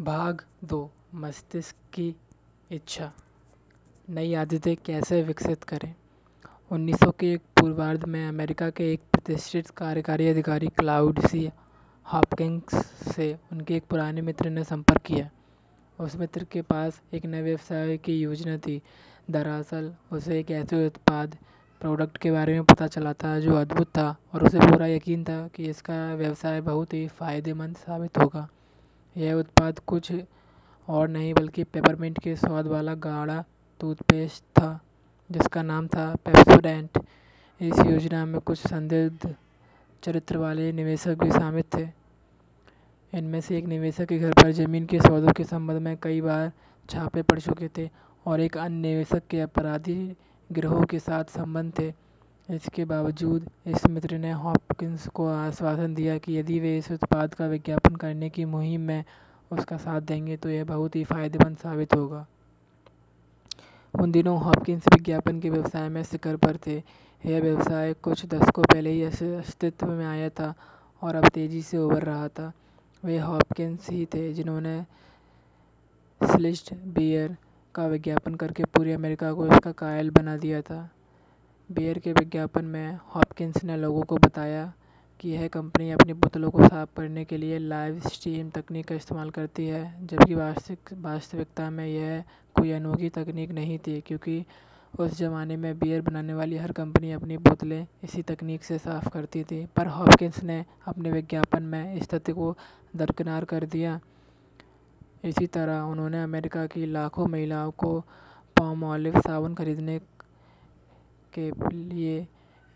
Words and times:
भाग 0.00 0.42
दो, 0.64 0.90
मस्तिष्क 1.14 1.76
की 1.94 2.16
इच्छा। 2.70 3.12
नई 4.10 4.34
आदतें 4.34 4.76
कैसे 4.76 5.22
विकसित 5.22 5.64
करें? 5.64 5.94
उन्नीस 6.70 6.96
सौ 6.96 7.10
के 7.10 7.36
पूर्वार्ध 7.36 8.04
में 8.04 8.28
अमेरिका 8.28 8.70
के 8.70 8.92
एक 8.92 9.00
प्रतिष्ठित 9.00 9.70
कार्यकारी 9.70 10.28
अधिकारी 10.28 10.66
क्लाउड 10.66 11.20
सी. 11.20 11.50
हॉपकिंस 12.12 12.74
से 12.86 13.38
उनके 13.52 13.76
एक 13.76 13.84
पुराने 13.84 14.20
मित्र 14.20 14.50
ने 14.50 14.64
संपर्क 14.64 15.02
किया। 15.02 15.30
उस 16.00 16.16
मित्र 16.16 16.44
के 16.44 16.62
पास 16.62 17.02
एक 17.14 17.26
नए 17.26 17.42
व्यवसाय 17.42 17.96
की 17.96 18.20
योजना 18.20 18.58
थी। 18.58 18.82
दरअसल, 19.30 19.94
उसे 20.12 20.40
एक 20.40 20.50
ऐसे 20.50 20.86
उत्पाद 20.86 21.36
प्रोडक्ट 21.80 22.16
के 22.16 22.30
बारे 22.30 22.52
में 22.52 22.64
पता 22.64 22.86
चला 22.86 23.12
था 23.12 23.40
जो 23.40 23.54
अद्भुत 23.54 23.86
था 23.86 24.16
और 24.34 24.46
उसे 24.46 24.58
पूरा 24.58 24.86
यकीन 24.86 25.24
था 25.24 25.48
कि 25.48 25.64
इसका 25.64 26.14
व्यवसाय 26.14 26.60
बहुत 26.60 26.94
ही 26.94 27.08
फ़ायदेमंद 27.08 27.76
साबित 27.76 28.18
होगा। 28.18 28.48
यह 29.18 29.34
उत्पाद 29.34 29.78
कुछ 29.86 30.12
और 30.88 31.08
नहीं 31.08 31.32
बल्कि 31.34 31.64
पेपरमिंट 31.64 32.18
के 32.22 32.34
स्वाद 32.36 32.66
वाला 32.66 32.94
गाढ़ा 32.96 33.42
टूथपेस्ट 33.80 34.42
था, 34.58 34.78
जिसका 35.30 35.62
नाम 35.62 35.86
था 35.88 36.14
पेप्सोडेंट। 36.24 36.98
इस 37.60 37.78
योजना 37.78 38.24
में 38.26 38.40
कुछ 38.40 38.58
संदिग्ध 38.58 39.34
चरित्र 40.02 40.38
वाले 40.38 40.70
निवेशक 40.72 41.22
भी 41.22 41.30
शामिल 41.30 41.64
थे। 41.74 41.88
इनमें 43.12 43.40
से 43.40 43.56
एक 43.58 43.64
निवेशक 43.66 44.08
के 44.08 44.18
घर 44.18 44.32
पर 44.32 44.50
ज़मीन 44.52 44.86
के 44.86 45.00
सौदों 45.00 45.32
के 45.32 45.44
संबंध 45.44 45.82
में 45.82 45.96
कई 46.02 46.20
बार 46.20 46.50
छापे 46.88 47.22
पड़ 47.22 47.38
चुके 47.40 47.68
थे 47.78 47.88
और 48.26 48.40
एक 48.40 48.56
अन्य 48.56 48.88
निवेशक 48.88 49.26
के 49.30 49.40
अपराधी 49.40 50.16
गिरोह 50.50 50.84
के 50.84 50.98
साथ 50.98 51.24
संबंध 51.30 51.72
थे। 51.78 51.92
इसके 52.48 52.84
बावजूद 52.84 53.48
इस 53.66 53.86
मित्र 53.86 54.18
ने 54.18 54.30
हॉपकिंस 54.32 55.06
को 55.08 55.26
आश्वासन 55.28 55.94
दिया 55.94 56.16
कि 56.18 56.38
यदि 56.38 56.58
वे 56.60 56.76
इस 56.78 56.90
उत्पाद 56.92 57.34
का 57.34 57.46
विज्ञापन 57.46 57.96
करने 57.96 58.30
की 58.30 58.44
मुहिम 58.44 58.80
में 58.80 59.04
उसका 59.50 59.76
साथ 59.76 60.00
देंगे 60.00 60.36
तो 60.36 60.48
यह 60.50 60.64
बहुत 60.64 60.96
ही 60.96 61.04
फ़ायदेमंद 61.04 61.56
साबित 61.56 61.94
होगा। 61.94 62.26
उन 63.94 64.12
दिनों 64.12 64.38
हॉपकिंस 64.40 64.88
विज्ञापन 64.88 65.40
के 65.40 65.50
व्यवसाय 65.50 65.88
में 65.88 66.02
शिखर 66.02 66.36
पर 66.36 66.56
थे। 66.66 66.76
यह 67.22 67.40
व्यवसाय 67.42 67.92
कुछ 68.02 68.24
दशकों 68.26 68.62
पहले 68.64 68.90
ही 68.90 69.02
अस्तित्व 69.02 69.86
में 69.88 70.06
आया 70.06 70.28
था 70.30 70.54
और 71.02 71.14
अब 71.14 71.28
तेज़ी 71.28 71.62
से 71.62 71.78
उभर 71.78 72.02
रहा 72.02 72.28
था। 72.28 72.52
वे 73.02 73.18
हॉपकिंस 73.18 73.88
ही 73.90 74.04
थे 74.06 74.32
जिन्होंने 74.34 74.82
स्लिस्ट 76.20 76.74
बियर 76.94 77.36
का 77.74 77.86
विज्ञापन 77.86 78.34
करके 78.34 78.64
पूरे 78.66 78.92
अमेरिका 78.92 79.32
को 79.32 79.46
इसका 79.46 79.72
कायल 79.72 80.10
बना 80.10 80.36
दिया 80.36 80.60
था। 80.62 80.88
बियर 81.70 81.98
के 81.98 82.12
विज्ञापन 82.12 82.64
में 82.64 82.98
हॉपकिंस 83.14 83.64
ने 83.64 83.76
लोगों 83.76 84.02
को 84.02 84.16
बताया 84.16 84.72
कि 85.20 85.30
यह 85.30 85.48
कंपनी 85.48 85.90
अपनी 85.90 86.12
बोतलों 86.12 86.50
को 86.50 86.62
साफ़ 86.62 86.94
करने 86.96 87.24
के 87.24 87.36
लिए 87.36 87.58
लाइव 87.58 87.98
स्ट्रीम 88.00 88.48
तकनीक 88.50 88.86
का 88.86 88.94
इस्तेमाल 88.94 89.30
करती 89.30 89.66
है, 89.66 90.06
जबकि 90.06 90.34
वास्तविक 90.34 90.92
वास्तविकता 91.02 91.68
में 91.70 91.86
यह 91.86 92.22
कोई 92.56 92.70
अनोखी 92.72 93.08
तकनीक 93.08 93.50
नहीं 93.50 93.78
थी, 93.78 94.00
क्योंकि 94.00 94.44
उस 94.94 95.18
ज़माने 95.18 95.56
में 95.56 95.78
बियर 95.78 96.00
बनाने 96.02 96.34
वाली 96.34 96.56
हर 96.56 96.72
कंपनी 96.72 97.12
अपनी 97.12 97.36
बोतलें 97.38 97.86
इसी 98.04 98.22
तकनीक 98.22 98.64
से 98.64 98.78
साफ़ 98.78 99.08
करती 99.08 99.44
थी। 99.44 99.64
पर 99.76 99.86
हॉपकिंस 99.88 100.42
ने 100.44 100.64
अपने 100.86 101.12
विज्ञापन 101.12 101.62
में 101.62 101.94
इस 101.94 102.08
तथ्य 102.10 102.32
को 102.32 102.54
दरकिनार 102.96 103.44
कर 103.44 103.66
दिया। 103.66 104.00
इसी 105.24 105.46
तरह 105.46 105.80
उन्होंने 105.82 106.22
अमेरिका 106.22 106.66
की 106.66 106.86
लाखों 106.86 107.26
महिलाओं 107.26 107.70
को 107.70 107.98
पॉम 108.56 108.84
ऑलिव 108.84 109.20
साबुन 109.20 109.54
खरीदने 109.54 110.00
के 111.34 111.50
लिए 111.72 112.26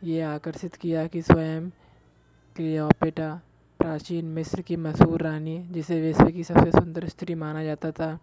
ये 0.05 0.21
आकर्षित 0.23 0.75
किया 0.75 1.07
कि 1.07 1.23
स्वयं 1.23 1.71
क्लियोपेटा 2.57 3.41
प्राचीन 3.81 4.25
मिस्र 4.25 4.63
की 4.63 4.77
मशहूर 4.77 5.23
रानी, 5.23 5.69
जिसे 5.71 6.01
विश्व 6.01 6.31
की 6.31 6.45
सबसे 6.45 6.71
सुंदर 6.71 7.09
स्त्री 7.09 7.35
माना 7.35 7.65
जाता 7.65 7.91
था, 7.91 8.19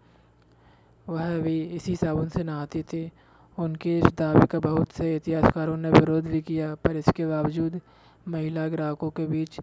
वह 1.08 1.38
भी 1.38 1.62
इसी 1.62 1.96
साबुन 1.96 2.28
से 2.28 2.44
नहाती 2.44 2.82
थी। 2.82 3.10
उनके 3.58 3.98
इस 3.98 4.04
दावे 4.04 4.46
का 4.46 4.58
बहुत 4.58 4.92
से 4.92 5.16
इतिहासकारों 5.16 5.76
ने 5.76 5.90
विरोध 5.90 6.24
भी 6.24 6.40
किया, 6.40 6.74
पर 6.74 6.96
इसके 6.96 7.26
बावजूद 7.26 7.80
महिला 8.28 8.68
ग्राहकों 8.68 9.10
के 9.10 9.26
बीच 9.26 9.60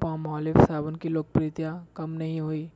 पामोलिव 0.00 0.64
साबुन 0.64 0.96
की 0.96 1.08
लोकप्रियता 1.08 1.86
कम 1.96 2.10
नहीं 2.10 2.40
हुई। 2.40 2.70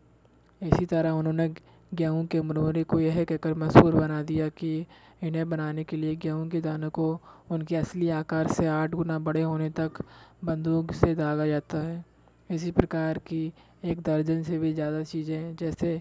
इसी 0.63 0.87
तरह 0.87 1.11
उन्होंने 1.11 1.55
गेहूँ 1.95 2.27
के 2.27 2.41
मुरमुरे 2.41 2.83
को 2.85 2.99
यह 3.01 3.25
कहकर 3.25 3.55
मशहूर 3.55 3.95
बना 3.95 4.23
दिया 4.23 4.49
कि 4.49 4.75
इन्हें 5.23 5.49
बनाने 5.51 5.85
के 5.85 5.97
लिए 5.97 6.17
गेहूँ 6.17 6.49
के 6.51 6.61
दानों 6.61 6.91
को 6.91 7.09
उनके 7.51 7.77
असली 7.77 8.09
आकार 8.11 8.49
से 8.49 8.67
आठ 8.67 8.91
गुना 8.91 9.19
बड़े 9.19 9.43
होने 9.43 9.71
तक 9.71 10.03
बंदूक 10.43 10.93
से 10.93 11.15
दागा 11.15 11.47
जाता 11.47 11.79
है। 11.79 12.05
इसी 12.51 12.71
प्रकार 12.71 13.19
की 13.19 13.53
एक 13.85 14.01
दर्जन 14.03 14.43
से 14.43 14.59
भी 14.59 14.73
ज़्यादा 14.73 15.03
चीज़ें 15.03 15.57
जैसे 15.57 16.01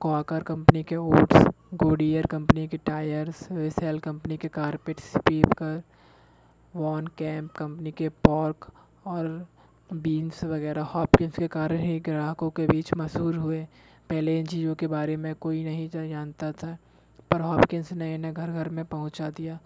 क्वाकर 0.00 0.42
कंपनी 0.42 0.82
के 0.82 0.96
ओट्स, 0.96 1.44
गोडियर 1.74 2.26
कंपनी 2.26 2.66
के 2.68 2.76
टायर्स, 2.76 3.50
वेसेल 3.52 3.98
कंपनी 3.98 4.36
के 4.36 4.48
carpet 4.48 5.00
sweeper, 5.00 5.82
Van 6.76 7.06
Camp 7.18 7.52
company 7.52 7.90
के 7.92 8.08
पॉर्क 8.24 8.70
और 9.06 9.46
बीन्स 9.92 10.44
वगैरह, 10.44 10.82
हॉपकिंस 10.84 11.38
के 11.38 11.48
कारण 11.48 11.78
ही 11.78 11.98
ग्राहकों 12.00 12.50
के 12.50 12.66
बीच 12.66 12.94
मशहूर 12.96 13.36
हुए 13.36 13.66
पहले 14.10 14.38
इन 14.38 14.46
चीज़ों 14.46 14.74
के 14.74 14.86
बारे 14.86 15.16
में 15.16 15.34
कोई 15.34 15.64
नहीं 15.64 15.88
जानता 15.88 16.52
था, 16.52 16.76
पर 17.30 17.40
हॉपकिंस 17.40 17.92
ने 17.92 18.14
इन्हें 18.14 18.34
घर 18.34 18.50
घर 18.50 18.68
में 18.68 18.84
पहुँचा 18.84 19.30
दिया। 19.30 19.58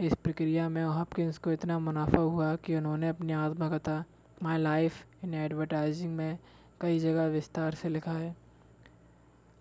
इस 0.00 0.14
प्रक्रिया 0.14 0.68
में 0.68 0.84
हॉपकिंस 0.84 1.38
को 1.38 1.52
इतना 1.52 1.78
मुनाफा 1.78 2.20
हुआ 2.20 2.54
कि 2.56 2.76
उन्होंने 2.76 3.08
अपनी 3.08 3.32
आत्मकथा 3.32 4.04
माई 4.42 4.58
लाइफ, 4.58 5.04
इन 5.24 5.34
एडवर्टाइजिंग 5.34 6.16
में 6.16 6.38
कई 6.80 6.98
जगह 6.98 7.26
विस्तार 7.26 7.74
से 7.74 7.88
लिखा 7.88 8.12
है। 8.12 8.34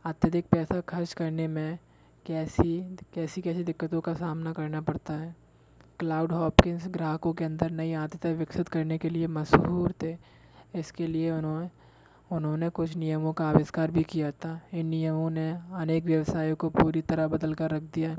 अत्यधिक 0.05 0.45
पैसा 0.45 0.79
खर्च 0.81 1.13
करने 1.13 1.47
में 1.47 1.79
कैसी 2.25 2.97
कैसी 3.13 3.41
कैसी 3.41 3.63
दिक्कतों 3.63 4.01
का 4.01 4.13
सामना 4.13 4.53
करना 4.53 4.81
पड़ता 4.81 5.13
है। 5.13 5.35
क्लाउड 5.99 6.31
हॉपकिंस 6.31 6.87
ग्राहकों 6.87 7.33
के 7.33 7.43
अंदर 7.43 7.71
नई 7.71 7.93
आदतें 7.93 8.33
विकसित 8.33 8.67
करने 8.67 8.97
के 8.97 9.09
लिए 9.09 9.27
मशहूर 9.27 9.93
थे। 10.03 10.17
इसके 10.75 11.07
लिए 11.07 11.31
उन्होंने 11.31 11.69
उन्होंने 12.33 12.69
कुछ 12.69 12.95
नियमों 12.97 13.31
का 13.33 13.47
आविष्कार 13.49 13.91
भी 13.91 14.03
किया 14.03 14.31
था। 14.31 14.59
इन 14.73 14.85
नियमों 14.85 15.29
ने 15.29 15.49
अनेक 15.73 16.05
व्यवसायों 16.05 16.55
को 16.55 16.69
पूरी 16.69 17.01
तरह 17.01 17.27
बदल 17.27 17.53
कर 17.53 17.69
रख 17.69 17.81
दिया 17.93 18.15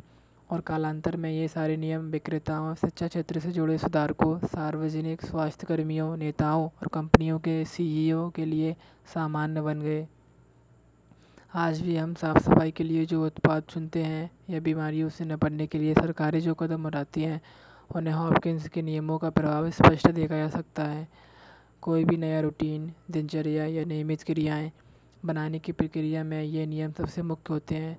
और 0.51 0.61
कालांतर 0.61 1.17
में 1.17 1.31
ये 1.31 1.49
सारे 1.49 1.77
नियम 1.77 2.03
विक्रेताओं, 2.11 2.75
शिक्षा 2.75 3.09
क्षेत्र 3.09 3.41
से 3.41 3.53
जुड़े 3.53 3.79
सुधारकों, 3.79 4.39
सार्वजनिक 4.39 5.23
स्वास्थ्य 5.23 5.67
कर्मियों 5.67 6.17
नेताओं 6.17 6.65
और 6.65 6.89
कंपनियों 6.89 7.39
के 7.39 7.65
सीईओ 7.65 8.29
के 8.31 8.45
लिए 8.45 8.77
सामान्य 9.15 9.61
बन 9.61 9.81
गए। 9.81 10.07
आज 11.55 11.81
भी 11.81 11.97
हम 11.97 12.15
साफ़ 12.15 12.39
सफ़ाई 12.39 12.71
के 12.71 12.85
लिए 12.85 13.07
जो 13.07 13.27
उत्पाद 13.27 13.63
चुनते 13.63 14.03
हैं 14.03 14.31
या 14.51 14.61
बीमारियों 14.61 15.09
से 15.09 15.25
निपटने 15.25 15.67
के 15.67 15.79
लिए 15.79 15.95
सरकारें 15.95 16.41
जो 16.41 16.55
कदम 16.55 16.87
उठाती 16.87 17.23
हैं, 17.23 17.41
उन्हें 17.97 18.15
हॉपकिंस 18.15 18.69
के 18.69 18.83
नियमों 18.83 19.19
का 19.19 19.31
प्रभाव 19.31 19.71
स्पष्ट 19.71 20.11
देखा 20.11 20.37
जा 20.37 20.49
सकता 20.49 20.85
है। 20.85 21.09
कोई 21.84 22.05
भी 22.05 22.17
नया 22.17 22.41
रूटीन, 22.41 22.93
दिनचर्या 23.11 23.65
या 23.67 23.84
नियमित 23.84 24.22
क्रियाएँ 24.22 24.71
बनाने 25.25 25.59
की 25.59 25.72
प्रक्रिया 25.72 26.22
में 26.25 26.43
ये 26.43 26.65
नियम 26.67 26.93
सबसे 26.93 27.22
मुख्य 27.22 27.53
होते 27.53 27.75
हैं। 27.75 27.97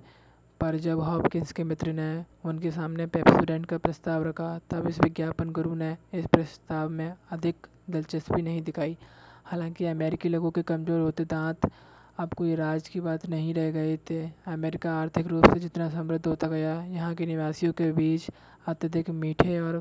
पर 0.60 0.76
जब 0.76 1.00
हॉपकिंस 1.00 1.52
के 1.52 1.64
मित्र 1.64 1.92
ने 1.92 2.24
उनके 2.44 2.70
सामने 2.70 3.06
पेप्सोडेंट 3.06 3.66
का 3.66 3.78
प्रस्ताव 3.78 4.24
रखा, 4.24 4.48
तब 4.70 4.88
इस 4.88 4.98
विज्ञापन 5.00 5.50
गुरु 5.50 5.74
ने 5.74 5.96
इस 6.14 6.26
प्रस्ताव 6.26 6.88
में 6.88 7.14
अधिक 7.30 7.66
दिलचस्पी 7.90 8.42
नहीं 8.42 8.62
दिखाई। 8.62 8.96
हालाँकि 9.44 9.84
अमेरिकी 9.84 10.28
लोगों 10.28 10.50
के 10.50 10.62
कमज़ोर 10.62 11.00
होते 11.00 11.24
दांत 11.24 11.70
अब 12.18 12.32
कोई 12.34 12.54
राज 12.54 12.88
की 12.88 13.00
बात 13.00 13.26
नहीं 13.28 13.54
रह 13.54 13.70
गए 13.70 13.96
थे। 14.10 14.20
अमेरिका 14.46 14.94
आर्थिक 14.94 15.26
रूप 15.26 15.44
से 15.44 15.60
जितना 15.60 15.88
समृद्ध 15.90 16.26
होता 16.26 16.48
गया, 16.48 16.74
यहाँ 16.84 17.14
के 17.14 17.26
निवासियों 17.26 17.72
के 17.72 17.90
बीच 17.92 18.26
अत्यधिक 18.66 19.10
मीठे 19.10 19.58
और 19.60 19.78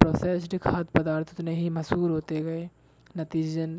प्रोसेस्ड 0.00 0.56
खाद्य 0.58 1.00
पदार्थ 1.00 1.32
उतने 1.32 1.54
ही 1.54 1.68
मशहूर 1.70 2.10
होते 2.10 2.40
गए। 2.40 2.68
नतीजन 3.16 3.76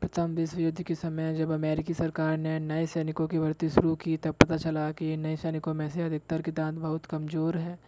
प्रथम 0.00 0.30
विश्व 0.30 0.58
युद्ध 0.60 0.82
के 0.82 0.94
समय 0.94 1.34
जब 1.34 1.50
अमेरिकी 1.50 1.94
सरकार 1.94 2.36
ने 2.36 2.58
नए 2.58 2.86
सैनिकों 2.86 3.26
की 3.28 3.38
भर्ती 3.38 3.68
शुरू 3.68 3.94
की, 3.94 4.16
तब 4.16 4.34
पता 4.34 4.56
चला 4.56 4.90
कि 4.92 5.16
नए 5.16 5.36
सैनिकों 5.36 5.74
में 5.74 5.88
से 5.90 6.02
अधिकतर 6.02 6.42
के 6.42 6.50
दांत 6.50 6.78
बहुत 6.78 7.06
कमज़ोर 7.06 7.56
हैं। 7.56 7.78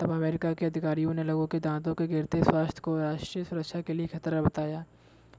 तब 0.00 0.10
अमेरिका 0.10 0.52
के 0.52 0.66
अधिकारियों 0.66 1.14
ने 1.14 1.24
लोगों 1.24 1.46
के 1.46 1.60
दांतों 1.60 1.94
के 1.94 2.06
गिरते 2.06 2.42
स्वास्थ्य 2.42 2.80
को 2.80 2.96
राष्ट्रीय 2.98 3.44
सुरक्षा 3.44 3.80
के 3.80 3.92
लिए 3.92 4.06
खतरा 4.06 4.42
बताया। 4.42 4.84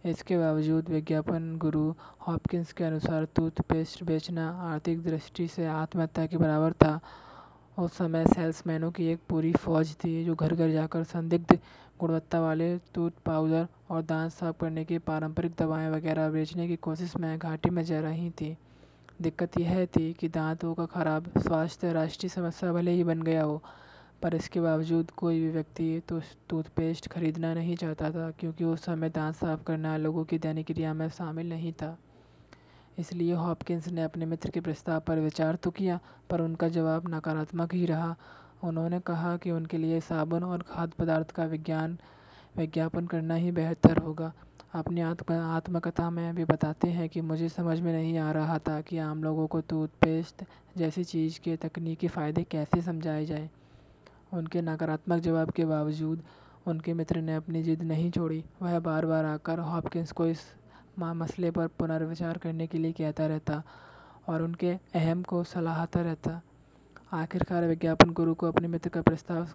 इसके 0.05 0.37
बावजूद 0.37 0.89
विज्ञापन 0.89 1.55
गुरु 1.57 1.93
हॉपकिंस 2.27 2.73
के 2.73 2.83
अनुसार 2.83 3.27
टूथपेस्ट 3.35 4.03
बेचना 4.03 4.49
आर्थिक 4.51 5.03
दृष्टि 5.03 5.47
से 5.47 5.65
आत्महत्या 5.65 6.25
के 6.25 6.37
बराबर 6.37 6.73
था। 6.73 6.99
उस 7.77 7.93
समय 7.97 8.25
सेल्समैनों 8.25 8.91
की 8.91 9.05
एक 9.07 9.19
पूरी 9.29 9.51
फौज 9.53 9.93
थी 10.03 10.23
जो 10.25 10.33
घर 10.35 10.53
घर 10.55 10.71
जाकर 10.71 11.03
संदिग्ध 11.03 11.53
गुणवत्ता 11.99 12.39
वाले 12.41 12.75
टूथ 12.95 13.11
पाउडर 13.25 13.67
और 13.89 14.01
दांत 14.01 14.31
साफ़ 14.31 14.57
करने 14.61 14.83
की 14.85 14.97
पारंपरिक 15.07 15.53
दवाएँ 15.59 15.89
वगैरह 15.89 16.29
बेचने 16.29 16.67
की 16.67 16.75
कोशिश 16.79 17.15
में 17.17 17.37
घाटी 17.37 17.69
में 17.69 17.83
जा 17.83 17.99
रही 17.99 18.29
थी। 18.31 18.55
दिक्कत 19.21 19.57
यह 19.57 19.85
थी 19.85 20.11
कि 20.13 20.27
दांतों 20.29 20.73
का 20.73 20.85
खराब 20.85 21.31
स्वास्थ्य 21.37 21.93
राष्ट्रीय 21.93 22.29
समस्या 22.29 22.71
भले 22.73 22.91
ही 22.91 23.03
बन 23.03 23.21
गया 23.21 23.43
हो, 23.43 23.61
पर 24.21 24.35
इसके 24.35 24.61
बावजूद 24.61 25.11
कोई 25.11 25.39
भी 25.39 25.49
व्यक्ति 25.49 26.01
तो 26.09 26.21
टूथपेस्ट 26.49 27.07
खरीदना 27.07 27.53
नहीं 27.53 27.75
चाहता 27.75 28.11
था, 28.11 28.29
क्योंकि 28.31 28.63
उस 28.63 28.85
समय 28.85 29.09
दांत 29.09 29.35
साफ़ 29.35 29.63
करना 29.63 29.97
लोगों 29.97 30.25
की 30.25 30.37
दैनिक 30.37 30.65
क्रिया 30.67 30.93
में 30.93 31.07
शामिल 31.09 31.49
नहीं 31.49 31.73
था। 31.73 31.97
इसलिए 32.99 33.33
हॉपकिंस 33.33 33.87
ने 33.87 34.03
अपने 34.03 34.25
मित्र 34.25 34.49
के 34.49 34.61
प्रस्ताव 34.61 34.99
पर 34.99 35.19
विचार 35.19 35.55
तो 35.55 35.71
किया, 35.71 35.99
पर 36.29 36.41
उनका 36.41 36.69
जवाब 36.69 37.07
नकारात्मक 37.09 37.73
ही 37.73 37.85
रहा। 37.85 38.15
उन्होंने 38.63 38.99
कहा 38.99 39.37
कि 39.37 39.51
उनके 39.51 39.77
लिए 39.77 39.99
साबुन 39.99 40.43
और 40.43 40.61
खाद्य 40.61 40.93
पदार्थ 40.99 41.31
का 41.31 41.45
विज्ञान, 41.45 41.97
विज्ञापन 42.57 43.07
करना 43.07 43.35
ही 43.35 43.51
बेहतर 43.51 43.97
होगा। 43.97 44.33
अपनी 44.73 45.01
आत्म, 45.01 45.33
आत्मकथा 45.33 46.09
में 46.09 46.35
भी 46.35 46.45
बताते 46.45 46.87
हैं 46.87 47.09
कि 47.09 47.21
मुझे 47.21 47.49
समझ 47.49 47.79
में 47.79 47.91
नहीं 47.93 48.17
आ 48.17 48.31
रहा 48.31 48.57
था 48.59 48.81
कि 48.81 48.97
आम 48.97 49.23
लोगों 49.23 49.47
को 49.47 49.61
टूथपेस्ट 49.61 50.43
जैसी 50.77 51.03
चीज़ 51.03 51.39
के 51.39 51.55
तकनीकी 51.55 52.07
फ़ायदे 52.07 52.43
कैसे 52.43 52.81
समझाए 52.81 53.25
जाए। 53.25 53.49
उनके 54.33 54.61
नकारात्मक 54.61 55.19
जवाब 55.19 55.51
के 55.51 55.65
बावजूद 55.65 56.23
उनके 56.67 56.93
मित्र 56.93 57.21
ने 57.21 57.35
अपनी 57.35 57.63
जिद 57.63 57.81
नहीं 57.81 58.11
छोड़ी। 58.11 58.43
वह 58.61 58.79
बार 58.79 59.05
बार 59.05 59.25
आकर 59.25 59.59
हॉपकिंस 59.59 60.11
को 60.11 60.27
इस 60.27 60.41
मसले 60.99 61.51
पर 61.51 61.67
पुनर्विचार 61.67 62.37
करने 62.37 62.67
के 62.67 62.77
लिए 62.77 62.91
कहता 62.91 63.27
रहता 63.27 63.63
और 64.29 64.41
उनके 64.41 64.71
अहम 64.95 65.23
को 65.23 65.43
सलाहता 65.43 66.01
रहता। 66.01 66.41
आखिरकार 67.13 67.67
विज्ञापन 67.67 68.09
गुरु 68.09 68.33
को 68.33 68.47
अपने 68.47 68.67
मित्र 68.67 68.89
का 68.89 69.01
प्रस्ताव 69.01 69.45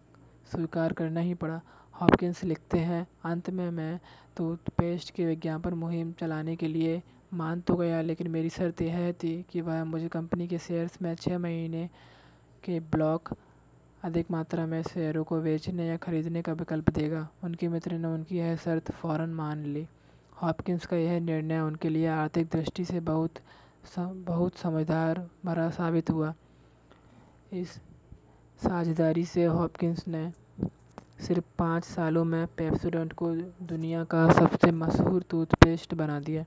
स्वीकार 0.53 0.93
करना 0.93 1.21
ही 1.21 1.35
पड़ा। 1.35 1.61
हॉपकिंस 1.94 2.44
लिखते 2.44 2.79
हैं, 2.79 3.06
अंत 3.25 3.50
में 3.50 3.71
मैं 3.71 4.00
टूथपेस्ट 4.37 5.11
की 5.11 5.25
विज्ञापन 5.25 5.75
मुहिम 5.75 6.12
चलाने 6.12 6.56
के 6.56 6.69
लिए 6.69 7.03
मान 7.35 7.61
तो 7.61 7.77
गया, 7.77 8.00
लेकिन 8.00 8.29
मेरी 8.31 8.50
शर्त 8.50 8.83
यह 8.83 9.12
थी 9.12 9.44
कि 9.50 9.61
वह 9.61 9.85
मुझे 9.85 10.09
कंपनी 10.09 10.49
के 10.49 10.59
शेयर्स 10.59 11.03
में 11.03 11.15
छः 11.15 11.38
महीने 11.38 11.91
के 12.65 12.81
ब्लॉक 12.81 13.35
अधिक 14.05 14.31
मात्रा 14.31 14.67
में 14.67 14.83
शेयरों 14.83 15.25
को 15.25 15.41
बेचने 15.41 15.87
या 15.87 15.97
खरीदने 15.97 16.43
का 16.43 16.53
विकल्प 16.53 16.91
देगा। 16.91 17.29
उनके 17.44 17.69
मित्र 17.69 17.99
ने 17.99 18.09
उनकी 18.09 18.38
यह 18.38 18.56
शर्त 18.56 18.91
फ़ौरन 18.93 19.31
मान 19.31 19.65
ली। 19.65 19.87
हॉपकिंस 20.43 20.87
का 20.87 20.97
यह 20.97 21.21
निर्णय 21.21 21.61
उनके 21.61 21.88
लिए 21.88 22.06
आर्थिक 22.06 22.47
दृष्टि 22.47 22.85
से 22.85 23.00
बहुत 23.00 23.38
बहुत 23.99 24.56
समझदार 24.56 25.19
भरा 25.44 25.69
साबित 25.71 26.11
हुआ। 26.11 26.35
इस 27.53 27.79
साझेदारी 28.61 29.25
से 29.25 29.44
हॉपकिंस 29.44 30.05
ने 30.09 30.31
सिर्फ़ 31.21 31.44
पाँच 31.59 31.85
सालों 31.85 32.25
में 32.25 32.47
पेप्सोडेंट 32.47 33.12
को 33.12 33.33
दुनिया 33.62 34.05
का 34.05 34.29
सबसे 34.33 34.71
मशहूर 34.73 35.25
टूथपेस्ट 35.31 35.94
बना 35.94 36.21
दिया। 36.21 36.44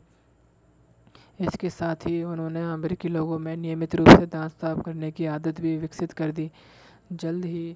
इसके 1.42 1.70
साथ 1.70 1.96
ही 1.96 2.24
उन्होंने 2.24 2.62
अमेरिकी 2.74 3.08
लोगों 3.08 3.40
में 3.40 3.56
नियमित 3.58 3.96
रूप 3.96 4.10
से 4.10 4.26
दांत 4.26 4.52
साफ़ 4.52 4.82
करने 4.82 5.12
की 5.12 5.26
आदत 5.26 5.62
भी 5.62 5.78
विकसित 5.78 6.12
कर 6.12 6.32
दी। 6.32 6.50
जल्द 7.12 7.46
ही 7.46 7.76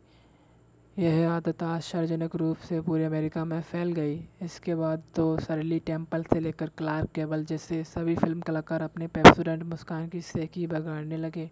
यह 1.00 1.30
आदत 1.32 1.64
आश्चर्यजनक 1.64 2.36
रूप 2.36 2.58
से 2.58 2.80
पूरे 2.82 3.06
अमेरिका 3.06 3.44
में 3.46 3.62
फैल 3.62 3.92
गई। 3.92 4.16
इसके 4.42 4.76
बाद 4.76 5.04
तो 5.16 5.24
सरली 5.40 5.80
टेंपल 5.80 6.24
से 6.24 6.40
लेकर 6.40 6.70
क्लार्क 6.78 7.10
केबल 7.12 7.46
जैसे 7.46 7.84
सभी 7.84 8.16
फ़िल्म 8.16 8.42
कलाकार 8.42 8.82
अपने 8.82 9.08
पेप्सोडेंट 9.08 9.64
मुस्कान 9.64 10.08
की 10.08 10.22
सेकी 10.22 10.68
बगाड़ने 10.68 11.18
लगे। 11.18 11.50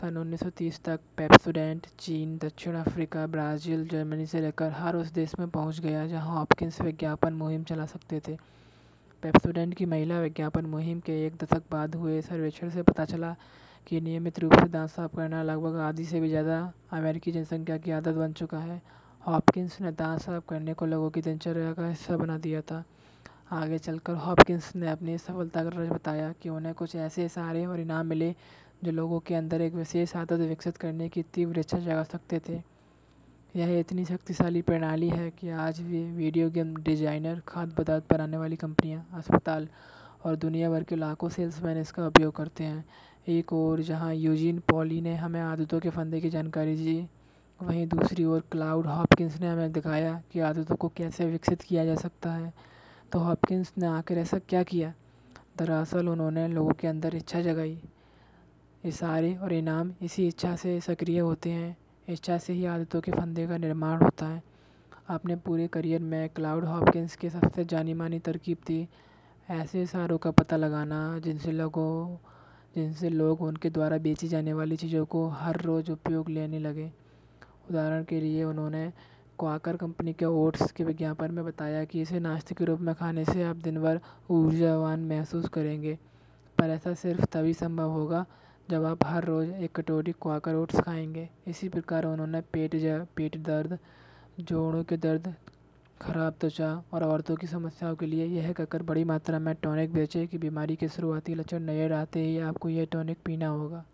सन 0.00 0.16
1930 0.16 0.80
तक 0.84 1.00
पेप्सोडेंट 1.16 1.86
चीन, 1.98 2.36
दक्षिण 2.38 2.76
अफ्रीका, 2.76 3.26
ब्राज़ील, 3.26 3.86
जर्मनी 3.88 4.26
से 4.26 4.40
लेकर 4.40 4.70
हर 4.70 4.96
उस 4.96 5.12
देश 5.12 5.38
में 5.38 5.48
पहुँच 5.48 5.80
गया 5.80 6.06
जहाँ 6.06 6.36
हॉपकिंस 6.36 6.80
विज्ञापन 6.80 7.32
मुहिम 7.32 7.64
चला 7.64 7.86
सकते 7.86 8.20
थे। 8.28 8.36
पेप्सोडेंट 9.22 9.74
की 9.74 9.86
महिला 9.86 10.20
विज्ञापन 10.20 10.66
मुहिम 10.66 11.00
के 11.00 11.24
एक 11.26 11.36
दशक 11.36 11.62
बाद 11.72 11.94
हुए 11.94 12.20
सर्वेक्षण 12.22 12.70
से 12.70 12.82
पता 12.82 13.04
चला 13.04 13.36
कि 13.86 14.00
नियमित 14.00 14.38
रूप 14.38 14.54
से 14.54 14.68
दांत 14.68 14.90
साफ़ 14.90 15.16
करना 15.16 15.42
लगभग 15.42 15.76
आधी 15.80 16.04
से 16.04 16.20
भी 16.20 16.28
ज़्यादा 16.28 16.58
अमेरिकी 16.92 17.32
जनसंख्या 17.32 17.76
की 17.78 17.90
आदत 17.90 18.14
बन 18.14 18.32
चुका 18.32 18.58
है। 18.58 18.80
हॉपकिंस 19.22 19.80
ने 19.80 19.92
दांत 19.92 20.20
साफ़ 20.20 20.44
करने 20.48 20.74
को 20.74 20.86
लोगों 20.86 21.10
की 21.10 21.20
दिनचर्या 21.22 21.72
का 21.72 21.88
हिस्सा 21.88 22.16
बना 22.16 22.38
दिया 22.38 22.60
था। 22.60 22.82
आगे 23.52 23.78
चलकर 23.78 24.14
हॉपकिंस 24.16 24.70
ने 24.76 24.90
अपनी 24.90 25.16
सफलता 25.18 25.62
का 25.64 25.70
रज 25.70 25.88
बताया 25.88 26.32
कि 26.42 26.48
उन्हें 26.48 26.74
कुछ 26.74 26.96
ऐसे 26.96 27.24
इशारे 27.24 27.64
और 27.66 27.80
इनाम 27.80 28.06
मिले 28.06 28.34
जो 28.84 28.90
लोगों 28.90 29.18
के 29.20 29.34
अंदर 29.34 29.60
एक 29.60 29.74
विशेष 29.74 30.14
आदत 30.16 30.40
विकसित 30.40 30.76
करने 30.76 31.08
की 31.08 31.22
तीव्र 31.34 31.58
इच्छा 31.60 31.78
जगा 31.78 32.02
सकते 32.04 32.40
थे। 32.48 32.60
यह 33.54 33.78
इतनी 33.78 34.04
शक्तिशाली 34.04 34.62
प्रणाली 34.62 35.08
है 35.08 35.30
कि 35.30 35.48
आज 35.50 35.80
भी 35.80 36.02
वीडियो 36.12 36.50
गेम 36.50 36.74
डिज़ाइनर, 36.76 37.40
खाद्य 37.48 37.74
पदार्थ 37.78 38.04
बनाने 38.10 38.36
वाली 38.36 38.56
कंपनियाँ, 38.56 39.06
अस्पताल 39.14 39.68
और 40.24 40.36
दुनिया 40.36 40.70
भर 40.70 40.82
के 40.82 40.96
लाखों 40.96 41.28
सेल्समैन 41.28 41.78
इसका 41.78 42.06
उपयोग 42.06 42.34
करते 42.36 42.64
हैं। 42.64 42.84
एक 43.28 43.52
और 43.52 43.80
जहाँ 43.80 44.14
यूजीन 44.14 44.58
पॉली 44.58 45.00
ने 45.00 45.14
हमें 45.14 45.40
आदतों 45.40 45.80
के 45.80 45.90
फंदे 45.90 46.20
की 46.20 46.30
जानकारी 46.30 46.76
दी। 46.76 47.08
वहीं 47.62 47.86
दूसरी 47.86 48.24
ओर 48.24 48.40
क्लाउड 48.40 48.86
हॉपकिंस 48.86 49.40
ने 49.40 49.48
हमें 49.48 49.72
दिखाया 49.72 50.22
कि 50.32 50.40
आदतों 50.40 50.76
को 50.76 50.88
कैसे 50.88 51.26
विकसित 51.26 51.62
किया 51.62 51.84
जा 51.84 51.94
सकता 51.94 52.32
है। 52.32 52.52
तो 53.12 53.18
हॉपकिंस 53.18 53.72
ने 53.78 53.86
आखिर 53.86 54.18
ऐसा 54.18 54.38
क्या 54.38 54.62
किया? 54.62 54.94
दरअसल 55.58 56.08
उन्होंने 56.08 56.48
लोगों 56.48 56.72
के 56.72 56.88
अंदर 56.88 57.14
इच्छा 57.14 57.40
जगाई। 57.40 57.82
इशारे 58.84 59.36
और 59.36 59.52
इनाम 59.52 59.92
इसी 60.02 60.28
इच्छा 60.28 60.56
से 60.56 60.80
सक्रिय 60.80 61.18
होते 61.18 61.50
हैं। 61.50 61.76
इच्छा 62.08 62.38
से 62.38 62.52
ही 62.52 62.64
आदतों 62.64 63.00
के 63.00 63.12
फंदे 63.12 63.46
का 63.46 63.56
निर्माण 63.56 64.02
होता 64.02 64.26
है। 64.26 64.42
अपने 65.08 65.36
पूरे 65.36 65.66
करियर 65.68 66.00
में 66.00 66.28
क्लाउड 66.28 66.64
हॉपकिंस 66.64 67.16
की 67.16 67.30
सबसे 67.30 67.64
जानी 67.64 67.94
मानी 67.94 68.18
तरकीब 68.18 68.56
थी 68.56 68.88
ऐसे 69.50 69.82
इशारों 69.82 70.18
का 70.18 70.30
पता 70.30 70.56
लगाना, 70.56 71.18
जिनसे 71.18 71.52
लोगों 71.52 72.16
जिनसे 72.74 73.08
लोग 73.08 73.42
उनके 73.42 73.70
द्वारा 73.70 73.98
बेची 73.98 74.28
जाने 74.28 74.52
वाली 74.52 74.76
चीज़ों 74.76 75.04
को 75.04 75.26
हर 75.30 75.60
रोज़ 75.60 75.90
उपयोग 75.92 76.28
लेने 76.30 76.58
लगे। 76.58 76.90
उदाहरण 77.70 78.04
के 78.04 78.20
लिए 78.20 78.44
उन्होंने 78.44 78.92
क्वाकर 79.38 79.76
कंपनी 79.76 80.12
के 80.12 80.24
ओट्स 80.24 80.72
के 80.72 80.84
विज्ञापन 80.84 81.32
में 81.32 81.44
बताया 81.44 81.84
कि 81.84 82.00
इसे 82.02 82.18
नाश्ते 82.20 82.54
के 82.54 82.64
रूप 82.64 82.80
में 82.80 82.94
खाने 82.94 83.24
से 83.24 83.42
आप 83.42 83.56
दिन 83.56 83.80
भर 83.82 84.00
ऊर्जावान 84.30 85.04
महसूस 85.04 85.48
करेंगे, 85.48 85.98
पर 86.58 86.70
ऐसा 86.70 86.94
सिर्फ़ 86.94 87.24
तभी 87.24 87.54
संभव 87.54 87.90
होगा 87.90 88.24
जब 88.68 88.84
आप 88.84 89.04
हर 89.04 89.24
रोज़ 89.24 89.50
एक 89.54 89.72
कटोरी 89.76 90.12
क्वाकर 90.12 90.54
ओट्स 90.54 90.80
खाएँगे। 90.80 91.28
इसी 91.48 91.68
प्रकार 91.68 92.04
उन्होंने 92.04 92.40
पेट 92.52 92.74
पेट 93.16 93.36
दर्द, 93.42 93.78
जोड़ों 94.40 94.82
के 94.84 94.96
दर्द 94.96 95.34
खराब 96.02 96.34
त्वचा 96.40 96.72
और 96.94 97.02
औरतों 97.04 97.36
की 97.36 97.46
समस्याओं 97.46 97.94
के 97.96 98.06
लिए 98.06 98.26
यह 98.26 98.52
कहकर 98.52 98.82
बड़ी 98.82 99.04
मात्रा 99.04 99.38
में 99.38 99.54
टॉनिक 99.62 99.92
बेचे 99.92 100.26
कि 100.26 100.38
बीमारी 100.38 100.76
के 100.76 100.88
शुरुआती 100.88 101.34
लक्षण 101.34 101.62
नज़र 101.62 101.92
आते 101.92 102.20
ही 102.20 102.38
आपको 102.40 102.68
यह 102.68 102.86
टॉनिक 102.92 103.18
पीना 103.24 103.48
होगा। 103.48 103.84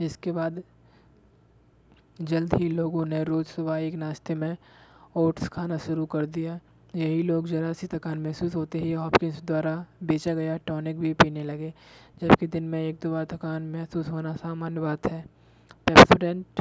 इसके 0.00 0.32
बाद 0.32 0.62
जल्द 2.20 2.54
ही 2.54 2.68
लोगों 2.68 3.04
ने 3.06 3.22
रोज़ 3.24 3.46
सुबह 3.46 3.76
एक 3.76 3.94
नाश्ते 3.94 4.34
में 4.34 4.56
ओट्स 5.16 5.48
खाना 5.48 5.78
शुरू 5.78 6.06
कर 6.06 6.26
दिया। 6.28 6.58
यही 6.94 7.22
लोग 7.22 7.46
ज़रा 7.48 7.72
सी 7.72 7.86
थकान 7.86 8.18
महसूस 8.18 8.54
होते 8.54 8.78
ही 8.78 8.92
हॉपकिंस 8.92 9.42
द्वारा 9.44 9.74
बेचा 10.02 10.34
गया 10.34 10.56
टॉनिक 10.66 10.98
भी 10.98 11.12
पीने 11.14 11.44
लगे, 11.44 11.72
जबकि 12.22 12.46
दिन 12.46 12.64
में 12.64 12.80
एक 12.80 12.98
दो 13.02 13.10
बार 13.12 13.24
थकान 13.32 13.62
महसूस 13.70 14.08
होना 14.08 14.34
सामान्य 14.36 14.80
बात 14.80 15.06
है। 15.06 15.24
पेप्सोडेंट 15.86 16.60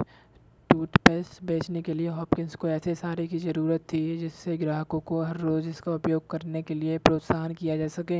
टूथपेस्ट 0.74 1.44
बेचने 1.44 1.82
के 1.82 1.94
लिए 1.94 2.08
हॉपकिंस 2.08 2.56
को 2.56 2.68
ऐसे 2.68 2.96
सारे 2.96 3.28
की 3.28 3.38
ज़रूरत 3.40 3.82
थी 3.94 4.18
जिससे 4.18 4.58
ग्राहकों 4.58 5.00
को 5.00 5.22
हर 5.22 5.38
रोज़ 5.38 5.68
इसका 5.70 5.94
उपयोग 5.96 6.30
करने 6.30 6.62
के 6.62 6.74
लिए 6.74 6.98
प्रोत्साहन 6.98 7.54
किया 7.54 7.78
जा 7.78 7.88
सके। 7.88 8.20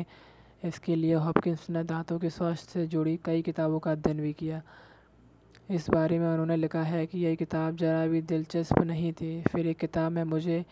इसके 0.68 0.96
लिए 0.96 1.14
हॉपकिंस 1.14 1.70
ने 1.70 1.84
दांतों 1.84 2.20
के 2.20 2.30
स्वास्थ्य 2.30 2.72
से 2.74 2.86
जुड़ी 2.88 3.20
कई 3.26 3.42
किताबों 3.42 3.80
का 3.80 3.92
अध्ययन 3.92 4.22
भी 4.22 4.34
किया। 4.34 4.62
इस 5.72 5.90
बारे 5.90 6.20
में 6.20 6.28
उन्होंने 6.28 6.56
लिखा 6.56 6.84
है 6.84 7.06
कि 7.06 7.20
यह 7.20 7.36
किताब 7.36 7.78
ज़रा 7.78 8.06
भी 8.08 8.22
दिलचस्प 8.22 8.80
नहीं 8.80 9.14
थी। 9.14 9.42
फिर 9.42 9.68
एक 9.68 9.78
किताब 9.78 10.12
में 10.12 10.24
मुझे 10.24 10.66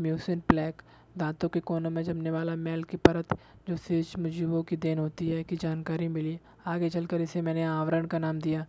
म्यूसिन 0.00 0.40
प्लेक, 0.40 0.82
दांतों 1.18 1.48
के 1.48 1.60
कोनों 1.60 1.90
में 1.90 2.02
जमने 2.02 2.30
वाला 2.30 2.56
मैल 2.56 2.84
की 2.84 2.96
परत, 2.96 3.38
जो 3.68 3.76
सूक्ष्म 3.76 4.28
जीवों 4.28 4.62
की 4.62 4.76
देन 4.76 4.98
होती 4.98 5.28
है, 5.28 5.44
की 5.44 5.56
जानकारी 5.56 6.08
मिली। 6.08 6.38
आगे 6.66 6.88
चलकर 6.88 7.20
इसे 7.20 7.42
मैंने 7.42 7.64
आवरण 7.64 8.06
का 8.06 8.18
नाम 8.18 8.40
दिया। 8.40 8.66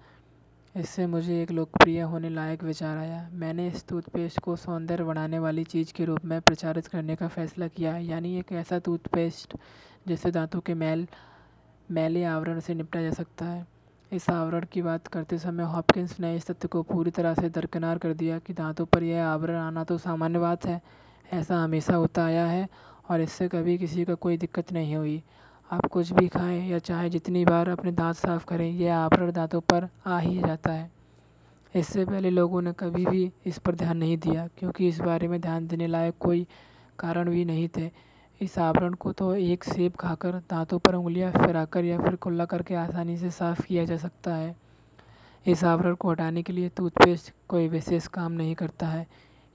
इससे 0.76 1.06
मुझे 1.08 1.42
एक 1.42 1.52
लोकप्रिय 1.52 2.02
होने 2.02 2.30
लायक 2.30 2.64
विचार 2.64 2.98
आया। 2.98 3.30
मैंने 3.34 3.68
इस 3.68 3.88
टूथपेस्ट 3.88 4.40
को 4.40 4.56
सौंदर्य 4.56 5.04
बढ़ाने 5.04 5.40
वाली 5.40 5.64
चीज़ 5.64 5.94
के 5.94 6.06
रूप 6.06 6.26
में 6.26 6.40
प्रचारित 6.42 6.88
करने 6.88 7.16
का 7.16 7.28
फैसला 7.28 7.68
किया, 7.68 7.96
यानी 7.98 8.38
एक 8.40 8.52
ऐसा 8.52 8.80
टूथपेस्ट 8.80 9.56
जिससे 10.08 10.32
दांतों 10.32 10.60
के 10.60 10.74
मैल, 10.74 11.08
मैले 11.92 12.24
आवरण 12.24 12.60
से 12.60 12.74
निपटा 12.74 13.02
जा 13.02 13.12
सकता 13.12 13.46
है। 13.46 13.66
इस 14.12 14.30
आवरण 14.30 14.66
की 14.72 14.82
बात 14.82 15.08
करते 15.08 15.38
समय 15.38 15.64
हॉपकिंस 15.64 16.20
ने 16.20 16.36
इस 16.36 16.50
तथ्य 16.52 16.68
को 16.68 16.84
पूरी 16.84 17.12
तरह 17.12 17.34
से 17.34 17.50
दरकिनार 17.50 17.98
कर 17.98 18.14
दिया 18.14 18.40
कि 18.40 18.54
दांतों 18.54 18.86
पर 18.86 19.04
यह 19.04 19.26
आवरण 19.26 19.56
आना 19.56 19.84
तो 19.84 19.98
सामान्य 19.98 20.40
बात 20.40 20.66
है, 20.66 20.82
ऐसा 21.34 21.58
हमेशा 21.58 21.96
होता 21.96 22.26
आया 22.26 22.46
है, 22.46 22.68
और 23.10 23.22
इससे 23.22 23.48
कभी 23.48 23.78
किसी 23.78 24.06
को 24.06 24.16
कोई 24.16 24.38
दिक्कत 24.38 24.72
नहीं 24.74 24.96
हुई। 24.96 25.22
आप 25.70 25.86
कुछ 25.86 26.12
भी 26.14 26.28
खाएँ 26.28 26.70
या 26.70 26.80
चाहे 26.80 27.10
जितनी 27.10 27.46
बार 27.46 27.70
अपने 27.70 27.92
दांत 27.92 28.16
साफ़ 28.16 28.46
करें, 28.46 28.72
यह 28.72 28.96
आवरण 28.96 29.32
दांतों 29.32 29.62
पर 29.62 29.88
आ 30.06 30.20
ही 30.20 30.38
जाता 30.40 30.72
है। 30.72 30.92
इससे 31.76 32.06
पहले 32.06 32.30
लोगों 32.30 32.62
ने 32.62 32.74
कभी 32.74 33.06
भी 33.06 33.32
इस 33.46 33.58
पर 33.58 33.76
ध्यान 33.76 33.98
नहीं 33.98 34.18
दिया, 34.18 34.48
क्योंकि 34.58 34.88
इस 34.88 35.00
बारे 35.00 35.28
में 35.28 35.42
ध्यान 35.42 35.68
देने 35.68 35.88
लायक 35.88 36.16
कोई 36.20 36.48
कारण 37.00 37.30
भी 37.30 37.46
नहीं 37.46 37.68
थे। 37.78 37.92
इस 38.42 38.58
आवरण 38.60 38.94
को 38.94 39.12
तो 39.12 39.36
एक 39.36 39.64
सेब 39.64 39.94
खाकर 39.96 40.32
दांतों 40.32 40.80
पर 40.80 40.96
उंगलियाँ 40.96 41.32
फिराकर 41.32 41.86
या 41.86 42.00
फिर 42.00 42.16
खुला 42.16 42.46
करके 42.46 42.76
आसानी 42.76 43.18
से 43.18 43.30
साफ़ 43.30 43.62
किया 43.62 43.86
जा 43.86 43.98
सकता 43.98 44.36
है। 44.36 44.56
इस 45.48 45.64
आवरण 45.64 45.96
को 45.96 46.12
हटाने 46.12 46.44
के 46.44 46.54
लिए 46.54 46.70
टूथपेस्ट 46.70 47.34
कोई 47.48 47.68
विशेष 47.68 48.08
काम 48.08 48.32
नहीं 48.32 48.56
करता 48.56 48.88
है। 48.88 49.08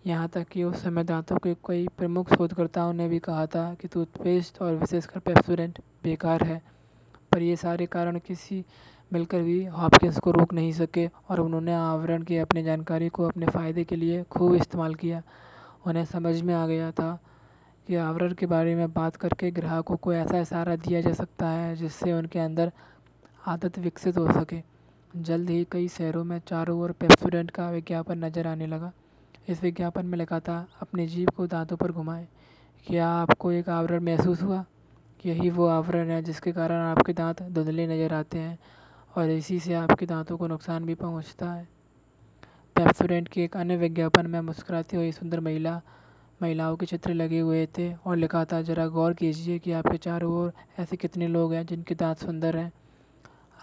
यहाँ 0.05 0.29
तक 0.29 0.49
कि 0.49 0.63
उस 0.65 0.83
समय 0.83 1.05
दांतों 1.05 1.37
के 1.37 1.55
कई 1.67 1.87
प्रमुख 1.99 2.35
शोधकर्ताओं 2.35 2.93
ने 2.93 3.09
भी 3.09 3.19
कहा 3.19 3.45
था 3.47 3.63
कि 3.75 3.89
टूथपेस्ट 3.89 4.61
और 4.63 4.75
विशेषकर 4.75 5.21
पेप्सोडेंट 5.21 5.79
बेकार 6.05 6.43
है, 6.45 6.61
पर 7.33 7.43
ये 7.43 7.55
सारे 7.57 7.87
कारण 7.87 8.19
किसी 8.19 8.65
मिलकर 9.13 9.43
भी 9.43 9.65
हॉपकिंस 9.67 10.19
को 10.19 10.31
रोक 10.31 10.53
नहीं 10.55 10.73
सके 10.73 11.07
और 11.31 11.41
उन्होंने 11.41 11.75
आवरण 11.75 12.23
की 12.23 12.39
अपनी 12.39 12.63
जानकारी 12.63 13.09
को 13.09 13.29
अपने 13.29 13.47
फ़ायदे 13.47 13.85
के 13.85 13.97
लिए 13.97 14.23
खूब 14.31 14.55
इस्तेमाल 14.55 14.95
किया। 14.95 15.23
उन्हें 15.87 16.05
समझ 16.05 16.41
में 16.41 16.55
आ 16.55 16.67
गया 16.67 16.91
था 16.91 17.19
कि 17.87 17.95
आवरण 17.97 18.33
के 18.33 18.47
बारे 18.47 18.75
में 18.75 18.93
बात 18.93 19.17
करके 19.17 19.51
ग्राहकों 19.51 19.97
को 19.97 20.13
ऐसा 20.15 20.41
इशारा 20.41 20.77
दिया 20.79 21.01
जा 21.01 21.13
सकता 21.13 21.49
है 21.49 21.75
जिससे 21.77 22.13
उनके 22.13 22.39
अंदर 22.39 22.73
आदत 23.47 23.79
विकसित 23.79 24.19
हो 24.19 24.27
सके। 24.33 24.61
जल्द 25.15 25.51
ही 25.51 25.67
कई 25.73 25.89
शहरों 25.89 26.25
में 26.25 26.39
चारों 26.49 26.79
ओर 26.81 26.93
पेप्सोडेंट 26.93 27.51
का 27.51 27.71
विज्ञापन 27.71 28.25
नज़र 28.25 28.47
आने 28.47 28.67
लगा। 28.67 28.93
इस 29.49 29.63
विज्ञापन 29.63 30.07
में 30.07 30.19
लिखा 30.19 30.41
था, 30.41 30.69
अपनी 30.81 31.07
जीभ 31.07 31.31
को 31.31 31.47
दांतों 31.47 31.77
पर 31.77 31.93
घुमाएँ। 31.93 32.27
क्या 32.87 33.09
आपको 33.09 33.53
एक 33.53 33.69
आवरण 33.69 34.01
महसूस 34.01 34.43
हुआ? 34.43 34.65
यही 35.27 35.51
वो 35.51 35.67
आवरण 35.67 36.11
है 36.11 36.23
जिसके 36.23 36.53
कारण 36.53 36.83
आपके 36.83 37.13
दांत 37.13 37.43
धुंधले 37.43 37.87
नज़र 37.87 38.15
आते 38.15 38.39
हैं 38.39 38.59
और 39.17 39.31
इसी 39.31 39.59
से 39.61 39.75
आपके 39.75 40.07
दांतों 40.07 40.37
को 40.37 40.47
नुकसान 40.47 40.85
भी 40.85 40.95
पहुँचता 40.95 41.53
है। 41.53 41.69
पेप्सोडेंट 42.77 43.29
के 43.29 43.45
एक 43.45 43.57
अन्य 43.57 43.77
विज्ञापन 43.77 44.27
में 44.27 44.41
मुस्कुराती 44.41 44.97
हुई 44.97 45.13
सुंदर 45.13 45.41
महिला, 45.41 45.81
महिलाओं 46.43 46.77
के 46.77 46.87
चित्र 46.87 47.15
लगे 47.15 47.39
हुए 47.39 47.67
थे 47.79 47.93
और 47.95 48.17
लिखा 48.17 48.45
था, 48.45 48.63
ज़रा 48.63 48.87
गौर 48.87 49.15
कीजिए 49.15 49.59
कि 49.59 49.73
आपके 49.73 49.97
चारों 49.99 50.33
ओर 50.33 50.53
ऐसे 50.79 50.97
कितने 50.97 51.29
लोग 51.29 51.53
हैं 51.53 51.67
जिनके 51.67 51.95
दांत 51.95 52.17
सुंदर 52.17 52.57
हैं। 52.57 52.73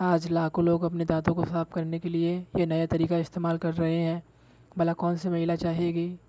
आज 0.01 0.31
लाखों 0.31 0.65
लोग 0.65 0.83
अपने 0.83 1.05
दांतों 1.05 1.35
को 1.35 1.45
साफ़ 1.45 1.73
करने 1.73 1.99
के 1.99 2.09
लिए 2.09 2.47
ये 2.57 2.65
नया 2.65 2.85
तरीका 2.85 3.17
इस्तेमाल 3.17 3.57
कर 3.57 3.73
रहे 3.73 3.97
हैं। 3.97 4.23
भला 4.77 4.93
कौन 4.93 5.17
सी 5.17 5.29
महिला 5.29 5.55
चाहेगी 5.55 6.19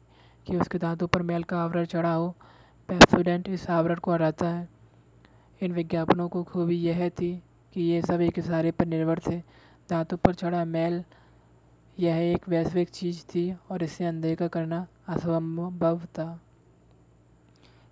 कि 0.46 0.56
उसके 0.56 0.78
दांतों 0.78 1.06
पर 1.06 1.22
मैल 1.22 1.42
का 1.42 1.62
आवरण 1.62 1.84
चढ़ा 1.84 2.12
हो? 2.14 2.34
पेप्सोडेंट 2.88 3.48
इस 3.48 3.70
आवरण 3.70 3.94
को 3.94 4.12
हटाता 4.12 4.48
है। 4.48 4.68
इन 5.62 5.72
विज्ञापनों 5.72 6.28
को 6.28 6.42
खूबी 6.42 6.76
यह 6.76 7.08
थी 7.08 7.42
कि 7.74 7.82
ये 7.82 8.02
सब 8.02 8.20
एक 8.20 8.38
इशारे 8.38 8.70
पर 8.70 8.86
निर्भर 8.86 9.18
थे। 9.18 9.42
दांतों 9.90 10.16
पर 10.16 10.34
चढ़ा 10.34 10.64
मैल 10.64 11.04
यह 11.98 12.16
एक 12.16 12.48
वैश्विक 12.48 12.88
चीज़ 12.88 13.24
थी 13.24 13.54
और 13.70 13.82
इसे 13.82 14.04
अनदेखा 14.04 14.48
करना 14.48 14.86
असंभव 15.08 16.00
था। 16.04 16.40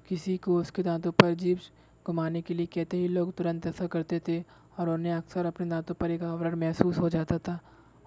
किसी 0.09 0.37
को 0.37 0.57
उसके 0.57 0.83
दांतों 0.83 1.13
पर 1.13 1.35
जीभ 1.35 1.61
घुमाने 2.07 2.43
के 2.43 2.55
लिए 2.55 2.67
कहते 2.67 2.97
ही 2.97 3.09
लोग 3.09 3.33
तुरंत 3.33 3.67
ऐसा 3.67 3.87
करते 3.87 4.21
थे 4.29 4.45
और 4.79 4.89
उन्हें 4.89 5.13
अक्सर 5.13 5.47
अपने 5.47 5.69
दांतों 5.69 5.95
पर 5.95 6.11
एक 6.11 6.23
आवरण 6.23 6.57
महसूस 6.57 6.99
हो 6.99 7.09
जाता 7.09 7.39
था। 7.39 7.61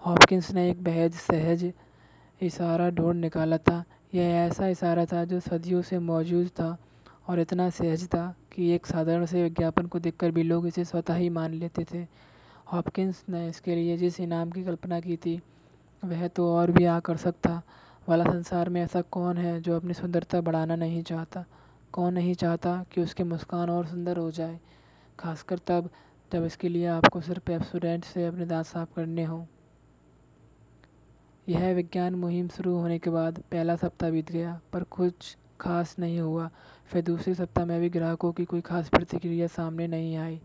हॉपकिंस 0.06 0.50
ने 0.50 0.70
एक 0.70 0.82
बेहद 0.82 1.12
सहज 1.12 1.72
इशारा 2.42 2.90
ढूंढ 2.90 3.20
निकाला 3.20 3.58
था। 3.58 3.84
यह 4.14 4.22
ऐसा 4.22 4.68
इशारा 4.68 5.04
था 5.04 5.24
जो 5.24 5.40
सदियों 5.40 5.82
से 5.82 5.98
मौजूद 5.98 6.48
था 6.48 6.76
और 7.28 7.40
इतना 7.40 7.70
सहज 7.70 8.06
था 8.06 8.34
कि 8.52 8.70
एक 8.70 8.86
साधारण 8.86 9.26
से 9.26 9.42
विज्ञापन 9.42 9.86
को 9.86 9.98
देखकर 9.98 10.30
भी 10.30 10.42
लोग 10.42 10.66
इसे 10.66 10.84
स्वतः 10.84 11.14
ही 11.14 11.28
मान 11.28 11.54
लेते 11.54 11.84
थे। 11.84 12.06
हॉपकिंस 12.72 13.24
ने 13.28 13.48
इसके 13.48 13.74
लिए 13.74 13.96
जिस 13.96 14.20
इनाम 14.20 14.50
की 14.50 14.64
कल्पना 14.64 15.00
की 15.00 15.16
थी, 15.16 15.42
वह 16.04 16.28
तो 16.28 16.54
और 16.54 16.70
भी 16.70 16.84
आकर्षक 16.84 17.32
था। 17.32 17.62
वाला 18.08 18.24
संसार 18.24 18.68
में 18.68 18.82
ऐसा 18.82 19.00
कौन 19.00 19.38
है 19.38 19.60
जो 19.60 19.76
अपनी 19.76 19.94
सुंदरता 19.94 20.40
बढ़ाना 20.40 20.76
नहीं 20.76 21.02
चाहता? 21.02 21.44
कौन 21.92 22.14
नहीं 22.14 22.34
चाहता 22.34 22.84
कि 22.92 23.02
उसकी 23.02 23.22
मुस्कान 23.22 23.70
और 23.70 23.86
सुंदर 23.86 24.16
हो 24.16 24.30
जाए? 24.30 24.60
खासकर 25.18 25.58
तब, 25.58 25.90
जब 26.32 26.44
इसके 26.44 26.68
लिए 26.68 26.86
आपको 26.86 27.20
सिर्फ़ 27.20 27.42
पेप्सोडेंट 27.46 28.04
से 28.04 28.26
अपने 28.26 28.46
दांत 28.46 28.66
साफ़ 28.66 28.94
करने 28.96 29.24
हों। 29.24 29.44
यह 31.48 31.72
विज्ञान 31.74 32.14
मुहिम 32.14 32.48
शुरू 32.48 32.74
होने 32.76 32.98
के 32.98 33.10
बाद 33.10 33.38
पहला 33.52 33.76
सप्ताह 33.76 34.10
बीत 34.10 34.30
गया, 34.32 34.60
पर 34.72 34.82
कुछ 34.82 35.36
खास 35.60 35.94
नहीं 35.98 36.20
हुआ। 36.20 36.50
फिर 36.86 37.02
दूसरे 37.02 37.34
सप्ताह 37.34 37.64
में 37.64 37.80
भी 37.80 37.88
ग्राहकों 37.88 38.32
की 38.32 38.44
कोई 38.44 38.60
खास 38.60 38.88
प्रतिक्रिया 38.88 39.46
सामने 39.46 39.86
नहीं 39.86 40.16
आई। 40.16 40.40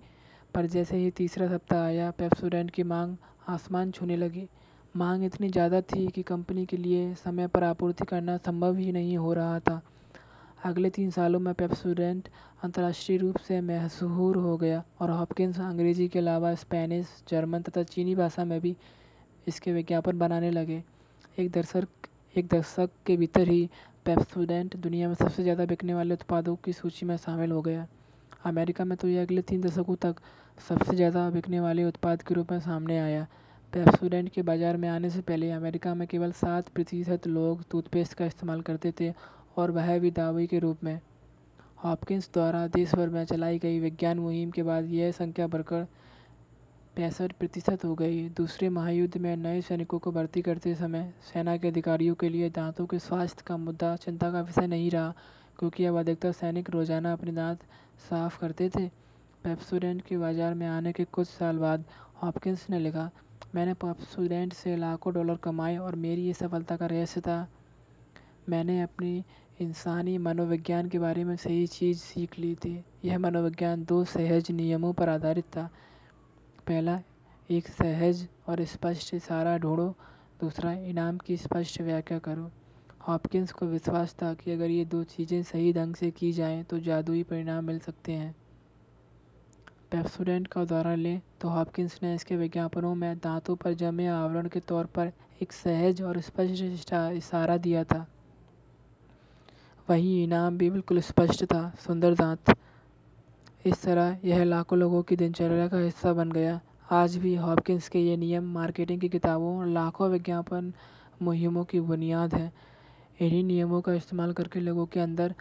पर 0.56 0.66
जैसे 0.66 0.98
ही 0.98 1.12
तीसरा 1.12 1.48
सप्ताह 1.48 1.84
आया, 1.84 2.12
पेप्सोडेंट 2.12 2.72
की 2.72 2.84
मांग 2.84 3.16
आसमान 3.48 3.92
छूने 3.92 4.18
लगी। 4.18 4.48
मांग 4.98 5.24
इतनी 5.24 5.50
ज़्यादा 5.50 5.82
थी 5.82 6.08
कि 6.08 6.24
कंपनी 6.24 6.66
के 6.66 6.78
लिए 6.78 7.14
समय 7.16 7.48
पर 7.48 7.64
आपूर्ति 7.64 8.06
करना 8.06 8.38
संभव 8.38 8.76
ही 8.76 8.92
नहीं 8.92 9.18
हो 9.18 9.34
रहा 9.34 9.60
था। 9.60 9.82
अगले 10.66 10.90
तीन 10.90 11.10
सालों 11.10 11.40
में 11.40 11.54
पेप्सोडेंट 11.54 12.28
अंतर्राष्ट्रीय 12.64 13.18
रूप 13.18 13.38
से 13.38 13.62
मशहूर 13.62 14.38
हो 14.38 14.58
गया 14.58 14.84
और 15.02 15.12
हॉपकिंस 15.12 15.60
अंग्रेज़ी 15.60 16.08
के 16.08 16.20
अलावा 16.20 16.56
स्पेनिश, 16.56 17.08
जर्मन 17.30 17.62
तथा 17.62 17.84
चीनी 17.84 18.16
भाषा 18.16 18.46
में 18.46 18.60
भी 18.62 18.76
इसके 19.48 19.74
विज्ञापन 19.74 20.20
बनाने 20.20 20.52
लगे। 20.52 20.82
एक 21.40 21.52
दशक 21.52 21.88
एक 22.38 22.48
दशक 22.48 22.90
के 23.06 23.18
भीतर 23.18 23.50
ही 23.50 23.70
पेप्सोडेंट 24.06 24.76
दुनिया 24.78 25.08
में 25.08 25.16
सबसे 25.16 25.44
ज़्यादा 25.44 25.66
बिकने 25.66 25.94
वाले 25.94 26.14
उत्पादों 26.14 26.56
की 26.56 26.74
सूची 26.74 27.06
में 27.06 27.16
शामिल 27.18 27.52
हो 27.52 27.62
गया। 27.62 27.88
अमेरिका 28.46 28.86
में 28.86 28.98
तो 28.98 29.08
यह 29.08 29.22
अगले 29.22 29.42
तीन 29.42 29.62
दशकों 29.62 29.96
तक 29.98 30.16
सबसे 30.68 30.96
ज़्यादा 30.96 31.30
बिकने 31.30 31.60
वाले 31.60 31.84
उत्पाद 31.84 32.22
के 32.22 32.34
रूप 32.36 32.52
में 32.52 32.60
सामने 32.60 33.00
आया। 33.00 33.26
पेप्सोडेंट 33.74 34.30
के 34.30 34.42
बाज़ार 34.42 34.78
में 34.78 34.88
आने 34.90 35.10
से 35.10 35.22
पहले 35.22 35.52
अमेरिका 35.52 35.94
में 35.96 36.08
केवल 36.08 36.32
सात 36.32 36.70
प्रतिशत 36.70 37.28
लोग 37.28 37.64
टूथपेस्ट 37.72 38.14
का 38.14 38.26
इस्तेमाल 38.26 38.62
करते 38.62 38.94
थे 39.00 39.12
और 39.58 39.72
वह 39.72 39.98
भी 40.00 40.12
दावे 40.12 40.46
के 40.48 40.60
रूप 40.60 40.84
में। 40.84 41.00
हॉपकिंस 41.84 42.30
द्वारा 42.34 42.66
देश 42.68 42.96
भर 42.96 43.10
में 43.10 43.24
चलाई 43.26 43.60
गई 43.60 43.80
विज्ञान 43.80 44.20
मुहिम 44.20 44.52
के 44.52 44.64
बाद 44.64 44.92
यह 44.92 45.12
संख्या 45.12 45.48
बढ़कर 45.48 45.86
पैंसठ 47.00 47.32
प्रतिशत 47.32 47.84
हो 47.86 47.94
गई। 47.96 48.18
दूसरे 48.38 48.70
महायुद्ध 48.70 49.18
में 49.18 49.36
नए 49.38 49.60
सैनिकों 49.62 50.00
को 50.00 50.12
भर्ती 50.12 50.42
करते 50.42 50.74
समय 50.76 51.04
सेना 51.24 51.56
के 51.58 51.68
अधिकारियों 51.68 52.16
के 52.16 52.30
लिए 52.30 52.50
दांतों 52.50 52.86
के 52.86 53.00
स्वास्थ्य 53.00 53.44
का 53.48 53.58
मुद्दा 53.58 53.96
चिंता 53.96 54.32
का 54.32 54.42
विषय 54.42 54.68
नहीं 54.68 54.90
रहा, 54.92 55.14
क्योंकि 55.60 55.86
अब 55.86 56.00
अधिकतर 56.00 56.32
सैनिक 56.32 56.70
रोज़ाना 56.70 57.14
अपने 57.14 57.32
दांत 57.32 57.60
साफ़ 58.10 58.40
करते 58.40 58.70
थे। 58.70 58.86
पेप्सोडेंट 59.44 60.02
के 60.02 60.18
बाज़ार 60.18 60.54
में 60.54 60.68
आने 60.68 60.94
के 60.94 61.06
कुछ 61.06 61.28
साल 61.28 61.58
बाद 61.58 61.86
हॉपकिंस 62.24 62.66
ने 62.70 62.80
लिखा, 62.80 63.10
मैंने 63.56 63.74
पेप्सोडेंट 63.76 64.54
से 64.54 64.76
लाखों 64.76 65.14
डॉलर 65.14 65.38
कमाए 65.44 65.78
और 65.78 65.96
मेरी 65.98 66.28
ये 66.28 66.34
सफलता 66.36 66.78
का 66.78 66.86
रहस्य 66.88 67.22
था। 67.22 67.46
मैंने 68.50 68.82
अपनी 68.82 69.24
इंसानी 69.62 70.18
मनोविज्ञान 70.20 70.90
के 70.90 71.00
बारे 71.00 71.24
में 71.24 71.36
सही 71.38 71.68
चीज़ 71.70 72.00
सीख 72.00 72.40
ली 72.40 72.56
थी। 72.56 72.80
यह 73.06 73.20
मनोविज्ञान 73.20 73.86
दो 73.86 74.04
सहज 74.08 74.52
नियमों 74.52 74.94
पर 74.94 75.10
आधारित 75.10 75.46
था। 75.48 75.70
पहला, 76.70 77.00
एक 77.50 77.68
सहज 77.68 78.28
और 78.50 78.64
स्पष्ट 78.66 79.14
इशारा 79.14 79.58
ढूंढो। 79.58 79.88
दूसरा, 80.42 80.72
इनाम 80.72 81.18
की 81.18 81.38
स्पष्ट 81.38 81.82
व्याख्या 81.82 82.18
करो। 82.20 82.52
हॉपकिंस 83.08 83.52
को 83.52 83.66
विश्वास 83.66 84.14
था 84.14 84.34
कि 84.34 84.52
अगर 84.52 84.70
ये 84.70 84.84
दो 84.86 85.04
चीज़ें 85.06 85.42
सही 85.44 85.72
ढंग 85.74 85.96
से 85.96 86.12
की 86.12 86.32
जाएँ 86.32 86.64
तो 86.64 86.80
जादुई 86.80 87.24
परिणाम 87.24 87.66
मिल 87.66 87.80
सकते 87.80 88.12
हैं। 88.12 88.36
पेप्सोडेंट 89.92 90.48
का 90.48 90.62
उदाहरण 90.62 90.98
लें 90.98 91.22
तो 91.42 91.50
हॉपकिंस 91.50 92.00
ने 92.04 92.14
इसके 92.16 92.36
विज्ञापनों 92.36 92.94
में 92.96 93.18
दांतों 93.18 93.56
पर 93.56 93.74
जमे 93.74 94.08
आवरण 94.08 94.48
के 94.48 94.60
तौर 94.60 94.86
पर 94.86 95.12
एक 95.42 95.54
सहज 95.54 96.02
और 96.02 96.20
स्पष्ट 96.22 96.94
इशारा 96.94 97.58
दिया 97.58 97.84
था। 97.84 98.06
वही 99.90 100.24
इनाम 100.24 100.58
भी 100.58 100.70
बिल्कुल 100.70 101.00
स्पष्ट 101.02 101.46
था, 101.46 101.70
सुंदर 101.80 102.16
दांत। 102.16 102.58
इस 103.66 103.82
तरह 103.84 104.18
यह 104.26 104.44
लाखों 104.44 104.78
लोगों 104.80 105.02
की 105.04 105.16
दिनचर्या 105.16 105.68
का 105.68 105.78
हिस्सा 105.78 106.12
बन 106.14 106.32
गया। 106.32 106.60
आज 106.92 107.16
भी 107.18 107.36
हॉपकिंस 107.36 107.88
के 107.90 108.00
ये 108.00 108.16
नियम 108.18 108.44
मार्केटिंग 108.54 109.02
की 109.02 109.10
किताबों 109.10 109.58
और 109.60 109.66
लाखों 109.68 110.10
विज्ञापन 110.10 110.72
मुहिमों 111.22 111.64
की 111.64 111.80
बुनियाद 111.80 112.36
है। 112.36 112.52
इन्हीं 113.22 113.44
नियमों 113.44 113.82
का 113.82 113.94
इस्तेमाल 113.94 114.34
करके 114.34 114.60
लोगों 114.60 114.86
के 114.86 115.00
अंदर 115.00 115.36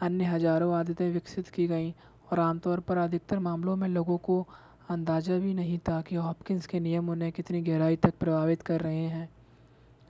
अन्य 0.00 0.24
हज़ारों 0.24 0.74
आदतें 0.74 1.10
विकसित 1.12 1.48
की 1.48 1.66
गईं 1.66 1.92
और 2.32 2.40
आमतौर 2.40 2.80
पर 2.80 2.98
अधिकतर 2.98 3.38
मामलों 3.38 3.76
में 3.76 3.88
लोगों 3.88 4.18
को 4.18 4.40
अंदाज़ा 4.90 5.38
भी 5.38 5.54
नहीं 5.54 5.78
था 5.78 6.00
कि 6.00 6.16
हॉपकिंस 6.16 6.66
के 6.66 6.80
नियम 6.80 7.10
उन्हें 7.10 7.32
कितनी 7.32 7.62
गहराई 7.62 7.96
तक 7.96 8.14
प्रभावित 8.20 8.62
कर 8.62 8.80
रहे 8.80 9.04
हैं। 9.06 9.28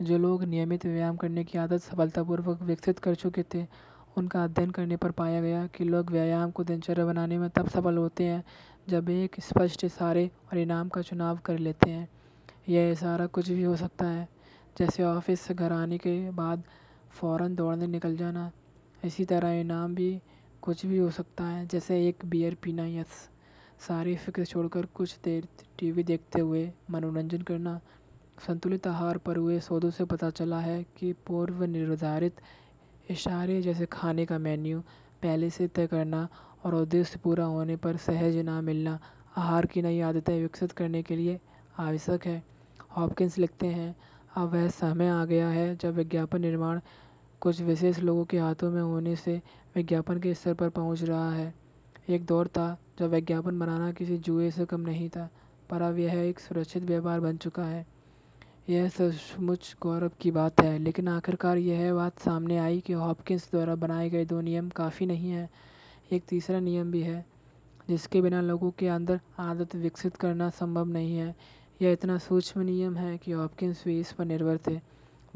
जो 0.03 0.19
लोग 0.19 0.45
नियमित 0.45 0.87
व्यायाम 0.87 1.17
करने 1.17 1.45
की 1.45 1.59
आदत 1.59 1.81
सफलतापूर्वक 1.83 2.63
विकसित 2.63 2.99
कर 2.99 3.15
चुके 3.15 3.43
थे 3.55 3.67
उनका 4.19 4.43
अध्ययन 4.45 4.71
करने 4.71 4.97
पर 4.97 5.11
पाया 5.11 5.41
गया 5.41 5.67
कि 5.67 5.85
लोग 5.85 6.11
व्यायाम 6.11 6.51
को 6.51 6.65
दिनचर्या 6.65 7.07
बनाने 7.07 7.39
में 7.39 7.49
तब 7.51 7.69
सफल 7.69 7.97
होते 7.97 8.25
हैं, 8.25 8.43
जब 8.89 9.09
एक 9.11 9.41
स्पष्ट 9.41 9.85
इशारे 9.85 10.31
और 10.53 10.59
इनाम 10.59 10.89
का 10.89 11.03
चुनाव 11.03 11.39
कर 11.39 11.59
लेते 11.59 11.91
हैं। 11.91 12.09
यह 12.69 12.91
इशारा 12.91 13.27
कुछ 13.27 13.51
भी 13.51 13.63
हो 13.63 13.77
सकता 13.77 14.07
है, 14.07 14.29
जैसे 14.77 15.05
ऑफ़िस 15.05 15.41
से 15.41 15.55
घर 15.55 15.73
आने 15.73 15.99
के 15.99 16.19
बाद 16.31 16.63
फ़ौरन 17.11 17.55
दौड़ने 17.55 17.87
निकल 17.87 18.17
जाना। 18.17 18.51
इसी 19.05 19.25
तरह 19.25 19.61
इनाम 19.61 19.95
भी 19.95 20.11
कुछ 20.63 20.87
भी 20.87 20.99
हो 20.99 21.11
सकता 21.11 21.45
है, 21.45 21.67
जैसे 21.67 22.07
एक 22.09 22.25
बियर 22.27 22.57
पीना, 22.63 22.87
या 22.87 23.05
सारी 23.81 24.17
फ़िक्र 24.17 24.45
छोड़कर 24.45 24.87
कुछ 24.87 25.19
देर 25.25 25.47
टीवी 25.79 26.03
देखते 26.03 26.41
हुए 26.41 26.71
मनोरंजन 26.91 27.43
करना। 27.43 27.81
संतुलित 28.47 28.87
आहार 28.87 29.19
पर 29.19 29.37
हुए 29.37 29.59
सौदों 29.61 29.91
से 29.91 30.05
पता 30.05 30.31
चला 30.31 30.59
है 30.61 30.83
कि 30.97 31.13
पूर्व 31.27 31.65
निर्धारित 31.65 32.41
इशारे 33.11 33.61
जैसे 33.63 33.87
खाने 33.87 34.27
का 34.27 34.39
मेन्यू, 34.39 34.81
पहले 35.23 35.51
से 35.51 35.69
तय 35.69 35.87
करना 35.87 36.29
और 36.65 36.75
उद्देश्य 36.75 37.19
पूरा 37.19 37.45
होने 37.45 37.77
पर 37.77 37.97
सहज 37.97 38.37
ना 38.37 38.61
मिलना, 38.61 38.99
आहार 39.37 39.67
की 39.67 39.83
नई 39.83 40.01
आदतें 40.01 40.43
विकसित 40.43 40.73
करने 40.73 41.03
के 41.03 41.17
लिए 41.17 41.41
आवश्यक 41.79 42.27
है। 42.27 42.43
हॉपकिंस 42.97 43.39
लिखते 43.39 43.67
हैं, 43.67 43.97
अब 44.37 44.53
वह 44.53 44.69
समय 44.69 45.09
आ 45.09 45.25
गया 45.25 45.49
है 45.49 45.77
जब 45.77 45.95
विज्ञापन 45.95 46.41
निर्माण 46.41 46.81
कुछ 47.41 47.61
विशेष 47.61 47.99
लोगों 47.99 48.25
के 48.25 48.39
हाथों 48.39 48.71
में 48.71 48.83
होने 48.83 49.17
से 49.17 49.43
विज्ञापन 49.77 50.19
के 50.19 50.35
स्तर 50.35 50.55
पर 50.55 50.69
पहुँच 50.69 51.03
रहा 51.03 51.33
है। 51.33 51.55
एक 52.09 52.25
दौर 52.27 52.49
था 52.49 52.79
जब 52.99 53.11
विज्ञापन 53.11 53.59
बनाना 53.59 53.93
किसी 53.93 54.19
जुए 54.19 54.51
से 54.51 54.65
कम 54.65 54.81
नहीं 54.81 55.09
था, 55.09 55.29
पर 55.71 55.83
अब 55.83 55.99
यह 55.99 56.15
एक 56.15 56.41
सुरक्षित 56.41 56.83
व्यापार 56.83 57.21
बन 57.21 57.37
चुका 57.37 57.65
है। 57.65 57.87
यह 58.69 58.89
सचमुच 58.89 59.77
गौरव 59.83 60.11
की 60.21 60.31
बात 60.31 60.61
है, 60.61 60.79
लेकिन 60.79 61.09
आखिरकार 61.09 61.59
यह 61.59 61.93
बात 61.95 62.19
सामने 62.19 62.57
आई 62.59 62.81
कि 62.81 62.93
हॉपकिंस 62.93 63.49
द्वारा 63.51 63.75
बनाए 63.75 64.09
गए 64.11 64.25
दो 64.25 64.41
नियम 64.41 64.69
काफ़ी 64.69 65.07
नहीं 65.07 65.31
हैं। 65.31 65.49
एक 66.13 66.25
तीसरा 66.29 66.59
नियम 66.61 66.91
भी 66.91 67.01
है, 67.03 67.25
जिसके 67.89 68.21
बिना 68.21 68.41
लोगों 68.41 68.71
के 68.71 68.89
अंदर 68.89 69.21
आदत 69.39 69.77
विकसित 69.77 70.17
करना 70.17 70.49
संभव 70.51 70.89
नहीं 70.89 71.17
है। 71.17 71.35
यह 71.81 71.93
इतना 71.93 72.19
सूक्ष्म 72.19 72.61
नियम 72.61 72.97
है 72.97 73.17
कि 73.19 73.33
हॉपकिंस 73.33 73.83
भी 73.85 73.99
इस 74.01 74.13
पर 74.13 74.25
निर्भर 74.25 74.59
थे, 74.67 74.79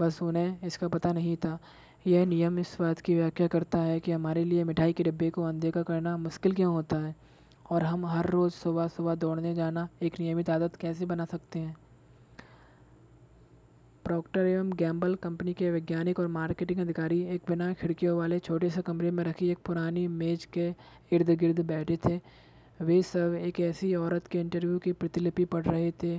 बस 0.00 0.22
उन्हें 0.22 0.58
इसका 0.62 0.88
पता 0.88 1.12
नहीं 1.12 1.36
था। 1.36 1.58
यह 2.06 2.26
नियम 2.26 2.58
इस 2.58 2.76
बात 2.80 3.00
की 3.00 3.14
व्याख्या 3.14 3.46
करता 3.46 3.78
है 3.78 4.00
कि 4.00 4.12
हमारे 4.12 4.44
लिए 4.44 4.64
मिठाई 4.64 4.92
के 4.92 5.02
डिब्बे 5.02 5.30
को 5.30 5.42
अनदेखा 5.42 5.82
करना 5.82 6.16
मुश्किल 6.16 6.54
क्यों 6.54 6.72
होता 6.74 6.96
है, 6.96 7.14
और 7.70 7.82
हम 7.82 8.06
हर 8.06 8.26
रोज़ 8.26 8.52
सुबह 8.52 8.88
सुबह 8.88 9.14
दौड़ने 9.14 9.54
जाना 9.54 9.88
एक 10.02 10.20
नियमित 10.20 10.50
आदत 10.50 10.76
कैसे 10.76 11.06
बना 11.06 11.24
सकते 11.24 11.58
हैं? 11.58 11.76
प्रॉक्टर 14.04 14.47
एवं 14.47 14.71
गैम्बल 14.71 15.14
कंपनी 15.14 15.52
के 15.54 15.71
वैज्ञानिक 15.71 16.18
और 16.18 16.26
मार्केटिंग 16.26 16.78
अधिकारी 16.80 17.21
एक 17.25 17.42
बिना 17.49 17.73
खिड़कियों 17.73 18.16
वाले 18.18 18.38
छोटे 18.38 18.71
से 18.71 18.82
कमरे 18.82 19.11
में 19.11 19.23
रखी 19.25 19.50
एक 19.50 19.59
पुरानी 19.66 20.06
मेज 20.11 20.44
के 20.52 20.68
इर्द 21.12 21.30
गिर्द 21.30 21.61
बैठे 21.66 21.99
थे। 22.06 22.21
वे 22.80 23.00
सब 23.02 23.35
एक 23.40 23.61
ऐसी 23.61 23.94
औरत 23.94 24.26
के 24.26 24.40
इंटरव्यू 24.40 24.78
की 24.78 24.92
प्रतिलिपि 24.92 25.44
पढ़ 25.44 25.64
रहे 25.64 25.90
थे, 26.02 26.16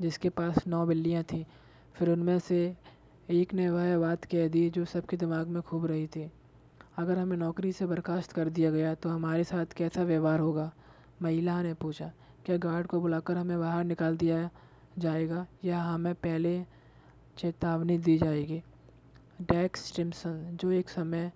जिसके 0.00 0.28
पास 0.28 0.66
नौ 0.66 0.84
बिल्लियाँ 0.86 1.22
थीं। 1.22 1.44
फिर 1.94 2.10
उनमें 2.10 2.38
से 2.38 2.58
एक 3.30 3.54
ने 3.54 3.68
वह 3.70 3.96
बात 3.98 4.24
कह 4.24 4.48
दी 4.48 4.68
जो 4.70 4.84
सबके 4.84 5.16
दिमाग 5.16 5.48
में 5.48 5.62
खूब 5.62 5.86
रही 5.86 6.06
थी। 6.06 6.30
अगर 6.98 7.18
हमें 7.18 7.36
नौकरी 7.36 7.72
से 7.72 7.86
बर्खास्त 7.86 8.32
कर 8.32 8.48
दिया 8.48 8.70
गया 8.70 8.94
तो 8.94 9.08
हमारे 9.08 9.44
साथ 9.44 9.76
कैसा 9.76 10.02
व्यवहार 10.02 10.40
होगा? 10.40 10.70
महिला 11.22 11.62
ने 11.62 11.74
पूछा। 11.74 12.10
क्या 12.46 12.56
गार्ड 12.56 12.86
को 12.86 13.00
बुलाकर 13.00 13.36
हमें 13.36 13.58
बाहर 13.60 13.84
निकाल 13.84 14.16
दिया 14.16 14.48
जाएगा 14.98 15.46
या 15.64 15.82
हमें 15.82 16.14
पहले 16.14 16.58
चेतावनी 17.40 17.98
दी 17.98 18.18
जाएगी। 18.18 18.62
डेक्स 19.42 19.88
स्टिम्सन 19.88 20.58
जो 20.60 20.70
एक 20.72 20.88
समय 20.88 21.32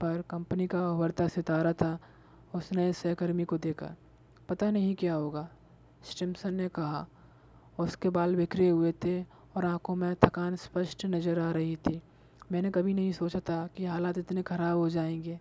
पर 0.00 0.22
कंपनी 0.30 0.66
का 0.66 0.92
उभरता 0.92 1.28
सितारा 1.28 1.72
था, 1.72 1.98
उसने 2.54 2.92
सहकर्मी 2.92 3.44
को 3.44 3.58
देखा। 3.58 3.96
पता 4.48 4.70
नहीं 4.70 4.94
क्या 4.94 5.14
होगा 5.14 5.48
स्टिम्सन 6.04 6.54
ने 6.54 6.68
कहा। 6.68 7.06
उसके 7.78 8.08
बाल 8.08 8.36
बिखरे 8.36 8.68
हुए 8.68 8.92
थे 8.92 9.22
और 9.22 9.64
आँखों 9.64 9.96
में 9.96 10.16
थकान 10.24 10.56
स्पष्ट 10.56 11.06
नज़र 11.06 11.38
आ 11.38 11.50
रही 11.50 11.76
थी। 11.76 12.02
मैंने 12.52 12.70
कभी 12.70 12.94
नहीं 12.94 13.12
सोचा 13.12 13.40
था 13.40 13.66
कि 13.76 13.86
हालात 13.86 14.18
इतने 14.18 14.42
ख़राब 14.42 14.76
हो 14.76 14.88
जाएँगे। 14.90 15.40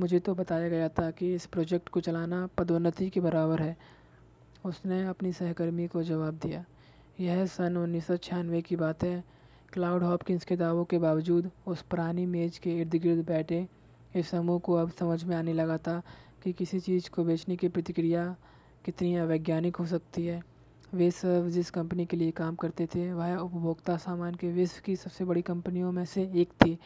मुझे 0.00 0.18
तो 0.18 0.34
बताया 0.34 0.68
गया 0.68 0.88
था 0.88 1.10
कि 1.10 1.34
इस 1.34 1.46
प्रोजेक्ट 1.46 1.88
को 1.88 2.00
चलाना 2.00 2.48
पदोन्नति 2.58 3.10
के 3.10 3.20
बराबर 3.20 3.62
है। 3.62 3.76
उसने 4.64 5.06
अपनी 5.06 5.32
सहकर्मी 5.32 5.86
को 5.86 6.02
जवाब 6.02 6.34
दिया। 6.34 6.64
यह 7.20 7.44
सन 7.46 7.76
उन्नीस 7.76 8.06
सौ 8.06 8.16
छियानवे 8.16 8.60
की 8.62 8.76
बात 8.76 9.02
है। 9.04 9.24
क्लाउड 9.72 10.02
हॉपकिंस 10.02 10.44
के 10.44 10.56
दावों 10.56 10.84
के 10.84 10.98
बावजूद 10.98 11.50
उस 11.66 11.82
पुरानी 11.82 12.26
मेज 12.26 12.58
के 12.58 12.70
इर्द 12.80 12.94
गिर्द 12.94 13.24
बैठे 13.26 13.66
इस 14.16 14.28
समूह 14.28 14.58
को 14.58 14.74
अब 14.74 14.90
समझ 14.90 15.22
में 15.24 15.36
आने 15.36 15.52
लगा 15.52 15.76
था 15.78 16.02
कि 16.42 16.52
किसी 16.52 16.80
चीज़ 16.80 17.10
को 17.10 17.24
बेचने 17.24 17.56
की 17.56 17.68
प्रतिक्रिया 17.68 18.24
कितनी 18.84 19.14
अवैज्ञानिक 19.16 19.76
हो 19.76 19.86
सकती 19.86 20.26
है। 20.26 20.42
वे 20.94 21.10
सब 21.10 21.48
जिस 21.48 21.70
कंपनी 21.70 22.06
के 22.06 22.16
लिए 22.16 22.30
काम 22.30 22.54
करते 22.54 22.86
थे, 22.86 23.12
वह 23.12 23.36
उपभोक्ता 23.36 23.96
सामान 23.96 24.34
के 24.34 24.52
विश्व 24.52 24.82
की 24.84 24.96
सबसे 24.96 25.24
बड़ी 25.24 25.42
कंपनियों 25.42 25.92
में 25.92 26.04
से 26.04 26.30
एक 26.34 26.52
थी। 26.64 26.78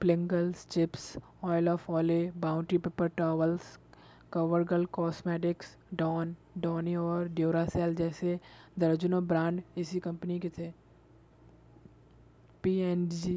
Pringles, 0.00 0.66
chips, 0.66 1.16
oil 1.44 1.68
of 1.68 1.90
Olay 1.92 2.30
Bounty 2.36 2.78
paper 2.78 3.08
towels 3.08 3.78
CoverGirl 4.32 4.84
cosmetics, 4.84 5.76
Dawn, 5.94 6.34
Downy 6.58 6.96
और 6.96 7.28
ड्यूरासेल 7.28 7.94
जैसे 7.94 8.38
दर्जनों 8.78 9.26
ब्रांड 9.28 9.60
इसी 9.78 10.00
कंपनी 10.00 10.38
के 10.40 10.48
थे। 10.48 10.70
पी 12.62 12.76
एन 12.82 13.08
जी 13.10 13.36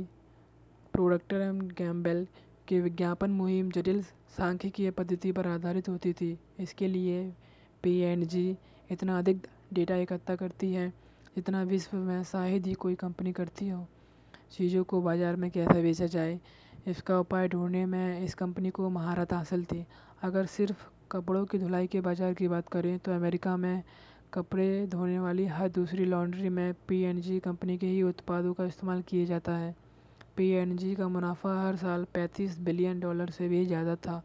प्रोडक्टर 0.93 1.41
एवं 1.41 1.60
गैम्बेल 1.77 2.25
की 2.67 2.80
विज्ञापन 2.82 3.32
मुहिम 3.32 3.71
जटिल 3.71 4.01
सांख्यिकीय 4.38 4.91
पद्धति 4.91 5.32
पर 5.32 5.47
आधारित 5.47 5.89
होती 5.89 6.13
थी। 6.13 6.38
इसके 6.60 6.88
लिए 6.88 7.23
पी 7.84 7.97
एन 8.01 8.25
जी 8.25 8.58
इतना 8.91 9.17
अधिक 9.19 9.47
डेटा 9.73 9.95
इकट्ठा 9.97 10.36
करती 10.36 10.71
है 10.73 10.88
जितना 11.36 11.62
विश्व 11.63 11.97
में 11.97 12.23
शायद 12.23 12.65
ही 12.67 12.73
कोई 12.75 12.95
कंपनी 12.97 13.34
करती 13.34 13.69
हो। 13.69 13.86
चीज़ों 14.51 14.84
को 14.84 15.01
बाज़ार 15.01 15.36
में 15.36 15.49
कैसे 15.51 15.82
बेचा 15.82 16.06
जाए, 16.08 16.39
इसका 16.88 17.19
उपाय 17.19 17.47
ढूँढने 17.47 17.86
में 17.86 18.23
इस 18.23 18.34
कंपनी 18.36 18.69
को 18.69 18.89
महारत 18.89 19.34
हासिल 19.34 19.63
थी। 19.65 19.86
अगर 20.23 20.45
सिर्फ़ 20.47 20.84
कपड़ों 21.12 21.45
की 21.45 21.58
धुलाई 21.58 21.88
के 21.88 22.01
बाज़ार 22.01 22.34
की 22.34 22.47
बात 22.47 22.67
करें 22.69 22.97
तो 22.99 23.12
अमेरिका 23.12 23.56
में 23.58 23.84
कपड़े 24.34 24.86
धोने 24.88 25.20
वाली 25.20 25.46
हर 25.46 25.70
दूसरी 25.70 26.06
लॉन्ड्री 26.06 26.50
में 26.50 26.74
पीएनजी 26.88 27.39
कंपनी 27.39 27.78
के 27.78 27.88
ही 27.88 28.02
उत्पादों 28.04 28.54
का 28.54 28.65
इस्तेमाल 28.65 29.02
किया 29.02 29.26
जाता 29.26 29.56
है। 29.56 29.76
पीएनजी 30.38 30.94
का 30.96 31.08
मुनाफा 31.08 31.62
हर 31.62 31.76
साल 31.76 32.06
35 32.15 32.58
बिलियन 32.60 33.00
डॉलर 33.00 33.30
से 33.30 33.48
भी 33.48 33.65
ज़्यादा 33.65 33.96
था। 33.98 34.22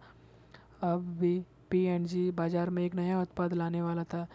अब 0.85 1.07
भी 1.21 1.39
पीएनजी 1.71 2.31
बाज़ार 2.31 2.71
में 2.71 2.85
एक 2.85 2.95
नया 2.95 3.21
उत्पाद 3.21 3.53
लाने 3.53 3.83
वाला 3.83 4.05
था, 4.05 4.27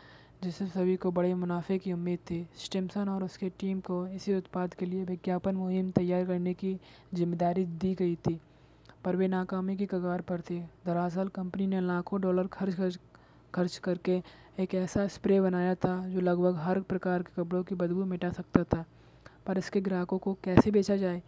जिससे 0.43 0.67
सभी 0.67 0.95
को 0.95 1.11
बड़े 1.11 1.33
मुनाफे 1.35 1.77
की 1.77 1.93
उम्मीद 1.93 2.19
थी। 2.31 2.45
स्टिम्सन 2.57 3.09
और 3.09 3.23
उसकी 3.23 3.49
टीम 3.59 3.79
को 3.79 4.05
इसी 4.07 4.35
उत्पाद 4.35 4.73
के 4.73 4.85
लिए 4.85 5.03
विज्ञापन 5.05 5.55
मुहिम 5.55 5.91
तैयार 5.91 6.25
करने 6.25 6.53
की 6.53 6.79
ज़िम्मेदारी 7.13 7.65
दी 7.65 7.93
गई 7.95 8.15
थी, 8.17 8.39
पर 9.05 9.15
वे 9.15 9.27
नाकामी 9.27 9.75
की 9.77 9.85
कगार 9.85 10.21
पर 10.21 10.41
थे। 10.41 10.59
दरअसल 10.85 11.27
कंपनी 11.29 11.67
ने 11.67 11.81
लाखों 11.81 12.21
डॉलर 12.21 12.47
खर्च 12.49 12.75
खर्च 12.75 12.99
खर्च 13.53 13.77
करके 13.77 14.21
एक 14.59 14.75
ऐसा 14.75 15.07
स्प्रे 15.07 15.41
बनाया 15.41 15.75
था 15.75 16.07
जो 16.07 16.21
लगभग 16.21 16.55
हर 16.55 16.79
प्रकार 16.79 17.23
के 17.23 17.43
कपड़ों 17.43 17.63
की 17.63 17.75
बदबू 17.75 18.05
मिटा 18.05 18.29
सकता 18.29 18.63
था। 18.63 18.85
पर 19.45 19.57
इसके 19.57 19.81
ग्राहकों 19.81 20.17
को 20.17 20.33
कैसे 20.33 20.71
बेचा 20.71 20.95
जाए? 20.95 21.21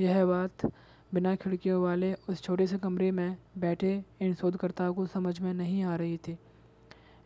यह 0.00 0.24
बात 0.24 0.66
बिना 1.14 1.34
खिड़कियों 1.36 1.82
वाले 1.82 2.14
उस 2.14 2.42
छोटे 2.42 2.66
से 2.66 2.78
कमरे 2.78 3.10
में 3.10 3.36
बैठे 3.58 4.04
इन 4.20 4.34
शोधकर्ताओं 4.34 4.94
को 4.94 5.06
समझ 5.06 5.40
में 5.40 5.54
नहीं 5.54 5.82
आ 5.82 5.96
रही 5.96 6.16
थी। 6.16 6.38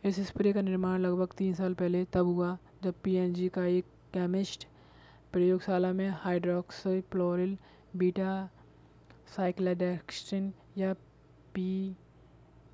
इस 0.05 0.19
स्प्रे 0.19 0.53
का 0.53 0.61
निर्माण 0.61 0.99
लगभग 0.99 1.27
तीन 1.37 1.53
साल 1.53 1.73
पहले 1.73 2.05
तब 2.05 2.25
हुआ, 2.25 2.57
जब 2.83 2.93
पीएनजी 3.03 3.49
का 3.49 3.65
एक 3.65 3.85
केमिस्ट 4.13 4.67
प्रयोगशाला 5.33 5.93
में 5.93 6.09
हाइड्रोक्सीक्लोरिल 6.09 7.57
बीटा 7.95 8.49
साइक्लोडेक्स्ट्रिन 9.35 10.53
या 10.77 10.93
पी 11.53 11.95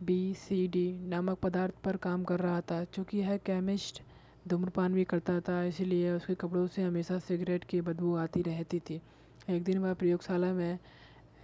बी, 0.03 0.33
सी, 0.33 0.67
डी 0.67 0.91
नामक 1.09 1.37
पदार्थ 1.37 1.73
पर 1.83 1.97
काम 1.97 2.23
कर 2.23 2.39
रहा 2.39 2.61
था, 2.61 2.83
चूँकि 2.83 3.17
यह 3.17 3.37
केमिस्ट 3.37 4.01
धूम्रपान 4.47 4.93
भी 4.93 5.03
करता 5.03 5.39
था, 5.39 5.63
इसलिए 5.63 6.11
उसके 6.11 6.35
कपड़ों 6.35 6.67
से 6.67 6.83
हमेशा 6.83 7.19
सिगरेट 7.19 7.63
की 7.63 7.81
बदबू 7.81 8.15
आती 8.15 8.41
रहती 8.41 8.79
थी। 8.79 9.01
एक 9.49 9.63
दिन 9.63 9.77
वह 9.77 9.93
प्रयोगशाला 9.93 10.53
में 10.53 10.79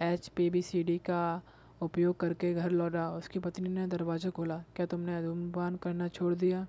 H 0.02 0.28
P 0.28 0.50
B 0.50 0.62
C 0.62 0.82
D 0.82 0.98
का 0.98 1.42
उपयोग 1.82 2.16
करके 2.20 2.52
घर 2.54 2.70
लौटा। 2.70 3.08
उसकी 3.10 3.38
पत्नी 3.38 3.68
ने 3.68 3.86
दरवाज़ा 3.86 4.30
खोला। 4.30 4.58
क्या 4.76 4.86
तुमने 4.86 5.22
धूम्रपान 5.22 5.76
करना 5.76 6.08
छोड़ 6.08 6.34
दिया? 6.34 6.66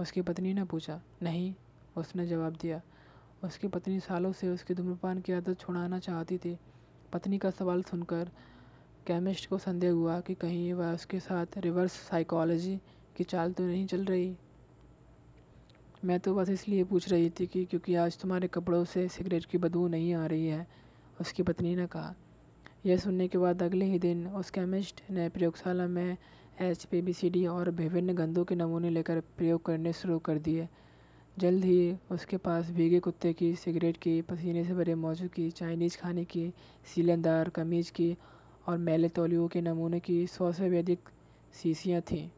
उसकी 0.00 0.22
पत्नी 0.22 0.54
ने 0.54 0.64
पूछा। 0.64 1.00
नहीं, 1.22 1.54
उसने 1.96 2.26
जवाब 2.26 2.56
दिया। 2.62 2.80
उसकी 3.44 3.68
पत्नी 3.68 4.00
सालों 4.00 4.32
से 4.32 4.48
उसकी 4.48 4.74
धूम्रपान 4.74 5.20
की 5.20 5.32
आदत 5.32 5.60
छुड़ाना 5.60 5.98
चाहती 5.98 6.38
थी। 6.38 6.58
पत्नी 7.12 7.38
का 7.38 7.50
सवाल 7.50 7.82
सुनकर 7.82 8.30
केमिस्ट 9.06 9.48
को 9.48 9.58
संदेह 9.58 9.90
हुआ 9.90 10.20
कि 10.20 10.34
कहीं 10.34 10.72
वह 10.72 10.92
उसके 10.94 11.20
साथ 11.20 11.58
रिवर्स 11.58 11.92
साइकोलॉजी 11.92 12.76
की 13.16 13.24
चाल 13.24 13.52
तो 13.52 13.64
नहीं 13.64 13.86
चल 13.86 14.04
रही। 14.04 14.34
मैं 16.04 16.18
तो 16.20 16.34
बस 16.34 16.48
इसलिए 16.50 16.84
पूछ 16.84 17.08
रही 17.08 17.30
थी 17.30 17.46
कि 17.46 17.64
क्योंकि 17.64 17.94
आज 17.94 18.18
तुम्हारे 18.18 18.48
कपड़ों 18.48 18.84
से 18.84 19.06
सिगरेट 19.08 19.44
की 19.44 19.58
बदबू 19.58 19.86
नहीं 19.88 20.14
आ 20.14 20.26
रही 20.26 20.46
है, 20.46 20.66
उसकी 21.20 21.42
पत्नी 21.42 21.74
ने 21.76 21.86
कहा। 21.86 22.14
यह 22.86 22.96
सुनने 22.96 23.28
के 23.28 23.38
बाद 23.38 23.62
अगले 23.62 23.84
ही 23.84 23.98
दिन 23.98 24.26
उस 24.26 24.50
केमिस्ट 24.50 25.02
ने 25.10 25.28
प्रयोगशाला 25.28 25.86
में 25.86 26.16
H 26.60 26.84
P 26.84 27.00
B 27.02 27.12
C 27.12 27.30
D 27.30 27.46
और 27.46 27.70
विभिन्न 27.70 28.14
गंदों 28.14 28.44
के 28.44 28.54
नमूने 28.54 28.90
लेकर 28.90 29.20
प्रयोग 29.36 29.64
करने 29.64 29.92
शुरू 29.92 30.18
कर 30.18 30.38
दिए। 30.38 30.68
जल्द 31.36 31.64
ही 31.64 31.94
उसके 32.10 32.36
पास 32.36 32.70
भीगे 32.70 33.00
कुत्ते 33.00 33.32
की 33.32 33.54
सिगरेट 33.56 33.96
की 33.96 34.20
पसीने 34.22 34.64
से 34.64 34.74
भरे 34.74 34.94
मौजू 34.94 35.28
की 35.28 35.50
चाइनीज़ 35.50 35.96
खाने 35.98 36.24
की 36.24 36.52
सीलेंदार 36.94 37.48
कमीज़ 37.48 37.92
की 37.92 38.16
और 38.66 38.78
मैले 38.78 39.08
तौलियों 39.08 39.48
के 39.48 39.60
नमूने 39.60 40.00
की 40.00 40.26
सौ 40.26 40.52
से 40.52 40.68
भी 40.68 40.78
अधिक 40.78 41.08
शीशियाँ 41.54 42.00
थीं। 42.00 42.28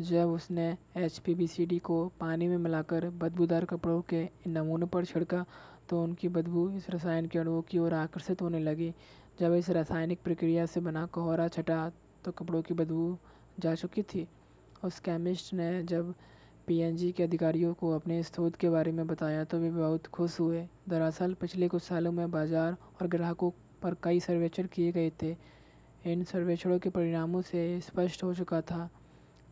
जब 0.00 0.28
उसने 0.28 0.66
एच 0.96 1.18
पी 1.18 1.78
को 1.78 2.06
पानी 2.20 2.48
में 2.48 2.56
मिलाकर 2.56 3.08
बदबूदार 3.10 3.64
कपड़ों 3.64 4.00
के 4.00 4.22
इन 4.22 4.58
नमूनों 4.58 4.86
पर 4.86 5.04
छिड़का 5.04 5.44
तो 5.88 6.02
उनकी 6.02 6.28
बदबू 6.28 6.68
इस 6.70 6.90
रसायन 6.90 7.26
के 7.26 7.38
अणुओं 7.38 7.62
की 7.62 7.78
ओर 7.78 7.94
आकर्षित 7.94 8.42
होने 8.42 8.58
लगी। 8.58 8.92
जब 9.40 9.54
इस 9.54 9.70
रासायनिक 9.70 10.22
प्रक्रिया 10.24 10.66
से 10.66 10.80
बना 10.80 11.06
कोहरा 11.06 11.48
छटा 11.48 11.90
तो 12.24 12.32
कपड़ों 12.32 12.62
की 12.62 12.74
बदबू 12.74 13.16
जा 13.60 13.74
चुकी 13.74 14.02
थी। 14.02 14.26
उस 14.84 14.98
केमिस्ट 15.00 15.54
ने 15.54 15.82
जब 15.82 16.14
पीएनजी 16.66 17.10
के 17.12 17.22
अधिकारियों 17.22 17.72
को 17.74 17.94
अपने 17.94 18.22
शोध 18.22 18.56
के 18.56 18.70
बारे 18.70 18.92
में 18.92 19.06
बताया 19.06 19.44
तो 19.44 19.58
वे 19.58 19.70
बहुत 19.70 20.06
खुश 20.06 20.38
हुए। 20.40 20.66
दरअसल, 20.88 21.34
पिछले 21.34 21.68
कुछ 21.68 21.82
सालों 21.82 22.12
में 22.12 22.30
बाज़ार 22.30 22.76
और 23.00 23.06
ग्राहकों 23.06 23.50
पर 23.82 23.96
कई 24.02 24.20
सर्वेक्षण 24.20 24.66
किए 24.66 24.92
गए 24.92 25.10
थे। 25.22 25.36
इन 26.04 26.24
सर्वेक्षणों 26.24 26.78
के 26.78 26.90
परिणामों 26.90 27.42
से 27.42 27.80
स्पष्ट 27.80 28.22
हो 28.24 28.34
चुका 28.34 28.60
था 28.60 28.88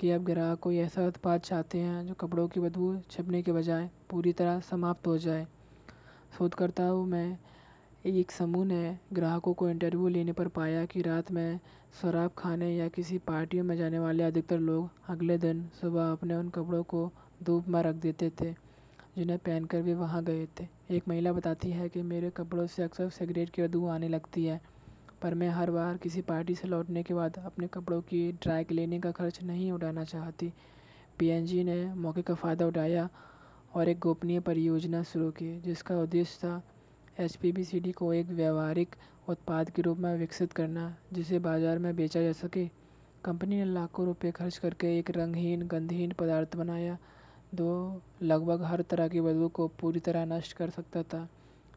कि 0.00 0.10
अब 0.10 0.24
ग्राहक 0.24 0.58
कोई 0.58 0.78
ऐसा 0.78 1.06
उत्पाद 1.06 1.40
चाहते 1.40 1.78
हैं 1.78 2.06
जो 2.06 2.14
कपड़ों 2.14 2.46
की 2.48 2.60
बदबू 2.60 2.96
छिपने 3.10 3.42
के 3.42 3.52
बजाय 3.52 3.88
पूरी 4.10 4.32
तरह 4.32 4.60
समाप्त 4.60 5.06
हो 5.06 5.16
जाए। 5.18 5.46
शोधकर्ताओं 6.38 7.04
में 7.06 7.38
एक 8.06 8.30
समूह 8.30 8.64
ने 8.64 8.98
ग्राहकों 9.12 9.54
को 9.54 9.68
इंटरव्यू 9.70 10.08
लेने 10.08 10.32
पर 10.32 10.48
पाया 10.48 10.84
कि 10.84 11.02
रात 11.02 11.30
में 11.32 11.58
शराब 12.02 12.30
खाने 12.38 12.70
या 12.76 12.88
किसी 12.88 13.18
पार्टियों 13.18 13.64
में 13.64 13.76
जाने 13.76 13.98
वाले 13.98 14.22
अधिकतर 14.22 14.58
लोग 14.58 14.90
अगले 15.08 15.38
दिन 15.38 15.68
सुबह 15.80 16.10
अपने 16.12 16.34
उन 16.34 16.48
कपड़ों 16.48 16.82
को 16.84 17.10
धूप 17.42 17.68
में 17.68 17.82
रख 17.82 17.94
देते 17.94 18.30
थे। 18.40 18.54
जिन्हें 19.16 19.38
पहनकर 19.38 19.83
वे 19.83 19.94
वहाँ 19.94 20.22
गए 20.24 20.46
थे। 20.61 20.66
एक 20.90 21.09
महिला 21.09 21.33
बताती 21.33 21.70
है 21.70 21.88
कि 21.88 22.02
मेरे 22.02 22.31
कपड़ों 22.31 22.66
से 22.66 22.83
अक्सर 22.83 23.09
सिगरेट 23.11 23.50
की 23.50 23.62
बदबू 23.62 23.87
आने 23.87 24.09
लगती 24.09 24.44
है, 24.44 24.61
पर 25.22 25.35
मैं 25.35 25.48
हर 25.48 25.70
बार 25.70 25.96
किसी 25.96 26.20
पार्टी 26.22 26.55
से 26.55 26.68
लौटने 26.68 27.02
के 27.02 27.14
बाद 27.14 27.38
अपने 27.38 27.66
कपड़ों 27.66 28.00
की 28.02 28.31
ड्राई 28.33 28.64
क्लीनिंग 28.64 29.02
का 29.02 29.11
खर्च 29.11 29.42
नहीं 29.42 29.70
उठाना 29.72 30.05
चाहती। 30.05 30.52
पीएनजी 31.18 31.62
ने 31.64 31.85
मौके 31.94 32.22
का 32.22 32.35
फ़ायदा 32.35 32.66
उठाया 32.66 33.09
और 33.74 33.88
एक 33.88 33.98
गोपनीय 33.98 34.40
परियोजना 34.40 35.02
शुरू 35.02 35.31
की, 35.31 35.61
जिसका 35.61 35.98
उद्देश्य 35.98 36.38
था 36.38 36.62
एच 37.20 37.38
को 37.94 38.12
एक 38.12 38.26
व्यवहारिक 38.29 38.96
उत्पाद 39.29 39.70
के 39.70 39.83
रूप 39.83 39.98
में 39.98 40.16
विकसित 40.18 40.52
करना, 40.52 40.94
जिसे 41.12 41.38
बाज़ार 41.38 41.79
में 41.79 41.94
बेचा 41.96 42.22
जा 42.22 42.33
सके। 42.33 42.66
कंपनी 43.24 43.57
ने 43.57 43.64
लाखों 43.64 44.07
रुपए 44.07 44.31
खर्च 44.31 44.59
करके 44.59 44.98
एक 44.98 45.11
रंगहीन, 45.11 45.62
गंधहीन 45.62 46.12
पदार्थ 46.12 46.57
बनाया 46.57 46.98
दो 47.57 48.03
लगभग 48.23 48.62
हर 48.62 48.83
तरह 48.83 49.09
की 49.09 49.21
बदबू 49.21 49.49
को 49.49 49.66
पूरी 49.81 50.01
तरह 50.01 50.25
नष्ट 50.27 50.53
कर 50.53 50.71
सकता 50.71 51.03
था। 51.03 51.29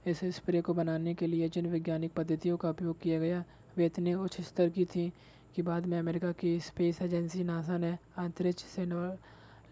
इस 0.08 0.24
स्प्रे 0.36 0.62
को 0.62 0.74
बनाने 0.74 1.14
के 1.14 1.28
लिए 1.28 1.50
जिन 1.50 1.66
वैज्ञानिक 1.68 2.14
पद्धतियों 2.14 2.58
का 2.58 2.70
उपयोग 2.70 3.00
किया 3.02 3.20
गया, 3.20 3.44
वे 3.78 3.86
इतने 3.86 4.14
उच्च 4.16 4.40
स्तर 4.42 4.70
की 4.70 4.86
थी 4.86 5.12
कि 5.56 5.62
बाद 5.62 5.86
में 5.86 5.98
अमेरिका 6.00 6.32
की 6.32 6.60
स्पेस 6.60 7.02
एजेंसी 7.02 7.44
नासा 7.44 7.78
ने 7.78 7.98
अंतरिक्ष 8.18 8.64
से 8.66 8.86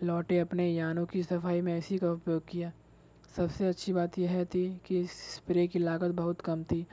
लौटे 0.03 0.39
अपने 0.39 0.69
यानों 0.69 1.05
की 1.05 1.23
सफ़ाई 1.23 1.61
में 1.61 1.77
इसी 1.77 1.97
का 1.97 2.11
उपयोग 2.11 2.45
किया। 2.47 2.71
सबसे 3.37 3.67
अच्छी 3.67 3.93
बात 3.93 4.17
यह 4.19 4.43
थी 4.45 4.65
कि 4.85 4.99
इस 4.99 5.11
स्प्रे 5.35 5.67
की 5.67 5.79
लागत 5.79 6.11
बहुत 6.11 6.41
कम 6.41 6.63
थी 6.63 6.85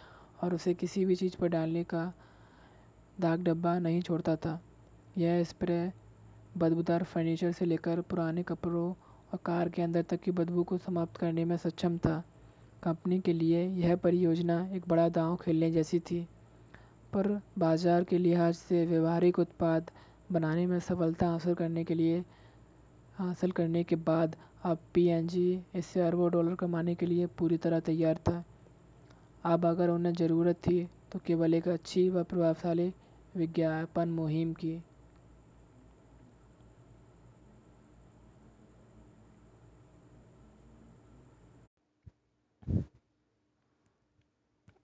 और 0.42 0.54
उसे 0.54 0.74
किसी 0.74 1.04
भी 1.04 1.16
चीज़ 1.16 1.36
पर 1.36 1.48
डालने 1.48 1.84
का 1.84 2.12
दाग 3.20 3.42
डब्बा 3.44 3.78
नहीं 3.78 4.00
छोड़ता 4.02 4.36
था। 4.36 4.60
यह 5.18 5.42
स्प्रे 5.44 5.92
बदबूदार 6.58 7.02
फर्नीचर 7.02 7.52
से 7.52 7.64
लेकर 7.64 8.00
पुराने 8.00 8.42
कपड़ों 8.42 8.92
और 9.34 9.38
कार 9.44 9.68
के 9.68 9.82
अंदर 9.82 10.02
तक 10.02 10.20
की 10.22 10.30
बदबू 10.30 10.62
को 10.62 10.76
समाप्त 10.78 11.16
करने 11.16 11.44
में 11.44 11.56
सक्षम 11.56 11.96
था। 11.98 12.22
कंपनी 12.82 13.18
के 13.20 13.32
लिए 13.32 13.64
यह 13.78 13.94
परियोजना 13.96 14.58
एक 14.74 14.82
बड़ा 14.88 15.08
दांव 15.08 15.34
खेलने 15.36 15.70
जैसी 15.70 15.98
थी, 16.00 16.20
पर 17.14 17.28
बाज़ार 17.58 18.04
के 18.04 18.18
लिहाज 18.18 18.54
से 18.54 18.84
व्यवहारिक 18.86 19.38
उत्पाद 19.38 19.90
बनाने 20.32 20.66
में 20.66 20.78
सफलता 20.80 21.28
हासिल 21.28 21.54
करने 21.54 21.84
के 21.84 21.94
लिए, 21.94 22.22
हासिल 23.16 23.50
करने 23.50 23.84
के 23.84 23.96
बाद 23.98 24.36
अब 24.64 24.78
पी 24.94 25.06
एन 25.08 25.26
जी 25.28 25.60
इससे 25.74 26.00
अरबों 26.00 26.30
डॉलर 26.32 26.54
कमाने 26.54 26.94
के 26.94 27.06
लिए 27.06 27.26
पूरी 27.38 27.56
तरह 27.58 27.80
तैयार 27.82 28.20
था। 28.28 28.42
अब 29.44 29.66
अगर 29.66 29.90
उन्हें 29.90 30.14
ज़रूरत 30.14 30.66
थी 30.66 30.84
तो 31.12 31.18
केवल 31.26 31.54
एक 31.54 31.68
अच्छी 31.70 32.08
व 32.08 32.24
प्रभावशाली 32.24 32.92
विज्ञापन 33.36 34.08
मुहिम 34.10 34.52
की 34.54 34.78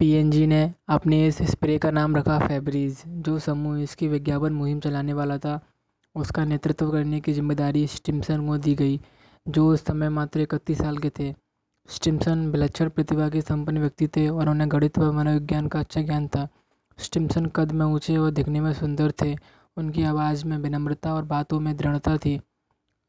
पीएनजी 0.00 0.46
ने 0.46 0.72
अपने 0.88 1.26
इस 1.26 1.38
स्प्रे 1.42 1.76
का 1.78 1.90
नाम 1.90 2.14
रखा 2.16 2.38
फेब्रिज 2.38 3.02
जो 3.24 3.38
समूह 3.38 3.80
इसकी 3.82 4.06
विज्ञापन 4.08 4.52
मुहिम 4.52 4.78
चलाने 4.80 5.12
वाला 5.12 5.36
था। 5.38 5.60
उसका 6.14 6.44
नेतृत्व 6.44 6.90
करने 6.90 7.20
की 7.20 7.32
ज़िम्मेदारी 7.32 7.86
स्टिम्सन 7.86 8.46
को 8.46 8.56
दी 8.58 8.74
गई, 8.74 8.98
जो 9.46 9.66
उस 9.72 9.84
समय 9.84 10.08
मात्र 10.08 10.40
इकतीस 10.40 10.78
साल 10.78 10.98
के 10.98 11.10
थे। 11.10 11.34
स्टिम्सन 11.88 12.46
विलक्षण 12.50 12.88
प्रतिभा 12.88 13.28
के 13.28 13.40
संपन्न 13.40 13.80
व्यक्ति 13.80 14.08
थे 14.08 14.26
और 14.28 14.48
उन्हें 14.48 14.70
गणित 14.72 14.98
व 14.98 15.10
मनोविज्ञान 15.12 15.66
का 15.66 15.80
अच्छा 15.80 16.02
ज्ञान 16.02 16.28
था। 16.28 16.48
स्टिम्सन 16.98 17.46
कद 17.46 17.72
में 17.72 17.84
ऊँचे 17.86 18.16
और 18.16 18.30
दिखने 18.30 18.60
में 18.60 18.72
सुंदर 18.72 19.12
थे। 19.22 19.34
उनकी 19.76 20.02
आवाज़ 20.04 20.46
में 20.46 20.56
विनम्रता 20.58 21.14
और 21.14 21.24
बातों 21.26 21.60
में 21.60 21.76
दृढ़ता 21.76 22.16
थी। 22.16 22.38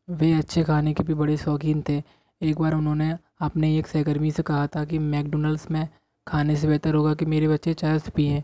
वे 0.07 0.33
अच्छे 0.33 0.63
खाने 0.63 0.93
के 0.93 1.03
भी 1.03 1.13
बड़े 1.13 1.37
शौकीन 1.37 1.83
थे। 1.89 2.01
एक 2.41 2.59
बार 2.59 2.73
उन्होंने 2.73 3.17
अपने 3.41 3.75
एक 3.77 3.87
सहकर्मी 3.87 4.31
से 4.31 4.43
कहा 4.43 4.67
था 4.67 4.85
कि 4.85 4.99
मैकडोनल्ड्स 4.99 5.69
में 5.71 5.87
खाने 6.27 6.55
से 6.55 6.67
बेहतर 6.67 6.95
होगा 6.95 7.13
कि 7.13 7.25
मेरे 7.25 7.47
बच्चे 7.47 7.73
चरस 7.73 8.09
पिएँ। 8.09 8.41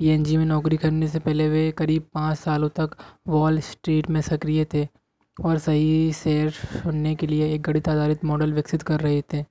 पीएनजी 0.00 0.36
में 0.36 0.44
नौकरी 0.46 0.76
करने 0.76 1.08
से 1.08 1.18
पहले 1.18 1.48
वे 1.48 1.70
करीब 1.78 2.06
पाँच 2.14 2.38
सालों 2.38 2.68
तक 2.78 2.96
वॉल 3.28 3.60
स्ट्रीट 3.60 4.08
में 4.10 4.20
सक्रिय 4.20 4.64
थे 4.74 4.86
और 5.36 5.58
सही 5.58 6.12
शेयर 6.12 6.50
सुनने 6.50 7.14
के 7.14 7.26
लिए 7.26 7.52
एक 7.54 7.62
गणित 7.62 7.88
आधारित 7.88 8.24
मॉडल 8.24 8.52
विकसित 8.52 8.82
कर 8.82 9.00
रहे 9.00 9.22
थे। 9.32 9.44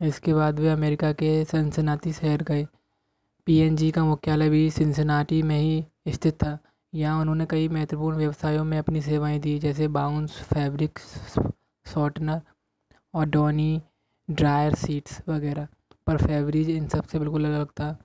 इसके 0.00 0.34
बाद 0.34 0.60
वे 0.60 0.68
अमेरिका 0.68 1.12
के 1.12 1.44
सिनसिनाटी 1.44 2.12
शहर 2.12 2.42
गए। 2.42 2.66
पीएनजी 3.46 3.90
का 3.90 4.04
मुख्यालय 4.04 4.48
भी 4.50 4.68
सिनसिनाटी 4.70 5.42
में 5.42 5.58
ही 5.58 5.84
स्थित 6.08 6.34
था। 6.34 6.58
यहाँ 6.92 7.20
उन्होंने 7.20 7.46
कई 7.46 7.68
महत्वपूर्ण 7.68 8.16
व्यवसायों 8.16 8.64
में 8.64 8.78
अपनी 8.78 9.00
सेवाएँ 9.02 9.38
दी, 9.40 9.58
जैसे 9.58 9.88
बाउंस 9.88 10.40
फैब्रिक 10.44 10.98
शॉर्टनर, 11.86 12.40
और 13.14 13.26
डॉनी 13.26 13.82
ड्रायर 14.28 14.74
सीट्स 14.74 15.20
वगैरह। 15.28 15.66
पर 16.06 16.16
फेवरीज 16.16 16.68
इन 16.70 16.88
सबसे 16.88 17.18
बिल्कुल 17.18 17.44
अलग 17.44 17.70
था। 17.70 17.96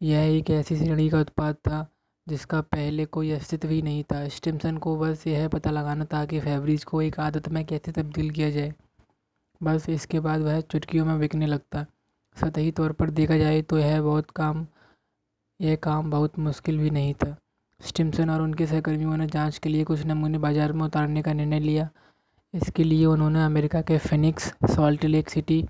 यह 0.00 0.36
एक 0.36 0.50
ऐसी 0.50 0.76
श्रेणी 0.76 1.08
का 1.10 1.20
उत्पाद 1.20 1.54
था, 1.54 1.86
जिसका 2.26 2.60
पहले 2.60 3.04
कोई 3.06 3.30
अस्तित्व 3.30 3.68
ही 3.68 3.80
नहीं 3.82 4.02
था। 4.04 4.26
स्टिमसन 4.28 4.76
को 4.76 4.96
बस 4.98 5.26
यह 5.26 5.48
पता 5.48 5.70
लगाना 5.70 6.04
था 6.04 6.24
कि 6.24 6.40
फेवरीज 6.40 6.84
को 6.84 7.02
एक 7.02 7.18
आदत 7.20 7.48
में 7.48 7.64
कैसे 7.64 7.92
तब्दील 7.92 8.30
किया 8.30 8.50
जाए। 8.50 8.72
बस 9.60 9.88
इसके 9.88 10.20
बाद 10.20 10.40
वह 10.40 10.60
चुटकियों 10.60 11.04
में 11.06 11.18
बिकने 11.20 11.46
लगता। 11.46 11.84
सतही 12.36 12.70
तौर 12.72 12.92
पर 12.92 13.10
देखा 13.10 13.36
जाए 13.38 13.60
तो 13.62 13.78
यह 13.78 14.00
बहुत 14.02 14.30
काम, 14.30 14.66
यह 15.60 15.76
काम 15.82 16.10
बहुत 16.10 16.38
मुश्किल 16.38 16.78
भी 16.78 16.90
नहीं 16.90 17.14
था। 17.14 17.36
स्टिमसन 17.80 18.30
और 18.30 18.40
उनके 18.40 18.66
सहकर्मियों 18.66 19.16
ने 19.16 19.26
जाँच 19.26 19.58
के 19.58 19.68
लिए 19.68 19.84
कुछ 19.84 20.04
नमूने 20.06 20.38
बाज़ार 20.38 20.72
में 20.72 20.84
उतारने 20.84 21.22
का 21.22 21.32
निर्णय 21.32 21.60
लिया। 21.60 21.88
इसके 22.54 22.84
लिए 22.84 23.04
उन्होंने 23.06 23.44
अमेरिका 23.44 23.80
के 23.82 23.98
फिनिक्स 23.98 24.52
सॉल्ट 24.70 25.04
लेक 25.04 25.30
सिटी 25.30 25.64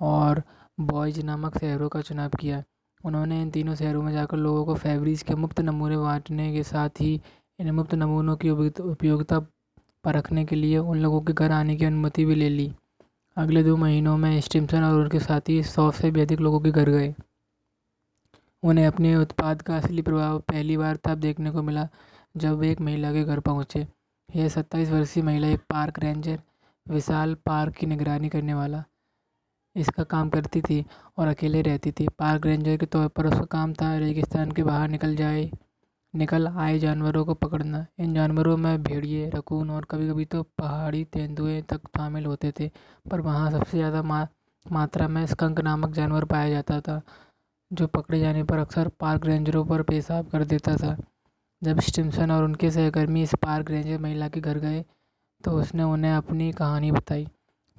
और 0.00 0.42
बॉयज़ 0.78 1.22
नामक 1.22 1.58
शहरों 1.58 1.88
का 1.88 2.00
चुनाव 2.00 2.30
किया। 2.40 2.62
उन्होंने 3.04 3.40
इन 3.42 3.50
तीनों 3.50 3.74
शहरों 3.74 4.02
में 4.02 4.12
जाकर 4.12 4.36
लोगों 4.36 4.64
को 4.64 4.74
फेवरीज 4.74 5.22
के 5.22 5.34
मुफ़्त 5.34 5.60
नमूने 5.60 5.96
बांटने 5.96 6.52
के 6.52 6.62
साथ 6.62 7.00
ही 7.00 7.20
इन 7.58 7.70
मुफ़्त 7.70 7.94
नमूनों 7.94 8.36
की 8.36 8.50
उपयोगिता 8.50 9.38
परखने 10.04 10.44
के 10.44 10.56
लिए 10.56 10.78
उन 10.78 10.98
लोगों 10.98 11.20
के 11.20 11.32
घर 11.32 11.52
आने 11.52 11.76
की 11.76 11.84
अनुमति 11.84 12.24
भी 12.24 12.34
ले 12.34 12.48
ली। 12.48 12.72
अगले 13.36 13.62
दो 13.62 13.76
महीनों 13.76 14.16
में 14.18 14.40
स्टिम्सन 14.40 14.82
और 14.84 15.00
उनके 15.00 15.18
साथी 15.20 15.62
सौ 15.62 15.90
से 15.90 16.10
भी 16.10 16.20
अधिक 16.20 16.40
लोगों 16.40 16.60
के 16.60 16.70
घर 16.70 16.90
गए। 16.90 17.14
उन्हें 18.62 18.86
अपने 18.86 19.14
उत्पाद 19.16 19.62
का 19.62 19.76
असली 19.76 20.02
प्रभाव 20.02 20.38
पहली 20.48 20.76
बार 20.76 20.96
तब 21.04 21.18
देखने 21.20 21.50
को 21.50 21.62
मिला 21.62 21.88
जब 22.36 22.58
वे 22.58 22.70
एक 22.72 22.80
महिला 22.80 23.12
के 23.12 23.24
घर 23.24 23.40
पहुँचे। 23.40 23.86
यह 24.28 24.48
सत्ताईस 24.48 24.90
वर्षीय 24.90 25.22
महिला 25.22 25.48
एक 25.48 25.60
पार्क 25.70 25.98
रेंजर, 25.98 26.38
विशाल 26.86 27.34
पार्क 27.46 27.74
की 27.74 27.86
निगरानी 27.86 28.28
करने 28.28 28.54
वाला 28.54 28.84
इसका 29.76 30.04
काम 30.04 30.28
करती 30.30 30.60
थी 30.60 30.84
और 31.18 31.26
अकेले 31.28 31.62
रहती 31.62 31.90
थी। 31.92 32.06
पार्क 32.18 32.46
रेंजर 32.46 32.76
के 32.76 32.86
तौर 32.86 33.08
पर 33.08 33.26
उसका 33.26 33.44
काम 33.50 33.72
था 33.74 33.96
रेगिस्तान 33.98 34.52
के 34.52 34.62
बाहर 34.62 34.88
निकल 34.88 35.14
जाए 35.16 35.50
निकल 36.14 36.46
आए 36.48 36.78
जानवरों 36.78 37.24
को 37.24 37.34
पकड़ना। 37.36 37.84
इन 38.00 38.14
जानवरों 38.14 38.56
में 38.56 38.82
भेड़िए 38.82 39.28
रकून 39.30 39.70
और 39.70 39.84
कभी 39.90 40.08
कभी 40.08 40.24
तो 40.26 40.42
पहाड़ी 40.58 41.04
तेंदुए 41.12 41.60
तक 41.62 41.86
शामिल 41.96 42.26
होते 42.26 42.52
थे 42.60 42.70
पर 43.10 43.20
वहाँ 43.20 43.50
सबसे 43.50 43.76
ज़्यादा 43.76 44.02
मा, 44.02 44.26
मात्रा 44.66 45.08
में 45.08 45.24
स्कंक 45.26 45.60
नामक 45.60 45.92
जानवर 45.94 46.24
पाया 46.26 46.50
जाता 46.50 46.80
था 46.80 47.00
जो 47.70 47.86
पकड़े 47.88 48.20
जाने 48.20 48.42
पर 48.44 48.58
अक्सर 48.58 48.88
पार्क 49.00 49.26
रेंजरों 49.26 49.64
पर 49.64 49.82
पेशाब 49.82 50.28
कर 50.28 50.44
देता 50.44 50.76
था। 50.76 50.96
जब 51.62 51.80
स्टिम्सन 51.82 52.30
और 52.30 52.44
उनके 52.44 52.70
सहकर्मी 52.70 53.22
इस 53.22 53.34
पार्क 53.42 53.70
रेंजर 53.70 53.98
महिला 53.98 54.28
के 54.28 54.40
घर 54.40 54.58
गए 54.58 54.84
तो 55.44 55.50
उसने 55.52 55.82
उन्हें 55.84 56.12
अपनी 56.12 56.50
कहानी 56.52 56.90
बताई। 56.92 57.26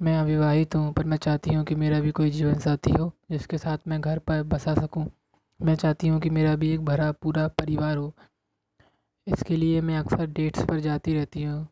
मैं 0.02 0.16
अविवाहित 0.18 0.74
हूँ, 0.74 0.92
पर 0.92 1.04
मैं 1.04 1.16
चाहती 1.16 1.54
हूँ 1.54 1.64
कि 1.64 1.74
मेरा 1.74 2.00
भी 2.00 2.10
कोई 2.10 2.30
जीवन 2.30 2.58
साथी 2.58 2.90
हो, 2.90 3.12
जिसके 3.30 3.58
साथ 3.58 3.78
मैं 3.88 4.00
घर 4.00 4.18
पर 4.18 4.42
बसा 4.42 4.74
सकूँ। 4.74 5.06
मैं 5.60 5.74
चाहती 5.74 6.08
हूँ 6.08 6.20
कि 6.20 6.30
मेरा 6.30 6.54
भी 6.56 6.70
एक 6.70 6.84
भरा, 6.84 7.12
पूरा 7.12 7.48
परिवार 7.48 7.96
हो। 7.96 8.12
इसके 9.26 9.56
लिए 9.56 9.80
मैं 9.80 9.98
अक्सर 9.98 10.26
डेट्स 10.26 10.64
पर 10.64 10.80
जाती 10.80 11.14
रहती 11.14 11.42
हूँ। 11.42 11.66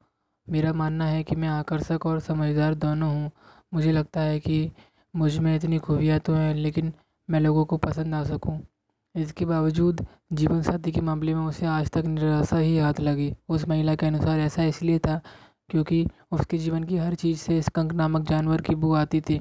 मेरा 0.49 0.73
मानना 0.73 1.07
है 1.07 1.23
कि 1.23 1.37
मैं 1.37 1.49
आकर्षक 1.49 2.07
और 2.07 2.21
समझदार 2.21 2.75
दोनों 2.75 3.11
हूँ। 3.14 3.31
मुझे 3.75 3.93
लगता 3.93 4.21
है 4.21 4.38
कि 4.40 4.71
मुझमें 5.14 5.55
इतनी 5.57 5.79
खूबियाँ 5.79 6.19
तो 6.19 6.35
हैं, 6.35 6.55
लेकिन 6.55 6.93
मैं 7.29 7.40
लोगों 7.40 7.64
को 7.64 7.77
पसंद 7.77 8.14
आ 8.14 8.25
सकूँ। 8.25 8.61
इसके 9.14 9.45
बावजूद 9.45 10.07
जीवन 10.33 10.62
साथी 10.62 10.93
के 10.93 11.01
मामले 11.01 11.35
में 11.35 11.43
उसे 11.43 11.66
आज 11.66 11.90
तक 11.90 12.05
निराशा 12.05 12.59
ही 12.59 12.79
हाथ 12.79 13.01
लगी। 13.01 13.35
उस 13.49 13.69
महिला 13.69 13.95
के 13.95 14.07
अनुसार 14.07 14.40
ऐसा 14.40 14.64
इसलिए 14.64 14.99
था 14.99 15.21
क्योंकि 15.70 16.06
उसके 16.33 16.59
जीवन 16.59 16.85
की 16.85 16.96
हर 16.96 17.14
चीज़ 17.14 17.38
से 17.38 17.61
स्कंक 17.62 17.92
नामक 17.92 18.28
जानवर 18.28 18.61
की 18.61 18.74
बू 18.74 18.92
आती 18.94 19.20
थी। 19.20 19.40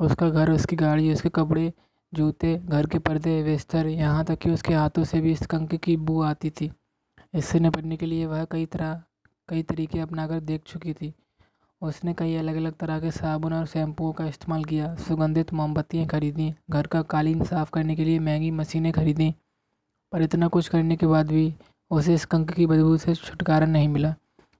उसका 0.00 0.28
घर, 0.30 0.50
उसकी 0.50 0.76
गाड़ी, 0.76 1.12
उसके 1.12 1.28
कपड़े, 1.28 1.72
जूते, 2.12 2.56
घर 2.58 2.86
के 2.86 2.98
पर्दे, 2.98 3.42
बिस्तर, 3.42 3.86
यहाँ 3.86 4.24
तक 4.24 4.38
कि 4.38 4.50
उसके 4.50 4.74
हाथों 4.74 5.04
से 5.04 5.20
भी 5.20 5.34
स्कंक 5.34 5.74
की 5.74 5.96
बू 5.96 6.20
आती 6.22 6.50
थी। 6.50 6.70
इससे 7.34 7.60
निपटने 7.60 7.96
के 7.96 8.06
लिए 8.06 8.26
वह 8.26 8.44
कई 8.44 8.66
तरह, 8.66 9.02
कई 9.48 9.62
तरीके 9.62 10.00
अपनाकर 10.00 10.40
देख 10.40 10.62
चुकी 10.66 10.92
थी। 10.92 11.12
उसने 11.82 12.14
कई 12.14 12.34
अलग 12.36 12.56
अलग 12.56 12.72
तरह 12.72 13.00
के 13.00 13.10
साबुन 13.10 13.52
और 13.52 13.66
शैम्पुओं 13.66 14.12
का 14.12 14.26
इस्तेमाल 14.26 14.64
किया, 14.64 14.94
सुगंधित 14.96 15.52
मोमबत्तियाँ 15.52 16.06
खरीदी, 16.06 16.52
घर 16.70 16.86
का 16.86 17.02
कालीन 17.02 17.42
साफ़ 17.44 17.70
करने 17.70 17.96
के 17.96 18.04
लिए 18.04 18.18
महँगी 18.18 18.50
मशीनें 18.50 18.92
खरीदी, 18.92 19.34
पर 20.12 20.22
इतना 20.22 20.48
कुछ 20.48 20.68
करने 20.68 20.96
के 20.96 21.06
बाद 21.06 21.28
भी 21.28 21.54
उसे 21.90 22.16
स्कंक 22.18 22.50
की 22.50 22.66
बदबू 22.66 22.96
से 22.96 23.14
छुटकारा 23.14 23.66
नहीं 23.66 23.88
मिला। 23.88 24.14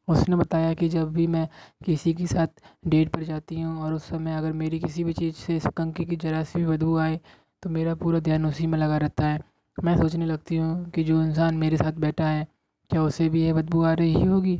उसने 0.08 0.36
बताया 0.36 0.72
कि 0.74 0.88
जब 0.88 1.12
भी 1.12 1.26
मैं 1.26 1.48
किसी 1.84 2.12
के 2.14 2.26
साथ 2.26 2.62
डेट 2.86 3.08
पर 3.08 3.22
जाती 3.22 3.60
हूँ 3.60 3.80
और 3.82 3.92
उस 3.94 4.08
समय 4.08 4.36
अगर 4.36 4.52
मेरी 4.52 4.80
किसी 4.80 5.04
भी 5.04 5.12
चीज़ 5.12 5.34
से 5.36 5.58
स्कंक 5.60 6.00
की 6.00 6.16
ज़रा 6.16 6.42
सी 6.44 6.58
भी 6.58 6.66
बदबू 6.66 6.96
आए 6.98 7.18
तो 7.62 7.70
मेरा 7.70 7.94
पूरा 7.94 8.18
ध्यान 8.20 8.46
उसी 8.46 8.66
में 8.66 8.78
लगा 8.78 8.96
रहता 8.98 9.26
है। 9.26 9.40
मैं 9.78 9.96
सोचने 9.96 10.26
लगती 10.26 10.56
हूँ 10.56 10.90
कि 10.90 11.04
जो 11.04 11.22
इंसान 11.22 11.54
मेरे 11.56 11.76
साथ 11.76 11.92
बैठा 12.00 12.26
है, 12.28 12.46
क्या 12.90 13.02
उसे 13.02 13.28
भी 13.28 13.42
यह 13.44 13.54
बदबू 13.54 13.82
आ 13.84 13.92
रही 13.92 14.24
होगी? 14.24 14.58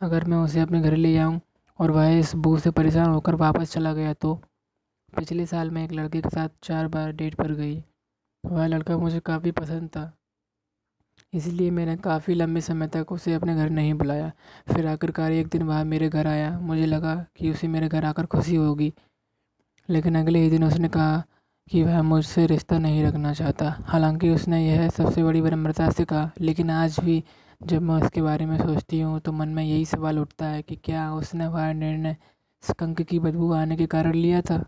अगर 0.00 0.24
मैं 0.24 0.36
उसे 0.36 0.60
अपने 0.60 0.80
घर 0.80 0.96
ले 0.96 1.12
जाऊँ 1.14 1.40
और 1.78 1.90
वह 1.90 2.18
इस 2.18 2.34
बू 2.36 2.56
से 2.58 2.70
परेशान 2.70 3.10
होकर 3.10 3.34
वापस 3.34 3.72
चला 3.72 3.92
गया 3.92 4.12
तो 4.14 4.34
पिछले 5.12 5.46
साल 5.46 5.70
मैं 5.70 5.84
एक 5.84 5.92
लड़के 5.92 6.20
के 6.20 6.30
साथ 6.30 6.48
चार 6.62 6.88
बार 6.88 7.12
डेट 7.12 7.34
पर 7.34 7.52
गई। 7.52 7.82
वह 8.44 8.66
लड़का 8.66 8.96
मुझे 8.98 9.20
काफ़ी 9.20 9.50
पसंद 9.52 9.88
था। 9.88 10.12
इसलिए 11.32 11.70
मैंने 11.70 11.96
काफ़ी 11.96 12.34
लंबे 12.34 12.60
समय 12.60 12.88
तक 12.88 13.12
उसे 13.12 13.34
अपने 13.34 13.54
घर 13.56 13.70
नहीं 13.70 13.94
बुलाया। 13.94 14.32
फिर 14.72 14.86
आखिरकार 14.86 15.32
एक 15.32 15.46
दिन 15.46 15.62
वह 15.62 15.82
मेरे 15.84 16.08
घर 16.08 16.26
आया। 16.26 16.50
मुझे 16.60 16.86
लगा 16.86 17.14
कि 17.36 17.50
उसे 17.50 17.68
मेरे 17.68 17.88
घर 17.88 18.04
आकर 18.04 18.26
खुशी 18.26 18.56
होगी। 18.56 18.92
लेकिन 19.88 20.18
अगले 20.18 20.38
ही 20.38 20.50
दिन 20.50 20.64
उसने 20.64 20.88
कहा 20.88 21.22
कि 21.70 21.82
वह 21.82 22.02
मुझसे 22.02 22.46
रिश्ता 22.46 22.78
नहीं 22.78 23.04
रखना 23.04 23.32
चाहता। 23.32 23.74
हालाँकि 23.86 24.30
उसने 24.30 24.66
यह 24.66 24.88
सबसे 24.88 25.24
बड़ी 25.24 25.40
विनम्रता 25.40 25.90
से 25.90 26.04
कहा, 26.04 26.30
लेकिन 26.40 26.70
आज 26.70 27.00
भी 27.00 27.22
जब 27.60 27.82
मैं 27.82 27.94
उसके 28.02 28.22
बारे 28.22 28.46
में 28.46 28.58
सोचती 28.58 29.00
हूँ 29.00 29.20
तो 29.20 29.32
मन 29.32 29.48
में 29.48 29.64
यही 29.64 29.84
सवाल 29.84 30.18
उठता 30.18 30.46
है 30.46 30.62
कि 30.62 30.76
क्या 30.76 31.12
उसने 31.14 31.46
वह 31.46 31.72
निर्णय 31.72 32.16
स्कंक 32.62 33.02
की 33.02 33.18
बदबू 33.18 33.52
आने 33.52 33.76
के 33.76 33.86
कारण 33.86 34.14
लिया 34.14 34.40
था? 34.40 34.64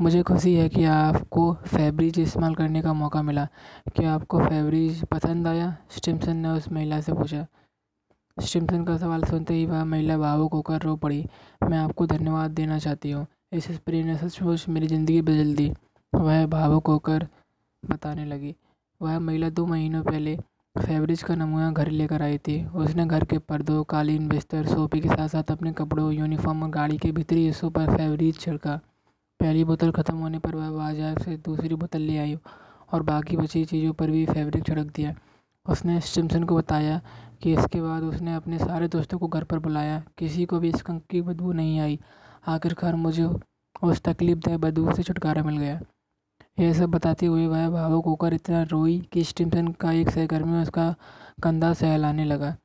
मुझे 0.00 0.22
खुशी 0.22 0.54
है 0.54 0.68
कि 0.68 0.84
आपको 0.84 1.52
फेब्रिज 1.66 2.18
इस्तेमाल 2.20 2.54
करने 2.54 2.82
का 2.82 2.92
मौका 2.92 3.22
मिला। 3.22 3.46
क्या 3.96 4.14
आपको 4.14 4.38
फेब्रिज 4.38 5.04
पसंद 5.04 5.46
आया? 5.46 5.76
स्टिम्सन 5.90 6.36
ने 6.36 6.48
उस 6.48 6.70
महिला 6.72 7.00
से 7.00 7.12
पूछा। 7.12 7.46
स्टिम्सन 8.36 8.84
का 8.84 8.96
सवाल 8.96 9.24
सुनते 9.24 9.54
ही 9.54 9.64
वह 9.66 9.84
महिला 9.84 10.18
भावुक 10.18 10.52
होकर 10.52 10.82
रो 10.82 10.96
पड़ी। 10.96 11.24
मैं 11.62 11.78
आपको 11.78 12.06
धन्यवाद 12.06 12.50
देना 12.50 12.78
चाहती 12.78 13.10
हूँ। 13.10 13.26
इस 13.52 13.70
स्प्रे 13.72 14.02
ने 14.02 14.16
सचमुच 14.16 14.68
मेरी 14.68 14.86
ज़िंदगी 14.86 15.20
बदल 15.22 15.54
दी। 15.54 15.72
वह 16.12 16.46
भावुक 16.46 16.86
होकर 16.86 17.26
बताने 17.82 18.24
लगी। 18.24 18.54
वह 19.00 19.18
महिला 19.18 19.48
दो 19.48 19.66
महीनों 19.66 20.02
पहले 20.02 20.36
फेब्रिज 20.76 21.22
का 21.22 21.34
नमूना 21.34 21.70
घर 21.70 21.88
लेकर 21.90 22.22
आई 22.22 22.38
थी। 22.38 22.64
उसने 22.66 23.06
घर 23.06 23.24
के 23.24 23.38
पर्दों, 23.38 23.82
कालीन 23.84 24.28
बिस्तर, 24.28 24.66
सोफे 24.66 25.00
के 25.00 25.08
साथ 25.08 25.28
साथ 25.28 25.50
अपने 25.50 25.72
कपड़ों 25.72 26.12
यूनिफॉर्म 26.12 26.62
और 26.62 26.70
गाड़ी 26.70 26.98
के 26.98 27.12
भीतरी 27.12 27.46
हिस्सों 27.46 27.70
पर 27.70 27.96
फेब्रिज 27.96 28.38
छिड़का। 28.38 28.78
पहली 29.40 29.64
बोतल 29.64 29.90
ख़त्म 29.92 30.16
होने 30.16 30.38
पर 30.38 30.54
वह 30.56 30.70
बाज़ार 30.70 31.18
से 31.22 31.36
दूसरी 31.46 31.74
बोतल 31.74 32.00
ले 32.00 32.16
आई 32.18 32.38
और 32.92 33.02
बाकी 33.02 33.36
बची 33.36 33.64
चीज़ों 33.64 33.92
पर 33.92 34.10
भी 34.10 34.24
फेब्रिक 34.26 34.64
छिड़क 34.66 34.86
दिया। 34.96 35.14
उसने 35.66 36.00
स्टिम्सन 36.00 36.44
को 36.44 36.56
बताया 36.56 37.00
कि 37.42 37.52
इसके 37.52 37.80
बाद 37.80 38.02
उसने 38.02 38.34
अपने 38.34 38.58
सारे 38.58 38.88
दोस्तों 38.88 39.18
को 39.18 39.28
घर 39.28 39.44
पर 39.44 39.58
बुलाया। 39.58 40.02
किसी 40.18 40.44
को 40.44 40.58
भी 40.60 40.72
स्कंक 40.72 41.02
की 41.10 41.20
बदबू 41.22 41.52
नहीं 41.52 41.78
आई। 41.80 41.98
आखिरकार 42.48 42.96
मुझे 42.96 43.28
उस 43.82 44.00
तकलीफदायक 44.02 44.60
बदबू 44.60 44.92
से 44.92 45.02
छुटकारा 45.02 45.42
मिल 45.42 45.58
गया। 45.58 45.80
यह 46.58 46.72
सब 46.72 46.90
बताते 46.90 47.26
हुए 47.26 47.46
वह 47.46 47.68
भावुक 47.70 48.06
होकर 48.06 48.34
इतना 48.34 48.62
रोई 48.62 48.98
कि 49.12 49.24
स्टिम्सन 49.24 49.68
का 49.80 49.92
एक 49.92 50.10
सहकर्मी 50.10 50.62
उसका 50.62 50.94
कंधा 51.42 51.72
सहलाने 51.74 52.24
लगा। 52.24 52.56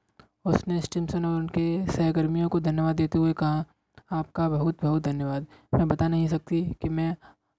उसने 0.46 0.80
स्टिम्सन 0.82 1.26
और 1.26 1.36
उनके 1.36 1.66
सहकर्मियों 1.88 2.50
को 2.50 2.60
धन्यवाद 2.60 2.96
देते 2.96 3.18
हुए 3.18 3.34
कहा 3.34 3.64
आपका 4.12 4.50
बहुत 4.50 4.78
बहुत 4.84 5.04
धन्यवाद। 5.04 5.46
मैं 5.74 5.88
बता 5.88 6.08
नहीं 6.08 6.28
सकती 6.28 6.62
कि 6.82 6.90
मैं 6.90 7.16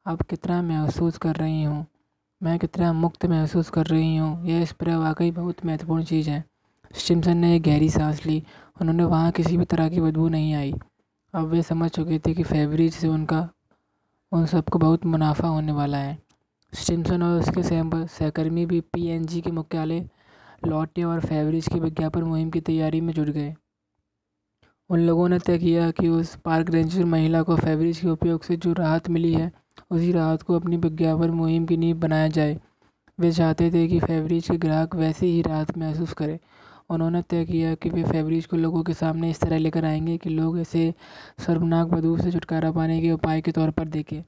अब 0.06 0.22
कितना 0.22 0.62
महसूस 0.62 1.18
कर 1.18 1.36
रही 1.36 1.62
हूँ। 1.62 1.86
मैं 2.42 2.58
कितना 2.58 2.92
मुक्त 2.92 3.26
महसूस 3.26 3.70
कर 3.70 3.86
रही 3.86 4.16
हूँ। 4.16 4.46
यह 4.46 4.64
स्प्रे 4.64 4.96
वाकई 4.96 5.30
बहुत 5.30 5.64
महत्वपूर्ण 5.66 6.04
चीज़ 6.04 6.30
है। 6.30 6.44
स्टिम्सन 6.94 7.36
ने 7.36 7.54
एक 7.56 7.62
गहरी 7.62 7.90
सांस 7.90 8.26
ली। 8.26 8.42
उन्होंने 8.80 9.04
वहाँ 9.04 9.30
किसी 9.32 9.56
भी 9.56 9.64
तरह 9.64 9.88
की 9.88 10.00
बदबू 10.00 10.28
नहीं 10.28 10.54
आई। 10.54 10.72
अब 11.34 11.46
वे 11.46 11.62
समझ 11.62 11.90
चुके 11.90 12.18
थे 12.18 12.34
कि 12.34 12.42
फेब्रिज 12.42 12.94
से 12.94 13.08
उनका, 13.08 13.48
उन 14.32 14.46
सबको 14.46 14.78
बहुत 14.78 15.06
मुनाफा 15.06 15.48
होने 15.48 15.72
वाला 15.72 15.98
है। 15.98 16.18
स्टिमसन 16.72 17.22
और 17.22 17.40
उसके 17.40 17.62
सहकर्मी 18.06 18.66
भी 18.66 18.80
पीएनजी 18.80 19.40
के 19.40 19.50
मुख्यालय 19.50 20.08
लौटे 20.66 21.02
और 21.02 21.20
फेवरिज 21.20 21.68
की 21.68 21.80
विज्ञापन 21.80 22.22
मुहिम 22.22 22.50
की 22.50 22.60
तैयारी 22.60 23.00
में 23.00 23.12
जुट 23.14 23.28
गए। 23.28 23.54
उन 24.90 25.00
लोगों 25.00 25.28
ने 25.28 25.38
तय 25.38 25.58
किया 25.58 25.90
कि 25.90 26.08
उस 26.08 26.34
पार्क 26.36 26.70
रेंजर 26.70 27.04
महिला 27.04 27.42
को 27.42 27.56
फेवरिज 27.56 27.98
के 28.00 28.08
उपयोग 28.08 28.42
से 28.42 28.56
जो 28.56 28.72
राहत 28.72 29.08
मिली 29.08 29.32
है, 29.34 29.50
उसी 29.90 30.12
राहत 30.12 30.42
को 30.42 30.56
अपनी 30.56 30.76
विज्ञापन 30.76 31.30
मुहिम 31.30 31.66
की 31.66 31.76
नींव 31.76 31.96
बनाया 31.96 32.28
जाए। 32.28 32.58
वे 33.18 33.32
चाहते 33.32 33.70
थे 33.70 33.86
कि 33.88 34.00
फेवरिज 34.00 34.48
के 34.48 34.56
ग्राहक 34.56 34.94
वैसे 34.94 35.26
ही 35.26 35.42
राहत 35.42 35.76
महसूस 35.78 36.12
करें। 36.12 36.38
उन्होंने 36.90 37.22
तय 37.22 37.44
किया 37.44 37.74
कि 37.74 37.90
वे 37.90 38.02
फेवरिज 38.04 38.46
को 38.46 38.56
लोगों 38.56 38.82
के 38.82 38.94
सामने 38.94 39.30
इस 39.30 39.40
तरह 39.40 39.58
लेकर 39.58 39.84
आएँगे 39.84 40.16
कि 40.18 40.30
लोग 40.30 40.58
इसे 40.58 40.92
शर्मनाक 41.46 41.86
बदबू 41.88 42.16
से 42.18 42.30
छुटकारा 42.32 42.70
पाने 42.72 43.00
के 43.00 43.10
उपाय 43.12 43.40
के 43.40 43.52
तौर 43.52 43.70
पर 43.70 43.88
देखें। 43.88 44.22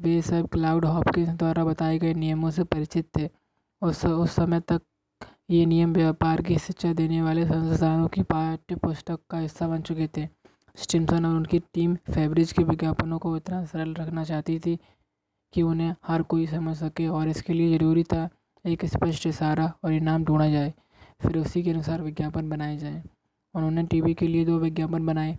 वे 0.00 0.20
सब 0.22 0.48
क्लाउड 0.48 0.84
हॉपकिंस 0.84 1.28
द्वारा 1.28 1.64
बताए 1.64 1.98
गए 1.98 2.14
नियमों 2.14 2.50
से 2.50 2.64
परिचित 2.64 3.08
थे। 3.18 3.28
उस 3.82 4.04
उस 4.06 4.30
समय 4.32 4.60
तक 4.60 4.82
ये 5.52 5.64
नियम 5.66 5.92
व्यापार 5.94 6.40
की 6.42 6.56
शिक्षा 6.58 6.92
देने 6.92 7.20
वाले 7.22 7.44
संस्थानों 7.46 8.06
की 8.08 8.22
पाठ्य 8.22 8.74
पुस्तक 8.74 9.18
का 9.30 9.38
हिस्सा 9.38 9.66
बन 9.68 9.80
चुके 9.80 10.06
थे। 10.16 10.26
स्टिम्सन 10.76 11.24
और 11.26 11.34
उनकी 11.36 11.58
टीम 11.74 11.94
फेब्रिज 12.10 12.52
के 12.52 12.62
विज्ञापनों 12.64 13.18
को 13.18 13.36
इतना 13.36 13.64
सरल 13.64 13.92
रखना 13.94 14.22
चाहती 14.24 14.58
थी 14.58 14.78
कि 15.52 15.62
उन्हें 15.62 15.94
हर 16.06 16.22
कोई 16.22 16.46
समझ 16.46 16.76
सके 16.76 17.06
और 17.08 17.28
इसके 17.28 17.52
लिए 17.52 17.76
ज़रूरी 17.78 18.02
था 18.04 18.28
एक 18.64 18.84
स्पष्ट 18.84 19.26
इशारा 19.26 19.72
और 19.84 19.92
इनाम 19.92 20.24
ढूंढा 20.24 20.48
जाए, 20.50 20.72
फिर 21.20 21.36
उसी 21.38 21.62
के 21.62 21.70
अनुसार 21.70 22.02
विज्ञापन 22.02 22.48
बनाए 22.48 22.76
जाएँ। 22.76 23.02
उन्होंने 23.54 23.82
टीवी 23.84 24.14
के 24.14 24.26
लिए 24.26 24.44
दो 24.44 24.58
विज्ञापन 24.58 25.06
बनाए। 25.06 25.36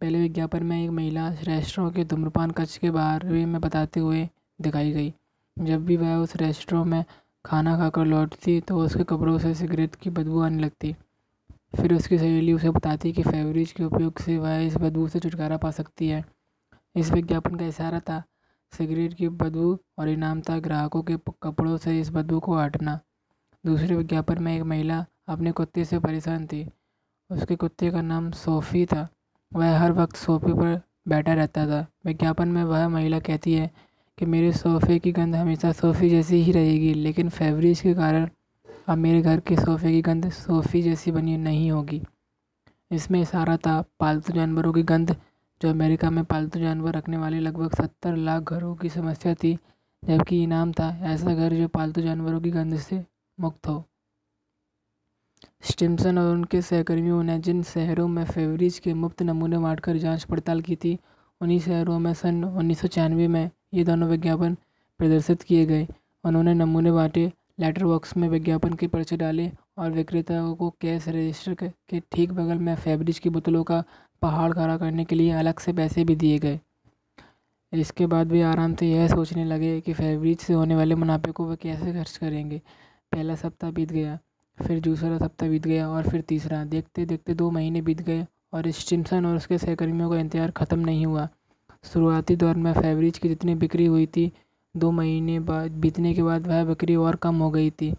पहले 0.00 0.20
विज्ञापन 0.20 0.62
में 0.62 0.82
एक 0.82 0.90
महिला 0.90 1.28
रेस्टोरों 1.42 1.90
के 1.90 2.04
धूम्रपान 2.04 2.50
कक्ष 2.50 2.76
के 2.78 2.90
बारे 2.90 3.44
में 3.46 3.60
बताते 3.60 4.00
हुए 4.00 4.28
दिखाई 4.60 4.92
गई, 4.92 5.12
जब 5.56 5.84
भी 5.84 5.96
वह 5.96 6.16
उस 6.16 6.36
रेस्टोरों 6.36 6.84
में 6.84 7.04
खाना 7.46 7.76
खाकर 7.78 8.04
लौटती 8.04 8.60
तो 8.60 8.78
उसके 8.78 9.04
कपड़ों 9.04 9.38
से 9.38 9.54
सिगरेट 9.54 9.94
की 9.94 10.10
बदबू 10.10 10.40
आने 10.42 10.62
लगती। 10.62 10.94
फिर 11.76 11.94
उसकी 11.94 12.18
सहेली 12.18 12.52
उसे 12.52 12.70
बताती 12.70 13.12
कि 13.12 13.22
फेवरेज 13.22 13.72
के 13.72 13.84
उपयोग 13.84 14.18
से 14.18 14.36
वह 14.38 14.56
इस 14.58 14.76
बदबू 14.76 15.06
से 15.08 15.20
छुटकारा 15.20 15.56
पा 15.56 15.70
सकती 15.70 16.08
है। 16.08 16.24
इस 16.94 17.10
विज्ञापन 17.12 17.56
का 17.56 17.66
इशारा 17.66 18.00
था, 18.00 18.22
सिगरेट 18.72 19.14
की 19.14 19.28
बदबू 19.28 19.78
और 19.98 20.08
इनाम 20.08 20.40
था 20.40 20.58
ग्राहकों 20.60 21.02
के 21.02 21.16
कपड़ों 21.42 21.76
से 21.76 21.98
इस 22.00 22.10
बदबू 22.10 22.40
को 22.40 22.58
हटना 22.58 22.98
दूसरे 23.64 23.96
विज्ञापन 23.96 24.42
में 24.42 24.56
एक 24.56 24.62
महिला 24.62 25.04
अपने 25.28 25.52
कुत्ते 25.52 25.84
से 25.84 25.98
परेशान 25.98 26.46
थी। 26.46 26.66
उसके 27.30 27.56
कुत्ते 27.56 27.90
का 27.90 28.02
नाम 28.02 28.30
सोफ़ी 28.30 28.84
था। 28.86 29.08
वह 29.52 29.78
हर 29.78 29.92
वक्त 29.92 30.16
सोफे 30.16 30.52
पर 30.52 30.80
बैठा 31.08 31.34
रहता 31.34 31.66
था। 31.66 31.86
विज्ञापन 32.06 32.48
में 32.48 32.62
वह 32.64 32.88
महिला 32.88 33.18
कहती 33.20 33.54
है 33.54 33.70
कि 34.18 34.26
मेरे 34.26 34.52
सोफ़े 34.52 34.98
की 34.98 35.10
गंध 35.12 35.34
हमेशा 35.34 35.70
सोफ़ी 35.72 36.08
जैसी 36.08 36.36
ही 36.36 36.52
रहेगी, 36.52 36.94
लेकिन 36.94 37.28
फेवरिज 37.28 37.80
के 37.80 37.94
कारण 37.94 38.28
अब 38.88 38.98
मेरे 38.98 39.20
घर 39.22 39.40
के 39.40 39.56
सोफ़े 39.56 39.90
की 39.92 40.00
गंध 40.02 40.30
सोफ़ी 40.30 40.82
जैसी 40.82 41.10
बनी 41.12 41.36
नहीं 41.36 41.70
होगी। 41.70 42.00
इसमें 42.90 43.20
इशारा 43.20 43.56
था 43.56 43.80
पालतू 44.00 44.32
जानवरों 44.32 44.72
की 44.72 44.82
गंध, 44.82 45.16
जो 45.60 45.68
अमेरिका 45.68 46.10
में 46.10 46.24
पालतू 46.24 46.60
जानवर 46.60 46.94
रखने 46.94 47.16
वाले 47.16 47.40
लगभग 47.40 47.74
सत्तर 47.74 48.16
लाख 48.16 48.52
घरों 48.52 48.74
की 48.74 48.88
समस्या 48.88 49.34
थी, 49.34 49.58
जबकि 50.02 50.42
इनाम 50.42 50.72
था 50.72 50.88
ऐसा 51.02 51.34
घर 51.34 51.54
जो 51.54 51.68
पालतू 51.68 52.00
जानवरों 52.00 52.40
की 52.40 52.50
गंध 52.50 52.76
से 52.78 53.04
मुक्त 53.38 53.68
हो। 53.68 53.84
स्टिम्सन 55.62 56.18
और 56.18 56.32
उनके 56.32 56.62
सहकर्मियों 56.62 57.22
ने 57.22 57.38
जिन 57.38 57.62
शहरों 57.62 58.08
में 58.08 58.24
फेवरिज 58.24 58.78
के 58.78 58.94
मुफ़्त 58.94 59.22
नमूने 59.22 59.58
बांटकर 59.58 59.96
जाँच 59.96 60.24
पड़ताल 60.24 60.60
की 60.60 60.76
थी, 60.76 60.98
उन्हीं 61.40 61.60
शहरों 61.60 61.98
में 61.98 62.12
सन 62.14 62.44
उन्नीस 62.44 62.80
सौ 62.80 62.88
छियानवे 62.88 63.28
में 63.28 63.50
ये 63.76 63.84
दोनों 63.84 64.08
विज्ञापन 64.08 64.54
प्रदर्शित 65.00 65.42
किए 65.42 65.64
गए। 65.66 65.86
उन्होंने 66.24 66.54
नमूने 66.54 66.92
बांटे 66.92 67.30
लेटर 67.60 67.84
बॉक्स 67.84 68.16
में 68.16 68.28
विज्ञापन 68.28 68.72
के 68.74 68.86
पर्चे 68.88 69.16
डाले 69.16 69.50
और 69.78 69.90
विक्रेताओं 69.92 70.54
को 70.56 70.70
कैश 70.80 71.08
रजिस्टर 71.08 71.54
के 71.54 72.00
ठीक 72.12 72.32
बगल 72.32 72.58
में 72.58 72.74
फेवरिज 72.76 73.18
की 73.18 73.30
बोतलों 73.30 73.62
का 73.64 73.82
पहाड़ 74.22 74.52
खड़ा 74.52 74.76
करने 74.78 75.04
के 75.04 75.14
लिए 75.14 75.32
अलग 75.34 75.58
से 75.58 75.72
पैसे 75.72 76.04
भी 76.04 76.16
दिए 76.16 76.38
गए। 76.38 76.58
इसके 77.72 78.06
बाद 78.06 78.28
भी 78.28 78.40
आराम 78.42 78.74
से 78.74 78.86
यह 78.86 79.08
सोचने 79.08 79.44
लगे 79.44 79.80
कि 79.80 79.92
फेवरिज 79.94 80.38
से 80.40 80.52
होने 80.52 80.76
वाले 80.76 80.94
मुनाफे 80.94 81.32
को 81.32 81.46
वे 81.46 81.56
कैसे 81.56 81.92
खर्च 81.92 82.16
करेंगे। 82.16 82.60
पहला 83.12 83.34
सप्ताह 83.36 83.70
बीत 83.70 83.92
गया, 83.92 84.18
फिर 84.58 84.80
दूसरा 84.80 85.18
सप्ताह 85.18 85.48
बीत 85.48 85.66
गया 85.66 85.88
और 85.88 86.08
फिर 86.10 86.20
तीसरा। 86.28 86.64
देखते 86.66 87.04
देखते 87.06 87.34
दो 87.34 87.50
महीने 87.50 87.82
बीत 87.82 88.00
गए 88.02 88.26
और 88.54 88.70
स्टिम्सन 88.72 89.26
और 89.26 89.36
उसके 89.36 89.58
सहकर्मियों 89.58 90.10
का 90.10 90.18
इंतज़ार 90.18 90.50
ख़त्म 90.52 90.78
नहीं 90.80 91.06
हुआ। 91.06 91.28
शुरुआती 91.84 92.36
दौर 92.36 92.56
में 92.56 92.72
फेवरिज 92.72 93.18
की 93.18 93.28
जितनी 93.28 93.54
बिक्री 93.54 93.86
हुई 93.86 94.06
थी, 94.06 94.30
दो 94.74 94.90
महीने 94.90 95.38
बाद 95.40 95.72
बीतने 95.72 96.14
के 96.14 96.22
बाद 96.22 96.46
वह 96.46 96.64
बिक्री 96.64 96.96
और 96.96 97.16
कम 97.16 97.38
हो 97.38 97.50
गई 97.50 97.70
थी। 97.70 97.92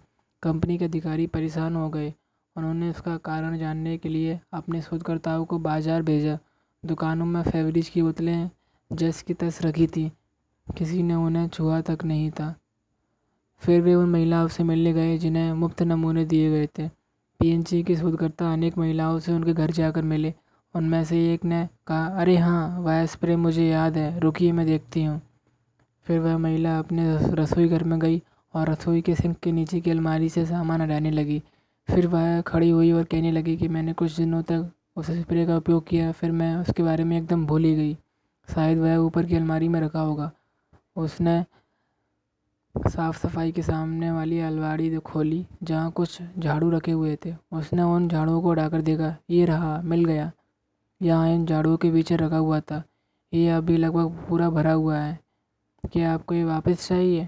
कंपनी 0.44 0.78
के 0.78 0.86
अधिकारी 0.86 1.28
परेशान 1.28 1.76
हो 1.76 1.90
गए। 1.90 2.14
उन्होंने 2.56 2.90
उसका 2.90 3.16
कारण 3.18 3.58
जानने 3.58 3.98
के 3.98 4.10
लिए 4.10 4.40
अपने 4.54 4.82
शोधकर्ताओं 4.82 5.46
को 5.46 5.60
बाज़ार 5.60 6.02
भेजा। 6.02 6.38
दुकानों 6.84 7.26
में 7.26 7.42
फेवरेज 7.44 7.90
की 7.90 8.02
बोतलें 8.02 8.50
जस 8.92 9.22
की 9.22 9.34
तस 9.34 9.62
रखी 9.62 9.88
थी। 9.88 10.12
किसी 10.68 11.04
ने 11.04 11.16
उन्हें 11.16 11.48
छुआ 11.48 11.82
तक 11.82 12.04
नहीं 12.04 12.30
था। 12.32 12.54
फिर 13.64 13.82
वे 13.82 13.94
उन 13.96 14.10
महिलाओं 14.10 14.48
से 14.48 14.64
मिलने 14.64 14.94
गए, 14.94 15.18
जिन्हें 15.18 15.54
मुफ़्त 15.54 15.82
नमूने 15.82 16.26
दिए 16.26 16.50
गए 16.50 16.68
थे। 16.80 16.88
पीएनजी 17.40 17.82
के 17.84 17.96
शोधकर्ता 17.96 18.52
अनेक 18.54 18.78
महिलाओं 18.78 19.20
से 19.20 19.34
उनके 19.34 19.54
घर 19.54 19.72
जाकर 19.72 20.02
मिले। 20.02 20.34
उनमें 20.78 21.04
से 21.04 21.34
एक 21.34 21.46
ने 21.46 21.68
कहा, 21.88 22.06
अरे 22.22 22.38
हाँ 22.38 22.80
वह 22.80 23.06
स्प्रे 23.06 23.36
मुझे 23.36 23.68
याद 23.68 23.98
है, 23.98 24.20
रुकिए, 24.20 24.52
मैं 24.52 24.66
देखती 24.66 25.04
हूँ। 25.04 25.22
फिर 26.08 26.20
वह 26.20 26.38
महिला 26.38 26.78
अपने 26.80 27.04
रसोई 27.34 27.68
घर 27.68 27.84
में 27.84 28.00
गई 28.00 28.22
और 28.54 28.70
रसोई 28.70 29.02
के 29.02 29.16
सिंक 29.16 29.38
के 29.38 29.52
नीचे 29.52 29.80
की 29.82 29.92
अलमारी 29.92 30.30
से 30.30 30.46
सामान 30.46 30.82
हटाने 30.82 31.12
लगी। 31.12 31.42
फिर 31.88 32.08
वह 32.08 32.42
खड़ी 32.42 32.70
हुई 32.70 32.92
और 32.92 33.04
कहने 33.04 33.32
लगी 33.32 33.56
कि 33.58 33.68
मैंने 33.68 33.94
कुछ 33.94 34.18
दिनों 34.18 34.42
तक 34.42 34.72
उस 34.98 35.12
स्प्रे 35.12 35.46
का 35.46 35.58
उपयोग 35.58 35.88
किया, 35.88 36.12
फिर 36.12 36.32
मैं 36.32 36.56
उसके 36.56 36.84
बारे 36.84 37.04
में 37.04 37.18
एकदम 37.18 37.46
भूल 37.46 37.64
ही 37.64 37.76
गई। 37.76 37.98
शायद 38.48 38.78
वह 38.78 38.96
ऊपर 38.96 39.26
की 39.26 39.36
अलमारी 39.36 39.68
में 39.68 39.80
रखा 39.82 40.00
होगा। 40.00 40.32
उसने 40.96 41.46
साफ़ 42.76 43.18
सफ़ाई 43.18 43.52
के 43.52 43.62
सामने 43.62 44.12
वाली 44.12 44.40
अलमारी 44.40 44.98
खोली, 44.98 45.46
जहाँ 45.64 45.92
कुछ 45.92 46.20
झाड़ू 46.40 46.70
रखे 46.70 46.92
हुए 46.92 47.18
थे। 47.26 47.34
उसने 47.52 47.82
उन 47.82 48.08
झाड़ुओं 48.08 48.42
को 48.42 48.50
उठाकर 48.50 48.82
देखा, 48.82 49.16
ये 49.30 49.46
रहा, 49.46 49.82
मिल 49.82 50.06
गया। 50.06 50.32
यहाँ 51.02 51.30
इन 51.30 51.46
झाड़ुओं 51.46 51.78
के 51.78 51.92
पीछे 51.92 52.16
रखा 52.16 52.38
हुआ 52.38 52.60
था। 52.62 52.84
ये 53.34 53.50
अभी 53.50 53.78
लगभग 53.78 54.28
पूरा 54.30 54.50
भरा 54.50 54.74
हुआ 54.74 54.98
है। 54.98 55.20
क्या 55.84 56.14
आपको 56.14 56.36
ये 56.36 56.44
वापस 56.44 56.88
चाहिए 56.88 57.28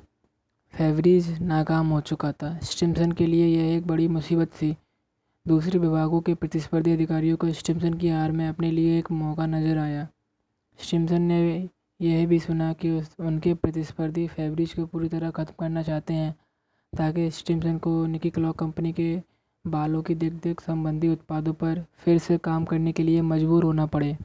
फेवरीज 0.74 1.32
नाकाम 1.42 1.90
हो 1.90 2.00
चुका 2.02 2.32
था। 2.32 2.58
स्टिम्सन 2.64 3.12
के 3.12 3.26
लिए 3.28 3.48
यह 3.48 3.76
एक 3.76 3.88
बड़ी 3.88 4.08
मुसीबत 4.08 4.52
थी। 4.52 4.76
दूसरे 5.46 5.80
विभागों 5.80 6.22
के 6.22 6.34
प्रतिस्पर्धी 6.34 6.92
अधिकारियों 6.92 7.38
को 7.38 7.52
स्टिम्सन 7.52 7.94
की 7.94 8.10
हार 8.10 8.32
में 8.32 8.48
अपने 8.48 8.72
लिए 8.72 8.98
एक 9.00 9.12
मौका 9.12 9.46
नज़र 9.46 9.78
आया। 9.78 10.08
स्टिम्सन 10.80 11.22
ने 11.22 11.70
यह 12.00 12.26
भी 12.28 12.40
सुना 12.40 12.72
कि 12.74 12.90
उस, 12.90 13.16
उनके 13.20 13.54
प्रतिस्पर्धी 13.54 14.28
फेवरीज 14.28 14.74
को 14.74 14.86
पूरी 14.86 15.10
तरह 15.10 15.32
ख़त्म 15.32 15.54
करना 15.60 15.84
चाहते 15.84 16.14
हैं, 16.14 16.36
ताकि 16.94 17.30
स्टिम्सन 17.32 17.78
को 17.78 18.06
निकी 18.06 18.30
क्लॉक 18.30 18.58
कंपनी 18.60 18.94
के 18.94 19.16
बालों 19.70 20.02
की 20.02 20.16
देख 20.16 20.34
देख 20.34 20.62
संबंधी 20.62 21.08
उत्पादों 21.08 21.54
पर 21.54 21.84
फिर 21.98 22.18
से 22.18 22.38
काम 22.38 22.66
करने 22.66 22.92
के 22.92 23.04
लिए 23.04 23.22
मजबूर 23.22 23.64
होना 23.64 23.86
पड़े। 23.86 24.18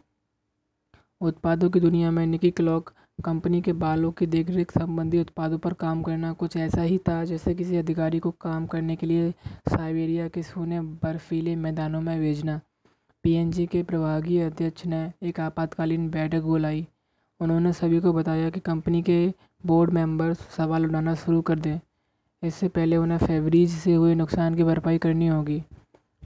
उत्पादों 1.21 1.71
की 1.71 1.81
दुनिया 1.81 2.11
में 2.11 2.27
निकी 2.27 2.51
क्लॉक 2.51 2.93
कंपनी 3.25 3.61
के 3.63 3.73
बालों 3.73 4.11
की 4.13 4.27
देख 4.27 4.51
रेख 4.51 4.71
संबंधी 4.71 5.21
उत्पादों 5.21 5.59
पर 5.59 5.73
काम 5.73 6.03
करना 6.03 6.33
कुछ 6.33 6.57
ऐसा 6.57 6.83
ही 6.83 6.99
था 6.99 7.25
जैसे 7.25 7.55
किसी 7.55 7.77
अधिकारी 7.77 8.19
को 8.19 8.31
काम 8.41 8.67
करने 8.67 8.97
के 8.97 9.07
लिए 9.07 9.31
साइबेरिया 9.69 10.29
के 10.29 10.43
सूने 10.43 10.81
बर्फीले 10.81 11.57
मैदानों 11.57 12.01
में 12.01 12.19
भेजना। 12.21 12.61
पीएनजी 13.25 13.67
के 13.67 13.83
प्रभागीय 13.83 14.43
अध्यक्ष 14.43 14.87
ने 14.87 15.13
एक 15.23 15.41
आपातकालीन 15.41 16.11
बैठक 16.11 16.43
बुलाई। 16.43 16.87
उन्होंने 17.41 17.73
सभी 17.73 18.01
को 18.01 18.13
बताया 18.13 18.51
कि 18.51 18.61
कंपनी 18.61 19.03
के 19.03 19.19
बोर्ड 19.67 19.91
मेंबर्स 19.91 20.39
सवाल 20.57 20.87
उठाना 20.87 21.15
शुरू 21.15 21.41
कर 21.43 21.59
दें। 21.59 21.79
इससे 22.45 22.69
पहले 22.69 22.97
उन्हें 22.97 23.19
फेवरीज 23.19 23.71
से 23.71 23.95
हुए 23.95 24.15
नुकसान 24.15 24.55
की 24.55 24.65
भरपाई 24.65 24.99
करनी 24.99 25.27
होगी। 25.27 25.65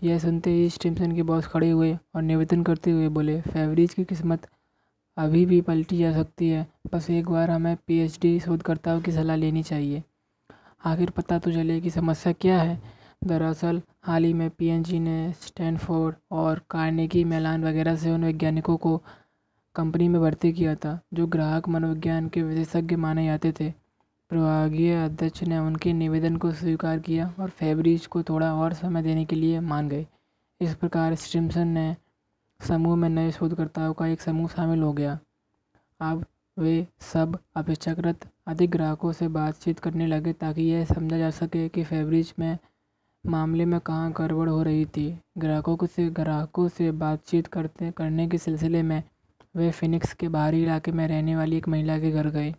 यह 0.02 0.18
सुनते 0.18 0.50
ही 0.50 0.70
स्टिम्सन 0.70 1.12
के 1.12 1.22
बॉस 1.22 1.46
खड़े 1.46 1.70
हुए 1.70 1.98
और 2.14 2.22
निवेदन 2.22 2.62
करते 2.62 2.90
हुए 2.90 3.08
बोले 3.08 3.40
फेवरीज 3.40 3.94
की 3.94 4.04
किस्मत 4.04 4.46
अभी 5.16 5.46
भी 5.46 5.60
पलटी 5.60 5.98
जा 5.98 6.12
सकती 6.12 6.48
है, 6.48 6.66
बस 6.92 7.10
एक 7.10 7.28
बार 7.28 7.50
हमें 7.50 7.76
पीएचडी 7.86 8.40
शोधकर्ताओं 8.40 9.00
की 9.00 9.12
सलाह 9.12 9.36
लेनी 9.36 9.62
चाहिए। 9.62 10.02
आखिर 10.84 11.10
पता 11.10 11.38
तो 11.38 11.52
चले 11.52 11.80
कि 11.80 11.90
समस्या 11.90 12.32
क्या 12.32 12.62
है। 12.62 12.82
दरअसल, 13.24 13.82
हाल 14.02 14.24
ही 14.24 14.32
में 14.32 14.50
पीएनजी 14.50 15.00
ने 15.00 15.32
स्टैनफोर्ड 15.32 16.16
और 16.30 16.62
कार्नेगी 16.70 17.24
मेलान 17.24 17.64
वगैरह 17.64 17.96
से 17.96 18.10
उन 18.10 18.24
वैज्ञानिकों 18.24 18.76
को 18.76 19.02
कंपनी 19.74 20.08
में 20.08 20.20
भर्ती 20.20 20.52
किया 20.52 20.74
था, 20.74 21.00
जो 21.14 21.26
ग्राहक 21.26 21.68
मनोविज्ञान 21.68 22.28
के 22.28 22.42
विशेषज्ञ 22.42 22.96
माने 22.96 23.26
जाते 23.26 23.52
थे। 23.60 23.87
प्रभागीय 24.30 24.94
अध्यक्ष 24.94 25.42
ने 25.42 25.58
उनके 25.58 25.92
निवेदन 25.92 26.36
को 26.36 26.50
स्वीकार 26.52 26.98
किया 26.98 27.32
और 27.40 27.50
फेब्रिज 27.50 28.06
को 28.06 28.22
थोड़ा 28.22 28.52
और 28.54 28.72
समय 28.72 29.02
देने 29.02 29.24
के 29.24 29.36
लिए 29.36 29.60
मान 29.60 29.88
गए। 29.88 30.06
इस 30.60 30.74
प्रकार 30.74 31.14
स्टिम्सन 31.14 31.68
ने 31.68 31.94
समूह 32.60 32.96
में 32.96 33.08
नए 33.08 33.30
शोधकर्ताओं 33.30 33.92
का 33.92 34.06
एक 34.06 34.20
समूह 34.20 34.48
शामिल 34.48 34.82
हो 34.82 34.92
गया। 34.92 35.18
अब 36.00 36.24
वे 36.56 36.86
सब 37.12 37.38
अपेक्षाकृत 37.56 38.28
अधिक 38.46 38.70
ग्राहकों 38.70 39.12
से 39.12 39.28
बातचीत 39.28 39.78
करने 39.78 40.06
लगे 40.06 40.32
ताकि 40.32 40.62
यह 40.62 40.84
समझा 40.84 41.18
जा 41.18 41.30
सके 41.30 41.68
कि 41.68 41.84
फेब्रिज 41.84 42.34
में 42.38 42.58
मामले 43.24 43.64
में 43.64 43.80
कहाँ 43.80 44.12
गड़बड़ 44.12 44.48
हो 44.48 44.62
रही 44.62 44.84
थी। 44.86 45.08
ग्राहकों 45.38 45.76
को 45.76 45.86
से 45.86 46.08
ग्राहकों 46.10 46.68
से 46.68 46.90
बातचीत 46.92 47.46
करते 47.46 47.90
करने 47.90 48.28
के 48.28 48.38
सिलसिले 48.38 48.82
में 48.82 49.02
वे 49.56 49.70
फिनिक्स 49.70 50.12
के 50.12 50.28
बाहरी 50.28 50.62
इलाके 50.62 50.92
में 50.92 51.06
रहने 51.08 51.36
वाली 51.36 51.56
एक 51.56 51.68
महिला 51.68 51.98
के 51.98 52.10
घर 52.10 52.28
गए। 52.30 52.54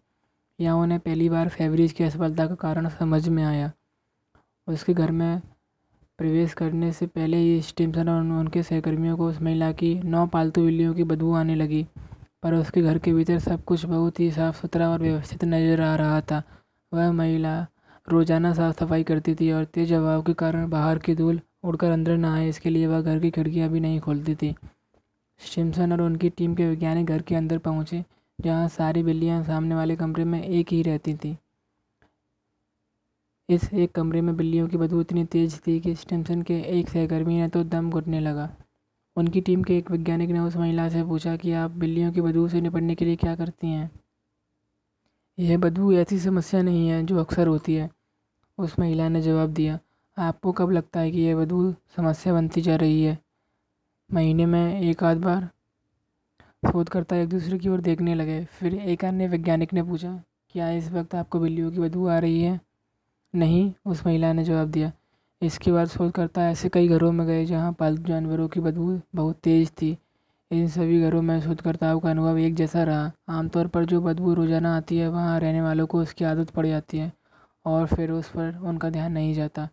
यहाँ 0.59 0.77
उन्हें 0.77 0.99
पहली 0.99 1.29
बार 1.29 1.49
फेवरेज 1.49 1.91
की 1.93 2.03
असफलता 2.03 2.47
का 2.47 2.55
कारण 2.57 2.87
समझ 2.89 3.27
में 3.29 3.43
आया। 3.43 3.71
उसके 4.67 4.93
घर 4.93 5.11
में 5.11 5.41
प्रवेश 6.19 6.53
करने 6.53 6.91
से 6.91 7.07
पहले 7.07 7.37
ही 7.37 7.61
स्टिम्सन 7.61 8.09
और 8.09 8.21
उनके 8.39 8.63
सहकर्मियों 8.63 9.17
को 9.17 9.27
उस 9.29 9.41
महिला 9.41 9.71
की 9.71 9.93
नौ 10.05 10.25
पालतू 10.27 10.63
बिल्लियों 10.65 10.93
की 10.93 11.03
बदबू 11.03 11.33
आने 11.35 11.55
लगी। 11.55 11.85
पर 12.43 12.53
उसके 12.53 12.81
घर 12.81 12.97
के 12.97 13.13
भीतर 13.13 13.39
सब 13.39 13.63
कुछ 13.63 13.85
बहुत 13.85 14.19
ही 14.19 14.29
साफ़ 14.31 14.61
सुथरा 14.61 14.89
और 14.89 14.99
व्यवस्थित 15.01 15.43
नज़र 15.45 15.81
आ 15.81 15.95
रहा 15.95 16.19
था। 16.21 16.41
वह 16.91 17.11
महिला 17.11 17.59
रोज़ाना 18.07 18.53
साफ़ 18.53 18.75
सफ़ाई 18.79 19.03
करती 19.03 19.35
थी 19.35 19.51
और 19.51 19.65
तेज़ 19.65 19.93
हवाओं 19.93 20.21
के 20.23 20.33
कारण 20.33 20.69
बाहर 20.69 20.99
की 20.99 21.15
धूल 21.15 21.39
उड़कर 21.63 21.91
अंदर 21.91 22.17
न 22.17 22.25
आए, 22.25 22.47
इसके 22.49 22.69
लिए 22.69 22.87
वह 22.87 23.01
घर 23.01 23.19
की 23.19 23.31
खिड़कियाँ 23.31 23.69
भी 23.69 23.79
नहीं 23.79 23.99
खोलती 23.99 24.35
थी। 24.35 24.53
सिम्पसन 25.41 25.91
और 25.91 26.01
उनकी 26.01 26.29
टीम 26.29 26.55
के 26.55 26.67
वैज्ञानिक 26.67 27.05
घर 27.05 27.21
के 27.21 27.35
अंदर 27.35 27.57
पहुँचे 27.59 28.03
जहाँ 28.41 28.67
सारी 28.67 29.03
बिल्लियाँ 29.03 29.43
सामने 29.43 29.75
वाले 29.75 29.95
कमरे 29.95 30.23
में 30.23 30.43
एक 30.43 30.69
ही 30.71 30.81
रहती 30.81 31.13
थी। 31.13 31.37
इस 33.49 33.73
एक 33.73 33.91
कमरे 33.91 34.21
में 34.21 34.37
बिल्लियों 34.37 34.67
की 34.67 34.77
बदबू 34.77 35.01
इतनी 35.01 35.25
तेज़ 35.25 35.61
थी 35.67 35.79
कि 35.79 35.95
स्टिम्सन 35.95 36.41
के 36.41 36.59
एक 36.61 36.89
सहकर्मी 36.89 37.37
ने 37.37 37.47
तो 37.47 37.63
दम 37.63 37.89
घुटने 37.89 38.19
लगा। 38.19 38.55
उनकी 39.15 39.41
टीम 39.41 39.63
के 39.63 39.77
एक 39.77 39.91
वैज्ञानिक 39.91 40.29
ने 40.29 40.39
उस 40.39 40.57
महिला 40.57 40.89
से 40.89 41.03
पूछा 41.03 41.35
कि 41.35 41.51
आप 41.51 41.71
बिल्लियों 41.71 42.11
की 42.11 42.21
बदबू 42.21 42.47
से 42.47 42.61
निपटने 42.61 42.95
के 42.95 43.05
लिए 43.05 43.15
क्या 43.15 43.35
करती 43.35 43.67
हैं? 43.67 43.91
यह 45.39 45.57
बदबू 45.57 45.93
ऐसी 45.93 46.19
समस्या 46.19 46.61
नहीं 46.61 46.89
है 46.89 47.05
जो 47.05 47.19
अक्सर 47.19 47.47
होती 47.47 47.75
है। 47.75 47.89
उस 48.57 48.79
महिला 48.79 49.09
ने 49.09 49.21
जवाब 49.21 49.49
दिया, 49.49 49.79
आपको 50.17 50.51
कब 50.51 50.71
लगता 50.71 50.99
है 50.99 51.11
कि 51.11 51.19
यह 51.19 51.35
बदबू 51.35 51.75
समस्या 51.95 52.33
बनती 52.33 52.61
जा 52.61 52.75
रही 52.75 53.03
है? 53.03 53.19
महीने 54.13 54.45
में 54.45 54.81
एक 54.81 55.03
आध 55.03 55.17
बार 55.17 55.49
शोधकर्ता 56.63 57.15
एक 57.15 57.29
दूसरे 57.29 57.57
की 57.59 57.69
ओर 57.69 57.81
देखने 57.81 58.15
लगे। 58.15 58.43
फिर 58.51 58.73
एक 58.75 59.05
अन्य 59.05 59.27
वैज्ञानिक 59.27 59.73
ने 59.73 59.83
पूछा, 59.83 60.11
क्या 60.51 60.69
इस 60.71 60.91
वक्त 60.91 61.15
आपको 61.15 61.39
बिल्लियों 61.39 61.71
की 61.71 61.79
बदबू 61.79 62.07
आ 62.07 62.17
रही 62.19 62.41
है? 62.41 62.59
नहीं, 63.33 63.71
उस 63.85 64.05
महिला 64.05 64.31
ने 64.33 64.43
जवाब 64.43 64.71
दिया। 64.71 64.91
इसके 65.41 65.71
बाद 65.71 65.87
शोधकर्ता 65.87 66.49
ऐसे 66.49 66.69
कई 66.69 66.87
घरों 66.87 67.11
में 67.11 67.25
गए 67.27 67.45
जहाँ 67.45 67.71
पालतू 67.73 68.03
जानवरों 68.03 68.47
की 68.47 68.59
बदबू 68.59 68.99
बहुत 69.15 69.39
तेज़ 69.43 69.71
थी। 69.71 69.97
इन 70.51 70.67
सभी 70.67 71.01
घरों 71.01 71.21
में 71.21 71.39
शोधकर्ताओं 71.41 71.99
का 71.99 72.09
अनुभव 72.09 72.37
एक 72.37 72.55
जैसा 72.55 72.83
रहा। 72.83 73.11
आमतौर 73.29 73.67
पर 73.67 73.85
जो 73.85 74.01
बदबू 74.01 74.33
रोज़ाना 74.33 74.75
आती 74.77 74.97
है, 74.97 75.07
वहाँ 75.09 75.39
रहने 75.39 75.61
वालों 75.61 75.87
को 75.87 76.01
उसकी 76.01 76.25
आदत 76.25 76.49
पड़ 76.49 76.65
जाती 76.67 76.97
है 76.97 77.11
और 77.65 77.85
फिर 77.87 78.11
उस 78.11 78.29
पर 78.29 78.57
उनका 78.59 78.89
ध्यान 78.89 79.11
नहीं 79.11 79.33
जाता। 79.33 79.67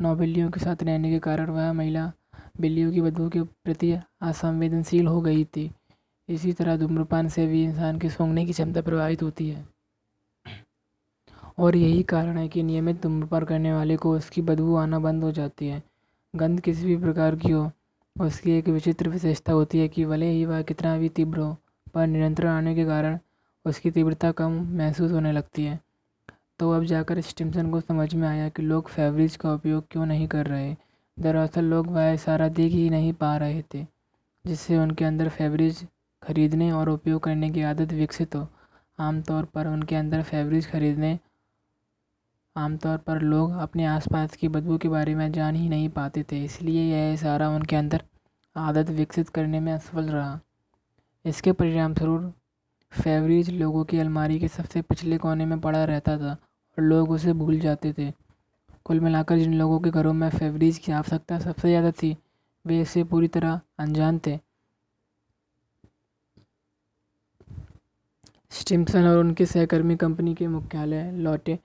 नौ 0.00 0.14
बिल्लियों 0.16 0.50
के 0.50 0.60
साथ 0.60 0.82
रहने 0.82 1.10
के 1.10 1.18
कारण 1.18 1.50
वह 1.50 1.72
महिला 1.72 2.12
बिल्लियों 2.60 2.92
की 2.92 3.00
बदबू 3.00 3.28
के 3.28 3.42
प्रति 3.42 3.92
असंवेदनशील 4.22 5.06
हो 5.06 5.20
गई 5.20 5.44
थी। 5.46 5.70
इसी 6.28 6.52
तरह 6.52 6.76
धूम्रपान 6.76 7.28
से 7.28 7.46
भी 7.46 7.64
इंसान 7.64 7.98
की 7.98 8.10
सूंघने 8.10 8.46
की 8.46 8.52
क्षमता 8.52 8.80
प्रभावित 8.80 9.22
होती 9.22 9.48
है। 9.48 9.64
और 11.58 11.76
यही 11.76 12.02
कारण 12.02 12.38
है 12.38 12.48
कि 12.48 12.62
नियमित 12.62 13.02
धूम्रपान 13.02 13.44
करने 13.44 13.72
वाले 13.72 13.96
को 13.96 14.16
उसकी 14.16 14.42
बदबू 14.42 14.76
आना 14.76 14.98
बंद 14.98 15.24
हो 15.24 15.30
जाती 15.32 15.68
है। 15.68 15.82
गंध 16.36 16.60
किसी 16.60 16.86
भी 16.86 16.96
प्रकार 16.96 17.36
की 17.36 17.50
हो, 17.50 17.70
उसकी 18.16 18.52
एक 18.52 18.68
विचित्र 18.68 19.08
विशेषता 19.08 19.52
होती 19.52 19.78
है 19.78 19.88
कि 19.88 20.04
भले 20.04 20.30
ही 20.30 20.44
वह 20.44 20.62
कितना 20.62 20.98
भी 20.98 21.08
तीव्र 21.08 21.38
हो, 21.38 21.56
पर 21.94 22.06
निरंतर 22.06 22.46
आने 22.46 22.74
के 22.74 22.84
कारण 22.84 23.18
उसकी 23.64 23.90
तीव्रता 23.90 24.32
कम 24.32 24.52
महसूस 24.76 25.12
होने 25.12 25.32
लगती 25.32 25.64
है। 25.64 25.80
तो 26.58 26.70
अब 26.72 26.84
जाकर 26.84 27.20
स्टिम्सन 27.20 27.70
को 27.70 27.80
समझ 27.80 28.14
में 28.14 28.28
आया 28.28 28.48
कि 28.48 28.62
लोग 28.62 28.88
फेवरेज 28.88 29.36
का 29.36 29.52
उपयोग 29.54 29.84
क्यों 29.90 30.06
नहीं 30.06 30.28
कर 30.28 30.46
रहे। 30.46 30.76
दरअसल 31.18 31.64
लोग 31.64 31.86
वह 31.86 32.10
इशारा 32.10 32.48
देख 32.48 32.72
ही 32.72 32.88
नहीं 32.90 33.12
पा 33.12 33.36
रहे 33.36 33.62
थे, 33.74 33.86
जिससे 34.44 34.78
उनके 34.78 35.04
अंदर 35.04 35.28
फेवरेज 35.28 35.86
खरीदने 36.22 36.70
और 36.72 36.88
उपयोग 36.88 37.22
करने 37.22 37.50
की 37.50 37.62
आदत 37.62 37.92
विकसित 37.92 38.34
हो। 38.36 38.46
आमतौर 38.98 39.44
पर 39.44 39.66
उनके 39.66 39.96
अंदर 39.96 40.22
फेवरेज 40.22 40.70
खरीदने, 40.70 41.18
आमतौर 42.56 42.98
पर 42.98 43.20
लोग 43.22 43.52
अपने 43.58 43.84
आसपास 43.86 44.36
की 44.36 44.48
बदबू 44.48 44.78
के 44.78 44.88
बारे 44.88 45.14
में 45.14 45.30
जान 45.32 45.54
ही 45.54 45.68
नहीं 45.68 45.88
पाते 45.88 46.22
थे, 46.22 46.42
इसलिए 46.44 46.82
यह 46.84 47.12
इशारा 47.12 47.48
उनके 47.48 47.76
अंदर 47.76 48.02
आदत 48.56 48.90
विकसित 48.90 49.28
करने 49.28 49.60
में 49.60 49.72
असफल 49.72 50.04
रहा। 50.04 50.40
इसके 51.24 51.52
परिणाम 51.52 51.94
परिणामस्वरूप 51.94 52.34
फेवरेज 52.92 53.50
लोगों 53.50 53.84
की 53.84 53.98
अलमारी 53.98 54.38
के 54.40 54.48
सबसे 54.48 54.82
पिछले 54.82 55.18
कोने 55.18 55.46
में 55.46 55.60
पड़ा 55.60 55.84
रहता 55.84 56.16
था 56.18 56.32
और 56.32 56.84
लोग 56.84 57.10
उसे 57.10 57.32
भूल 57.32 57.58
जाते 57.60 57.92
थे। 57.92 58.10
कुल 58.84 59.00
मिलाकर 59.00 59.38
जिन 59.38 59.54
लोगों 59.54 59.78
के 59.80 59.90
घरों 59.90 60.12
में 60.12 60.28
फेवरेज 60.30 60.78
की 60.78 60.92
आवश्यकता 60.92 61.38
सबसे 61.38 61.68
ज़्यादा 61.68 61.90
थी, 61.92 62.16
वे 62.64 62.80
इससे 62.80 63.04
पूरी 63.04 63.28
तरह 63.28 63.60
अनजान 63.78 64.20
थे। 64.26 64.38
स्टिम्सन 68.52 69.06
और 69.06 69.18
उनके 69.18 69.46
सहकर्मी 69.46 69.96
कंपनी 69.96 70.34
के 70.34 70.46
मुख्यालय 70.48 71.10
लौटे। 71.12 71.58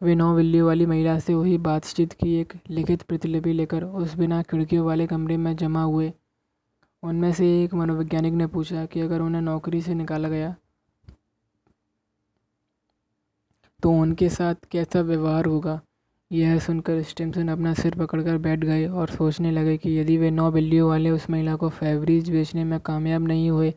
वे 0.00 0.14
नौ 0.14 0.34
बिल्लियों 0.36 0.66
वाली 0.66 0.86
महिला 0.86 1.18
से 1.18 1.32
हुई 1.32 1.56
बातचीत 1.60 2.12
की 2.12 2.34
एक 2.40 2.52
लिखित 2.70 3.02
प्रतिलिपि 3.02 3.52
लेकर 3.52 3.84
उस 3.84 4.14
बिना 4.16 4.42
खिड़कियों 4.42 4.86
वाले 4.86 5.06
कमरे 5.06 5.36
में 5.36 5.54
जमा 5.56 5.82
हुए। 5.82 6.12
उनमें 7.02 7.32
से 7.32 7.46
एक 7.62 7.74
मनोवैज्ञानिक 7.74 8.32
ने 8.32 8.46
पूछा 8.46 8.84
कि 8.86 9.00
अगर 9.00 9.20
उन्हें 9.20 9.42
नौकरी 9.42 9.80
से 9.82 9.94
निकाला 9.94 10.28
गया 10.28 10.54
तो 13.82 13.90
उनके 13.92 14.28
साथ 14.28 14.54
कैसा 14.70 15.00
व्यवहार 15.00 15.44
होगा? 15.44 15.80
यह 16.30 16.58
सुनकर 16.58 17.02
स्टिम्सन 17.02 17.48
अपना 17.48 17.72
सिर 17.74 17.94
पकड़कर 17.94 18.38
बैठ 18.38 18.58
गए 18.58 18.86
और 18.86 19.08
सोचने 19.10 19.50
लगे 19.50 19.76
कि 19.78 19.98
यदि 19.98 20.16
वे 20.18 20.30
नौ 20.30 20.50
बिल्लियों 20.50 20.88
वाले 20.88 21.10
उस 21.10 21.28
महिला 21.30 21.56
को 21.56 21.68
फेवरीज 21.70 22.30
बेचने 22.30 22.64
में 22.64 22.78
कामयाब 22.80 23.26
नहीं 23.28 23.50
हुए 23.50 23.72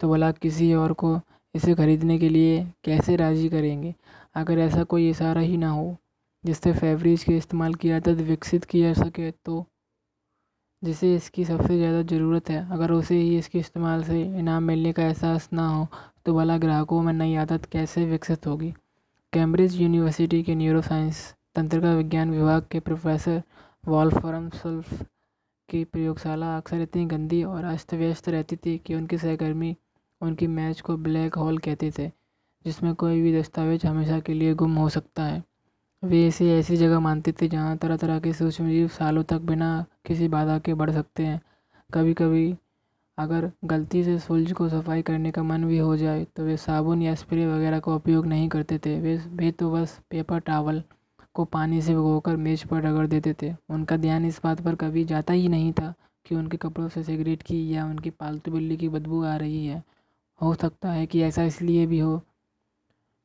तो 0.00 0.08
भला 0.08 0.30
किसी 0.32 0.72
और 0.74 0.92
को 0.92 1.14
इसे 1.54 1.74
खरीदने 1.74 2.18
के 2.18 2.28
लिए 2.28 2.60
कैसे 2.84 3.16
राज़ी 3.16 3.48
करेंगे? 3.48 3.94
अगर 4.36 4.58
ऐसा 4.58 4.84
कोई 4.84 5.08
इशारा 5.10 5.40
ही 5.40 5.56
ना 5.56 5.70
हो 5.70 5.96
जिससे 6.44 6.72
फेवरीज 6.72 7.24
के 7.24 7.36
इस्तेमाल 7.36 7.74
की 7.74 7.90
आदत 7.90 8.20
विकसित 8.28 8.64
की 8.64 8.82
जा 8.82 8.92
सके 8.94 9.30
तो 9.44 9.64
जिसे 10.82 11.14
इसकी 11.14 11.44
सबसे 11.44 11.76
ज़्यादा 11.78 12.02
ज़रूरत 12.10 12.50
है। 12.50 12.70
अगर 12.72 12.90
उसे 12.92 13.14
ही 13.14 13.36
इसके 13.38 13.58
इस्तेमाल 13.58 14.02
से 14.04 14.22
इनाम 14.38 14.62
मिलने 14.64 14.92
का 14.92 15.02
एहसास 15.02 15.48
ना 15.52 15.66
हो 15.68 15.86
तो 16.26 16.34
भला 16.34 16.56
ग्राहकों 16.58 17.00
में 17.02 17.12
नई 17.12 17.34
आदत 17.36 17.64
कैसे 17.72 18.04
विकसित 18.06 18.46
होगी? 18.46 18.72
कैम्ब्रिज 19.32 19.80
यूनिवर्सिटी 19.80 20.42
के 20.42 20.54
न्यूरो 20.54 20.80
साइंस 20.82 21.22
तंत्रिका 21.54 21.92
विज्ञान 21.94 22.30
विभाग 22.30 22.66
के 22.70 22.80
प्रोफेसर 22.80 23.42
वॉल्फ्रम 23.88 24.48
सुल्फ 24.62 25.02
की 25.68 25.82
प्रयोगशाला 25.84 26.56
अक्सर 26.56 26.80
इतनी 26.82 27.04
गंदी 27.06 27.42
और 27.44 27.64
अस्त 27.64 27.94
व्यस्त 27.94 28.28
रहती 28.28 28.56
थी 28.56 28.76
कि 28.86 28.94
उनके 28.94 29.18
सहकर्मी 29.18 29.76
उनकी 30.20 30.46
मैच 30.46 30.80
को 30.80 30.96
ब्लैक 30.98 31.34
होल 31.34 31.58
कहते 31.58 31.90
थे, 31.98 32.10
जिसमें 32.64 32.94
कोई 32.94 33.20
भी 33.20 33.38
दस्तावेज़ 33.38 33.86
हमेशा 33.86 34.18
के 34.20 34.34
लिए 34.34 34.54
गुम 34.54 34.74
हो 34.74 34.88
सकता 34.88 35.24
है। 35.24 35.42
वे 36.02 36.26
इसे 36.26 36.50
ऐसी 36.58 36.76
जगह 36.76 37.00
मानते 37.00 37.32
थे 37.32 37.48
जहाँ 37.48 37.76
तरह 37.76 37.96
तरह 37.96 38.18
के 38.20 38.32
सूक्ष्मजीव 38.32 38.88
सालों 38.88 39.22
तक 39.24 39.40
बिना 39.42 39.84
किसी 40.06 40.28
बाधा 40.28 40.58
के 40.58 40.74
बढ़ 40.74 40.90
सकते 40.90 41.24
हैं। 41.26 41.40
कभी 41.90 42.14
कभी 42.14 42.54
अगर 43.18 43.50
गलती 43.64 44.02
से 44.04 44.18
सुलझ 44.18 44.52
को 44.52 44.68
सफ़ाई 44.68 45.02
करने 45.02 45.30
का 45.30 45.42
मन 45.42 45.64
भी 45.64 45.78
हो 45.78 45.96
जाए 45.96 46.24
तो 46.36 46.44
वे 46.44 46.56
साबुन 46.56 47.02
या 47.02 47.14
स्प्रे 47.14 47.46
वगैरह 47.46 47.80
का 47.80 47.94
उपयोग 47.94 48.26
नहीं 48.26 48.48
करते 48.48 48.78
थे। 48.78 48.98
वे 49.00 49.16
वे 49.28 49.50
तो 49.52 49.70
बस 49.72 49.98
पेपर 50.10 50.38
टावल 50.40 50.82
को 51.34 51.44
पानी 51.46 51.80
से 51.82 51.94
भिगोकर 51.94 52.36
मेज 52.36 52.64
पर 52.64 52.82
रगड़ 52.82 53.06
देते 53.06 53.34
थे। 53.42 53.54
उनका 53.70 53.96
ध्यान 53.96 54.24
इस 54.26 54.40
बात 54.44 54.60
पर 54.60 54.74
कभी 54.76 55.04
जाता 55.04 55.32
ही 55.32 55.48
नहीं 55.48 55.72
था 55.72 55.92
कि 56.26 56.34
उनके 56.34 56.56
कपड़ों 56.56 56.88
से 56.88 57.02
सिगरेट 57.02 57.42
की 57.42 57.58
या 57.74 57.84
उनकी 57.86 58.10
पालतू 58.10 58.52
बिल्ली 58.52 58.76
की 58.76 58.88
बदबू 58.88 59.22
आ 59.24 59.36
रही 59.36 59.66
है। 59.66 59.82
हो 60.42 60.54
सकता 60.54 60.92
है 60.92 61.06
कि 61.06 61.22
ऐसा 61.22 61.42
इसलिए 61.42 61.86
भी 61.86 61.98
हो 61.98 62.20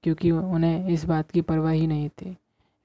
क्योंकि 0.04 0.32
उन्हें 0.32 0.88
इस 0.88 1.06
बात 1.06 1.32
की 1.32 1.42
परवाह 1.42 1.72
ही 1.72 1.88
नहीं 1.88 2.10
थी। 2.10 2.38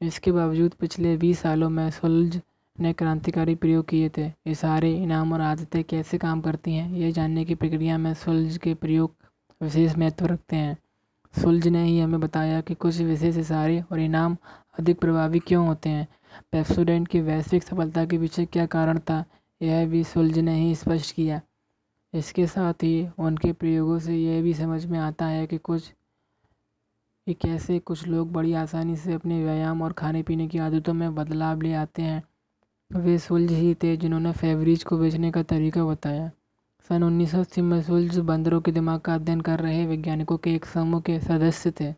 इसके 0.02 0.32
बावजूद 0.32 0.74
पिछले 0.74 1.16
बीस 1.16 1.38
सालों 1.38 1.70
में 1.70 1.90
सुलझ 1.90 2.40
ने 2.80 2.92
क्रांतिकारी 2.92 3.54
प्रयोग 3.54 3.88
किए 3.88 4.10
थे। 4.18 4.32
इशारे 4.46 4.94
इनाम 4.94 5.32
और 5.32 5.40
आदतें 5.40 5.84
कैसे 5.84 6.18
काम 6.18 6.40
करती 6.40 6.74
हैं, 6.74 6.92
ये 6.92 7.12
जानने 7.12 7.44
की 7.44 7.54
प्रक्रिया 7.54 7.98
में 7.98 8.14
सुलझ 8.14 8.56
के 8.58 8.74
प्रयोग 8.74 9.14
विशेष 9.62 9.96
महत्व 9.96 10.26
रखते 10.26 10.56
हैं। 10.56 10.76
सुलझ 11.42 11.68
ने 11.68 11.84
ही 11.84 12.00
हमें 12.00 12.20
बताया 12.20 12.60
कि 12.60 12.74
कुछ 12.74 13.00
विशेष 13.00 13.36
इशारे 13.36 13.80
और 13.92 14.00
इनाम 14.00 14.36
अधिक 14.78 15.00
प्रभावी 15.00 15.38
क्यों 15.38 15.66
होते 15.66 15.88
हैं? 15.88 16.08
पेप्सोडेंट 16.52 17.08
की 17.08 17.20
वैश्विक 17.20 17.62
सफलता 17.62 18.04
के 18.04 18.18
पीछे 18.18 18.46
क्या 18.46 18.66
कारण 18.66 18.98
था? 18.98 19.24
यह 19.62 19.86
भी 19.86 20.04
सुलझ 20.04 20.38
ने 20.38 20.54
ही 20.54 20.74
स्पष्ट 20.74 21.14
किया। 21.14 21.40
इसके 22.14 22.46
साथ 22.46 22.82
ही 22.82 23.06
उनके 23.18 23.52
प्रयोगों 23.52 23.98
से 23.98 24.16
यह 24.16 24.42
भी 24.42 24.54
समझ 24.54 24.84
में 24.86 24.98
आता 24.98 25.26
है 25.26 25.46
कि 25.46 25.58
कुछ, 25.58 25.88
कि 27.26 27.34
कैसे 27.34 27.78
कुछ 27.78 28.06
लोग 28.06 28.32
बड़ी 28.32 28.52
आसानी 28.54 28.96
से 28.96 29.12
अपने 29.12 29.42
व्यायाम 29.44 29.82
और 29.82 29.92
खाने 29.92 30.22
पीने 30.22 30.48
की 30.48 30.58
आदतों 30.58 30.94
में 30.94 31.14
बदलाव 31.14 31.62
ले 31.62 31.72
आते 31.74 32.02
हैं। 32.02 32.22
वे 32.90 33.18
सुलझ 33.18 33.50
ही 33.52 33.74
थे 33.74 33.96
जिन्होंने 33.96 34.32
फेवरीज 34.32 34.84
को 34.84 34.98
बेचने 34.98 35.30
का 35.30 35.42
तरीका 35.42 35.84
बताया। 35.84 36.30
सन 36.90 37.02
उन्नीस 37.02 37.30
सौ 37.32 37.40
अस्सी 37.40 37.60
में 37.62 37.80
सुलझ 37.82 38.18
बंदरों 38.18 38.60
के 38.60 38.72
दिमाग 38.72 39.00
का 39.00 39.14
अध्ययन 39.14 39.40
कर 39.40 39.60
रहे 39.60 39.86
वैज्ञानिकों 39.86 40.38
के 40.38 40.54
एक 40.54 40.64
समूह 40.64 41.00
के 41.00 41.18
सदस्य 41.20 41.72
थे। 41.80 41.94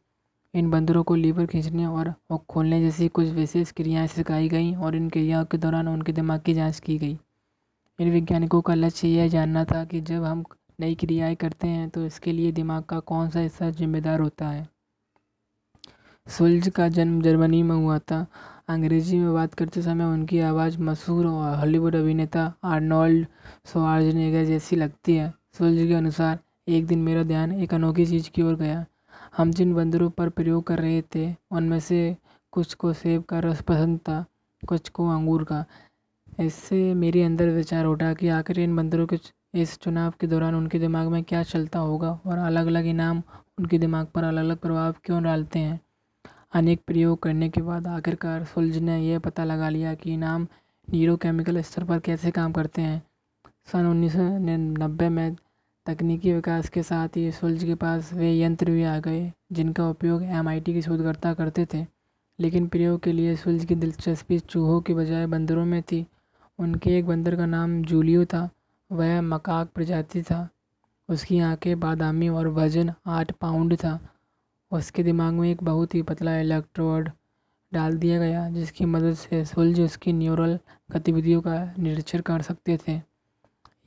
इन 0.55 0.71
बंदरों 0.71 1.03
को 1.03 1.15
लीवर 1.15 1.47
खींचने 1.47 1.87
और 1.87 2.13
खोलने 2.51 2.81
जैसी 2.81 3.09
कुछ 3.09 3.29
विशेष 3.31 3.73
क्रियाएँ 3.73 4.07
सिखाई 4.09 4.49
गईं 4.49 4.75
और 4.77 4.97
इन 4.97 5.09
क्रियाओं 5.11 5.45
के 5.45 5.59
दौरान 5.59 5.89
उनके 5.89 6.13
दिमाग 6.13 6.41
की 6.41 6.55
जाँच 6.55 6.81
की 6.81 6.99
गई। 6.99 7.19
इन 7.99 8.11
वैज्ञानिकों 8.11 8.61
का 8.61 8.75
लक्ष्य 8.75 9.09
यह 9.09 9.29
जानना 9.29 9.65
था 9.65 9.85
कि 9.85 10.01
जब 10.01 10.25
हम 10.25 10.45
नई 10.81 10.95
क्रियाएँ 10.95 11.35
करते 11.35 11.69
हैं 11.69 11.89
तो 11.91 12.05
इसके 12.07 12.33
लिए 12.33 12.53
दिमाग 12.53 12.83
का 12.83 12.99
कौन 13.01 13.29
सा 13.31 13.41
हिस्सा 13.41 13.71
जिम्मेदार 13.71 14.21
होता 14.21 14.49
है? 14.49 14.69
सुल्ज 16.27 16.69
का 16.69 16.89
जन्म 16.89 17.21
जर्मनी 17.23 17.63
में 17.63 17.75
हुआ 17.77 17.99
था। 17.99 18.27
अंग्रेज़ी 18.69 19.19
में 19.19 19.33
बात 19.35 19.55
करते 19.55 19.83
समय 19.83 20.05
उनकी 20.05 20.39
आवाज़ 20.41 20.79
मशहूर 20.81 21.27
हॉलीवुड 21.27 21.97
अभिनेता 21.97 22.53
आर्नोल्ड 22.65 23.27
स्वार्जनेगर 23.65 24.45
जैसी 24.45 24.77
लगती 24.77 25.17
है। 25.17 25.33
सुल्ज 25.59 25.87
के 25.89 25.95
अनुसार, 25.95 26.39
एक 26.69 26.87
दिन 26.87 26.99
मेरा 26.99 27.23
ध्यान 27.23 27.53
एक 27.53 27.75
अनोखी 27.75 28.07
चीज़ 28.07 28.31
की 28.31 28.43
ओर 28.43 28.55
गया। 28.55 28.85
हम 29.37 29.51
जिन 29.51 29.75
बंदरों 29.75 30.11
पर 30.11 30.29
प्रयोग 30.29 30.65
कर 30.65 30.79
रहे 30.79 31.03
थे, 31.15 31.35
उनमें 31.51 31.81
से 31.81 32.17
कुछ 32.53 32.75
को 32.75 32.93
सेब 32.93 33.23
का 33.23 33.39
रस 33.39 33.63
पसंद 33.63 33.99
था, 33.99 34.25
कुछ 34.69 34.89
को 34.89 35.09
अंगूर 35.09 35.45
का। 35.45 35.65
इससे 36.41 36.95
मेरे 36.95 37.23
अंदर 37.23 37.49
विचार 37.49 37.85
उठा 37.85 38.15
कि 38.15 38.29
आखिर 38.29 38.59
इन 38.61 38.77
बंदरों 38.77 39.07
के 39.07 39.19
इस 39.55 39.79
चुनाव 39.79 40.13
के 40.21 40.27
दौरान 40.27 40.55
उनके 40.55 40.79
दिमाग 40.79 41.09
में 41.09 41.23
क्या 41.25 41.43
चलता 41.43 41.79
होगा 41.79 42.21
और 42.27 42.39
अलग 42.39 42.67
अलग 42.67 42.87
इनाम 42.87 43.23
उनके 43.59 43.79
दिमाग 43.79 44.07
पर 44.07 44.25
अलग 44.25 44.45
अलग 44.45 44.57
प्रभाव 44.57 44.95
क्यों 45.05 45.23
डालते 45.23 45.59
हैं? 45.59 45.81
अनेक 46.55 46.81
प्रयोग 46.87 47.19
करने 47.23 47.49
के 47.49 47.63
बाद 47.63 47.87
आखिरकार 47.87 48.45
सुलझ 48.45 48.77
ने 48.79 48.99
यह 49.01 49.19
पता 49.19 49.45
लगा 49.45 49.69
लिया 49.69 49.95
कि 49.95 50.13
इनाम 50.15 50.47
न्यूरोकेमिकल 50.91 51.61
स्तर 51.61 51.85
पर 51.85 51.99
कैसे 51.99 52.31
काम 52.31 52.53
करते 52.53 52.83
हैं। 52.83 53.03
सन 53.73 53.87
उन्नीस 53.87 54.13
सौ 54.13 54.29
नब्बे 54.83 55.09
में 55.09 55.37
तकनीकी 55.87 56.33
विकास 56.33 56.69
के 56.69 56.83
साथ 56.83 57.17
ही 57.17 57.31
सुलझ 57.33 57.65
के 57.65 57.75
पास 57.75 58.13
वे 58.15 58.33
यंत्र 58.39 58.71
भी 58.71 58.83
आ 58.83 58.99
गए, 58.99 59.33
जिनका 59.53 59.89
उपयोग 59.91 60.23
एम 60.23 60.59
के 60.61 60.83
शोधकर्ता 60.83 61.35
करते 61.35 61.67
थे। 61.75 61.87
लेकिन 62.39 62.67
प्रयोग 62.67 63.01
के 63.01 63.13
लिए 63.13 63.37
सुलझ 63.37 63.65
की 63.65 63.75
दिलचस्पी 63.75 64.39
चूहों 64.39 64.81
के 64.81 64.95
बजाय 64.95 65.27
बंदरों 65.27 65.65
में 65.65 65.83
थी। 65.83 66.07
उनके 66.63 66.99
एक 66.99 67.07
बंदर 67.07 67.37
का 67.37 67.47
नाम 67.47 67.83
जूलियो 67.83 68.25
था। 68.25 68.51
वह 68.93 69.21
मकाक 69.23 69.69
प्रजाति 69.69 70.23
था। 70.23 70.49
उसकी 71.09 71.39
आँखें 71.39 71.81
बादामी 71.81 72.29
और 72.29 72.49
वज़न 72.49 72.93
आठ 73.07 73.33
पाउंड 73.33 73.77
था। 73.77 74.09
उसके 74.73 75.03
दिमाग 75.03 75.35
में 75.35 75.51
एक 75.51 75.63
बहुत 75.63 75.95
ही 75.95 76.03
पतला 76.03 76.39
इलेक्ट्रोड 76.39 77.11
डाल 77.75 77.97
दिया 77.99 78.19
गया, 78.19 78.51
जिसकी 78.51 78.85
मदद 78.85 79.15
से 79.15 79.45
सुल्ज 79.45 79.81
उसकी 79.81 80.13
न्यूरल 80.13 80.59
गतिविधियों 80.91 81.41
का 81.41 81.75
निरीक्षण 81.79 82.21
कर 82.21 82.43
सकते 82.43 82.79
थे। 82.89 83.01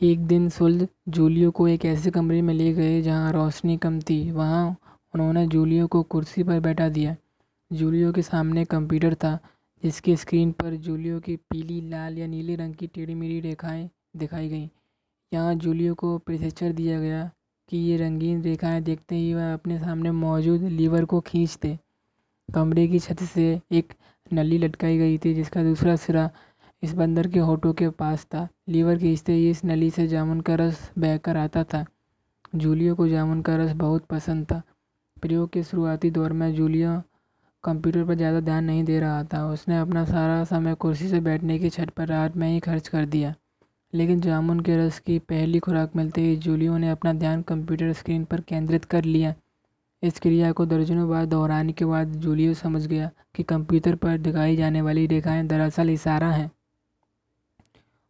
एक 0.01 0.25
दिन 0.27 0.49
सुल्ज 0.49 0.87
जूलियो 1.09 1.51
को 1.51 1.67
एक 1.67 1.85
ऐसे 1.85 2.11
कमरे 2.11 2.41
में 2.41 2.53
ले 2.53 2.73
गए 2.73 3.01
जहाँ 3.01 3.31
रोशनी 3.31 3.77
कम 3.77 3.99
थी। 3.99 4.31
वहाँ 4.31 4.77
उन्होंने 5.13 5.47
जूलियो 5.47 5.87
को 5.87 6.03
कुर्सी 6.03 6.43
पर 6.43 6.59
बैठा 6.59 6.89
दिया। 6.89 7.15
जूलियो 7.73 8.11
के 8.11 8.21
सामने 8.21 8.65
कंप्यूटर 8.65 9.13
था। 9.13 9.39
जिसकी 9.83 10.15
स्क्रीन 10.15 10.51
पर 10.51 10.75
जूलियो 10.75 11.19
की 11.19 11.35
पीली, 11.35 11.79
लाल 11.89 12.17
या 12.17 12.27
नीले 12.27 12.55
रंग 12.55 12.75
की 12.75 12.87
टेढ़ी 12.87 13.15
मेढ़ी 13.15 13.39
रेखाएँ 13.39 13.89
दिखाई 14.17 14.49
गईं। 14.49 14.67
यहाँ 15.31 15.55
जूलियो 15.55 15.93
को 15.93 16.17
प्रशिक्षण 16.17 16.73
दिया 16.73 16.99
गया 16.99 17.29
कि 17.69 17.77
ये 17.77 17.97
रंगीन 17.97 18.41
रेखाएँ 18.41 18.81
देखते 18.81 19.15
ही 19.15 19.33
वह 19.33 19.53
अपने 19.53 19.79
सामने 19.79 20.11
मौजूद 20.11 20.61
लीवर 20.61 21.05
को 21.05 21.19
खींच 21.19 21.57
दे 21.61 21.77
कमरे 22.49 22.87
की 22.87 22.99
छत 22.99 23.23
से 23.23 23.61
एक 23.71 23.93
नली 24.33 24.57
लटकाई 24.57 24.97
गई 24.97 25.17
थी, 25.17 25.33
जिसका 25.33 25.63
दूसरा 25.63 25.95
सिरा 25.95 26.29
इस 26.83 26.93
बंदर 26.93 27.27
के 27.27 27.39
होठों 27.39 27.73
के 27.73 27.89
पास 27.89 28.25
था। 28.25 28.47
लीवर 28.69 28.97
खींचते 28.97 29.33
ही 29.33 29.49
इस 29.49 29.65
नली 29.65 29.89
से 29.89 30.07
जामुन 30.07 30.41
का 30.41 30.55
रस 30.55 30.91
बहकर 30.99 31.37
आता 31.37 31.63
था। 31.63 31.85
जूलियो 32.55 32.95
को 32.95 33.07
जामुन 33.07 33.41
का 33.41 33.55
रस 33.55 33.71
बहुत 33.71 34.05
पसंद 34.05 34.45
था। 34.45 34.61
प्रयोग 35.21 35.49
के 35.49 35.63
शुरुआती 35.63 36.11
दौर 36.11 36.33
में 36.33 36.53
जूलियो 36.53 37.01
कंप्यूटर 37.65 38.03
पर 38.05 38.15
ज़्यादा 38.15 38.39
ध्यान 38.39 38.63
नहीं 38.63 38.83
दे 38.83 38.99
रहा 38.99 39.23
था। 39.23 39.45
उसने 39.47 39.77
अपना 39.77 40.03
सारा 40.05 40.43
समय 40.43 40.75
कुर्सी 40.75 41.07
से 41.09 41.19
बैठने 41.19 41.57
की 41.59 41.69
छत 41.69 41.89
पर 41.89 42.07
रात 42.07 42.35
में 42.37 42.47
ही 42.49 42.59
खर्च 42.59 42.87
कर 42.87 43.05
दिया। 43.05 43.33
लेकिन 43.93 44.21
जामुन 44.21 44.59
के 44.59 44.75
रस 44.77 44.99
की 44.99 45.17
पहली 45.19 45.59
खुराक 45.59 45.95
मिलते 45.95 46.21
ही 46.21 46.35
जूलियो 46.37 46.77
ने 46.77 46.89
अपना 46.89 47.13
ध्यान 47.13 47.41
कंप्यूटर 47.41 47.93
स्क्रीन 47.93 48.23
पर 48.25 48.41
केंद्रित 48.41 48.85
कर 48.85 49.03
लिया। 49.03 49.33
इस 50.03 50.19
क्रिया 50.19 50.51
को 50.51 50.65
दर्जनों 50.65 51.09
बार 51.09 51.25
दोहराने 51.25 51.73
के 51.73 51.85
बाद 51.85 52.15
जूलियो 52.15 52.53
समझ 52.53 52.85
गया 52.87 53.09
कि 53.35 53.43
कंप्यूटर 53.43 53.95
पर 53.95 54.17
दिखाई 54.17 54.55
जाने 54.55 54.81
वाली 54.81 55.05
रेखाएँ 55.07 55.45
दरअसल 55.47 55.89
इशारा 55.89 56.29
हैं। 56.31 56.51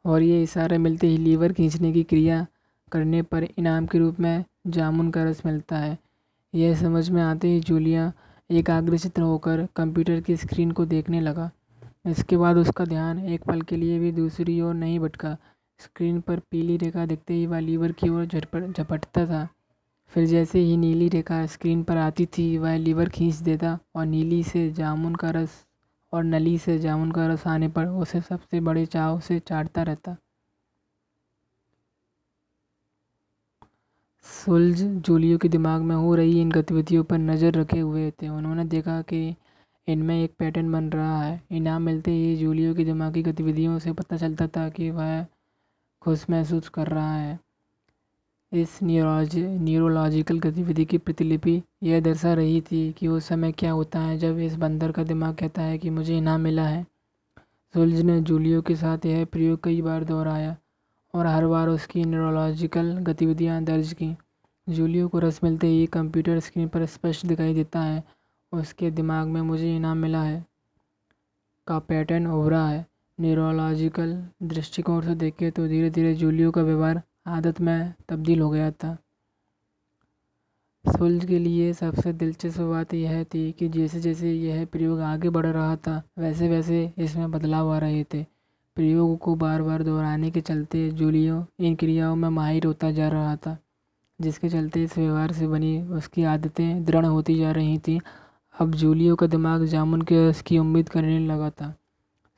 और 0.06 0.22
ये 0.22 0.42
इशारे 0.44 0.78
मिलते 0.78 1.08
ही 1.08 1.18
लीवर 1.18 1.54
खींचने 1.54 1.92
की 1.94 2.04
क्रिया 2.04 2.46
करने 2.92 3.22
पर 3.22 3.44
इनाम 3.58 3.86
के 3.86 3.98
रूप 3.98 4.20
में 4.20 4.44
जामुन 4.68 5.12
का 5.12 5.24
रस 5.24 5.42
मिलता 5.46 5.78
है। 5.78 5.98
यह 6.54 6.76
समझ 6.76 7.10
में 7.10 7.22
आते 7.24 7.48
ही 7.48 7.60
जूलिया 7.60 8.12
एकाग्रचित्त 8.50 9.20
होकर 9.20 9.68
कंप्यूटर 9.76 10.22
की 10.22 10.36
स्क्रीन 10.38 10.72
को 10.72 10.86
देखने 10.86 11.22
लगा। 11.22 11.50
इसके 12.06 12.38
बाद 12.38 12.58
उसका 12.58 12.86
ध्यान 12.86 13.20
एक 13.20 13.44
पल 13.44 13.62
के 13.62 13.76
लिए 13.76 14.00
भी 14.00 14.12
दूसरी 14.12 14.60
ओर 14.62 14.74
नहीं 14.74 15.00
भटका। 15.00 15.38
स्क्रीन 15.80 16.22
पर 16.22 16.40
पीली 16.40 16.78
रेखा 16.78 17.06
दिखते 17.06 17.34
ही 17.34 17.46
वह 17.46 17.60
लीवर 17.60 17.92
की 17.92 18.10
ओर 18.10 18.26
झटपट 18.26 18.78
झपटता 18.78 19.26
था। 19.26 19.48
फिर 20.08 20.26
जैसे 20.26 20.60
ही 20.60 20.78
नीली 20.78 21.10
रेखा 21.10 21.46
स्क्रीन 21.46 21.84
पर 21.84 21.98
आती 21.98 22.26
थी, 22.26 22.58
वह 22.58 22.78
लीवर 22.78 23.10
खींच 23.10 23.36
देता 23.36 23.80
और 23.96 24.06
नीली 24.06 24.44
से 24.44 24.70
जामुन 24.72 25.16
का 25.16 25.30
रस 25.30 25.66
और 26.14 26.24
नली 26.24 26.58
से 26.58 26.78
जामुन 26.80 27.12
का 27.12 27.28
रस 27.28 27.48
आने 27.48 27.68
पर 27.68 27.86
उसे 27.86 28.22
सबसे 28.22 28.60
बड़े 28.60 28.86
चाव 28.86 29.20
से 29.20 29.40
चाटता 29.40 29.84
रहता। 29.84 30.16
सुल्ज 34.26 34.82
जूलियो 35.06 35.38
के 35.38 35.50
दिमाग 35.50 35.82
में 35.82 35.96
हो 35.96 36.14
रही 36.16 36.40
इन 36.42 36.52
गतिविधियों 36.52 37.04
पर 37.04 37.18
नज़र 37.18 37.54
रखे 37.54 37.80
हुए 37.80 38.10
थे। 38.12 38.28
उन्होंने 38.30 38.66
देखा 38.66 39.02
कि 39.02 39.36
इनमें 39.88 40.24
एक 40.24 40.34
पैटर्न 40.40 40.72
बन 40.72 40.90
रहा 40.90 41.22
है। 41.22 41.42
इनाम 41.52 41.82
मिलते 41.82 42.12
ही 42.12 42.36
जूलियो 42.38 42.74
की 42.74 42.86
दिमागी 42.86 43.22
गतिविधियों 43.24 43.78
से 43.80 43.94
पता 43.94 44.18
चलता 44.18 44.48
था 44.48 44.68
कि 44.70 44.90
वह 44.92 45.26
खुश 46.02 46.26
महसूस 46.30 46.70
कर 46.70 46.88
रहा 46.88 47.16
है। 47.16 47.40
इस 48.52 48.80
न्यूरोलॉजी, 48.84 49.42
न्यूरोलॉजिकल 49.42 50.40
गतिविधि 50.40 50.86
की 50.86 50.98
प्रतिलिपि 50.98 51.62
यह 51.84 52.00
दर्शा 52.00 52.34
रही 52.34 52.62
थी 52.62 52.92
कि 52.92 53.08
उस 53.08 53.26
समय 53.26 53.52
क्या 53.52 53.72
होता 53.72 54.00
है 54.00 54.18
जब 54.18 54.40
इस 54.40 54.56
बंदर 54.56 54.92
का 54.92 55.04
दिमाग 55.04 55.36
कहता 55.36 55.62
है 55.62 55.78
कि 55.78 55.90
मुझे 55.90 56.18
इनाम 56.18 56.42
मिला 56.42 56.68
है। 56.68 56.86
सुलझ 57.74 58.02
ने 58.02 58.20
जूलियो 58.22 58.62
के 58.62 58.76
साथ 58.76 59.06
यह 59.06 59.26
प्रयोग 59.26 59.64
कई 59.64 59.82
बार 59.82 60.04
दोहराया। 60.04 60.56
और 61.16 61.28
हर 61.28 61.46
बार 61.48 61.68
उसकी 61.70 62.04
न्यूरोलॉजिकल 62.06 62.92
गतिविधियाँ 63.04 63.64
दर्ज 63.64 63.94
की। 63.94 64.16
जूलियो 64.68 65.08
को 65.08 65.20
रस 65.20 65.40
मिलते 65.44 65.68
ही 65.68 65.86
कंप्यूटर 65.88 66.40
स्क्रीन 66.40 66.68
पर 66.68 66.86
स्पष्ट 66.86 67.26
दिखाई 67.26 67.54
देता 67.54 67.82
है। 67.82 68.04
उसके 68.52 68.92
दिमाग 68.92 69.28
में 69.28 69.42
मुझे 69.42 69.76
इनाम 69.76 69.98
मिला 69.98 70.22
है। 70.24 70.44
का 71.68 71.80
पैटर्न 71.80 72.28
उभरा 72.28 72.66
है। 72.68 72.86
न्यूरोलॉजिकल 73.20 74.12
दृष्टिकोण 74.44 75.02
से 75.02 75.16
देखें 75.16 75.52
तो 75.52 75.68
धीरे 75.68 75.90
धीरे 75.90 76.14
जूलियो 76.16 76.52
का 76.52 76.62
व्यवहार 76.62 77.02
आदत 77.28 77.62
में 77.62 77.94
तब्दील 78.10 78.42
हो 78.42 78.50
गया 78.50 78.72
था। 78.72 78.98
सुल्ज 80.86 81.26
के 81.26 81.40
लिए 81.40 81.72
सबसे 81.74 82.12
दिलचस्प 82.14 82.62
बात 82.62 82.94
यह 82.94 83.24
थी 83.24 83.52
कि 83.52 83.68
जैसे 83.70 84.00
जैसे 84.00 84.32
यह 84.32 84.66
प्रयोग 84.66 85.00
आगे 85.02 85.30
बढ़ 85.30 85.46
रहा 85.46 85.76
था 85.76 86.02
वैसे 86.20 86.50
वैसे 86.50 86.84
इसमें 86.98 87.32
बदलाव 87.32 87.72
आ 87.74 87.78
रहे 87.80 88.04
थे। 88.14 88.26
प्रयोग 88.78 89.18
को 89.18 89.36
बार 89.36 89.62
बार 89.62 89.84
दोहराने 89.84 90.32
के 90.32 90.42
चलते 90.42 90.90
जूलियो, 90.92 91.46
इन 91.60 91.76
क्रियाओं 91.76 92.16
में 92.16 92.30
माहिर 92.30 92.66
होता 92.66 92.92
जा 92.92 93.08
रहा 93.10 93.36
था, 93.36 93.58
जिसके 94.20 94.50
चलते 94.50 94.84
इस 94.84 94.98
व्यवहार 94.98 95.32
से 95.32 95.48
बनी 95.48 95.82
उसकी 95.82 96.24
आदतें 96.24 96.84
दृढ़ 96.86 97.06
होती 97.06 97.36
जा 97.36 97.52
रही 97.52 97.78
थीं। 97.78 98.00
अब 98.56 98.76
जूलियो 98.76 99.16
का 99.16 99.28
दिमाग 99.28 99.66
जामुन 99.66 100.02
के 100.02 100.30
रस 100.30 100.42
की 100.42 100.58
उम्मीद 100.58 100.90
करने 100.90 101.20
लगा 101.20 101.50
था। 101.50 101.74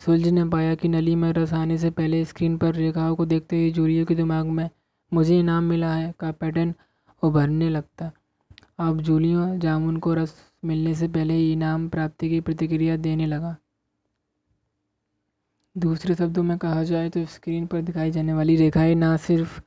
सुलझ 0.01 0.27
ने 0.27 0.45
पाया 0.45 0.75
कि 0.75 0.87
नली 0.87 1.15
में 1.15 1.31
रस 1.33 1.53
आने 1.53 1.77
से 1.77 1.89
पहले 1.89 2.23
स्क्रीन 2.25 2.57
पर 2.57 2.73
रेखाओं 2.73 3.15
को 3.15 3.25
देखते 3.25 3.55
ही 3.55 3.71
जूलियो 3.71 4.05
के 4.05 4.15
दिमाग 4.15 4.45
में, 4.45 4.69
मुझे 5.11 5.39
इनाम 5.39 5.63
मिला 5.63 5.93
है 5.93 6.13
का 6.19 6.31
पैटर्न 6.31 6.73
उभरने 7.23 7.69
लगता। 7.69 8.11
अब 8.79 9.01
जूलियो 9.01 9.57
जामुन 9.57 9.97
को 9.97 10.13
रस 10.13 10.35
मिलने 10.65 10.93
से 10.93 11.07
पहले 11.07 11.33
ही 11.33 11.51
इनाम 11.53 11.89
प्राप्ति 11.89 12.29
की 12.29 12.41
प्रतिक्रिया 12.41 12.97
देने 12.97 13.25
लगा। 13.25 13.55
दूसरे 15.77 16.15
शब्दों 16.15 16.43
में 16.43 16.57
कहा 16.57 16.83
जाए 16.83 17.09
तो 17.09 17.25
स्क्रीन 17.25 17.65
पर 17.67 17.81
दिखाई 17.81 18.11
जाने 18.11 18.33
वाली 18.33 18.55
रेखाएँ 18.55 18.95
ना 18.95 19.15
सिर्फ़ 19.17 19.59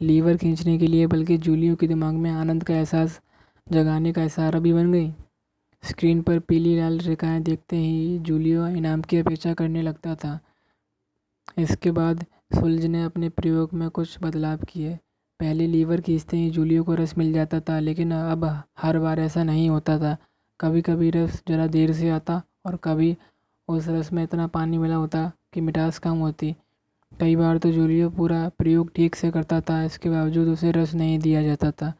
लीवर 0.00 0.36
खींचने 0.36 0.76
के 0.78 0.86
लिए, 0.86 1.06
बल्कि 1.06 1.36
जूलियो 1.38 1.76
के 1.76 1.86
दिमाग 1.86 2.14
में 2.14 2.30
आनंद 2.30 2.64
का 2.64 2.74
एहसास 2.74 3.20
जगाने 3.66 4.12
का 4.12 4.22
इशारा 4.22 4.58
भी 4.58 4.72
बन 4.72 4.92
गई। 4.92 5.10
स्क्रीन 5.82 6.22
पर 6.22 6.38
पीली 6.38 6.76
लाल 6.76 6.98
रेखाएँ 6.98 7.40
देखते 7.42 7.76
ही 7.76 8.18
जूलियो 8.18 8.66
इनाम 8.66 9.02
की 9.02 9.16
अपेक्षा 9.16 9.54
करने 9.54 9.82
लगता 9.82 10.14
था। 10.14 10.38
इसके 11.58 11.90
बाद 11.90 12.24
सुलझ 12.54 12.84
ने 12.84 13.04
अपने 13.04 13.28
प्रयोग 13.28 13.74
में 13.74 13.88
कुछ 13.90 14.18
बदलाव 14.22 14.64
किए। 14.68 14.98
पहले 15.40 15.66
लीवर 15.66 16.00
खींचते 16.00 16.36
ही 16.36 16.50
जूलियो 16.50 16.84
को 16.84 16.94
रस 16.94 17.16
मिल 17.18 17.32
जाता 17.32 17.60
था, 17.60 17.78
लेकिन 17.80 18.12
अब 18.12 18.44
हर 18.78 18.98
बार 18.98 19.20
ऐसा 19.20 19.42
नहीं 19.42 19.68
होता 19.70 19.98
था। 19.98 20.16
कभी 20.60 20.82
कभी 20.82 21.10
रस 21.10 21.42
ज़रा 21.48 21.66
देर 21.66 21.92
से 21.92 22.08
आता 22.10 22.42
और 22.66 22.76
कभी 22.76 23.16
उस 23.68 23.88
रस 23.88 24.12
में 24.12 24.22
इतना 24.22 24.46
पानी 24.48 24.78
मिला 24.78 24.96
होता 24.96 25.30
कि 25.54 25.60
मिठास 25.60 25.98
कम 25.98 26.18
होती। 26.18 26.54
कई 27.12 27.36
बार 27.36 27.58
तो 27.58 27.70
जूलियो 27.72 28.08
पूरा 28.10 28.48
प्रयोग 28.58 28.90
ठीक 28.94 29.14
से 29.14 29.30
करता 29.30 29.60
था, 29.60 29.82
इसके 29.84 30.10
बावजूद 30.10 30.48
उसे 30.48 30.70
रस 30.72 30.94
नहीं 30.94 31.18
दिया 31.18 31.42
जाता 31.42 31.70
था। 31.72 31.92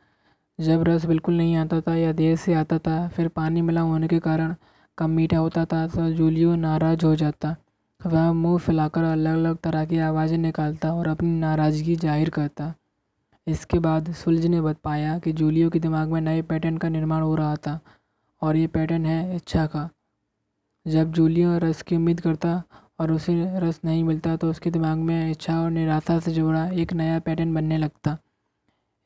जब 0.58 0.82
रस 0.82 1.04
बिल्कुल 1.06 1.36
नहीं 1.36 1.56
आता 1.56 1.80
था 1.80 1.94
या 1.96 2.12
देर 2.14 2.36
से 2.36 2.54
आता 2.54 2.78
था, 2.78 3.06
फिर 3.08 3.28
पानी 3.30 3.62
मिला 3.62 3.80
होने 3.82 4.08
के 4.08 4.18
कारण 4.20 4.54
कम 4.98 5.10
मीठा 5.10 5.38
होता 5.38 5.64
था 5.64 5.86
तो 5.88 6.10
जूलियो 6.12 6.54
नाराज़ 6.56 7.04
हो 7.06 7.14
जाता। 7.16 7.54
वह 8.00 8.32
मुँह 8.32 8.58
फैलाकर 8.58 9.02
अलग 9.04 9.34
अलग 9.34 9.56
तरह 9.56 9.84
की 9.84 9.98
आवाज़ें 10.00 10.38
निकालता 10.38 10.92
और 10.94 11.08
अपनी 11.08 11.30
नाराज़गी 11.30 11.96
ज़ाहिर 11.96 12.30
करता। 12.30 12.72
इसके 13.46 13.78
बाद 13.78 14.12
सुलझ 14.14 14.46
ने 14.46 14.60
पाया 14.74 15.18
कि 15.18 15.32
जूलियो 15.32 15.70
के 15.70 15.78
दिमाग 15.78 16.08
में 16.08 16.20
नए 16.20 16.42
पैटर्न 16.42 16.76
का 16.78 16.88
निर्माण 16.88 17.22
हो 17.22 17.34
रहा 17.34 17.54
था, 17.56 17.78
और 18.42 18.56
ये 18.56 18.66
पैटर्न 18.68 19.06
है 19.06 19.36
इच्छा 19.36 19.66
का। 19.66 19.88
जब 20.88 21.12
जूलियो 21.12 21.56
रस 21.58 21.80
की 21.82 21.96
उम्मीद 21.96 22.20
करता 22.20 22.62
और 23.00 23.12
उसे 23.12 23.32
रस 23.60 23.80
नहीं 23.84 24.02
मिलता 24.04 24.36
तो 24.36 24.50
उसके 24.50 24.70
दिमाग 24.70 24.98
में 24.98 25.30
इच्छा 25.30 25.58
और 25.60 25.70
निराशा 25.70 26.18
से 26.20 26.32
जुड़ा 26.32 26.64
एक 26.74 26.92
नया 26.92 27.18
पैटर्न 27.18 27.54
बनने 27.54 27.78
लगता। 27.78 28.16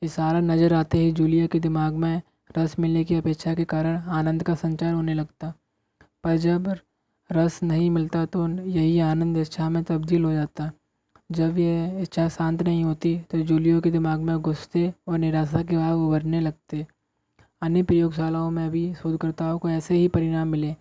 इशारा 0.02 0.40
नज़र 0.42 0.74
आते 0.74 0.98
ही 0.98 1.10
जूलिया 1.12 1.46
के 1.46 1.60
दिमाग 1.60 1.94
में 1.94 2.20
रस 2.58 2.78
मिलने 2.78 3.02
की 3.04 3.14
अपेक्षा 3.14 3.54
के 3.54 3.64
कारण 3.64 3.96
आनंद 4.10 4.42
का 4.42 4.54
संचार 4.56 4.94
होने 4.94 5.14
लगता। 5.14 5.52
पर 6.24 6.36
जब 6.38 6.74
रस 7.30 7.62
नहीं 7.62 7.90
मिलता 7.90 8.24
तो 8.26 8.46
यही 8.48 8.98
आनंद 9.00 9.36
इच्छा 9.38 9.68
में 9.70 9.82
तब्दील 9.84 10.24
हो 10.24 10.32
जाता। 10.32 10.70
जब 11.30 11.58
यह 11.58 12.00
इच्छा 12.02 12.28
शांत 12.28 12.62
नहीं 12.62 12.84
होती 12.84 13.16
तो 13.30 13.40
जूलियो 13.42 13.80
के 13.80 13.90
दिमाग 13.90 14.20
में 14.20 14.36
गुस्से 14.40 14.92
और 15.08 15.18
निराशा 15.18 15.62
के 15.62 15.76
भाव 15.76 16.06
उभरने 16.06 16.40
लगते। 16.40 16.86
अन्य 17.62 17.82
प्रयोगशालाओं 17.82 18.50
में 18.50 18.70
भी 18.70 18.92
शोधकर्ताओं 18.94 19.58
को 19.58 19.68
ऐसे 19.70 19.94
ही 19.94 20.08
परिणाम 20.10 20.48
मिले 20.48 20.74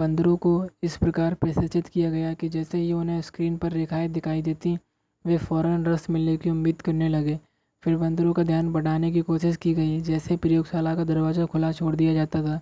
बंदरों 0.00 0.36
को 0.36 0.68
इस 0.82 0.96
प्रकार 0.96 1.34
प्रशिक्षित 1.34 1.88
किया 1.88 2.10
गया 2.10 2.34
कि 2.34 2.48
जैसे 2.48 2.78
ही 2.78 2.92
उन्हें 2.92 3.20
स्क्रीन 3.20 3.56
पर 3.56 3.72
रेखाएँ 3.72 4.08
दिखाई 4.08 4.42
देती, 4.42 4.78
वे 5.26 5.36
फ़ौरन 5.38 5.84
रस 5.86 6.10
मिलने 6.10 6.36
की 6.36 6.50
उम्मीद 6.50 6.82
करने 6.82 7.08
लगे। 7.08 7.38
फिर 7.82 7.96
बंदरों 7.96 8.32
का 8.32 8.42
ध्यान 8.42 8.72
बढ़ाने 8.72 9.12
की 9.12 9.20
कोशिश 9.20 9.56
की 9.56 9.74
गई, 9.74 10.00
जैसे 10.00 10.36
प्रयोगशाला 10.36 10.94
का 10.94 11.04
दरवाज़ा 11.04 11.46
खुला 11.46 11.72
छोड़ 11.72 11.96
दिया 11.96 12.14
जाता 12.14 12.42
था, 12.42 12.60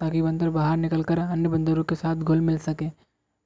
ताकि 0.00 0.22
बंदर 0.22 0.50
बाहर 0.50 0.76
निकलकर 0.76 1.18
अन्य 1.18 1.48
बंदरों 1.48 1.84
के 1.84 1.94
साथ 1.94 2.16
घुल 2.16 2.40
मिल 2.40 2.58
सके। 2.58 2.88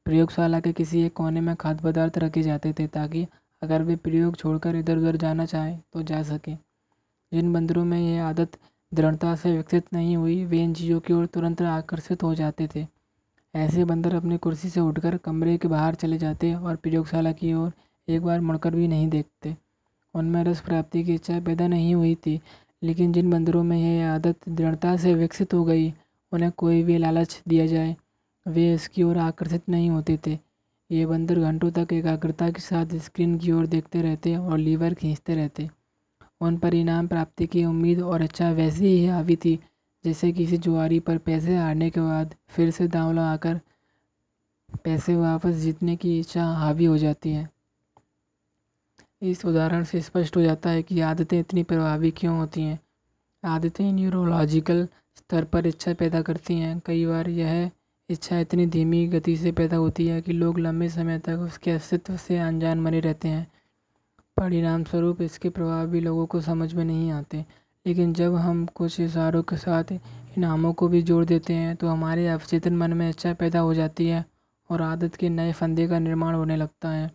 प्रयोगशाला 0.06 0.60
के 0.60 0.72
किसी 0.72 1.02
एक 1.02 1.12
कोने 1.12 1.40
में 1.40 1.56
खाद्य 1.56 1.82
पदार्थ 1.84 2.18
रखे 2.18 2.42
जाते 2.42 2.72
थे, 2.72 2.86
ताकि 2.86 3.26
अगर 3.62 3.82
वे 3.82 3.96
प्रयोग 3.96 4.36
छोड़कर 4.36 4.76
इधर 4.76 4.98
उधर 4.98 5.16
जाना 5.16 5.46
चाहें 5.46 5.80
तो 5.92 6.02
जा 6.02 6.22
सकें। 6.22 6.58
जिन 7.34 7.52
बंदरों 7.52 7.84
में 7.84 8.00
यह 8.00 8.24
आदत 8.24 8.58
दृढ़ता 8.94 9.34
से 9.34 9.56
विकसित 9.56 9.92
नहीं 9.92 10.16
हुई, 10.16 10.44
वे 10.44 10.62
इन 10.62 10.74
चीज़ों 10.74 11.00
की 11.00 11.12
ओर 11.12 11.26
तुरंत 11.26 11.62
आकर्षित 11.62 12.22
हो 12.22 12.34
जाते 12.34 12.68
थे। 12.76 13.01
ऐसे 13.54 13.84
बंदर 13.84 14.14
अपनी 14.14 14.36
कुर्सी 14.36 14.68
से 14.68 14.80
उठकर 14.80 15.16
कमरे 15.16 15.56
के 15.58 15.68
बाहर 15.68 15.94
चले 15.94 16.18
जाते 16.18 16.54
और 16.54 16.76
प्रयोगशाला 16.76 17.32
की 17.32 17.52
ओर 17.52 17.72
एक 18.08 18.22
बार 18.22 18.40
मुड़कर 18.40 18.74
भी 18.74 18.88
नहीं 18.88 19.08
देखते। 19.08 19.56
उनमें 20.14 20.42
रस 20.44 20.60
प्राप्ति 20.60 21.02
की 21.04 21.14
इच्छा 21.14 21.40
पैदा 21.40 21.66
नहीं 21.66 21.94
हुई 21.94 22.14
थी, 22.14 22.40
लेकिन 22.82 23.12
जिन 23.12 23.30
बंदरों 23.30 23.62
में 23.62 23.76
यह 23.78 24.12
आदत 24.12 24.48
दृढ़ता 24.48 24.96
से 24.96 25.14
विकसित 25.14 25.54
हो 25.54 25.64
गई, 25.64 25.92
उन्हें 26.32 26.50
कोई 26.52 26.82
भी 26.82 26.98
लालच 26.98 27.42
दिया 27.48 27.66
जाए, 27.66 27.96
वे 28.46 28.72
इसकी 28.74 29.02
ओर 29.02 29.18
आकर्षित 29.18 29.68
नहीं 29.68 29.90
होते 29.90 30.18
थे। 30.26 30.38
ये 30.90 31.06
बंदर 31.06 31.40
घंटों 31.40 31.70
तक 31.70 31.92
एकाग्रता 31.92 32.50
के 32.50 32.60
साथ 32.60 32.96
स्क्रीन 32.96 33.38
की 33.38 33.52
ओर 33.52 33.66
देखते 33.66 34.02
रहते 34.02 34.36
और 34.36 34.58
लीवर 34.58 34.94
खींचते 34.94 35.34
रहते। 35.34 35.68
उन 36.40 36.56
परिणाम 36.56 37.06
प्राप्ति 37.06 37.46
की 37.46 37.64
उम्मीद 37.64 38.00
और 38.02 38.22
इच्छा 38.22 38.50
वैसे 38.50 38.86
ही 38.86 39.06
हावी 39.06 39.36
थी 39.36 39.58
जैसे 40.04 40.32
किसी 40.32 40.56
जुआरी 40.56 41.00
पर 41.00 41.18
पैसे 41.18 41.56
हारने 41.56 41.90
के 41.90 42.00
बाद 42.00 42.34
फिर 42.48 42.70
से 42.70 42.88
दांव 42.88 43.12
लगाकर 43.12 43.60
पैसे 44.84 45.16
वापस 45.16 45.54
जीतने 45.54 45.96
की 45.96 46.20
इच्छा 46.20 46.44
हावी 46.44 46.84
हो 46.84 46.98
जाती 46.98 47.32
है। 47.32 47.50
इस 49.22 49.44
उदाहरण 49.44 49.84
से 49.84 50.00
स्पष्ट 50.00 50.36
हो 50.36 50.42
जाता 50.42 50.70
है 50.70 50.82
कि 50.82 51.00
आदतें 51.00 51.40
इतनी 51.40 51.62
प्रभावी 51.62 52.10
क्यों 52.10 52.38
होती 52.38 52.62
हैं? 52.62 52.80
आदतें 53.44 53.92
न्यूरोलॉजिकल 53.92 54.88
स्तर 55.16 55.44
पर 55.44 55.66
इच्छा 55.66 55.94
पैदा 55.94 56.22
करती 56.22 56.58
हैं। 56.58 56.80
कई 56.86 57.06
बार 57.06 57.28
यह 57.28 57.70
इच्छा 58.08 58.38
इतनी 58.38 58.66
धीमी 58.66 59.06
गति 59.06 59.36
से 59.36 59.52
पैदा 59.52 59.76
होती 59.76 60.06
है 60.06 60.22
कि 60.22 60.32
लोग 60.32 60.58
लंबे 60.58 60.88
समय 60.88 61.18
तक 61.18 61.38
उसके 61.38 61.70
अस्तित्व 61.70 62.16
से 62.16 62.38
अनजान 62.38 62.84
बने 62.84 63.00
रहते 63.00 63.28
हैं। 63.28 63.46
परिणाम 64.36 64.84
स्वरूप 64.84 65.22
इसके 65.22 65.48
प्रभाव 65.48 65.86
भी 65.86 66.00
लोगों 66.00 66.26
को 66.26 66.40
समझ 66.40 66.74
में 66.74 66.84
नहीं 66.84 67.10
आते। 67.10 67.44
लेकिन 67.86 68.12
जब 68.12 68.34
हम 68.34 68.64
कुछ 68.74 68.98
इशारों 69.00 69.42
के 69.42 69.56
साथ 69.56 69.92
इनामों 69.92 70.72
को 70.72 70.88
भी 70.88 71.02
जोड़ 71.02 71.24
देते 71.24 71.54
हैं 71.54 71.74
तो 71.76 71.88
हमारे 71.88 72.26
अवचेतन 72.28 72.76
मन 72.76 72.92
में 72.92 73.08
इच्छा 73.08 73.32
पैदा 73.34 73.60
हो 73.60 73.74
जाती 73.74 74.06
है 74.08 74.24
और 74.70 74.82
आदत 74.82 75.14
के 75.14 75.28
नए 75.28 75.52
फंदे 75.52 75.86
का 75.88 75.98
निर्माण 75.98 76.34
होने 76.34 76.56
लगता 76.56 76.88
है। 76.88 77.10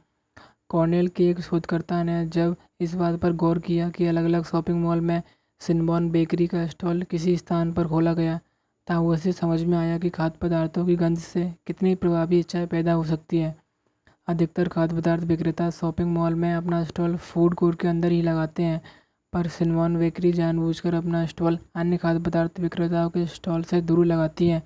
कॉर्नेल 0.69 1.07
के 1.07 1.29
एक 1.29 1.39
शोधकर्ता 1.41 2.01
ने 2.03 2.25
जब 2.27 2.55
इस 2.81 2.93
बात 2.95 3.19
पर 3.19 3.33
गौर 3.35 3.59
किया 3.59 3.89
कि 3.89 4.05
अलग 4.05 4.25
अलग 4.25 4.43
शॉपिंग 4.43 4.81
मॉल 4.81 5.01
में 5.01 5.21
सिनबॉन 5.61 6.09
बेकरी 6.11 6.47
का 6.47 6.65
स्टॉल 6.67 7.01
किसी 7.03 7.35
स्थान 7.37 7.71
पर 7.73 7.87
खोला 7.87 8.13
गया, 8.13 8.39
तब 8.87 9.05
उसे 9.05 9.31
समझ 9.31 9.61
में 9.63 9.77
आया 9.77 9.97
कि 9.97 10.09
खाद्य 10.09 10.37
पदार्थों 10.41 10.85
की 10.85 10.95
गंध 10.95 11.17
से 11.17 11.45
कितनी 11.67 11.95
प्रभावी 11.95 12.39
इच्छाएँ 12.39 12.67
पैदा 12.67 12.93
हो 12.93 13.03
सकती 13.03 13.37
है। 13.37 13.55
अधिकतर 14.27 14.67
खाद्य 14.67 14.95
पदार्थ 14.95 15.23
विक्रेता 15.23 15.69
शॉपिंग 15.69 16.13
मॉल 16.13 16.35
में 16.35 16.53
अपना 16.53 16.83
स्टॉल 16.83 17.15
फ़ूड 17.17 17.55
कोर्ट 17.55 17.79
के 17.79 17.87
अंदर 17.87 18.11
ही 18.11 18.21
लगाते 18.21 18.63
हैं 18.63 18.81
पर 19.33 19.47
सिनमॉन 19.47 19.95
बेकरी 19.97 20.31
जानबूझकर 20.33 20.93
अपना 20.93 21.25
स्टॉल 21.25 21.57
अन्य 21.75 21.97
खाद्य 21.97 22.19
पदार्थ 22.23 22.59
विक्रेताओं 22.59 23.09
के 23.09 23.25
स्टॉल 23.27 23.63
से 23.63 23.81
दूर 23.81 24.05
लगाती 24.05 24.47
है। 24.47 24.61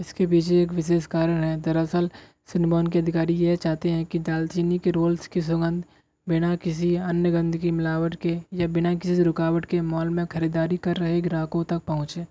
इसके 0.00 0.26
पीछे 0.26 0.62
एक 0.62 0.72
विशेष 0.72 1.06
कारण 1.06 1.42
है। 1.44 1.60
दरअसल 1.60 2.10
सिनबॉन 2.52 2.86
के 2.86 2.98
अधिकारी 2.98 3.34
यह 3.36 3.56
चाहते 3.56 3.90
हैं 3.90 4.04
कि 4.06 4.18
दालचीनी 4.18 4.78
के 4.78 4.90
रोल्स 4.90 5.26
की 5.26 5.40
सुगंध 5.42 5.84
बिना 6.26 6.54
किसी 6.56 6.94
अन्य 6.96 7.30
गंध 7.30 7.56
की 7.56 7.70
मिलावट 7.70 8.14
के 8.14 8.38
या 8.54 8.66
बिना 8.68 8.94
किसी 8.94 9.22
रुकावट 9.22 9.64
के 9.64 9.80
मॉल 9.80 10.08
में 10.08 10.26
खरीदारी 10.26 10.76
कर 10.76 10.96
रहे 10.96 11.20
ग्राहकों 11.20 11.62
तक 11.64 11.82
पहुँचे, 11.86 12.26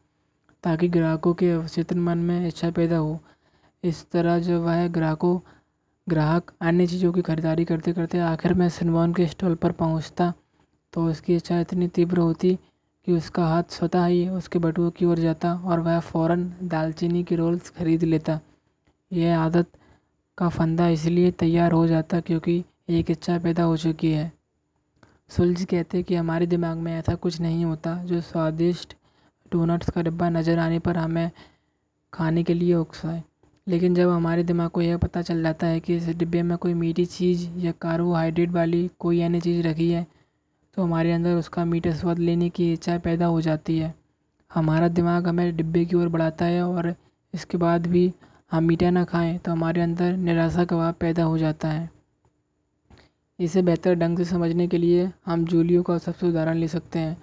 ताकि 0.64 0.88
ग्राहकों 0.90 1.34
के 1.34 1.52
अवचेतन 1.52 2.00
मन 2.00 2.18
में 2.18 2.48
इच्छा 2.48 2.70
पैदा 2.72 2.98
हो। 2.98 3.20
इस 3.84 4.06
तरह 4.12 4.40
जब 4.40 4.62
वह 4.62 4.88
ग्राहकों, 4.90 5.40
ग्राहक 6.08 6.52
अन्य 6.62 6.88
चीज़ों 6.88 7.12
की 7.14 7.22
खरीदारी 7.22 7.66
करते 7.66 7.94
करते 7.94 8.20
आखिर 8.20 8.54
में 8.54 8.68
सिनबॉन 8.70 9.14
के 9.14 9.28
स्टॉल 9.28 9.56
पर 9.56 9.72
पहुँचता 9.74 10.34
तो 10.94 11.06
उसकी 11.10 11.36
इच्छा 11.36 11.60
इतनी 11.60 11.88
तीव्र 11.88 12.20
होती 12.20 12.58
कि 13.08 13.12
उसका 13.12 13.46
हाथ 13.48 13.72
स्वतः 13.72 14.06
ही 14.06 14.28
उसके 14.30 14.60
बटुओं 14.60 14.90
की 14.92 15.06
ओर 15.06 15.20
जाता 15.20 15.54
और 15.66 15.80
वह 15.80 16.00
फ़ौरन 16.00 16.52
दालचीनी 16.64 17.24
की 17.24 17.36
रोल्स 17.36 17.70
खरीद 17.70 18.04
लेता। 18.04 18.40
यह 19.12 19.40
आदत 19.40 19.68
का 20.38 20.50
फंदा 20.50 20.88
इसलिए 20.90 21.32
तैयार 21.40 21.72
हो 21.72 21.86
जाता 21.88 22.20
क्योंकि 22.20 22.64
एक 22.90 23.12
इच्छा 23.12 23.38
पैदा 23.40 23.64
हो 23.64 23.78
चुकी 23.78 24.12
है। 24.12 24.32
सुल्ज 25.32 25.64
कहते 25.66 26.04
कि 26.04 26.16
हमारे 26.16 26.46
दिमाग 26.48 26.78
में 26.78 26.94
ऐसा 26.94 27.16
कुछ 27.16 27.40
नहीं 27.42 27.66
होता 27.66 27.96
जो 28.04 28.22
स्वादिष्ट 28.22 28.96
डोनट्स 29.52 29.90
का 29.90 30.02
डिब्बा 30.02 30.30
नज़र 30.30 30.60
आने 30.60 30.80
पर 30.80 30.98
हमें 30.98 31.30
खाने 32.14 32.44
के 32.44 32.54
लिए 32.54 32.74
उकसाए। 32.76 33.22
लेकिन 33.68 33.96
जब 33.96 34.10
हमारे 34.10 34.44
दिमाग 34.44 34.70
को 34.70 34.82
यह 34.82 34.98
पता 34.98 35.22
चल 35.22 35.44
जाता 35.44 35.68
है 35.68 35.80
कि 35.80 35.96
इस 35.96 36.08
डिब्बे 36.10 36.42
में 36.44 36.58
कोई 36.58 36.74
मीठी 36.74 37.06
चीज़ 37.06 37.50
या 37.58 37.72
कार्बोहाइड्रेट 37.82 38.50
वाली 38.52 38.90
कोई 39.00 39.22
अन्य 39.22 39.42
चीज़ 39.42 39.68
रखी 39.68 39.90
है 39.92 40.06
तो 40.78 40.84
हमारे 40.84 41.12
अंदर 41.12 41.36
उसका 41.36 41.66
मीठा 41.66 41.92
स्वाद 41.92 42.20
लेने 42.20 42.50
की 42.50 42.72
इच्छा 42.74 42.98
पैदा 42.98 43.26
हो 43.26 43.42
जाती 43.42 43.78
है। 43.78 43.94
हमारा 44.52 44.88
दिमाग 44.88 45.28
हमें 45.28 45.56
डिब्बे 45.56 45.86
की 45.86 45.96
ओर 45.96 46.08
बढ़ाता 46.08 46.46
है 46.46 46.62
और 46.64 46.94
इसके 47.34 47.58
बाद 47.58 47.88
भी 47.88 48.12
हम 48.52 48.64
मीठा 48.64 48.90
ना 48.90 49.04
खाएँ 49.04 49.38
तो 49.38 49.52
हमारे 49.52 49.82
अंदर 49.82 50.16
निराशा 50.18 50.66
का 50.66 50.78
भाव 50.78 50.94
पैदा 50.94 51.24
हो 51.24 51.38
जाता 51.38 51.68
है। 51.68 51.90
इसे 53.40 53.62
बेहतर 53.62 53.96
ढंग 53.96 54.18
से 54.18 54.26
समझने 54.26 54.68
के 54.68 54.78
लिए 54.78 55.10
हम 55.26 55.46
जूलियो 55.46 55.84
का 55.84 55.98
सबसे 55.98 56.28
उदाहरण 56.28 56.58
ले 56.58 56.68
सकते 56.68 57.00
हैं 57.00 57.18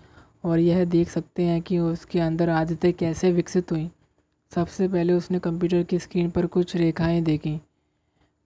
और 0.44 0.58
यह 0.58 0.84
देख 0.84 1.08
सकते 1.08 1.42
हैं 1.42 1.60
कि 1.62 1.78
उसके 1.78 2.20
अंदर 2.20 2.50
आदतें 2.50 2.92
कैसे 2.92 3.32
विकसित 3.32 3.72
हुई। 3.72 3.88
सबसे 4.52 4.88
पहले 4.88 5.12
उसने 5.12 5.38
कंप्यूटर 5.38 5.82
की 5.82 5.98
स्क्रीन 5.98 6.30
पर 6.30 6.46
कुछ 6.46 6.76
रेखाएँ 6.76 7.20
देखीं। 7.22 7.58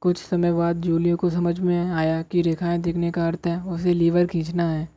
कुछ 0.03 0.18
समय 0.18 0.53
बाद 0.53 0.80
जूलियो 0.82 1.16
को 1.16 1.30
समझ 1.30 1.59
में 1.61 1.90
आया 1.90 2.22
कि 2.22 2.40
रेखाएँ 2.42 2.78
दिखने 2.78 3.11
का 3.11 3.26
अर्थ 3.26 3.46
है, 3.46 3.61
उसे 3.62 3.92
लीवर 3.94 4.26
खींचना 4.26 4.68
है। 4.70 4.88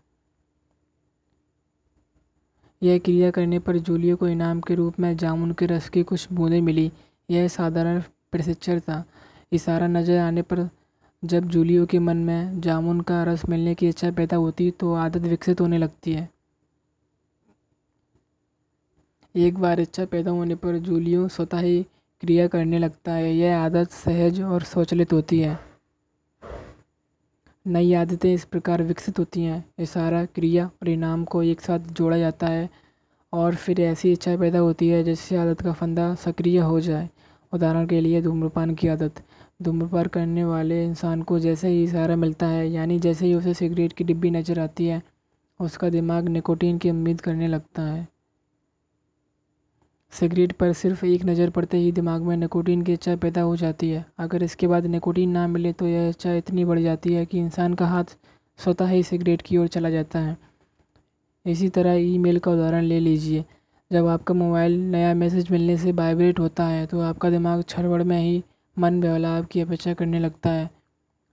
यह 2.82 2.98
क्रिया 3.00 3.30
करने 3.32 3.60
पर 3.60 3.78
जूलियो 3.80 4.16
को 4.16 4.28
इनाम 4.28 4.62
के 4.62 4.76
रूप 4.76 5.00
में 5.00 5.16
जामुन 5.18 5.52
के 5.52 5.66
रस 5.66 5.90
की 5.90 6.04
कुछ 6.04 6.28
बूंदें 6.34 6.60
मिली। 6.62 6.92
यह 7.30 7.48
साधारण 7.48 8.02
प्रशिक्षण 8.32 8.80
था। 8.80 9.04
इशारा 9.52 9.88
नज़र 9.88 10.18
आने 10.18 10.42
पर 10.42 10.70
जब 11.24 11.50
जूलियो 11.50 11.86
के 11.86 12.00
मन 12.00 12.18
में 12.18 12.62
जामुन 12.62 13.02
का 13.02 13.24
रस 13.24 13.46
मिलने 13.50 13.76
की 13.76 13.90
इच्छा 13.90 14.12
पैदा 14.12 14.38
होती 14.38 14.72
तो 14.72 14.94
आदत 14.96 15.22
विकसित 15.22 15.62
होने 15.62 15.78
लगती 15.78 16.14
है। 16.14 16.30
एक 19.36 19.58
बार 19.58 19.80
इच्छा 19.80 20.06
पैदा 20.06 20.32
होने 20.32 20.56
पर 20.56 20.78
जूलियो 20.80 21.28
स्वतः 21.28 21.60
ही 21.60 21.86
क्रिया 22.22 22.48
करने 22.48 22.80
लगता 22.80 23.14
है, 23.14 23.34
यह 23.36 23.58
आदत 23.58 23.92
सहज 23.92 24.42
और 24.42 24.64
स्वचालित 24.64 25.14
होती 25.14 25.40
है। 25.40 25.60
नई 27.66 27.94
आदतें 27.94 28.34
इस 28.34 28.46
प्रकार 28.46 28.84
विकसित 28.84 29.20
होती 29.20 29.44
हैं। 29.44 29.64
इशारा 29.80 30.26
क्रिया 30.26 30.70
परिणाम 30.82 31.26
को 31.26 31.44
एक 31.44 31.62
साथ 31.62 31.80
जोड़ा 31.80 32.18
जाता 32.18 32.48
है 32.48 32.70
और 33.34 33.56
फिर 33.56 33.82
ऐसी 33.82 34.12
इच्छा 34.12 34.36
पैदा 34.38 34.60
होती 34.60 34.90
है 34.90 35.04
जिससे 35.04 35.38
आदत 35.38 35.62
का 35.62 35.74
फंदा 35.74 36.14
सक्रिय 36.16 36.60
हो 36.60 36.80
जाए। 36.80 37.10
उदाहरण 37.54 37.88
के 37.88 38.02
लिए 38.02 38.22
धूम्रपान 38.22 38.76
की 38.76 38.88
आदत। 38.88 39.24
धूम्रपान 39.62 40.06
करने 40.06 40.44
वाले 40.44 40.84
इंसान 40.86 41.22
को 41.22 41.40
जैसे 41.40 41.68
ही 41.68 41.84
इशारा 41.84 42.16
मिलता 42.16 42.48
है, 42.48 42.70
यानी 42.70 43.00
जैसे 43.00 43.26
ही 43.26 43.34
उसे 43.34 43.54
सिगरेट 43.54 43.94
की 43.94 44.04
डिब्बी 44.04 44.30
नज़र 44.30 44.60
आती 44.60 44.88
है, 44.88 45.02
उसका 45.60 45.90
दिमाग 45.90 46.28
निकोटीन 46.30 46.78
की 46.78 46.90
उम्मीद 46.90 47.22
करने 47.22 47.48
लगता 47.48 47.82
है। 47.82 48.15
सिगरेट 50.14 50.52
पर 50.52 50.72
सिर्फ़ 50.74 51.06
एक 51.06 51.24
नज़र 51.26 51.50
पड़ते 51.50 51.78
ही 51.78 51.92
दिमाग 51.92 52.22
में 52.22 52.36
निकोटीन 52.38 52.82
की 52.82 52.94
इच्छा 52.94 53.16
पैदा 53.16 53.42
हो 53.42 53.56
जाती 53.56 53.90
है। 53.90 54.06
अगर 54.20 54.44
इसके 54.44 54.68
बाद 54.68 54.86
निकोटीन 54.88 55.30
ना 55.30 55.46
मिले 55.48 55.74
तो 55.74 55.88
यह 55.88 56.08
इच्छा 56.10 56.34
इतनी 56.34 56.66
बढ़ 56.66 56.80
जाती 56.80 57.14
है 57.14 57.26
कि 57.26 57.40
इंसान 57.40 57.74
का 57.74 57.88
हाथ 57.88 58.16
स्वतः 58.60 58.88
ही 58.88 59.02
सिगरेट 59.04 59.42
की 59.42 59.58
ओर 59.58 59.68
चला 59.68 59.90
जाता 59.90 60.20
है। 60.20 60.38
इसी 61.46 61.70
तरह 61.70 61.94
ईमेल 62.06 62.40
का 62.40 62.52
उदाहरण 62.52 62.84
ले 62.84 63.00
लीजिए। 63.00 63.44
जब 63.92 64.08
आपका 64.08 64.34
मोबाइल 64.34 64.80
नया 64.82 65.14
मैसेज 65.16 65.52
मिलने 65.52 65.78
से 65.78 65.92
वाइब्रेट 65.94 66.40
होता 66.40 66.68
है 66.68 66.86
तो 66.86 67.02
आपका 67.02 67.30
दिमाग 67.30 67.64
क्षण 67.64 68.04
में 68.06 68.20
ही 68.20 68.44
मन 68.78 69.02
बहलाव 69.02 69.44
की 69.44 69.62
अपेक्षा 69.62 69.94
करने 69.94 70.20
लगता 70.20 70.50
है, 70.50 70.70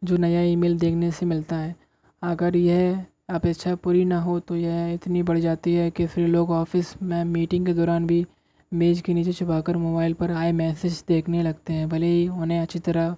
जो 0.02 0.16
नया 0.16 0.42
ईमेल 0.42 0.78
देखने 0.78 1.10
से 1.10 1.26
मिलता 1.26 1.56
है। 1.56 1.74
अगर 2.22 2.56
यह 2.56 3.04
अपेक्षा 3.30 3.74
पूरी 3.76 4.04
ना 4.04 4.20
हो 4.20 4.38
तो 4.40 4.56
यह 4.56 4.92
इतनी 4.92 5.22
बढ़ 5.22 5.38
जाती 5.38 5.74
है 5.74 5.90
कि 5.90 6.06
फिर 6.06 6.28
लोग 6.28 6.50
ऑफ़िस 6.52 6.94
में 7.02 7.24
मीटिंग 7.26 7.66
के 7.66 7.72
दौरान 7.74 8.06
भी 8.06 8.24
मेज़ 8.72 9.02
के 9.02 9.14
नीचे 9.14 9.32
छुपाकर 9.32 9.76
मोबाइल 9.76 10.12
पर 10.14 10.30
आए 10.32 10.52
मैसेज 10.52 11.02
देखने 11.08 11.42
लगते 11.42 11.72
हैं। 11.72 11.88
भले 11.88 12.06
ही 12.06 12.26
उन्हें 12.28 12.60
अच्छी 12.60 12.78
तरह 12.78 13.16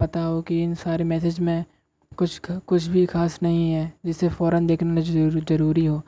पता 0.00 0.20
हो 0.22 0.40
कि 0.42 0.62
इन 0.62 0.74
सारे 0.74 1.04
मैसेज 1.04 1.40
में 1.40 1.64
कुछ 2.12 2.40
कुछ 2.48 2.86
भी 2.86 3.04
खास 3.06 3.38
नहीं 3.42 3.70
है, 3.72 3.92
जिसे 4.06 4.28
फ़ौरन 4.28 4.66
देखना 4.66 5.00
ज़रूरी 5.00 5.84
हो। 5.86 6.02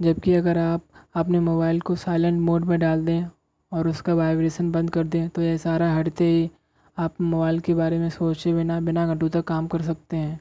जबकि 0.00 0.34
अगर 0.34 0.58
आप 0.58 0.84
अपने 1.14 1.40
मोबाइल 1.40 1.80
को 1.80 1.94
साइलेंट 1.96 2.40
मोड 2.40 2.64
में 2.64 2.78
डाल 2.80 3.04
दें 3.04 3.26
और 3.72 3.88
उसका 3.88 4.14
वाइब्रेशन 4.14 4.70
बंद 4.72 4.90
कर 4.90 5.04
दें 5.06 5.28
तो 5.28 5.42
यह 5.42 5.56
सारा 5.56 5.92
हटते 5.94 6.24
ही 6.24 6.50
आप 6.98 7.20
मोबाइल 7.20 7.60
के 7.60 7.74
बारे 7.74 7.98
में 7.98 8.08
सोचे 8.10 8.52
बिना 8.54 8.80
बिना 8.80 9.06
घंटों 9.06 9.28
तक 9.28 9.44
काम 9.44 9.66
कर 9.66 9.82
सकते 9.82 10.16
हैं। 10.16 10.40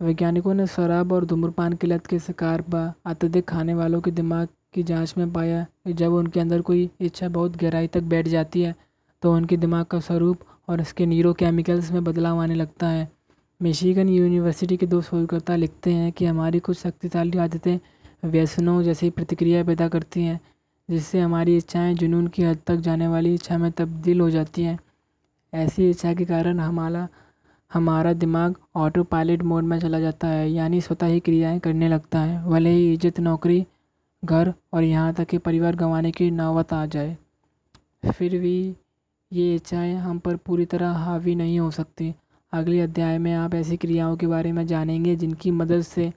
वैज्ञानिकों 0.00 0.54
ने 0.54 0.66
शराब 0.66 1.12
और 1.12 1.24
धूम्रपान 1.24 1.72
की 1.72 1.86
लत 1.86 2.06
के 2.06 2.18
शिकार 2.18 2.64
व 2.70 2.92
अत्यधिक 3.06 3.48
खाने 3.48 3.74
वालों 3.74 4.00
के 4.00 4.10
दिमाग 4.10 4.48
की 4.74 4.82
जाँच 4.82 5.14
में 5.18 5.32
पाया 5.32 5.62
कि 5.86 5.92
जब 5.92 6.12
उनके 6.12 6.40
अंदर 6.40 6.60
कोई 6.60 6.88
इच्छा 7.00 7.28
बहुत 7.28 7.56
गहराई 7.56 7.86
तक 7.86 8.02
बैठ 8.12 8.28
जाती 8.28 8.62
है 8.62 8.74
तो 9.22 9.32
उनके 9.34 9.56
दिमाग 9.56 9.84
का 9.86 10.00
स्वरूप 10.00 10.44
और 10.68 10.80
इसके 10.80 11.06
न्यूरोकेमिकल्स 11.06 11.90
में 11.92 12.02
बदलाव 12.04 12.40
आने 12.40 12.54
लगता 12.54 12.88
है। 12.88 13.08
मिशिगन 13.60 14.08
यूनिवर्सिटी 14.08 14.76
के 14.76 14.86
दो 14.86 15.00
शोधकर्ता 15.02 15.56
लिखते 15.56 15.92
हैं 15.92 16.12
कि 16.12 16.26
हमारी 16.26 16.58
कुछ 16.60 16.78
शक्तिशाली 16.78 17.38
आदतें 17.38 17.78
व्यसनों 18.24 18.82
जैसी 18.82 19.10
प्रतिक्रिया 19.10 19.62
पैदा 19.64 19.88
करती 19.88 20.22
हैं, 20.22 20.40
जिससे 20.88 21.20
हमारी 21.20 21.56
इच्छाएँ 21.56 21.94
जुनून 21.94 22.26
की 22.26 22.42
हद 22.42 22.58
तक 22.66 22.76
जाने 22.78 23.08
वाली 23.08 23.34
इच्छा 23.34 23.58
में 23.58 23.70
तब्दील 23.72 24.20
हो 24.20 24.30
जाती 24.30 24.62
हैं। 24.62 24.78
ऐसी 25.52 25.88
इच्छा 25.90 26.14
के 26.14 26.24
कारण 26.24 26.60
हमारा 26.60 27.08
हमारा 27.70 28.12
दिमाग 28.14 28.54
ऑटो 28.76 29.02
पायलट 29.04 29.42
मोड 29.42 29.64
में 29.64 29.78
चला 29.80 30.00
जाता 30.00 30.28
है, 30.28 30.50
यानी 30.50 30.80
स्वतः 30.80 31.06
ही 31.06 31.20
क्रियाएँ 31.20 31.58
करने 31.60 31.88
लगता 31.88 32.20
है। 32.20 32.44
भले 32.44 32.70
ही 32.70 32.92
इज़्ज़त 32.92 33.20
नौकरी 33.20 33.64
घर 34.22 34.52
और 34.74 34.82
यहाँ 34.82 35.12
तक 35.14 35.24
कि 35.24 35.38
परिवार 35.38 35.76
गंवाने 35.76 36.10
की 36.12 36.30
नौबत 36.30 36.72
आ 36.72 36.84
जाए। 36.86 37.16
फिर 38.08 38.38
भी 38.40 38.74
ये 39.32 39.54
इच्छाएँ 39.54 39.94
हम 39.94 40.18
पर 40.18 40.36
पूरी 40.36 40.64
तरह 40.66 40.90
हावी 40.96 41.34
नहीं 41.34 41.58
हो 41.60 41.70
सकती। 41.70 42.14
अगले 42.52 42.80
अध्याय 42.80 43.18
में 43.18 43.32
आप 43.34 43.54
ऐसी 43.54 43.76
क्रियाओं 43.76 44.16
के 44.16 44.26
बारे 44.26 44.52
में 44.52 44.66
जानेंगे 44.66 45.16
जिनकी 45.16 45.50
मदद 45.50 45.82
से 45.82 46.12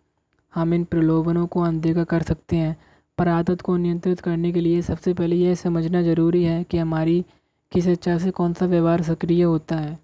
हम 0.53 0.74
इन 0.74 0.84
प्रलोभनों 0.84 1.45
को 1.47 1.62
अनदेखा 1.62 2.03
कर 2.03 2.22
सकते 2.22 2.56
हैं। 2.56 2.76
पर 3.18 3.28
आदत 3.28 3.62
को 3.62 3.76
नियंत्रित 3.78 4.20
करने 4.20 4.51
के 4.51 4.60
लिए 4.60 4.82
सबसे 4.82 5.14
पहले 5.14 5.36
यह 5.36 5.56
समझना 5.56 6.01
ज़रूरी 6.01 6.43
है 6.43 6.64
कि 6.64 6.78
हमारी 6.78 7.24
किस 7.72 7.88
इच्छा 7.88 8.18
से 8.18 8.32
कौन 8.32 8.53
सा 8.53 8.66
व्यवहार 8.66 9.01
सक्रिय 9.01 9.43
होता 9.43 9.76
है। 9.76 9.97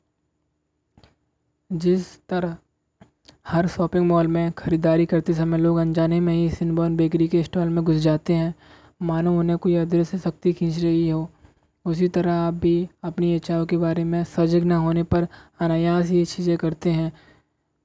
जिस 1.72 2.06
तरह 2.30 2.58
हर 3.46 3.68
शॉपिंग 3.68 4.06
मॉल 4.08 4.28
में 4.28 4.52
ख़रीदारी 4.58 5.06
करते 5.06 5.34
समय 5.34 5.58
लोग 5.58 5.78
अनजाने 5.78 6.20
में 6.20 6.34
ही 6.34 6.50
सिनबॉर्न 6.50 6.96
बेकरी 6.98 7.28
के 7.28 7.42
स्टॉल 7.44 7.70
में 7.70 7.84
घुस 7.84 7.96
जाते 7.96 8.34
हैं। 8.34 8.54
मानो 9.02 9.38
उन्हें 9.39 9.58
कोई 9.58 9.76
अदृश्य 9.76 10.18
शक्ति 10.18 10.54
खींच 10.54 10.78
रही 10.80 11.10
हो। 11.10 11.28
उसी 11.86 12.08
तरह 12.08 12.34
आप 12.34 12.54
भी 12.54 12.88
अपनी 13.04 13.36
इच्छाओं 13.36 13.66
के 13.66 13.78
बारे 13.78 14.04
में 14.04 14.24
सजग 14.26 14.64
न 14.64 14.72
होने 14.84 15.04
पर 15.04 15.28
अनायास 15.60 16.12
ये 16.12 16.24
चीज़ें 16.26 16.58
करते 16.58 16.92
हैं, 16.92 17.12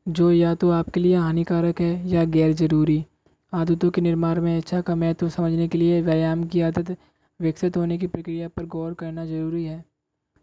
जो 0.06 0.30
या 0.32 0.54
तो 0.54 0.70
आपके 0.70 1.00
लिए 1.00 1.16
हानिकारक 1.16 1.80
है 1.80 2.08
या 2.08 2.24
गैर 2.26 2.52
ज़रूरी। 2.54 3.04
आदतों 3.52 3.90
के 3.90 4.00
निर्माण 4.00 4.40
में 4.40 4.56
इच्छा 4.58 4.80
का 4.80 4.94
महत्व 4.94 5.28
समझने 5.28 5.68
के 5.68 5.78
लिए 5.78 6.00
व्यायाम 6.02 6.44
की 6.44 6.60
आदत 6.62 6.96
विकसित 7.40 7.76
होने 7.76 7.98
की 7.98 8.06
प्रक्रिया 8.06 8.48
पर 8.48 8.66
गौर 8.66 8.94
करना 8.94 9.24
ज़रूरी 9.26 9.64
है। 9.64 9.84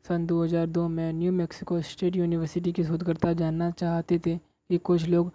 सन 0.05 0.25
2002 0.27 0.87
में 0.87 1.11
न्यू 1.13 1.31
मैक्सिको 1.31 1.81
स्टेट 1.83 2.15
यूनिवर्सिटी 2.15 2.71
के 2.71 2.83
शोधकर्ता 2.83 3.33
जानना 3.33 3.69
चाहते 3.71 4.19
थे 4.25 4.39
कि 4.69 4.77
कुछ 4.79 5.07
लोग 5.07 5.31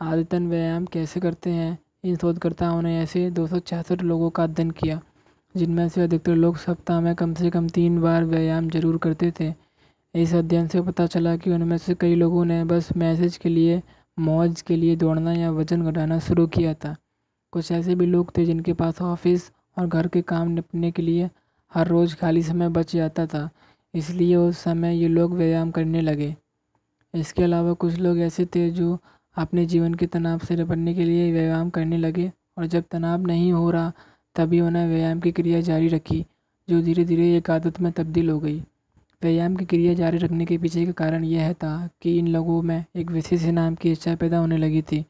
आदतन 0.00 0.46
व्यायाम 0.48 0.86
कैसे 0.86 1.20
करते 1.20 1.50
हैं, 1.50 1.78
इन 2.04 2.16
शोधकर्ताओं 2.16 2.82
ने 2.82 2.98
ऐसे 2.98 3.28
दो 3.30 3.46
सौ 3.46 3.58
छियासठ 3.60 4.02
लोगों 4.02 4.30
का 4.30 4.42
अध्ययन 4.42 4.70
किया, 4.72 5.00
जिनमें 5.54 5.88
से 5.88 6.02
अधिकतर 6.02 6.34
लोग 6.34 6.56
सप्ताह 6.58 7.00
में 7.00 7.14
कम 7.14 7.34
से 7.34 7.50
कम 7.50 7.68
तीन 7.68 8.00
बार 8.00 8.24
व्यायाम 8.24 8.68
ज़रूर 8.70 8.98
करते 8.98 9.32
थे। 9.40 9.52
इस 10.14 10.34
अध्ययन 10.34 10.68
से 10.68 10.80
पता 10.82 11.06
चला 11.06 11.36
कि 11.36 11.50
उनमें 11.50 11.76
से 11.78 11.94
कई 11.94 12.14
लोगों 12.14 12.44
ने 12.44 12.62
बस 12.64 12.88
मैसेज 12.96 13.36
के 13.36 13.48
लिए, 13.48 13.82
मौज 14.18 14.62
के 14.62 14.76
लिए 14.76 14.96
दौड़ना 14.96 15.32
या 15.32 15.50
वज़न 15.50 15.90
घटाना 15.90 16.18
शुरू 16.20 16.46
किया 16.48 16.74
था। 16.74 16.96
कुछ 17.52 17.70
ऐसे 17.72 17.94
भी 17.94 18.06
लोग 18.06 18.36
थे 18.36 18.44
जिनके 18.44 18.72
पास 18.72 19.00
ऑफ़िस 19.02 19.50
और 19.78 19.86
घर 19.86 20.08
के 20.08 20.22
काम 20.24 20.48
निपटने 20.48 20.90
के 20.90 21.02
लिए 21.02 21.30
हर 21.72 21.88
रोज़ 21.88 22.16
खाली 22.16 22.42
समय 22.42 22.68
बच 22.68 22.94
जाता 22.94 23.26
था, 23.26 23.48
इसलिए 23.94 24.36
उस 24.36 24.58
समय 24.58 24.96
ये 24.96 25.08
लोग 25.08 25.34
व्यायाम 25.34 25.70
करने 25.70 26.00
लगे। 26.00 26.34
इसके 27.14 27.42
अलावा 27.42 27.72
कुछ 27.72 27.98
लोग 27.98 28.18
ऐसे 28.18 28.46
थे 28.46 28.68
जो 28.70 28.98
अपने 29.36 29.64
जीवन 29.66 29.94
के 29.94 30.06
तनाव 30.06 30.38
से 30.38 30.56
निपटने 30.56 30.94
के 30.94 31.04
लिए 31.04 31.30
व्यायाम 31.32 31.70
करने 31.70 31.98
लगे 31.98 32.30
और 32.58 32.66
जब 32.66 32.84
तनाव 32.90 33.26
नहीं 33.26 33.52
हो 33.52 33.70
रहा, 33.70 33.92
तभी 34.36 34.60
उन्हें 34.60 34.86
व्यायाम 34.88 35.20
की 35.20 35.32
क्रिया 35.32 35.60
जारी 35.60 35.88
रखी, 35.88 36.24
जो 36.68 36.80
धीरे 36.82 37.04
धीरे 37.04 37.36
एक 37.36 37.50
आदत 37.50 37.80
में 37.80 37.92
तब्दील 37.92 38.30
हो 38.30 38.38
गई। 38.40 38.62
व्यायाम 39.22 39.56
की 39.56 39.64
क्रिया 39.64 39.94
जारी 39.94 40.18
रखने 40.18 40.46
के 40.46 40.58
पीछे 40.58 40.84
का 40.86 40.92
कारण 40.92 41.24
यह 41.24 41.52
था 41.52 41.88
कि 42.02 42.18
इन 42.18 42.28
लोगों 42.28 42.60
में 42.62 42.84
एक 42.96 43.10
विशेष 43.10 43.44
इनाम 43.44 43.74
की 43.74 43.92
इच्छा 43.92 44.14
पैदा 44.16 44.38
होने 44.38 44.56
लगी 44.56 44.82
थी। 44.82 45.04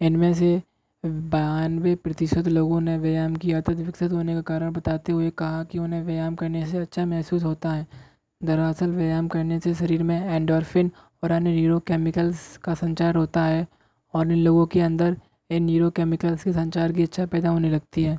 इनमें 0.00 0.32
से 0.34 0.62
बानवे 1.04 1.94
प्रतिशत 1.94 2.48
लोगों 2.48 2.80
ने 2.80 2.96
व्यायाम 2.98 3.36
की 3.36 3.52
आदत 3.52 3.70
विकसित 3.70 4.12
होने 4.12 4.34
का 4.34 4.40
कारण 4.40 4.72
बताते 4.72 5.12
हुए 5.12 5.30
कहा 5.30 5.62
कि 5.64 5.78
उन्हें 5.78 6.02
व्यायाम 6.02 6.34
करने 6.34 6.66
से 6.66 6.78
अच्छा 6.78 7.06
महसूस 7.06 7.44
होता 7.44 7.72
है। 7.72 7.86
दरअसल 8.40 8.90
व्यायाम 8.90 9.28
करने 9.28 9.60
से 9.60 9.74
शरीर 9.74 10.02
में 10.02 10.20
एंडोर्फिन 10.26 10.90
और 11.24 11.30
अन्य 11.30 11.50
न्यूरोकेमिकल्स 11.52 12.56
का 12.56 12.74
संचार 12.74 13.16
होता 13.16 13.44
है 13.44 13.66
और 14.14 14.32
इन 14.32 14.38
लोगों 14.38 14.66
के 14.66 14.80
अंदर 14.82 15.16
इन 15.50 15.64
न्यूरोकेमिकल्स 15.64 16.42
के 16.44 16.52
संचार 16.52 16.92
की 16.92 17.02
इच्छा 17.02 17.26
पैदा 17.26 17.48
होने 17.48 17.70
लगती 17.70 18.02
है। 18.02 18.18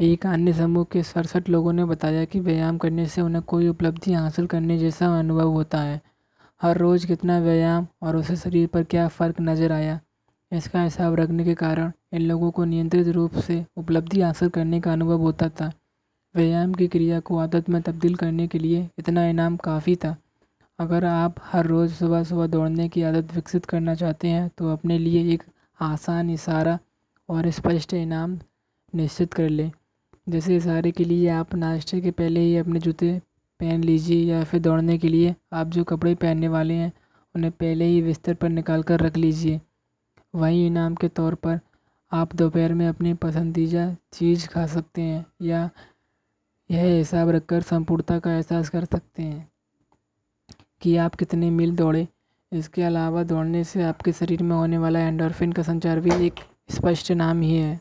एक 0.00 0.26
अन्य 0.26 0.52
समूह 0.52 0.84
के 0.92 1.02
सड़सठ 1.02 1.48
लोगों 1.48 1.72
ने 1.72 1.84
बताया 1.84 2.24
कि 2.24 2.40
व्यायाम 2.40 2.78
करने 2.78 3.06
से 3.06 3.20
उन्हें 3.20 3.42
कोई 3.44 3.68
उपलब्धि 3.68 4.12
हासिल 4.12 4.46
करने 4.46 4.76
जैसा 4.78 5.06
अनुभव 5.18 5.50
होता 5.50 5.80
है। 5.80 6.00
हर 6.60 6.78
रोज़ 6.78 7.06
कितना 7.06 7.38
व्यायाम 7.38 7.86
और 8.02 8.16
उसे 8.16 8.36
शरीर 8.36 8.66
पर 8.66 8.82
क्या 8.84 9.06
फ़र्क 9.08 9.40
नज़र 9.40 9.72
आया, 9.72 9.98
इसका 10.52 10.82
हिसाब 10.82 11.14
रखने 11.14 11.44
के 11.44 11.54
कारण 11.54 11.92
इन 12.12 12.22
लोगों 12.22 12.50
को 12.50 12.64
नियंत्रित 12.64 13.08
रूप 13.08 13.38
से 13.38 13.64
उपलब्धि 13.76 14.20
हासिल 14.20 14.48
करने 14.50 14.80
का 14.80 14.92
अनुभव 14.92 15.20
होता 15.20 15.48
था। 15.50 15.72
व्यायाम 16.34 16.74
की 16.74 16.88
क्रिया 16.88 17.20
को 17.20 17.38
आदत 17.38 17.68
में 17.68 17.80
तब्दील 17.82 18.14
करने 18.16 18.46
के 18.48 18.58
लिए 18.58 18.88
इतना 18.98 19.26
इनाम 19.26 19.56
काफ़ी 19.58 19.96
था। 19.96 20.16
अगर 20.78 21.04
आप 21.04 21.34
हर 21.42 21.66
रोज़ 21.66 21.92
सुबह 21.94 22.22
सुबह 22.24 22.46
दौड़ने 22.46 22.88
की 22.88 23.02
आदत 23.02 23.32
विकसित 23.34 23.64
करना 23.64 23.94
चाहते 23.94 24.28
हैं 24.28 24.48
तो 24.58 24.72
अपने 24.72 24.98
लिए 24.98 25.22
एक 25.34 25.42
आसान 25.80 26.30
इशारा 26.30 26.78
और 27.28 27.50
स्पष्ट 27.50 27.94
इनाम 27.94 28.38
निश्चित 28.92 29.32
कर 29.34 29.48
लें। 29.48 29.70
जैसे 30.28 30.56
इशारे 30.56 30.90
के 30.90 31.04
लिए 31.04 31.28
आप 31.28 31.54
नाश्ते 31.54 32.00
के 32.00 32.10
पहले 32.10 32.40
ही 32.40 32.56
अपने 32.56 32.80
जूते 32.80 33.10
पहन 33.60 33.84
लीजिए 33.84 34.24
या 34.24 34.42
फिर 34.44 34.60
दौड़ने 34.60 34.98
के 34.98 35.08
लिए 35.08 35.34
आप 35.52 35.66
जो 35.68 35.84
कपड़े 35.84 36.14
पहनने 36.14 36.48
वाले 36.48 36.74
हैं, 36.74 36.92
उन्हें 37.34 37.52
पहले 37.52 37.84
ही 37.84 38.02
बिस्तर 38.02 38.34
पर 38.34 38.48
निकाल 38.48 38.82
कर 38.82 39.00
रख 39.00 39.16
लीजिए। 39.16 39.60
वहीं 40.34 40.66
इनाम 40.66 40.94
के 40.94 41.08
तौर 41.08 41.34
पर 41.34 41.58
आप 42.12 42.34
दोपहर 42.34 42.74
में 42.74 42.86
अपनी 42.88 43.14
पसंदीदा 43.14 43.92
चीज़ 44.12 44.48
खा 44.48 44.66
सकते 44.66 45.02
हैं 45.02 45.24
या 45.42 45.68
यह 46.70 46.82
हिसाब 46.84 47.30
रखकर 47.30 47.62
संपूर्णता 47.64 48.18
का 48.18 48.32
एहसास 48.32 48.68
कर 48.68 48.84
सकते 48.84 49.22
हैं। 49.22 49.48
कि 50.82 50.96
आप 50.96 51.14
कितने 51.14 51.50
मील 51.50 51.76
दौड़े। 51.76 52.06
इसके 52.52 52.82
अलावा 52.82 53.22
दौड़ने 53.22 53.64
से 53.64 53.82
आपके 53.82 54.12
शरीर 54.12 54.42
में 54.42 54.56
होने 54.56 54.78
वाला 54.78 55.00
एंडोर्फिन 55.00 55.52
का 55.52 55.62
संचार 55.62 56.00
भी 56.00 56.26
एक 56.26 56.40
स्पष्ट 56.70 57.12
नाम 57.12 57.40
ही 57.42 57.56
है। 57.56 57.80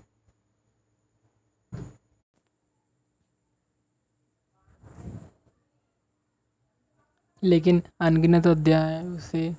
लेकिन 7.43 7.81
अनगिनत 8.01 8.47
अध्याय 8.47 9.17
से, 9.19 9.55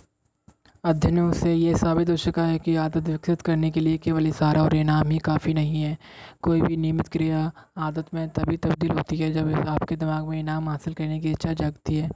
अध्ययनों 0.85 1.33
से 1.33 1.55
ये 1.55 1.77
साबित 1.79 2.11
हो 2.11 2.17
चुका 2.17 2.45
है 2.47 2.59
कि 2.59 2.75
आदत 2.77 3.09
विकसित 3.09 3.41
करने 3.43 3.71
के 3.71 3.81
लिए 3.81 3.99
केवल 3.99 4.27
इशारा 4.27 4.63
और 4.63 4.75
इनाम 4.77 5.11
ही 5.11 5.19
काफ़ी 5.19 5.55
नहीं 5.55 5.83
है। 5.83 5.97
कोई 6.43 6.61
भी 6.63 6.77
नियमित 6.77 7.09
क्रिया 7.09 7.51
आदत 7.79 8.15
में 8.15 8.29
तभी 8.29 8.57
तब्दील 8.57 8.91
होती 8.91 9.17
है 9.17 9.33
जब 9.33 9.53
आपके 9.69 9.97
दिमाग 9.97 10.29
में 10.29 10.39
इनाम 10.41 10.69
हासिल 10.69 10.95
करने 10.95 11.21
की 11.21 11.31
इच्छा 11.31 11.53
जागती 11.53 11.97
है। 11.97 12.11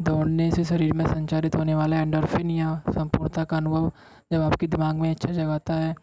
दौड़ने 0.00 0.50
से 0.50 0.64
शरीर 0.64 0.92
में 0.92 1.04
संचारित 1.06 1.56
होने 1.56 1.74
वाला 1.74 2.00
एंडोर्फिन 2.00 2.50
या 2.50 2.82
संपूर्णता 2.88 3.44
का 3.44 3.56
अनुभव 3.56 3.92
जब 4.32 4.40
आपके 4.40 4.66
दिमाग 4.66 4.96
में 4.96 5.10
इच्छा 5.10 5.32
जगाता 5.32 5.74
है, 5.74 5.94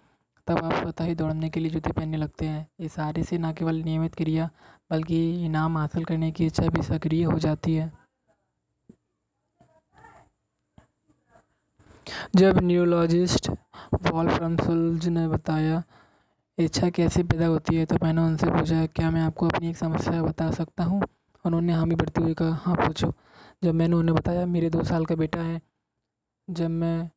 तब 0.48 0.58
आप 0.58 0.74
स्वतः 0.74 1.06
ही 1.06 1.16
दौड़ने 1.16 1.50
के 1.50 1.60
लिए 1.60 1.72
जूते 1.72 1.92
पहनने 1.92 2.18
लगते 2.18 2.46
हैं। 2.46 2.68
ये 2.80 2.86
इशारे 2.86 3.24
से 3.24 3.38
न 3.38 3.52
केवल 3.54 3.76
नियमित 3.76 4.16
क्रिया, 4.16 4.50
बल्कि 4.92 5.46
इनाम 5.46 5.78
हासिल 5.78 6.06
करने 6.06 6.32
की 6.32 6.46
इच्छा 6.46 6.68
भी 6.68 6.82
सक्रिय 6.82 7.24
हो 7.24 7.40
जाती 7.40 7.76
है। 7.76 7.92
जब 12.36 12.60
न्यूरोलॉजिस्ट 12.64 13.50
वॉल्फ्राम 14.12 14.58
सुल्ज 14.58 15.08
ने 15.08 15.28
बताया, 15.28 15.84
इच्छा 16.58 16.90
कैसे 16.90 17.24
पैदा 17.24 17.46
होती 17.46 17.76
है? 17.76 17.86
तो 17.86 17.96
मैंने 18.04 18.22
उनसे 18.22 18.48
पूछा, 18.48 18.86
क्या 18.86 19.12
मैं 19.12 19.22
आपको 19.22 19.48
अपनी 19.48 19.70
एक 19.70 19.78
समस्या 19.78 20.22
बता 20.24 20.52
सकता 20.52 20.84
हूँ? 20.84 21.02
उन्होंने 21.46 21.74
हामी 21.74 21.96
भरते 21.96 22.22
हुए 22.22 22.34
कहा 22.34 22.54
हाँ 22.54 22.76
पूछो। 22.76 23.14
जब 23.62 23.74
मैंने 23.74 23.96
उन्हें 23.96 24.16
बताया, 24.16 24.46
मेरे 24.46 24.70
दो 24.70 24.84
साल 24.84 25.06
का 25.06 25.16
बेटा 25.16 25.42
है। 25.42 25.60
जब 26.48 26.70
मैं 26.70 27.10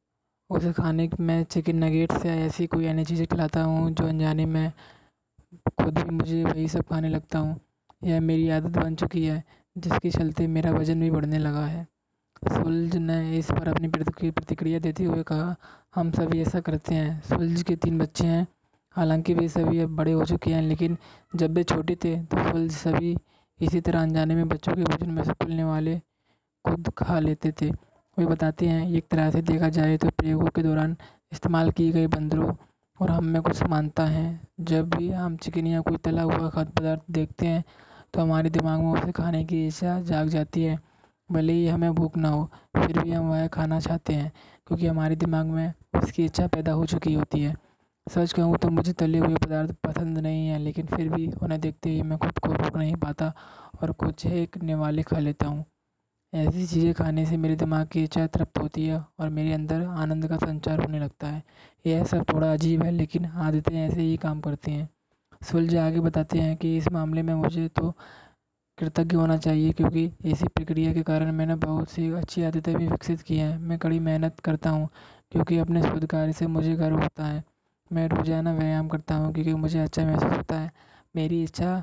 उसे 0.51 0.73
खाने 0.73 1.09
में 1.21 1.45
चिकन 1.45 1.85
नगेट्स 1.85 2.27
या 2.27 2.35
ऐसी 2.37 2.67
कोई 2.67 2.87
अन्य 2.87 3.05
चीज़ें 3.05 3.27
खिलाता 3.27 3.63
हूँ, 3.63 3.91
जो 3.91 4.07
अनजाने 4.07 4.47
में 4.47 4.73
खुद 5.81 5.99
भी 5.99 6.11
मुझे 6.11 6.43
वही 6.45 6.69
सब 6.69 6.85
खाने 6.89 7.09
लगता 7.09 7.39
हूँ, 7.39 7.59
यह 8.03 8.21
मेरी 8.21 8.49
आदत 8.51 8.79
बन 8.79 8.95
चुकी 8.97 9.25
है, 9.25 9.43
जिसके 9.77 10.11
चलते 10.11 10.47
मेरा 10.47 10.73
वज़न 10.73 11.01
भी 11.01 11.11
बढ़ने 11.11 11.39
लगा 11.39 11.65
है। 11.67 11.87
सुल्ज 12.49 12.97
ने 12.97 13.39
इस 13.39 13.51
पर 13.51 13.69
अपनी 13.69 13.89
प्रतिक्रिया 13.89 14.79
देते 14.79 15.05
हुए 15.05 15.23
कहा, 15.23 15.55
हम 15.95 16.11
सभी 16.13 16.41
ऐसा 16.43 16.61
करते 16.61 16.95
हैं। 16.95 17.21
सुल्ज 17.23 17.63
के 17.63 17.77
तीन 17.77 17.99
बच्चे 17.99 18.27
हैं। 18.27 18.47
हालाँकि 18.97 19.35
वे 19.35 19.49
सभी 19.49 19.81
अब 19.81 19.97
बड़े 19.97 20.13
हो 20.13 20.25
चुके 20.25 20.51
हैं, 20.51 20.63
लेकिन 20.63 20.97
जब 21.37 21.55
वे 21.55 21.63
छोटे 21.65 21.97
थे 22.05 22.17
तो 22.25 22.49
सुल्ज 22.51 22.73
सभी 22.73 23.17
इसी 23.61 23.81
तरह 23.81 24.03
अनजाने 24.03 24.35
में 24.35 24.49
बच्चों 24.49 24.75
के 24.75 24.83
भोजन 24.83 25.11
में 25.11 25.23
से 25.25 25.33
खुलने 25.35 25.65
वाले 25.65 26.01
खुद 26.65 26.89
खा 26.99 27.19
लेते 27.21 27.53
थे। 27.53 27.71
वे 28.17 28.27
बताते 28.27 28.67
हैं, 28.67 28.89
एक 28.89 29.07
तरह 29.11 29.31
से 29.31 29.43
देखा 29.43 29.69
जाए 29.71 29.97
तो 29.97 30.09
प्रयोगों 30.11 30.49
के 30.49 30.63
दौरान 30.63 30.97
इस्तेमाल 31.33 31.71
किए 31.71 31.93
गए 31.93 32.07
बंदरों 32.09 32.53
और 33.01 33.11
हम 33.11 33.25
में 33.25 33.41
कुछ 33.43 33.57
समानता 33.57 34.05
है। 34.07 34.41
जब 34.63 34.91
भी 34.91 35.11
हम 35.11 35.37
चिकन 35.37 35.67
या 35.67 35.81
कोई 35.81 35.97
तला 35.97 36.23
हुआ 36.23 36.49
खाद्य 36.51 36.73
पदार्थ 36.73 37.03
देखते 37.11 37.47
हैं 37.47 37.65
तो 38.15 38.21
हमारे 38.21 38.51
दिमाग 38.51 38.81
में 38.81 38.93
उसे 38.93 39.13
खाने 39.13 39.45
की 39.45 39.67
इच्छा 39.67 39.99
जाग 40.03 40.29
जाती 40.29 40.63
है। 40.63 40.79
भले 41.31 41.53
ही 41.53 41.67
हमें 41.67 41.95
भूख 41.95 42.17
ना 42.17 42.29
हो, 42.29 42.45
फिर 42.77 42.99
भी 42.99 43.11
हम 43.11 43.31
वह 43.31 43.47
खाना 43.49 43.79
चाहते 43.81 44.13
हैं, 44.13 44.33
क्योंकि 44.67 44.87
हमारे 44.87 45.17
दिमाग 45.17 45.47
में 45.47 45.73
उसकी 45.95 46.25
इच्छा 46.25 46.47
पैदा 46.47 46.73
हो 46.73 46.85
चुकी 46.87 47.15
होती 47.15 47.41
है। 47.41 47.55
सच 48.07 48.33
कहूँ 48.33 48.57
तो 48.59 48.69
मुझे 48.71 48.93
तले 48.93 49.19
हुए 49.19 49.35
पदार्थ 49.37 49.75
पसंद 49.85 50.19
नहीं 50.19 50.47
है, 50.49 50.59
लेकिन 50.59 50.87
फिर 50.87 51.09
भी 51.09 51.27
उन्हें 51.43 51.61
देखते 51.61 51.91
ही 51.91 52.03
मैं 52.03 52.19
खुद 52.19 52.39
को 52.39 52.53
रोक 52.53 52.77
नहीं 52.77 52.95
पाता 52.97 53.33
और 53.83 53.93
कुछ 53.95 54.27
एक 54.27 54.59
निवाले 54.63 55.03
खा 55.03 55.19
लेता 55.19 55.47
हूँ। 55.47 55.65
ऐसी 56.35 56.67
चीज़ें 56.67 56.93
खाने 56.95 57.25
से 57.27 57.37
मेरे 57.37 57.57
दिमाग 57.57 57.87
की 57.87 58.03
इच्छा 58.05 58.27
तृप्त 58.27 58.59
होती 58.59 58.87
है 58.87 58.99
और 59.21 59.29
मेरे 59.31 59.53
अंदर 59.53 59.83
आनंद 59.83 60.27
का 60.29 60.37
संचार 60.37 60.81
होने 60.81 60.99
लगता 61.01 61.27
है। 61.27 61.43
यह 61.85 62.05
सब 62.05 62.25
थोड़ा 62.33 62.53
अजीब 62.53 62.83
है, 62.83 62.91
लेकिन 62.91 63.25
आदतें 63.27 63.75
ऐसे 63.79 64.01
ही 64.01 64.17
काम 64.17 64.41
करती 64.41 64.73
हैं। 64.73 64.89
सुलझ 65.43 65.75
आगे 65.77 66.01
बताते 66.01 66.39
हैं 66.39 66.57
कि 66.57 66.77
इस 66.77 66.89
मामले 66.93 67.23
में 67.23 67.35
मुझे 67.35 67.69
तो 67.69 67.91
कृतज्ञ 68.79 69.17
होना 69.17 69.37
चाहिए, 69.37 69.73
क्योंकि 69.73 70.11
इसी 70.25 70.47
प्रक्रिया 70.47 70.93
के 70.93 71.03
कारण 71.03 71.33
मैंने 71.33 71.55
बहुत 71.57 71.91
सी 71.91 72.11
अच्छी 72.13 72.43
आदतें 72.43 72.75
भी 72.77 72.87
विकसित 72.87 73.21
की 73.23 73.37
हैं। 73.37 73.59
मैं 73.59 73.79
कड़ी 73.79 73.99
मेहनत 74.01 74.41
करता 74.41 74.71
हूँ, 74.71 74.89
क्योंकि 75.33 75.59
अपने 75.59 75.83
शोध 75.83 76.07
कार्य 76.07 76.33
से 76.33 76.47
मुझे 76.49 76.75
गर्व 76.77 77.01
होता 77.01 77.27
है। 77.27 77.43
मैं 77.91 78.09
रोज़ाना 78.09 78.53
व्यायाम 78.53 78.89
करता 78.89 79.15
हूँ, 79.15 79.33
क्योंकि 79.35 79.55
मुझे 79.55 79.79
अच्छा 79.81 80.05
महसूस 80.05 80.33
होता 80.33 80.59
है। 80.59 80.71
मेरी 81.17 81.43
इच्छा 81.43 81.83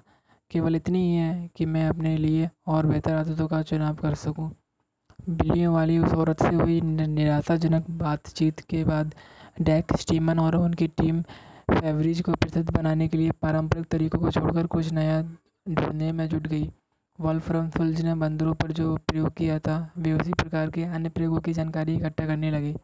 केवल 0.52 0.76
इतनी 0.76 0.99
ही 0.99 1.16
है 1.16 1.49
कि 1.56 1.66
मैं 1.66 1.88
अपने 1.89 2.16
लिए 2.18 2.49
और 2.68 2.86
बेहतर 2.86 3.14
आदतों 3.14 3.47
का 3.47 3.62
चुनाव 3.62 3.95
कर 3.95 4.16
सकूँ। 4.16 4.49
बिल्लियों 5.30 5.74
वाली 5.74 5.97
उस 5.97 6.14
औरत 6.14 6.41
से 6.41 6.56
हुई 6.56 6.80
निराशाजनक 6.82 7.89
बातचीत 7.89 8.60
के 8.60 8.84
बाद 8.84 9.14
डैक, 9.62 9.95
स्टीमन 9.97 10.39
और 10.39 10.56
उनकी 10.56 10.88
टीम 10.88 11.22
फेवरेज 11.72 12.22
को 12.22 12.34
प्रसिद्ध 12.34 12.70
बनाने 12.70 13.08
के 13.08 13.18
लिए 13.18 13.32
पारंपरिक 13.32 13.86
तरीकों 13.86 14.20
को 14.20 14.32
छोड़कर 14.32 14.68
कुछ 14.68 14.91
नया 14.93 15.22
ढूँढने 15.70 16.12
में 16.12 16.28
जुट 16.30 16.47
गई। 16.47 16.70
वॉल्फ्राम 17.20 17.70
फुल्ज 17.70 18.02
ने 18.02 18.16
बंदरों 18.16 18.54
पर 18.54 18.72
जो 18.72 18.95
प्रयोग 19.08 19.34
किया 19.34 19.60
था, 19.60 19.91
वे 19.97 20.14
उसी 20.14 20.34
प्रकार 20.34 20.70
के 20.70 20.84
अन्य 20.84 21.10
प्रयोगों 21.10 21.39
की 21.39 21.54
जानकारी 21.54 21.95
इकट्ठा 21.95 22.26
करने 22.28 22.52
लगे। 22.52 22.76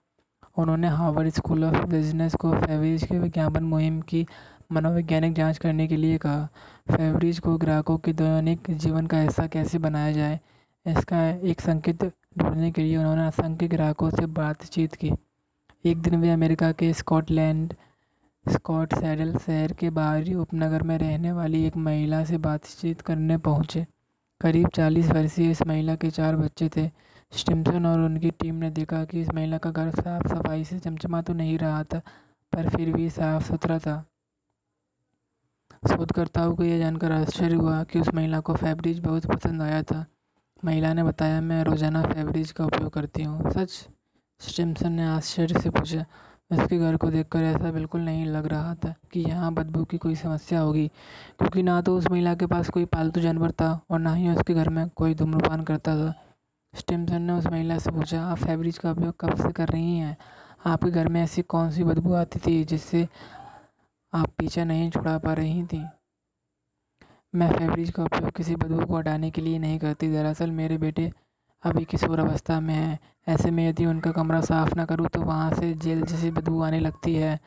उन्होंने 0.58 0.88
हार्वर्ड 0.88 1.30
स्कूल 1.30 1.64
ऑफ़ 1.64 1.86
बिज़नेस 1.86 2.36
को 2.36 2.52
फेवरेज 2.54 3.04
के 3.04 3.20
विज्ञापन 3.20 3.64
मुहिम 3.64 4.00
की 4.02 4.26
मनोवैज्ञानिक 4.70 5.34
जाँच 5.34 5.58
करने 5.58 5.88
के 5.88 5.98
लिए 5.98 6.18
कहा। 6.18 6.46
फेवरेज 6.88 7.40
को 7.40 7.58
ग्राहकों 7.58 7.98
के 7.98 8.14
दैनिक 8.14 8.70
जीवन 8.72 9.08
का 9.08 9.20
हिस्सा 9.20 9.48
कैसे 9.48 9.78
बनाया 9.80 10.12
जाए, 10.12 10.40
इसका 10.86 11.28
एक 11.30 11.62
संकेत 11.62 12.04
ढूँढने 12.38 12.72
के 12.72 12.82
लिए 12.82 12.98
उन्होंने 12.98 13.28
असंख्य 13.28 13.68
ग्राहकों 13.68 14.10
से 14.10 14.26
बातचीत 14.26 14.96
की। 14.96 15.12
एक 15.86 16.02
दिन 16.02 16.16
वे 16.22 16.30
अमेरिका 16.32 16.72
के 16.72 16.94
स्कॉटलैंड 16.94 17.74
स्कॉट 18.46 18.94
सैडल 18.94 19.34
शहर 19.38 19.74
के 19.74 19.90
बाहरी 19.90 20.34
उपनगर 20.36 20.84
में 20.84 20.98
रहने 20.98 21.32
वाली 21.32 21.66
एक 21.68 21.78
महिला 21.78 22.24
से 22.26 22.38
बातचीत 22.40 23.02
करने 23.02 23.38
पहुँचे। 23.40 23.86
करीब 24.42 24.68
चालीस 24.68 25.10
वर्षीय 25.12 25.52
इस 25.52 25.66
महिला 25.68 25.96
के 25.96 26.10
चार 26.10 26.36
बच्चे 26.36 26.70
थे। 26.78 26.90
स्टिम्सन 27.32 27.86
और 27.86 28.00
उनकी 28.00 28.30
टीम 28.32 28.56
ने 28.56 28.70
देखा 28.72 29.04
कि 29.06 29.22
इस 29.22 29.34
महिला 29.36 29.58
का 29.58 29.72
घर 29.72 29.90
साफ़ 29.92 30.28
सफ़ाई 30.28 30.64
से 30.64 30.80
चमचमा 30.80 31.22
तो 31.22 31.34
नहीं 31.34 31.58
रहा 31.58 31.84
था, 31.84 32.00
पर 32.54 32.70
फिर 32.70 32.92
भी 32.94 33.10
साफ़ 33.10 33.44
सुथरा 33.44 33.80
था। 33.80 34.04
शोधकर्ताओं 35.84 36.56
को 36.56 36.64
यह 36.64 36.80
जानकर 36.80 37.12
आश्चर्य 37.12 37.56
हुआ 37.56 37.84
कि 37.84 38.00
उस 38.00 38.14
महिला 38.14 38.40
को 38.40 38.54
फैब्रिज 38.54 39.00
बहुत 39.00 39.26
पसंद 39.26 39.62
आया 39.62 39.82
था। 39.84 40.06
महिला 40.64 40.94
ने 40.94 41.04
बताया, 41.04 41.42
मैं 41.42 41.64
रोज़ाना 41.64 42.02
फैब्रिज 42.04 42.52
का 42.52 42.66
उपयोग 42.66 42.94
करती 42.94 43.24
हूँ। 43.24 43.52
सच? 43.52 43.88
स्टिम्सन 44.42 44.92
ने 44.92 45.06
आश्चर्य 45.08 45.60
से 45.60 45.70
पूछा। 45.70 46.06
उसके 46.52 46.78
घर 46.78 46.96
को 46.98 47.10
देखकर 47.10 47.44
ऐसा 47.44 47.72
बिल्कुल 47.72 48.02
नहीं 48.02 48.26
लग 48.26 48.46
रहा 48.48 48.74
था 48.76 48.94
कि 49.12 49.20
यहाँ 49.20 49.54
बदबू 49.54 49.84
की 49.84 49.98
कोई 49.98 50.16
समस्या 50.16 50.60
होगी, 50.60 50.88
क्योंकि 51.40 51.64
ना 51.64 51.80
तो 51.82 51.98
उस 51.98 52.10
महिला 52.12 52.34
के 52.36 52.46
पास 52.46 52.70
कोई 52.70 52.86
पालतू 52.86 53.22
जानवर 53.22 53.52
था 53.52 53.70
और 53.92 54.00
ना 54.00 54.14
ही 54.14 54.30
उसके 54.30 54.54
घर 54.54 54.70
में 54.70 54.88
कोई 54.90 55.16
धूम्रपान 55.16 55.64
करता 55.64 55.96
था। 55.96 56.14
स्टिम्सन 56.74 57.22
ने 57.22 57.34
उस 57.34 57.48
महिला 57.48 57.78
से 57.78 57.92
पूछा, 57.92 58.22
आप 58.22 58.38
फैब्रिज 58.38 58.78
का 58.78 58.92
उपयोग 58.92 59.16
कब 59.20 59.36
से 59.36 59.52
कर 59.52 59.68
रही 59.68 59.98
हैं? 59.98 60.18
आपके 60.66 60.92
घर 60.92 61.08
में 61.08 61.22
ऐसी 61.24 61.42
कौन 61.42 61.72
सी 61.72 61.84
बदबू 61.84 62.14
आती 62.14 62.40
थी 62.40 62.64
जिससे 62.64 63.08
आप 64.18 64.30
पीछा 64.38 64.64
नहीं 64.64 64.90
छुड़ा 64.92 65.18
पा 65.18 65.34
रही 65.34 65.64
थी। 65.64 65.84
मैं 67.34 67.52
फैब्रिज 67.52 67.90
का 67.92 68.04
उपयोग 68.04 68.32
किसी 68.32 68.56
बदबू 68.56 68.86
को 68.86 68.98
हटाने 68.98 69.30
के 69.32 69.42
लिए 69.42 69.60
नहीं 69.60 69.80
करती। 69.80 70.12
दरअसल 70.12 70.52
मेरे 70.52 70.78
बेटे 70.78 71.12
अभी 71.64 71.84
किशोर 71.86 72.20
अवस्था 72.20 72.60
में 72.60 72.74
हैं। 72.74 72.98
ऐसे 73.28 73.52
में 73.52 73.68
यदि 73.68 73.86
उनका 73.86 74.12
कमरा 74.12 74.40
साफ़ 74.42 74.74
ना 74.76 74.86
करूँ 74.86 75.08
तो 75.08 75.22
वहाँ 75.22 75.52
से 75.54 75.74
जेल 75.76 76.02
जैसी 76.02 76.32
बदबू 76.32 76.62
आने 76.62 76.80
लगती 76.80 77.16
है। 77.16 77.40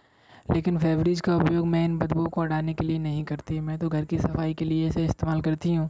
लेकिन 0.52 0.78
फैब्रिज 0.78 1.20
का 1.20 1.36
उपयोग 1.36 1.66
मैं 1.66 1.84
इन 1.84 1.98
बदबू 1.98 2.26
को 2.26 2.42
हटाने 2.42 2.74
के 2.74 2.84
लिए 2.84 2.98
नहीं 2.98 3.24
करती। 3.24 3.58
मैं 3.60 3.78
तो 3.78 3.88
घर 3.88 4.04
की 4.04 4.18
सफ़ाई 4.18 4.54
के 4.54 4.64
लिए 4.64 4.88
इसे 4.88 5.04
इस्तेमाल 5.04 5.40
करती 5.40 5.74
हूँ। 5.74 5.88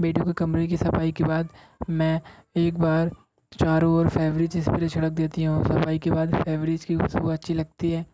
बेटों 0.00 0.24
के 0.24 0.32
कमरे 0.32 0.66
की 0.66 0.76
सफ़ाई 0.76 1.12
के 1.12 1.24
बाद 1.24 1.48
मैं 1.90 2.20
एक 2.56 2.78
बार 2.78 3.10
चारों 3.52 3.92
ओर 3.94 4.08
फैब्रिज 4.08 4.56
स्प्रे 4.58 4.88
छिड़क 4.88 5.12
देती 5.12 5.44
हूँ। 5.44 5.62
सफ़ाई 5.64 5.98
के 5.98 6.10
बाद 6.10 6.34
फैब्रिज 6.34 6.84
की 6.84 6.96
खुशबू 6.96 7.28
अच्छी 7.28 7.54
लगती 7.54 7.90
है। 7.90 8.04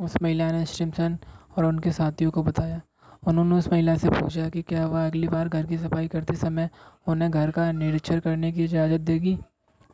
उस 0.00 0.16
महिला 0.22 0.50
ने 0.52 0.64
स्टिम्सन 0.66 1.18
और 1.56 1.64
उनके 1.64 1.92
साथियों 1.92 2.30
को 2.30 2.42
बताया। 2.42 2.80
उन्होंने 3.26 3.54
उस 3.54 3.68
महिला 3.72 3.96
से 3.96 4.10
पूछा 4.10 4.48
कि 4.48 4.62
क्या 4.62 4.86
वह 4.86 5.06
अगली 5.06 5.28
बार 5.28 5.48
घर 5.48 5.66
की 5.66 5.78
सफ़ाई 5.78 6.08
करते 6.08 6.34
समय 6.34 6.70
उन्हें 7.06 7.30
घर 7.30 7.50
का 7.50 7.72
निरीक्षण 7.72 8.20
करने 8.20 8.52
की 8.52 8.64
इजाज़त 8.64 9.00
देगी? 9.00 9.38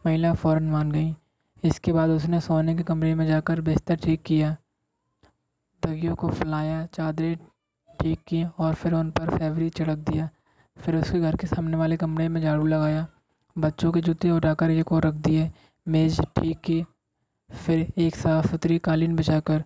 महिला 0.07 0.35
फ़ौरन 0.35 0.63
मान 0.63 0.93
गई। 0.93 1.17
इसके 1.65 1.93
बाद 1.93 2.11
उसने 2.11 2.41
सोने 2.41 2.77
के 2.77 2.83
कमरे 2.83 3.15
में 3.15 3.27
जाकर 3.27 3.61
बिस्तर 3.61 3.97
ठीक 3.97 4.23
किया। 4.23 4.57
तकियों 5.83 6.15
को 6.15 6.29
फैलाया, 6.29 6.87
चादरें 6.87 7.37
ठीक 8.01 8.21
की 8.27 8.45
और 8.59 8.75
फिर 8.75 8.95
उन 8.95 9.11
पर 9.11 9.39
फैब्रिक 9.39 9.75
छिड़क 9.75 9.99
दिया। 9.99 10.29
फिर 10.77 10.97
उसके 10.97 11.21
घर 11.21 11.37
के 11.37 11.47
सामने 11.47 11.77
वाले 11.77 11.97
कमरे 11.97 12.29
में 12.29 12.41
झाड़ू 12.43 12.67
लगाया। 12.67 13.07
बच्चों 13.59 13.93
के 13.93 14.01
जूते 14.01 14.31
उठाकर 14.31 14.71
एक 14.71 14.93
और 14.93 15.03
रख 15.03 15.15
दिए। 15.15 15.51
मेज़ 15.89 16.23
ठीक 16.23 16.61
की। 16.61 16.85
फिर 17.51 17.93
एक 17.99 18.17
साफ़ 18.17 18.51
सुथरी 18.51 18.79
कालीन 18.79 19.17
बिछाकर 19.17 19.65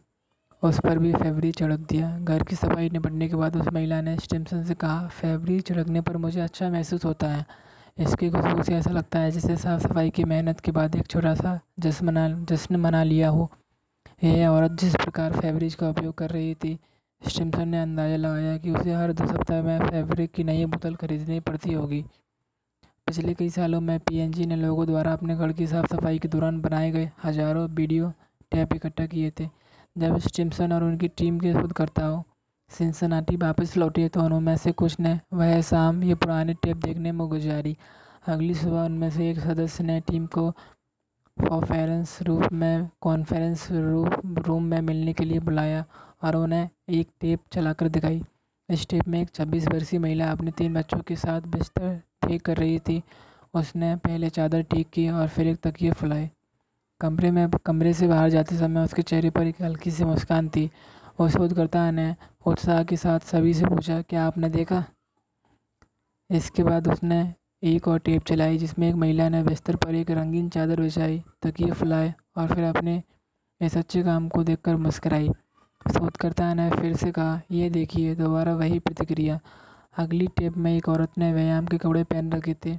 उस 0.64 0.78
पर 0.80 0.98
भी 0.98 1.12
फैब्रिक 1.12 1.54
छिड़क 1.56 1.80
दिया। 1.88 2.08
घर 2.18 2.42
की 2.42 2.56
सफ़ाई 2.56 2.90
निपटने 2.90 3.28
के 3.28 3.36
बाद 3.36 3.56
उस 3.56 3.66
महिला 3.72 4.00
ने 4.00 4.16
स्टिम्सन 4.18 4.62
से 4.64 4.74
कहा 4.74 5.06
फैब्रिक 5.10 5.66
छिड़कने 5.66 6.00
पर 6.00 6.16
मुझे 6.16 6.40
अच्छा 6.40 6.68
महसूस 6.70 7.04
होता 7.04 7.28
है। 7.28 7.44
इसकी 7.98 8.28
खुशबू 8.30 8.62
से 8.62 8.74
ऐसा 8.74 8.90
लगता 8.90 9.18
है 9.18 9.30
जैसे 9.30 9.56
साफ़ 9.56 9.82
सफ़ाई 9.82 10.10
की 10.10 10.24
मेहनत 10.24 10.60
के 10.60 10.72
बाद 10.72 10.96
एक 10.96 11.06
छोटा 11.06 11.34
सा 11.34 11.58
जश्न 11.80 12.06
मना 12.06 12.28
जश्न 12.50 12.76
मना 12.76 13.02
लिया 13.02 13.28
हो। 13.28 13.48
यह 14.24 14.48
औरत 14.48 14.78
जिस 14.80 14.94
प्रकार 14.94 15.32
फैब्रिज 15.32 15.74
का 15.74 15.88
उपयोग 15.88 16.14
कर 16.14 16.30
रही 16.30 16.54
थी, 16.54 16.78
स्टिम्सन 17.22 17.68
ने 17.68 17.80
अंदाज़ा 17.82 18.16
लगाया 18.18 18.56
कि 18.58 18.70
उसे 18.70 18.92
हर 18.92 19.12
दो 19.12 19.26
सप्ताह 19.26 19.62
में 19.62 19.78
फैब्रिक 19.80 20.32
की 20.32 20.44
नई 20.44 20.64
बोतल 20.66 20.94
खरीदनी 20.94 21.40
पड़ती 21.40 21.72
होगी। 21.72 22.04
पिछले 23.06 23.34
कई 23.34 23.48
सालों 23.50 23.80
में 23.80 23.98
पीएनजी 24.00 24.46
ने 24.46 24.56
लोगों 24.56 24.86
द्वारा 24.86 25.12
अपने 25.12 25.36
घर 25.36 25.52
की 25.52 25.66
साफ़ 25.66 25.86
सफ़ाई 25.86 26.18
के 26.18 26.28
दौरान 26.28 26.60
बनाए 26.60 26.90
गए 26.90 27.10
हज़ारों 27.24 27.68
वीडियो 27.72 28.12
टैप 28.52 28.74
इकट्ठा 28.74 29.06
किए 29.06 29.30
थे। 29.30 29.48
जब 29.96 30.18
स्टिम्सन 30.18 30.72
और 30.72 30.84
उनकी 30.84 31.08
टीम 31.08 31.38
के 31.40 31.52
शोधकर्ताओं 31.52 32.22
सिंसनाटी 32.70 33.36
वापस 33.36 33.76
लौटे 33.76 34.08
तो 34.08 34.20
उनमें 34.20 34.56
से 34.56 34.72
कुछ 34.72 34.98
ने 35.00 35.18
वह 35.32 35.60
शाम 35.62 36.02
ये 36.04 36.14
पुराने 36.14 36.54
टेप 36.54 36.76
देखने 36.76 37.12
में 37.12 37.28
गुजारी। 37.28 37.76
अगली 38.26 38.54
सुबह 38.54 38.84
उनमें 38.84 39.10
से 39.10 39.30
एक 39.30 39.38
सदस्य 39.40 39.84
ने 39.84 40.00
टीम 40.00 40.26
को 40.26 40.50
कॉन्फ्रेंस 41.36 42.18
रूम 42.22 42.42
में, 42.52 42.88
कॉन्फ्रेंस 43.00 43.70
रूप, 43.70 44.42
रूम 44.46 44.64
में 44.64 44.80
मिलने 44.80 45.12
के 45.12 45.24
लिए 45.24 45.38
बुलाया 45.40 45.84
और 46.24 46.36
उन्हें 46.36 46.68
एक 46.90 47.08
टेप 47.20 47.40
चलाकर 47.52 47.88
दिखाई। 47.88 48.22
इस 48.68 48.86
टेप 48.88 49.08
में 49.08 49.20
एक 49.20 49.34
छब्बीस 49.34 49.68
वर्षीय 49.68 49.98
महिला 50.00 50.30
अपने 50.32 50.50
तीन 50.50 50.74
बच्चों 50.74 51.00
के 51.00 51.16
साथ 51.16 51.40
बिस्तर 51.48 52.00
ठीक 52.22 52.42
कर 52.42 52.56
रही 52.56 52.78
थी। 52.78 53.02
उसने 53.54 53.94
पहले 53.96 54.28
चादर 54.30 54.62
ठीक 54.62 54.88
की 54.90 55.08
और 55.08 55.28
फिर 55.28 55.46
एक 55.46 55.60
तकिए 55.62 55.90
फुलाए। 55.92 56.30
कमरे 57.00 57.30
में, 57.30 57.48
कमरे 57.66 57.92
से 57.94 58.08
बाहर 58.08 58.28
जाते 58.28 58.56
समय 58.56 58.84
उसके 58.84 59.02
चेहरे 59.02 59.30
पर 59.30 59.46
एक 59.46 59.62
हल्की 59.62 59.90
सी 59.90 60.04
मुस्कान 60.04 60.48
थी। 60.48 60.70
उस 61.18 61.32
शोधकर्ता 61.32 61.90
ने 61.90 62.14
उत्साह 62.46 62.82
के 62.82 62.96
साथ 62.96 63.20
सभी 63.20 63.54
से 63.54 63.66
पूछा, 63.66 64.00
क्या 64.02 64.26
आपने 64.26 64.48
देखा? 64.48 64.84
इसके 66.30 66.62
बाद 66.62 66.88
उसने 66.88 67.34
एक 67.62 67.88
और 67.88 67.98
टेप 67.98 68.22
चलाई, 68.22 68.58
जिसमें 68.58 68.88
एक 68.88 68.94
महिला 68.94 69.28
ने 69.28 69.42
बिस्तर 69.42 69.76
पर 69.76 69.94
एक 69.94 70.10
रंगीन 70.10 70.48
चादर 70.48 70.80
बिछाई, 70.80 71.22
तकिए 71.42 71.70
फुलाए 71.70 72.14
और 72.36 72.54
फिर 72.54 72.64
अपने 72.64 73.02
इस 73.60 73.76
अच्छे 73.76 74.02
काम 74.02 74.28
को 74.28 74.44
देखकर 74.44 74.76
मुस्कराई। 74.76 75.28
शोधकर्ता 75.86 76.52
ने 76.54 76.70
फिर 76.70 76.96
से 76.96 77.10
कहा 77.12 77.40
यह 77.50 77.70
देखिए, 77.70 78.14
दोबारा 78.14 78.54
वही 78.54 78.78
प्रतिक्रिया। 78.78 79.40
अगली 79.98 80.26
टेप 80.26 80.56
में 80.56 80.76
एक 80.76 80.88
औरत 80.88 81.18
ने 81.18 81.32
व्यायाम 81.32 81.66
के 81.66 81.78
कपड़े 81.78 82.04
पहन 82.04 82.32
रखे 82.32 82.54
थे। 82.66 82.78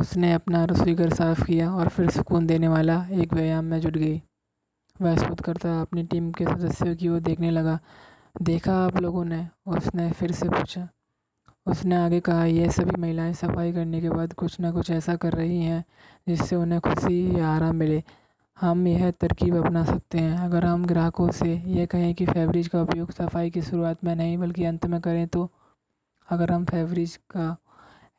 उसने 0.00 0.32
अपना 0.32 0.64
रसोई 0.64 0.94
घर 0.94 1.10
साफ़ 1.14 1.44
किया 1.44 1.70
और 1.72 1.88
फिर 1.88 2.10
सुकून 2.10 2.46
देने 2.46 2.68
वाला 2.68 2.94
एक 3.12 3.34
व्यायाम 3.34 3.64
में 3.64 3.80
जुट 3.80 3.96
गई। 3.96 4.22
वह 5.00 5.16
शोधकर्ता 5.16 5.80
अपनी 5.80 6.02
टीम 6.02 6.30
के 6.32 6.44
सदस्यों 6.44 6.96
की 6.96 7.08
ओर 7.08 7.20
देखने 7.20 7.50
लगा। 7.50 7.78
देखा 8.42 8.74
आप 8.76 9.00
लोगों 9.00 9.24
ने? 9.24 9.46
उसने 9.66 10.10
फिर 10.10 10.32
से 10.32 10.48
पूछा। 10.48 10.88
उसने 11.66 11.96
आगे 11.96 12.20
कहा 12.20 12.44
यह 12.44 12.70
सभी 12.70 13.00
महिलाएँ 13.00 13.32
सफ़ाई 13.32 13.72
करने 13.72 14.00
के 14.00 14.10
बाद 14.10 14.32
कुछ 14.32 14.60
ना 14.60 14.70
कुछ 14.72 14.90
ऐसा 14.90 15.16
कर 15.16 15.32
रही 15.32 15.62
हैं 15.62 15.84
जिससे 16.28 16.56
उन्हें 16.56 16.80
खुशी 16.80 17.38
या 17.38 17.48
आराम 17.48 17.76
मिले। 17.76 18.02
हम 18.60 18.86
यह 18.86 19.10
तरकीब 19.10 19.56
अपना 19.56 19.84
सकते 19.84 20.18
हैं। 20.18 20.38
अगर 20.38 20.64
हम 20.64 20.84
ग्राहकों 20.86 21.30
से 21.30 21.54
यह 21.66 21.86
कहें 21.86 22.14
कि 22.14 22.26
फैब्रिज 22.26 22.68
का 22.68 22.82
उपयोग 22.82 23.10
सफ़ाई 23.12 23.50
की 23.50 23.62
शुरुआत 23.62 24.04
में 24.04 24.14
नहीं, 24.16 24.38
बल्कि 24.38 24.64
अंत 24.64 24.86
में 24.86 25.00
करें 25.00 25.26
तो? 25.28 25.50
अगर 26.28 26.52
हम 26.52 26.64
फैब्रिज 26.64 27.16
का 27.30 27.56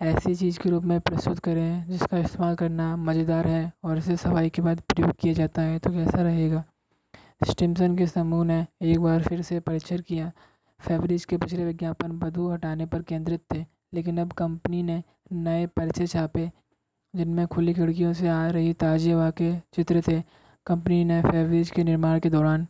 ऐसी 0.02 0.34
चीज़ 0.36 0.58
के 0.60 0.70
रूप 0.70 0.84
में 0.84 0.99
प्रस्तुत 0.99 1.39
करें 1.39 1.86
जिसका 1.88 2.18
इस्तेमाल 2.18 2.56
करना 2.56 2.95
मज़ेदार 2.97 3.47
है 3.47 3.72
और 3.84 3.97
इसे 3.97 4.16
सफ़ाई 4.18 4.49
के 4.49 4.62
बाद 4.62 4.80
प्रयोग 4.89 5.12
किया 5.20 5.34
जाता 5.34 5.62
है 5.62 5.78
तो 5.80 5.89
कैसा 5.89 6.22
रहेगा? 6.22 6.64
स्टिम्सन 7.49 7.97
के 7.97 8.08
समूह 8.08 8.43
ने 8.45 8.66
एक 8.84 8.99
बार 8.99 9.24
फिर 9.24 9.41
से 9.41 9.60
परीक्षण 9.60 10.02
किया। 10.08 10.32
फैब्रिज 10.80 11.26
के 11.26 11.38
पिछले 11.38 11.66
विज्ञापन 11.66 12.18
बदबू 12.20 12.49
हटाने 12.52 12.86
पर 12.86 13.02
केंद्रित 13.04 13.41
थे, 13.54 13.66
लेकिन 13.93 14.18
अब 14.22 14.32
कंपनी 14.34 14.84
ने 14.84 15.02
नए 15.34 15.66
परिचय 15.68 16.08
छापे, 16.08 16.49
जिनमें 17.14 17.45
खुली 17.47 17.74
खिड़कियों 17.74 18.14
से 18.14 18.28
आ 18.28 18.45
रही 18.49 18.74
ताज़ी 18.76 19.12
हवा 19.12 19.30
के 19.32 19.56
चित्र 19.74 20.02
थे। 20.08 20.22
कंपनी 20.68 21.04
ने 21.06 21.22
फैब्रिज 21.22 21.72
के 21.72 21.84
निर्माण 21.84 22.20
के 22.20 22.30
दौरान 22.30 22.68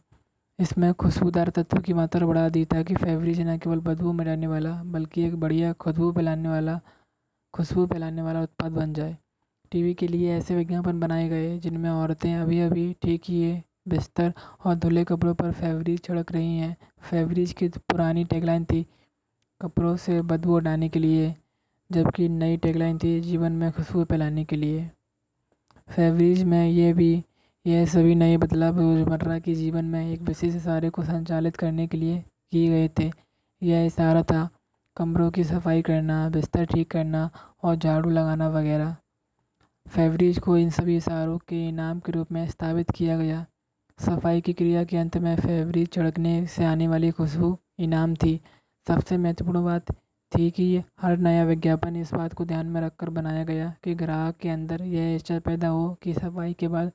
इसमें 0.60 0.94
खुशबूदार 0.94 1.50
तत्व 1.50 1.78
की 1.82 1.94
मात्रा 1.94 2.28
बढ़ा 2.28 2.48
दी 2.50 2.66
ताकि 2.68 2.96
फैब्रिज 2.96 3.42
न 3.42 3.58
केवल 3.58 3.80
बदबू 3.82 4.12
मिटाने 4.14 4.48
वाला, 4.48 4.82
बल्कि 4.84 5.24
एक 5.24 5.36
बढ़िया 5.36 5.74
खुशबू 5.74 6.12
फैलाने 6.12 6.50
वाला 6.50 6.80
खुशबू 7.54 7.86
फैलाने 7.86 8.22
वाला 8.22 8.42
उत्पाद 8.42 8.72
बन 8.72 8.94
जाए। 8.94 9.18
टीवी 9.72 9.94
के 9.94 10.08
लिए 10.08 10.32
ऐसे 10.34 10.56
विज्ञापन 10.56 11.00
बनाए 11.00 11.28
गए, 11.30 11.58
जिनमें 11.60 11.90
औरतें 11.90 12.34
अभी 12.36 12.60
अभी 12.60 12.94
ठीक 13.02 13.22
किए 13.22 13.62
बिस्तर 13.88 14.34
और 14.66 14.76
धुले 14.76 15.04
कपड़ों 15.04 15.34
पर 15.36 15.52
फैब्रिक 15.52 16.04
छिड़क 16.04 16.32
रही 16.32 16.58
हैं। 16.58 16.76
फैब्रिज 17.02 17.54
की 17.54 17.68
पुरानी 17.70 18.24
टैगलाइन 18.26 18.66
थी 18.66 18.86
कपड़ों 19.62 19.96
से 19.96 20.22
बदबू 20.22 20.58
हटाने 20.58 20.90
के 20.90 21.00
लिए, 21.00 21.34
जबकि 21.90 22.28
नई 22.30 22.58
टैगलाइन 22.58 22.98
थी 22.98 23.20
जीवन 23.22 23.52
में 23.52 23.72
खुशबू 23.72 24.04
फैलाने 24.04 24.46
के 24.46 24.56
लिए। 24.56 24.90
फैब्रिज 25.90 26.44
में 26.44 26.68
ये 26.68 26.94
भी 26.94 27.24
यह 27.66 27.86
सभी 27.86 28.16
नए 28.16 28.38
बदलाव 28.38 28.80
रोज़मर्रा 28.80 29.38
के 29.40 29.54
जीवन 29.56 29.86
में 29.86 30.12
एक 30.12 30.22
विशेष 30.22 30.56
इशारे 30.56 30.90
को 30.90 31.04
संचालित 31.04 31.56
करने 31.56 31.88
के 31.88 31.98
लिए 31.98 32.24
किए 32.52 32.70
गए 32.70 32.90
थे। 33.00 33.12
यह 33.62 33.86
इशारा 33.86 34.24
था 34.24 34.50
कमरों 34.98 35.30
की 35.32 35.44
सफ़ाई 35.44 35.82
करना, 35.82 36.30
बिस्तर 36.30 36.66
ठीक 36.66 36.90
करना 36.92 37.30
और 37.64 37.76
झाड़ू 37.76 38.10
लगाना 38.10 38.50
वगैरह। 38.50 38.96
फेवरीज 39.86 40.40
को 40.40 40.58
इन 40.58 40.70
सभी 40.70 40.96
इशारों 40.98 41.38
के 41.38 41.68
इनाम 41.70 42.00
के 42.00 42.12
रूप 42.12 42.32
में 42.32 42.48
स्थापित 42.50 42.92
किया 42.92 43.18
गया। 43.18 43.46
सफ़ाई 44.00 44.42
की 44.42 44.54
क्रिया 44.54 44.84
के 44.84 44.98
अंत 44.98 45.18
में 45.18 45.36
फेवरीज 45.36 45.92
छिड़कने 45.94 46.46
से 46.46 46.66
आने 46.66 46.88
वाली 46.88 47.12
खुशबू, 47.12 47.58
इनाम 47.80 48.16
थी। 48.16 48.40
सबसे 48.88 49.18
महत्वपूर्ण 49.18 49.64
बात 49.64 49.92
थी 50.32 50.50
कि 50.52 50.84
हर 51.02 51.18
नया 51.18 51.44
विज्ञापन 51.44 51.96
इस 51.96 52.14
बात 52.14 52.34
को 52.34 52.46
ध्यान 52.46 52.66
में 52.66 52.82
रखकर 52.82 53.10
बनाया 53.10 53.44
गया 53.44 53.74
कि 53.84 53.96
ग्राहक 53.96 54.38
के 54.38 54.50
अंदर 54.50 54.82
यह 54.82 55.16
इच्छा 55.16 55.40
पैदा 55.40 55.68
हो 55.68 55.98
कि 56.04 56.14
सफ़ाई 56.14 56.54
के 56.54 56.68
बाद 56.68 56.92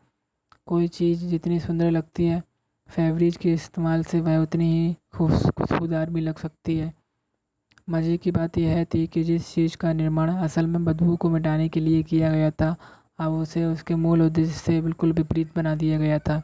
कोई 0.66 0.88
चीज़ 0.88 1.26
जितनी 1.26 1.58
सुंदर 1.60 1.90
लगती 1.90 2.26
है, 2.26 2.42
फेवरेज 2.88 3.36
के 3.36 3.52
इस्तेमाल 3.52 4.02
से 4.04 4.20
वह 4.20 4.38
उतनी 4.38 4.72
ही 4.72 4.94
खुश 5.14 5.46
खुशबूदार 5.48 6.10
भी 6.10 6.20
लग 6.20 6.38
सकती 6.38 6.76
है। 6.78 6.92
मज़े 7.88 8.16
की 8.16 8.30
बात 8.30 8.56
यह 8.58 8.84
थी 8.84 9.06
कि 9.06 9.22
जिस 9.24 9.52
चीज़ 9.54 9.76
का 9.76 9.92
निर्माण 9.92 10.30
असल 10.36 10.66
में 10.66 10.84
बदबू 10.84 11.16
को 11.16 11.28
मिटाने 11.30 11.68
के 11.68 11.80
लिए 11.80 12.02
किया 12.02 12.30
गया 12.30 12.50
था, 12.50 12.74
अब 13.18 13.32
उसे 13.32 13.64
उसके 13.64 13.94
मूल 13.94 14.22
उद्देश्य 14.22 14.52
से 14.52 14.80
बिल्कुल 14.80 15.12
विपरीत 15.12 15.54
बना 15.56 15.74
दिया 15.74 15.98
गया 15.98 16.18
था। 16.18 16.42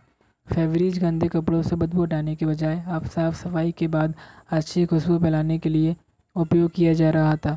फेवरीज 0.49 0.99
गंदे 0.99 1.28
कपड़ों 1.28 1.62
से 1.62 1.76
बदबू 1.76 2.03
हटाने 2.05 2.34
के 2.36 2.47
बजाय 2.47 2.82
अब 2.88 3.07
साफ़ 3.07 3.34
सफ़ाई 3.34 3.72
के 3.72 3.86
बाद 3.88 4.14
अच्छी 4.51 4.84
खुशबू 4.86 5.18
फैलाने 5.18 5.59
के 5.59 5.68
लिए 5.68 5.97
उपयोग 6.36 6.70
किया 6.70 6.93
जा 6.93 7.11
रहा 7.11 7.36
था। 7.36 7.57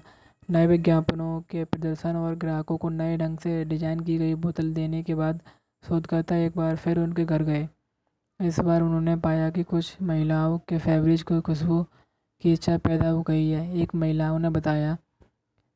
नए 0.49 0.67
विज्ञापनों 0.67 1.39
के 1.41 1.63
प्रदर्शन 1.63 2.15
और 2.15 2.35
ग्राहकों 2.35 2.77
को 2.77 2.89
नए 2.89 3.17
ढंग 3.17 3.37
से 3.37 3.63
डिज़ाइन 3.65 3.99
की 3.99 4.17
गई 4.17 4.35
बोतल 4.35 4.73
देने 4.73 5.03
के 5.03 5.15
बाद 5.15 5.39
शोधकर्ता 5.83 6.35
एक 6.37 6.57
बार 6.57 6.75
फिर 6.75 6.99
उनके 6.99 7.25
घर 7.25 7.43
गए। 7.43 7.67
इस 8.39 8.59
बार 8.59 8.81
उन्होंने 8.81 9.15
पाया 9.17 9.49
कि 9.49 9.63
कुछ 9.63 10.01
महिलाओं 10.01 10.57
के 10.69 10.77
फेवरेज 10.77 11.23
को 11.23 11.39
खुशबू 11.41 11.85
की 12.43 12.53
इच्छा 12.53 12.77
पैदा 12.79 13.09
हो 13.09 13.21
गई 13.23 13.49
है। 13.49 13.81
एक 13.81 13.95
महिलाओं 13.95 14.39
ने 14.39 14.49
बताया, 14.51 14.95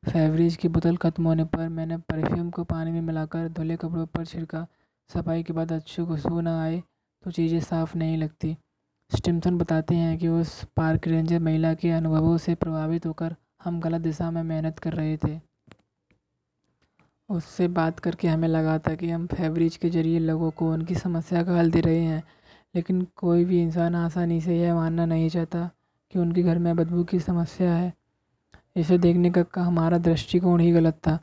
फेवरेज 0.02 0.56
की 0.56 0.68
बोतल 0.68 0.96
ख़त्म 0.96 1.26
होने 1.26 1.44
पर 1.46 1.68
मैंने 1.70 1.96
परफ्यूम 2.04 2.50
को 2.50 2.64
पानी 2.66 2.90
में 2.92 3.00
मिलाकर 3.02 3.48
धुले 3.50 3.76
कपड़ों 3.76 4.06
पर 4.08 4.24
छिड़का। 4.26 4.66
सफ़ाई 5.10 5.42
के 5.42 5.52
बाद 5.52 5.72
अच्छी 5.72 6.04
खुशबू 6.06 6.40
ना 6.40 6.60
आए 6.62 6.82
तो 7.24 7.30
चीज़ें 7.30 7.60
साफ़ 7.60 7.96
नहीं 7.98 8.16
लगती। 8.16 8.56
स्टिमसन 9.10 9.58
बताते 9.58 9.94
हैं 9.94 10.16
कि 10.18 10.28
उस 10.30 10.52
पार्क 10.76 11.06
रेंजर 11.08 11.38
महिला 11.40 11.72
के 11.74 11.90
अनुभवों 11.90 12.36
से 12.38 12.54
प्रभावित 12.56 13.06
होकर 13.06 13.34
हम 13.62 13.80
गलत 13.80 14.00
दिशा 14.00 14.30
में 14.30 14.42
मेहनत 14.42 14.78
कर 14.78 14.92
रहे 14.92 15.16
थे। 15.18 15.38
उससे 17.28 17.66
बात 17.70 17.98
करके 17.98 18.28
हमें 18.28 18.46
लगा 18.48 18.78
था 18.78 18.94
कि 18.94 19.10
हम 19.10 19.26
फेवरेज 19.26 19.76
के 19.76 19.90
ज़रिए 19.90 20.18
लोगों 20.20 20.50
को 20.50 20.70
उनकी 20.72 20.94
समस्या 20.96 21.42
का 21.42 21.56
हल 21.56 21.70
दे 21.70 21.80
रहे 21.80 22.00
हैं, 22.00 22.22
लेकिन 22.74 23.06
कोई 23.16 23.44
भी 23.44 23.60
इंसान 23.62 23.94
आसानी 23.96 24.40
से 24.40 24.58
यह 24.58 24.74
मानना 24.74 25.06
नहीं 25.06 25.28
चाहता 25.30 25.68
कि 26.12 26.18
उनके 26.18 26.42
घर 26.42 26.58
में 26.58 26.74
बदबू 26.76 27.04
की 27.04 27.18
समस्या 27.20 27.74
है। 27.74 27.92
इसे 28.76 28.98
देखने 28.98 29.30
का 29.30 29.62
हमारा 29.62 29.98
दृष्टिकोण 29.98 30.60
ही 30.60 30.70
गलत 30.72 30.94
था। 31.06 31.18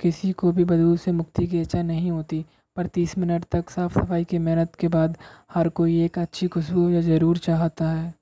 किसी 0.00 0.32
को 0.32 0.52
भी 0.52 0.64
बदबू 0.64 0.96
से 0.96 1.12
मुक्ति 1.12 1.46
की 1.46 1.60
इच्छा 1.60 1.82
नहीं 1.82 2.10
होती, 2.10 2.44
पर 2.76 2.86
तीस 2.86 3.16
मिनट 3.18 3.44
तक 3.44 3.70
साफ़ 3.70 3.92
सफ़ाई 3.94 4.24
की 4.24 4.38
मेहनत 4.38 4.74
के 4.74 4.88
बाद 4.88 5.16
हर 5.54 5.68
कोई 5.68 6.00
एक 6.04 6.18
अच्छी 6.18 6.48
खुशबू 6.48 6.88
या 6.90 7.00
ज़रूर 7.00 7.38
चाहता 7.38 7.88
है। 7.88 8.14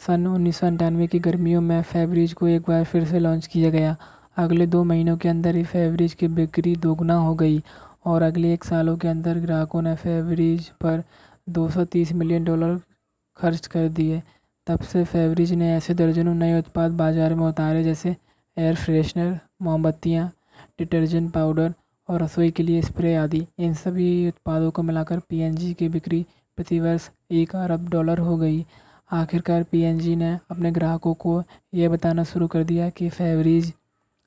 सन 0.00 0.26
उन्नीस 0.26 0.56
सौ 0.56 0.66
अंठानवे 0.66 1.06
की 1.06 1.18
गर्मियों 1.18 1.60
में 1.60 1.80
फेवरेज 1.82 2.32
को 2.32 2.48
एक 2.48 2.62
बार 2.68 2.84
फिर 2.84 3.04
से 3.04 3.18
लॉन्च 3.18 3.46
किया 3.46 3.70
गया। 3.70 3.96
अगले 4.36 4.66
दो 4.66 4.82
महीनों 4.84 5.16
के 5.16 5.28
अंदर 5.28 5.56
ही 5.56 5.64
फेवरेज 5.64 6.14
की 6.14 6.28
बिक्री 6.28 6.74
दोगुना 6.76 7.14
हो 7.14 7.34
गई 7.34 7.62
और 8.04 8.22
अगले 8.22 8.52
एक 8.54 8.64
सालों 8.64 8.96
के 8.96 9.08
अंदर 9.08 9.38
ग्राहकों 9.38 9.82
ने 9.82 9.94
फेवरेज 9.96 10.68
पर 10.80 11.02
230 11.48 12.12
मिलियन 12.12 12.44
डॉलर 12.44 12.80
खर्च 13.40 13.66
कर 13.66 13.88
दिए। 13.90 14.22
तब 14.66 14.80
से 14.82 15.04
फेवरेज 15.04 15.52
ने 15.52 15.72
ऐसे 15.74 15.94
दर्जनों 15.94 16.34
नए 16.34 16.58
उत्पाद 16.58 16.92
बाज़ार 16.92 17.34
में 17.34 17.46
उतारे, 17.46 17.84
जैसे 17.84 18.16
एयर 18.56 18.74
फ्रेशनर 18.76 19.38
मोमबत्तियाँ 19.62 20.30
डिटर्जेंट 20.78 21.32
पाउडर 21.32 21.72
और 22.08 22.22
रसोई 22.22 22.50
के 22.50 22.62
लिए 22.62 22.82
स्प्रे 22.82 23.14
आदि। 23.16 23.46
इन 23.58 23.74
सभी 23.76 24.28
उत्पादों 24.28 24.70
को 24.70 24.82
मिलाकर 24.82 25.18
पीएनजी 25.28 25.72
की 25.74 25.88
बिक्री 25.88 26.24
प्रतिवर्ष 26.58 27.08
एक 27.32 27.54
अरब 27.56 27.88
डॉलर 27.88 28.18
हो 28.18 28.36
गई। 28.36 28.64
आखिरकार 29.10 29.62
पीएनजी 29.62 30.14
ने 30.16 30.32
अपने 30.50 30.70
ग्राहकों 30.72 31.14
को 31.14 31.42
यह 31.74 31.88
बताना 31.88 32.24
शुरू 32.24 32.46
कर 32.46 32.64
दिया 32.64 32.88
कि 32.90 33.08
फेवरेज 33.10 33.72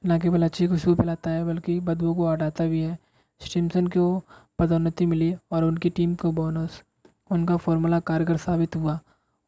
न 0.03 0.19
केवल 0.19 0.43
अच्छी 0.43 0.67
खुशबू 0.67 0.95
फैलाता 0.95 1.29
है, 1.29 1.45
बल्कि 1.45 1.79
बदबू 1.79 2.13
को 2.13 2.31
हटाता 2.31 2.65
भी 2.65 2.81
है। 2.81 2.97
स्टिमसन 3.41 3.87
को 3.87 4.23
पदोन्नति 4.59 5.05
मिली 5.05 5.35
और 5.51 5.63
उनकी 5.63 5.89
टीम 5.89 6.15
को 6.15 6.31
बोनस 6.31 6.81
उनका 7.33 7.57
फॉर्मूला 7.57 7.99
कारगर 7.99 8.37
साबित 8.37 8.75
हुआ। 8.75 8.99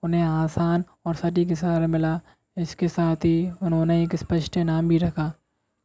उन्हें 0.03 0.21
आसान 0.21 0.83
और 1.05 1.15
सटीक 1.15 1.51
इशारा 1.51 1.87
मिला। 1.87 2.19
इसके 2.57 2.87
साथ 2.87 3.15
ही 3.15 3.51
उन्होंने 3.63 4.03
एक 4.03 4.15
स्पष्ट 4.15 4.57
नाम 4.57 4.87
भी 4.87 4.97
रखा। 4.97 5.31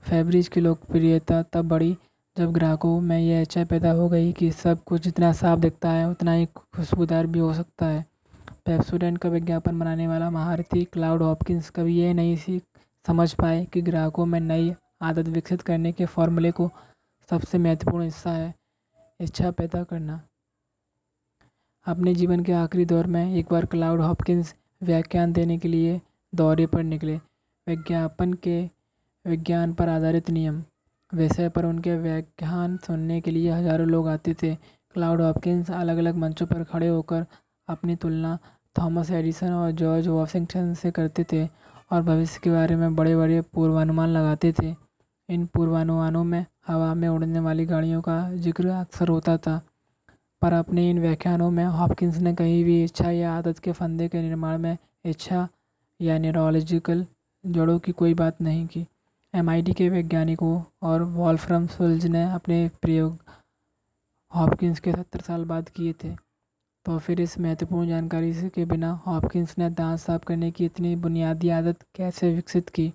फेवरेज 0.03 0.49
की 0.49 0.61
लोकप्रियता 0.61 1.43
तब 1.43 1.69
बढ़ी 1.69 1.97
जब 2.37 2.53
ग्राहकों 2.53 3.01
में 3.01 3.19
यह 3.19 3.41
इच्छा 3.41 3.65
पैदा 3.65 3.91
हो 3.93 4.09
गई 4.09 4.33
कि 4.33 4.51
सब 4.53 4.85
कुछ 4.85 5.03
जितना 5.03 5.33
साफ़ 5.33 5.61
दिखता 5.61 5.91
है, 5.91 6.09
उतना 6.09 6.33
ही 6.33 6.47
खुशबूदार 6.47 7.27
भी 7.27 7.39
हो 7.39 7.55
सकता 7.55 7.87
है। 7.87 8.05
पेप्सोडेंट 8.67 9.19
का 9.19 9.29
विज्ञापन 9.29 9.79
बनाने 9.79 10.09
वाला 10.09 10.31
महारथी 10.31 10.85
क्लाउड 10.85 11.23
हॉपकिंस 11.23 11.71
कभी 11.71 12.01
यह 12.01 12.15
नहीं 12.15 12.37
सीख 12.37 12.63
समझ 13.07 13.35
पाए 13.35 13.65
कि 13.65 13.83
ग्राहकों 13.83 14.27
में 14.27 14.41
नई 14.41 14.75
आदत 15.03 15.29
विकसित 15.29 15.63
करने 15.63 15.93
के 15.93 16.07
फॉर्मूले 16.07 16.51
को 16.51 16.71
सबसे 17.31 17.59
महत्वपूर्ण 17.59 18.05
हिस्सा 18.05 18.31
है। 18.31 18.55
इच्छा 19.21 19.51
पैदा 19.51 19.83
करना। 19.83 20.21
अपने 21.91 22.15
जीवन 22.15 22.43
के 22.45 22.53
आखिरी 22.53 22.85
दौर 22.85 23.07
में 23.07 23.35
एक 23.37 23.47
बार 23.51 23.65
क्लाउड 23.67 24.01
हॉपकिंस 24.01 24.55
व्याख्यान 24.83 25.33
देने 25.33 25.57
के 25.59 25.69
लिए 25.69 26.01
दौरे 26.33 26.67
पर 26.67 26.83
निकले। 26.85 27.15
विज्ञापन 27.67 28.33
के 28.45 28.61
विज्ञान 29.25 29.73
पर 29.75 29.89
आधारित 29.89 30.31
नियम। 30.31 30.63
विषय 31.13 31.49
पर 31.49 31.65
उनके 31.65 31.97
व्याख्यान 31.99 32.77
सुनने 32.87 33.21
के 33.21 33.31
लिए 33.31 33.51
हज़ारों 33.51 33.87
लोग 33.89 34.09
आते 34.09 34.35
थे। 34.43 34.55
क्लाउड 34.95 35.21
हॉपकिंस 35.21 35.71
अलग 35.71 35.99
अलग 35.99 36.17
मंचों 36.17 36.47
पर 36.47 36.63
खड़े 36.65 36.89
होकर 36.89 37.25
अपनी 37.69 37.97
तुलना 37.97 38.39
थॉमस 38.77 39.11
एडिसन 39.11 39.53
और 39.53 39.71
जॉर्ज 39.73 40.09
वॉशिंगटन 40.09 40.73
से 40.75 40.91
करते 40.91 41.25
थे 41.33 41.45
और 41.93 42.03
भविष्य 42.03 42.41
के 42.45 42.51
बारे 42.51 42.77
में 42.77 42.95
बड़े 42.97 43.17
बड़े 43.17 43.41
पूर्वानुमान 43.55 44.09
लगाते 44.09 44.53
थे। 44.53 44.75
इन 45.29 45.47
पूर्वानुमानों 45.47 46.25
में 46.25 46.45
हवा 46.67 46.95
में 46.95 47.09
उड़ने 47.09 47.41
वाली 47.41 47.67
गाड़ियों 47.67 48.01
का 48.03 48.19
ज़िक्र 48.37 48.69
अक्सर 48.71 49.09
होता 49.09 49.37
था। 49.39 49.61
पर 50.43 50.53
अपने 50.53 50.89
इन 50.91 50.99
व्याख्यानों 50.99 51.51
में 51.51 51.65
हॉपकिंस 51.65 52.19
ने 52.19 52.35
कहीं 52.35 52.63
भी 52.65 52.83
इच्छा 52.85 53.11
या 53.11 53.33
आदत 53.33 53.59
के 53.59 53.73
फंदे 53.73 54.09
के 54.09 54.23
निर्माण 54.23 54.59
में 54.59 54.77
इच्छा 55.05 55.49
या 56.01 56.19
न्यूरोलॉजिकल 56.19 57.07
जड़ों 57.45 57.79
की 57.79 57.93
कोई 57.93 58.15
बात 58.15 58.41
नहीं 58.41 58.67
की। 58.67 58.87
एमआईटी 59.35 59.73
के 59.73 59.89
वैज्ञानिकों 59.89 60.63
और 60.83 61.03
वॉल्फ्रम 61.03 61.67
सुल्ज 61.67 62.07
ने 62.07 62.25
अपने 62.33 62.69
प्रयोग 62.83 63.19
हॉपकिंस 64.33 64.81
के 64.81 64.93
सत्तर 64.93 65.21
साल 65.21 65.45
बाद 65.45 65.69
किए 65.69 65.93
थे। 66.05 66.15
तो 66.87 66.99
फिर 66.99 67.21
इस 67.21 67.39
महत्वपूर्ण 67.39 67.89
जानकारी 67.89 68.33
के 68.49 68.65
बिना 68.65 68.93
हॉपकिंस 69.07 69.55
ने 69.59 69.71
दांत 69.71 69.99
साफ़ 69.99 70.25
करने 70.25 70.51
की 70.51 70.65
इतनी 70.65 70.95
बुनियादी 70.97 71.49
आदत 71.49 71.83
कैसे 71.95 72.35
विकसित 72.35 72.69
की? 72.69 72.93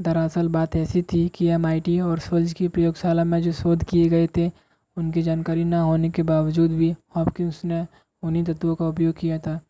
दरअसल 0.00 0.48
बात 0.48 0.76
ऐसी 0.76 1.02
थी 1.02 1.28
कि 1.28 1.46
एमआईटी 1.46 1.98
और 2.00 2.18
सोल्ज 2.18 2.52
की 2.52 2.68
प्रयोगशाला 2.68 3.24
में 3.24 3.40
जो 3.42 3.52
शोध 3.52 3.84
किए 3.84 4.08
गए 4.08 4.26
थे 4.36 4.50
उनकी 4.98 5.22
जानकारी 5.22 5.64
न 5.64 5.74
होने 5.74 6.10
के 6.10 6.22
बावजूद 6.22 6.70
भी 6.70 6.90
हॉपकिंस 7.16 7.64
ने 7.64 7.86
उन्हीं 8.22 8.44
तत्वों 8.44 8.74
का 8.74 8.86
उपयोग 8.88 9.14
किया 9.14 9.38
था। 9.38 9.60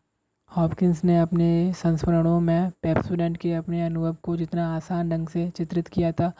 हॉपकिंस 0.51 1.03
ने 1.03 1.17
अपने 1.19 1.49
संस्मरणों 1.73 2.39
में 2.39 2.69
पेप्सोडेंट 2.81 3.37
के 3.37 3.53
अपने 3.53 3.85
अनुभव 3.85 4.15
को 4.23 4.37
जितना 4.37 4.67
आसान 4.75 5.09
ढंग 5.09 5.27
से 5.27 5.49
चित्रित 5.49 5.87
किया 5.87 6.11
था, 6.11 6.31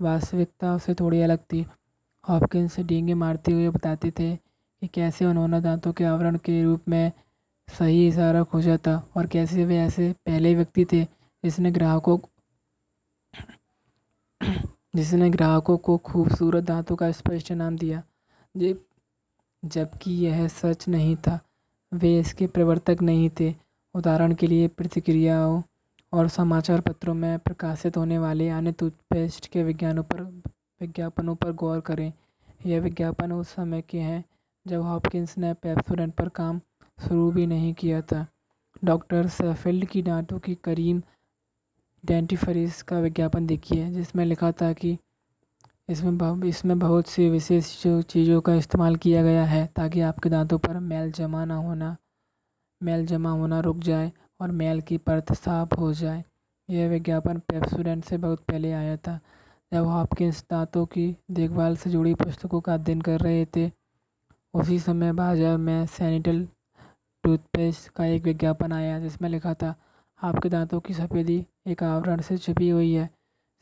वास्तविकता 0.00 0.74
उससे 0.74 0.94
थोड़ी 0.94 1.20
अलग 1.22 1.38
थी। 1.52 1.64
हॉपकिंस 2.24 2.78
डींगे 2.80 3.14
मारते 3.14 3.52
हुए 3.52 3.68
बताते 3.68 4.10
थे 4.10 4.34
कि 4.36 4.86
कैसे 4.86 5.26
उन्होंने 5.26 5.60
दांतों 5.60 5.92
के 5.92 6.04
आवरण 6.04 6.36
के 6.36 6.62
रूप 6.62 6.88
में 6.88 7.12
सही 7.68 8.06
इशारा 8.08 8.42
खोजा 8.42 8.76
था 8.76 8.96
और 9.16 9.26
कैसे 9.26 9.64
वे 9.64 9.78
ऐसे 9.78 10.12
पहले 10.26 10.54
व्यक्ति 10.54 10.84
थे 10.84 11.02
जिसने 11.44 11.70
ग्राहकों 11.70 12.18
जिसने 14.96 15.30
ग्राहकों 15.30 15.76
को 15.78 15.96
खूबसूरत 15.98 16.64
दांतों 16.64 16.96
का 16.96 17.10
स्पष्ट 17.12 17.52
नाम 17.52 17.76
दिया। 17.76 18.02
जबकि 18.56 20.12
यह 20.26 20.46
सच 20.48 20.88
नहीं 20.88 21.16
था। 21.16 21.38
वे 21.92 22.18
इसके 22.18 22.46
प्रवर्तक 22.46 23.02
नहीं 23.02 23.30
थे। 23.40 23.54
उदाहरण 23.94 24.34
के 24.34 24.46
लिए 24.46 24.68
प्रतिक्रियाओं 24.68 25.62
और 26.12 26.28
समाचार 26.28 26.80
पत्रों 26.80 27.14
में 27.14 27.38
प्रकाशित 27.38 27.96
होने 27.96 28.18
वाले 28.18 28.48
अन्य 28.48 28.72
टूथपेस्ट 28.72 29.46
के 29.46 29.62
विज्ञानों 29.62 30.02
पर, 30.02 30.22
विज्ञापनों 30.80 31.34
पर 31.34 31.52
गौर 31.52 31.80
करें। 31.80 32.12
यह 32.66 32.80
विज्ञापन 32.80 33.32
उस 33.32 33.48
समय 33.48 33.82
के 33.82 34.00
हैं 34.00 34.24
जब 34.66 34.82
हॉपकिंस 34.82 35.38
ने 35.38 35.54
पेप्सोडेंट 35.54 36.14
पर 36.14 36.28
काम 36.28 36.60
शुरू 36.98 37.30
भी 37.30 37.46
नहीं 37.46 37.74
किया 37.74 38.00
था। 38.02 38.26
डॉक्टर 38.84 39.26
सेफील्ड 39.26 39.84
की 39.84 40.02
दांतों 40.02 40.38
की 40.38 40.54
करीम 40.54 41.02
डेंटिफरीज 42.04 42.82
का 42.82 42.98
विज्ञापन 42.98 43.46
देखिए, 43.46 43.90
जिसमें 43.90 44.24
लिखा 44.24 44.52
था 44.52 44.72
कि 44.72 44.98
इसमें 45.88 46.48
इसमें 46.48 46.78
बहुत 46.78 47.08
सी 47.08 47.28
विशेष 47.30 47.66
चीज़ों 47.82 48.40
का 48.40 48.54
इस्तेमाल 48.54 48.96
किया 48.96 49.22
गया 49.22 49.44
है 49.44 49.66
ताकि 49.76 50.00
आपके 50.00 50.28
दांतों 50.28 50.58
पर 50.58 50.78
मैल 50.82 51.12
जमा 51.12 51.44
ना 51.44 51.56
होना, 51.56 51.96
मैल 52.80 53.06
जमा 53.06 53.30
होना 53.30 53.60
रुक 53.60 53.78
जाए 53.80 54.10
और 54.40 54.50
मैल 54.52 54.80
की 54.80 54.96
परत 54.98 55.32
साफ़ 55.34 55.74
हो 55.74 55.92
जाए। 55.92 56.24
यह 56.68 56.88
विज्ञापन 56.88 57.38
पेप्सोडेंट 57.48 58.04
से 58.04 58.16
बहुत 58.18 58.40
पहले 58.40 58.72
आया 58.72 58.96
था, 58.96 59.18
जब 59.72 59.86
हॉपकिंस 59.86 60.44
दांतों 60.50 60.84
की 60.86 61.16
देखभाल 61.30 61.76
से 61.76 61.90
जुड़ी 61.90 62.14
पुस्तकों 62.16 62.60
का 62.60 62.74
अध्ययन 62.74 63.00
कर 63.00 63.20
रहे 63.20 63.44
थे। 63.56 63.70
उसी 64.54 64.78
समय 64.80 65.12
बाज़ार 65.12 65.56
में 65.58 65.86
सैनिटल 65.86 66.46
टूथपेस्ट 67.24 67.88
का 67.88 68.04
एक 68.06 68.22
विज्ञापन 68.24 68.72
आया 68.72 68.98
जिसमें 69.00 69.28
लिखा 69.28 69.54
था, 69.54 69.74
आपके 70.20 70.48
दांतों 70.48 70.80
की 70.80 70.94
सफ़ेदी 70.94 71.44
एक 71.66 71.82
आवरण 71.82 72.20
से 72.20 72.36
छुपी 72.38 72.68
हुई 72.68 72.92
है, 72.92 73.08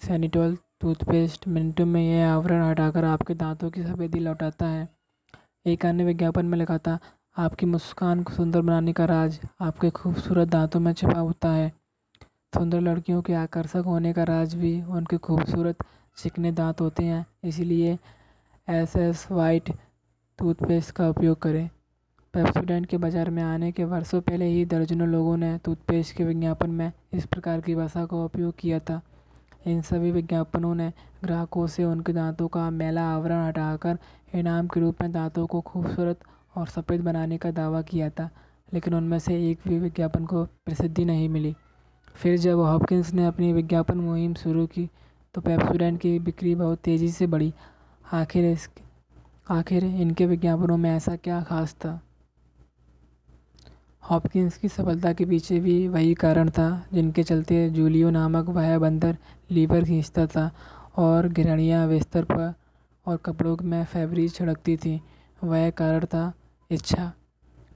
सैनिटोल 0.03 0.57
टूथपेस्ट 0.85 1.47
मिनटों 1.49 1.85
में 1.87 2.01
यह 2.03 2.31
आवरण 2.31 2.63
हटाकर 2.63 3.05
आपके 3.05 3.35
दांतों 3.35 3.71
की 3.71 3.83
सफ़ेदी 3.83 4.19
लौटाता 4.19 4.67
है। 4.67 4.89
एक 5.67 5.85
अन्य 5.87 6.05
विज्ञापन 6.05 6.47
में 6.47 6.57
लिखा 6.59 6.77
था, 6.79 6.99
आपकी 7.37 7.67
मुस्कान 7.67 8.23
को 8.23 8.33
सुंदर 8.33 8.61
बनाने 8.61 8.93
का 8.93 9.05
राज 9.05 9.39
आपके 9.61 9.91
खूबसूरत 9.91 10.49
दांतों 10.49 10.81
में 10.81 10.93
छिपा 10.93 11.19
होता 11.19 11.51
है। 11.51 11.73
सुंदर 12.55 12.81
लड़कियों 12.81 13.23
के 13.23 13.35
आकर्षक 13.35 13.85
होने 13.87 14.13
का 14.13 14.25
राज 14.25 14.55
भी 14.55 14.81
उनके 14.83 15.19
खूबसूरत 15.19 15.85
चिकने 16.19 16.53
दांत 16.53 16.81
होते 16.81 17.05
हैं। 17.05 17.25
इसीलिए 17.45 17.99
एस 18.69 18.97
एस 18.97 19.27
वाइट 19.31 19.71
टूथपेस्ट 20.39 20.91
का 20.91 21.09
उपयोग 21.09 21.41
करें। 21.43 21.69
पेप्सोडेंट 22.35 22.87
के 22.87 22.97
बाज़ार 22.99 23.31
में 23.31 23.43
आने 23.43 23.73
के 23.73 23.85
वर्षों 23.87 24.21
पहले 24.21 24.49
ही 24.49 24.65
दर्जनों 24.67 25.09
लोगों 25.09 25.37
ने 25.37 25.57
टूथपेस्ट 25.65 26.17
के 26.17 26.25
विज्ञापन 26.25 26.71
में 26.71 26.91
इस 27.13 27.27
प्रकार 27.27 27.61
की 27.61 27.75
भाषा 27.75 28.07
का 28.07 28.25
उपयोग 28.25 28.55
किया 28.59 28.79
था। 28.81 29.01
इन 29.67 29.81
सभी 29.83 30.11
विज्ञापनों 30.11 30.75
ने 30.75 30.93
ग्राहकों 31.25 31.67
से 31.67 31.85
उनके 31.85 32.13
दांतों 32.13 32.49
का 32.49 32.69
मैला 32.71 33.05
आवरण 33.11 33.47
हटाकर 33.47 33.99
इनाम 34.35 34.67
के 34.69 34.81
रूप 34.81 35.03
में 35.03 35.11
दांतों 35.13 35.47
को 35.47 35.61
खूबसूरत 35.61 36.21
और 36.57 36.67
सफ़ेद 36.67 37.01
बनाने 37.01 37.39
का 37.39 37.51
दावा 37.51 37.83
किया 37.83 38.11
था, 38.11 38.29
लेकिन 38.75 38.95
उनमें 38.95 39.19
से 39.19 39.35
एक 39.51 39.69
भी 39.69 39.79
विज्ञापन 39.79 40.25
को 40.25 40.45
प्रसिद्धि 40.45 41.05
नहीं 41.05 41.29
मिली। 41.29 41.55
फिर 42.15 42.39
जब 42.39 42.59
हॉपकिंस 42.59 43.13
ने 43.15 43.27
अपनी 43.27 43.53
विज्ञापन 43.53 43.99
मुहिम 43.99 44.35
शुरू 44.35 44.67
की 44.67 44.89
तो 45.35 45.41
पेप्सोडेंट 45.41 46.01
की 46.01 46.19
बिक्री 46.19 46.55
बहुत 46.55 46.79
तेज़ी 46.79 47.09
से 47.09 47.27
बढ़ी। 47.27 47.53
आखिर 48.13 48.45
इस 48.45 48.69
आखिर 49.51 49.85
इनके 49.85 50.27
विज्ञापनों 50.27 50.77
में 50.77 50.91
ऐसा 50.91 51.17
क्या 51.17 51.41
खास 51.43 51.75
था? 51.75 52.01
हॉपकिंस 54.05 54.57
की 54.59 54.69
सफलता 54.69 55.13
के 55.13 55.25
पीछे 55.25 55.59
भी 55.61 55.77
वही 55.89 56.15
कारण 56.15 56.49
था, 56.51 56.87
जिनके 56.93 57.23
चलते 57.23 57.69
जूलियो 57.71 58.11
नामक 58.11 58.49
वह 58.49 58.79
बंदर 58.79 59.17
लीवर 59.51 59.85
खींचता 59.85 60.27
था 60.27 60.51
और 60.97 61.29
घिरणियाँ 61.29 61.89
बिस्तर 61.89 62.25
पर 62.25 62.53
और 63.07 63.17
कपड़ों 63.17 63.57
में 63.63 63.85
फैब्रिज 63.85 64.35
छिड़कती 64.35 64.77
थी। 64.77 65.01
वह 65.45 65.69
कारण 65.71 66.05
था 66.05 66.33
इच्छा। 66.71 67.13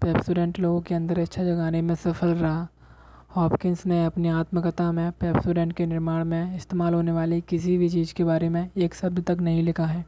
पेप्सोडेंट 0.03 0.59
लोगों 0.59 0.81
के 0.81 0.95
अंदर 0.95 1.19
इच्छा 1.21 1.45
जगाने 1.45 1.81
में 1.83 1.95
सफल 1.95 2.35
रहा। 2.35 2.67
हॉपकिंस 3.37 3.87
ने 3.87 4.05
अपनी 4.05 4.29
आत्मकथा 4.31 4.91
में 4.93 5.11
पेप्सोडेंट 5.13 5.73
के 5.73 5.87
निर्माण 5.87 6.25
में 6.25 6.57
इस्तेमाल 6.57 6.95
होने 6.95 7.13
वाली 7.13 7.41
किसी 7.41 7.77
भी 7.79 7.89
चीज़ 7.89 8.15
के 8.15 8.25
बारे 8.25 8.49
में 8.49 8.69
एक 8.77 8.95
शब्द 8.95 9.23
तक 9.23 9.41
नहीं 9.41 9.63
लिखा 9.63 9.87
है, 9.87 10.05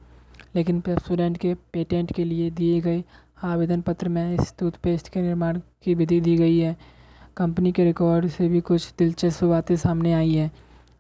लेकिन 0.55 0.81
पेप्सोडेंट 0.81 1.37
के 1.39 1.55
पेटेंट 1.73 2.13
के 2.13 2.25
लिए 2.25 2.51
दिए 2.51 2.81
गए 2.81 3.03
आवेदन 3.43 3.81
पत्र 3.81 4.09
में 4.09 4.35
इस 4.35 4.55
टूथपेस्ट 4.59 5.09
के 5.09 5.23
निर्माण 5.23 5.61
की 5.83 5.95
विधि 5.95 6.21
दी 6.21 6.37
गई 6.37 6.59
है। 6.59 6.77
कंपनी 7.37 7.73
के 7.73 7.85
रिकॉर्ड 7.85 8.27
से 8.27 8.49
भी 8.49 8.61
कुछ 8.61 8.95
दिलचस्प 8.99 9.45
बातें 9.45 9.77
सामने 9.77 10.13
आई 10.13 10.35
हैं। 10.35 10.51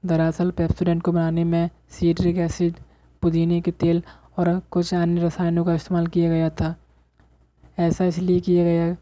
दरअसल, 0.07 0.51
पेप्सोडेंट 0.51 1.03
को 1.03 1.12
बनाने 1.12 1.45
में 1.45 1.70
सीट्रिक 1.91 2.38
एसिड, 2.38 2.74
पुदीने 3.22 3.61
के 3.61 3.70
तेल 3.70 4.03
और 4.38 4.61
कुछ 4.70 4.95
अन्य 4.95 5.22
रसायनों 5.22 5.64
का 5.64 5.74
इस्तेमाल 5.74 6.07
किया 6.07 6.30
गया 6.30 6.51
था। 6.51 6.74
ऐसा 7.78 8.05
इसलिए 8.05 8.41
किया 8.41 8.64
गया 8.64 8.95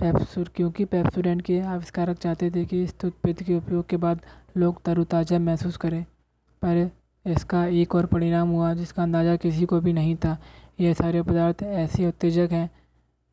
पेप्सुर 0.00 0.50
क्योंकि 0.54 0.84
पेप्सोडेंट 0.84 1.42
के 1.42 1.60
आविष्कारक 1.60 2.18
चाहते 2.18 2.50
थे 2.50 2.64
कि 2.64 2.82
इस 2.82 2.98
टूथपेस्ट 3.00 3.42
के 3.42 3.54
उपयोग 3.54 3.88
के 3.88 3.96
बाद 3.96 4.20
लोग 4.56 4.82
तरोताज़ा 4.82 5.38
महसूस 5.38 5.76
करें, 5.76 6.04
पर 6.62 6.90
इसका 7.26 7.66
एक 7.66 7.94
और 7.94 8.06
परिणाम 8.06 8.48
हुआ 8.48 8.74
जिसका 8.74 9.02
अंदाज़ा 9.02 9.36
किसी 9.36 9.64
को 9.64 9.80
भी 9.80 9.92
नहीं 9.92 10.16
था। 10.16 10.38
ये 10.78 10.92
सारे 10.94 11.20
पदार्थ 11.22 11.62
ऐसे 11.62 12.06
उत्तेजक 12.06 12.52
हैं, 12.52 12.70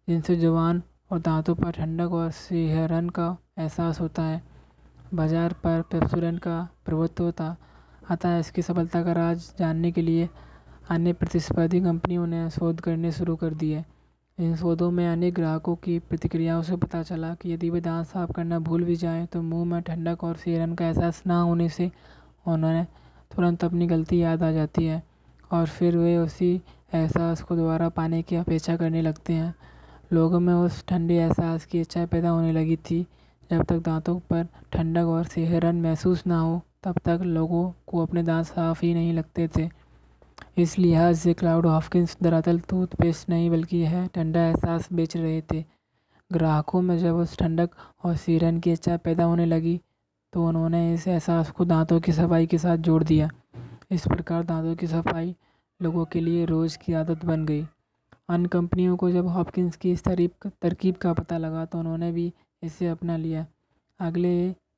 जिनसे 0.07 0.35
ज़ुबान 0.35 0.81
और 1.11 1.19
दांतों 1.19 1.55
पर 1.55 1.71
ठंडक 1.71 2.11
और 2.13 2.29
सिहरन 2.31 3.09
का 3.09 3.25
एहसास 3.59 3.99
होता 4.01 4.23
है। 4.23 4.41
बाज़ार 5.13 5.53
पर 5.63 5.81
पेप्सोडेंट 5.91 6.39
का 6.39 6.67
प्रभुत्व 6.85 7.31
था 7.31 7.55
अतः 8.11 8.37
इसकी 8.37 8.61
सफलता 8.61 9.03
का 9.03 9.11
राज 9.13 9.51
जानने 9.59 9.91
के 9.91 10.01
लिए 10.01 10.29
अन्य 10.91 11.13
प्रतिस्पर्धी 11.13 11.81
कंपनियों 11.81 12.27
ने 12.27 12.49
शोध 12.49 12.79
करने 12.81 13.11
शुरू 13.11 13.35
कर 13.35 13.53
दिए। 13.55 13.83
इन 14.37 14.55
शोधों 14.55 14.89
में 14.91 15.07
अनेक 15.07 15.33
ग्राहकों 15.33 15.75
की 15.77 15.97
प्रतिक्रियाओं 16.01 16.61
से 16.61 16.75
पता 16.77 17.01
चला 17.03 17.33
कि 17.35 17.51
यदि 17.53 17.69
वे 17.69 17.81
दांत 17.81 18.05
साफ़ 18.07 18.31
करना 18.31 18.59
भूल 18.61 18.83
भी 18.83 18.95
जाएँ 18.95 19.25
तो 19.25 19.41
मुँह 19.41 19.65
में 19.65 19.81
ठंडक 19.81 20.23
और 20.23 20.37
सिहरन 20.37 20.75
का 20.75 20.85
एहसास 20.85 21.21
ना 21.27 21.39
होने 21.41 21.67
से 21.69 21.91
उन्होंने 22.45 22.83
तुरंत 23.31 23.63
अपनी 23.63 23.87
गलती 23.87 24.21
याद 24.21 24.43
आ 24.43 24.51
जाती 24.51 24.85
है, 24.85 25.01
और 25.51 25.65
फिर 25.67 25.97
वे 25.97 26.17
उसी 26.17 26.59
एहसास 26.93 27.41
को 27.41 27.55
दोबारा 27.55 27.89
पाने 27.89 28.21
की 28.21 28.35
अपेक्षा 28.35 28.75
करने 28.77 29.01
लगते 29.01 29.33
हैं। 29.33 29.53
लोगों 30.13 30.39
में 30.39 30.53
उस 30.53 30.83
ठंडे 30.87 31.15
एहसास 31.15 31.65
की 31.65 31.79
इच्छा 31.81 32.05
पैदा 32.05 32.29
होने 32.29 32.51
लगी 32.51 32.75
थी, 32.75 33.01
जब 33.49 33.63
तक 33.63 33.79
दांतों 33.79 34.19
पर 34.21 34.47
ठंडक 34.73 35.05
और 35.05 35.23
सिहरन 35.25 35.81
महसूस 35.81 36.25
ना 36.27 36.39
हो, 36.39 36.61
तब 36.83 36.99
तक 37.05 37.19
लोगों 37.23 37.71
को 37.87 38.01
अपने 38.01 38.23
दांत 38.23 38.45
साफ़ 38.45 38.85
ही 38.85 38.93
नहीं 38.93 39.13
लगते 39.13 39.47
थे। 39.57 39.69
इस 40.57 40.77
लिहाज 40.79 41.15
से 41.17 41.33
क्लाउड 41.33 41.65
हॉफकिंस 41.65 42.17
दरअसल 42.23 42.59
टूथपेस्ट 42.59 43.29
नहीं, 43.29 43.49
बल्कि 43.49 43.77
यह 43.77 44.05
ठंडा 44.07 44.41
एहसास 44.41 44.87
बेच 44.93 45.15
रहे 45.17 45.41
थे। 45.51 45.63
ग्राहकों 46.31 46.81
में 46.81 46.97
जब 46.97 47.15
उस 47.15 47.37
ठंडक 47.37 47.69
और 48.03 48.15
सिहरन 48.15 48.59
की 48.59 48.71
इच्छा 48.71 48.97
पैदा 48.97 49.23
होने 49.23 49.45
लगी 49.45 49.79
तो 50.33 50.45
उन्होंने 50.47 50.93
इस 50.93 51.07
एहसास 51.07 51.49
को 51.51 51.65
दांतों 51.65 51.99
की 51.99 52.11
सफ़ाई 52.11 52.45
के 52.47 52.57
साथ 52.57 52.77
जोड़ 52.77 53.03
दिया। 53.03 53.29
इस 53.91 54.07
प्रकार 54.07 54.43
दांतों 54.43 54.75
की 54.75 54.87
सफ़ाई 54.87 55.35
लोगों 55.79 56.05
के 56.05 56.19
लिए 56.19 56.45
रोज़ 56.45 56.77
की 56.77 56.93
आदत 56.93 57.25
बन 57.25 57.45
गई। 57.45 57.65
अन्य 58.29 58.47
कंपनियों 58.47 58.95
को 58.97 59.09
जब 59.11 59.27
हॉपकिंस 59.27 59.75
की 59.75 59.91
इस 59.91 60.03
तरीब 60.03 60.49
तरकीब 60.61 60.95
का 60.95 61.13
पता 61.13 61.37
लगा 61.37 61.65
तो 61.65 61.79
उन्होंने 61.79 62.11
भी 62.11 62.31
इसे 62.63 62.87
अपना 62.87 63.17
लिया। 63.17 63.45
अगले 63.99 64.33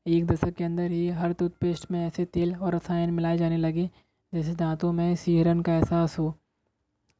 एक 0.07 0.25
दशक 0.27 0.53
के 0.53 0.63
अंदर 0.63 0.91
ही 0.91 1.07
हर 1.09 1.33
टूथपेस्ट 1.33 1.91
में 1.91 2.05
ऐसे 2.05 2.25
तेल 2.25 2.55
और 2.55 2.75
रसायन 2.75 3.13
मिलाए 3.13 3.37
जाने 3.37 3.57
लगे 3.57 3.89
जैसे 4.33 4.53
दांतों 4.55 4.91
में 4.93 5.15
सिहरन 5.15 5.61
का 5.61 5.73
एहसास 5.73 6.17
हो। 6.19 6.33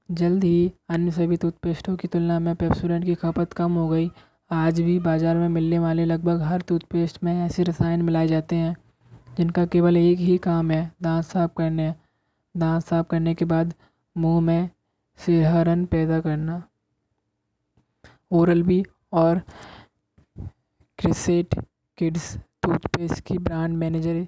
जल्द 0.09 0.43
ही 0.43 0.71
अन्य 0.89 1.11
सभी 1.11 1.37
टूथपेस्टों 1.37 1.95
की 1.95 2.07
तुलना 2.07 2.39
में 2.39 2.55
पेप्सोडेंट 2.55 3.05
की 3.05 3.15
खपत 3.15 3.53
कम 3.53 3.71
हो 3.71 3.87
गई। 3.89 4.09
आज 4.51 4.81
भी 4.81 4.97
बाज़ार 4.99 5.35
में 5.35 5.47
मिलने 5.49 5.79
वाले 5.79 6.05
लगभग 6.05 6.41
हर 6.41 6.61
टूथपेस्ट 6.61 7.23
में 7.23 7.33
ऐसे 7.35 7.63
रसायन 7.63 8.01
मिलाए 8.01 8.27
जाते 8.27 8.55
हैं, 8.55 8.75
जिनका 9.37 9.65
केवल 9.65 9.97
एक 9.97 10.19
ही 10.19 10.37
काम 10.39 10.71
है, 10.71 10.91
दांत 11.01 11.23
साफ़ 11.23 11.51
करने। 11.57 11.93
दांत 12.57 12.83
साफ़ 12.83 13.07
करने 13.07 13.33
के 13.35 13.45
बाद 13.45 13.73
मुँह 14.15 14.39
में 14.41 14.69
सिहरन 15.19 15.85
पैदा 15.85 16.19
करना। 16.19 16.61
ओरल 18.31 18.63
बी 18.63 18.83
और 19.13 19.41
क्रिसेट 20.99 21.55
किड्स 21.97 22.35
टूथपेस्ट 22.61 23.19
की 23.19 23.37
ब्रांड 23.37 23.77
मैनेजर 23.77 24.25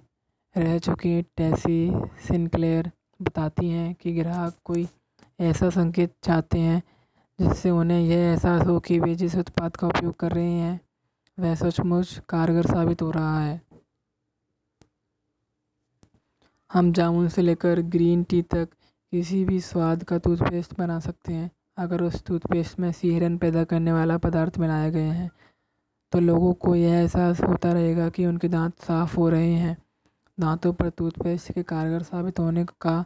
रह 0.55 0.77
चुकी 0.79 1.21
टेसी 1.37 1.79
सिनक्लेयर 2.27 2.91
बताती 3.21 3.69
हैं 3.69 3.93
कि 3.93 4.13
ग्राहक 4.13 4.57
कोई 4.65 4.87
ऐसा 5.41 5.69
संकेत 5.69 6.13
चाहते 6.23 6.59
हैं 6.59 6.81
जिससे 7.39 7.69
उन्हें 7.69 7.99
यह 7.99 8.17
एहसास 8.17 8.65
हो 8.67 8.79
कि 8.79 8.99
वे 8.99 9.15
जिस 9.15 9.35
उत्पाद 9.35 9.75
का 9.75 9.87
उपयोग 9.87 10.15
कर 10.19 10.31
रहे 10.31 10.51
हैं, 10.51 10.79
वह 11.37 11.55
सचमुच 11.55 12.21
कारगर 12.29 12.65
साबित 12.65 13.01
हो 13.01 13.11
रहा 13.11 13.39
है। 13.39 13.61
हम 16.71 16.91
जामुन 16.91 17.27
से 17.27 17.41
लेकर 17.41 17.81
ग्रीन 17.89 18.23
टी 18.23 18.41
तक 18.43 18.69
किसी 19.13 19.43
भी 19.45 19.59
स्वाद 19.59 20.03
का 20.03 20.17
टूथपेस्ट 20.17 20.77
बना 20.77 20.99
सकते 20.99 21.33
हैं। 21.33 21.49
अगर 21.77 22.01
उस 22.03 22.23
टूथपेस्ट 22.25 22.79
में 22.79 22.91
सिहरन 22.91 23.37
पैदा 23.37 23.63
करने 23.63 23.91
वाला 23.93 24.17
पदार्थ 24.17 24.57
मिलाए 24.59 24.89
गए 24.91 25.09
हैं 25.09 25.29
तो 26.13 26.19
लोगों 26.19 26.53
को 26.53 26.75
यह 26.75 26.93
एहसास 26.93 27.41
होता 27.41 27.71
रहेगा 27.73 28.09
कि 28.09 28.25
उनके 28.25 28.47
दांत 28.47 28.79
साफ़ 28.79 29.15
हो 29.17 29.29
रहे 29.29 29.53
हैं। 29.53 29.75
दांतों 30.37 30.73
पर 30.73 30.89
टूथपेस्ट 30.89 31.51
के 31.51 31.63
कारगर 31.63 32.03
साबित 32.03 32.39
होने 32.39 32.65
का 32.81 33.03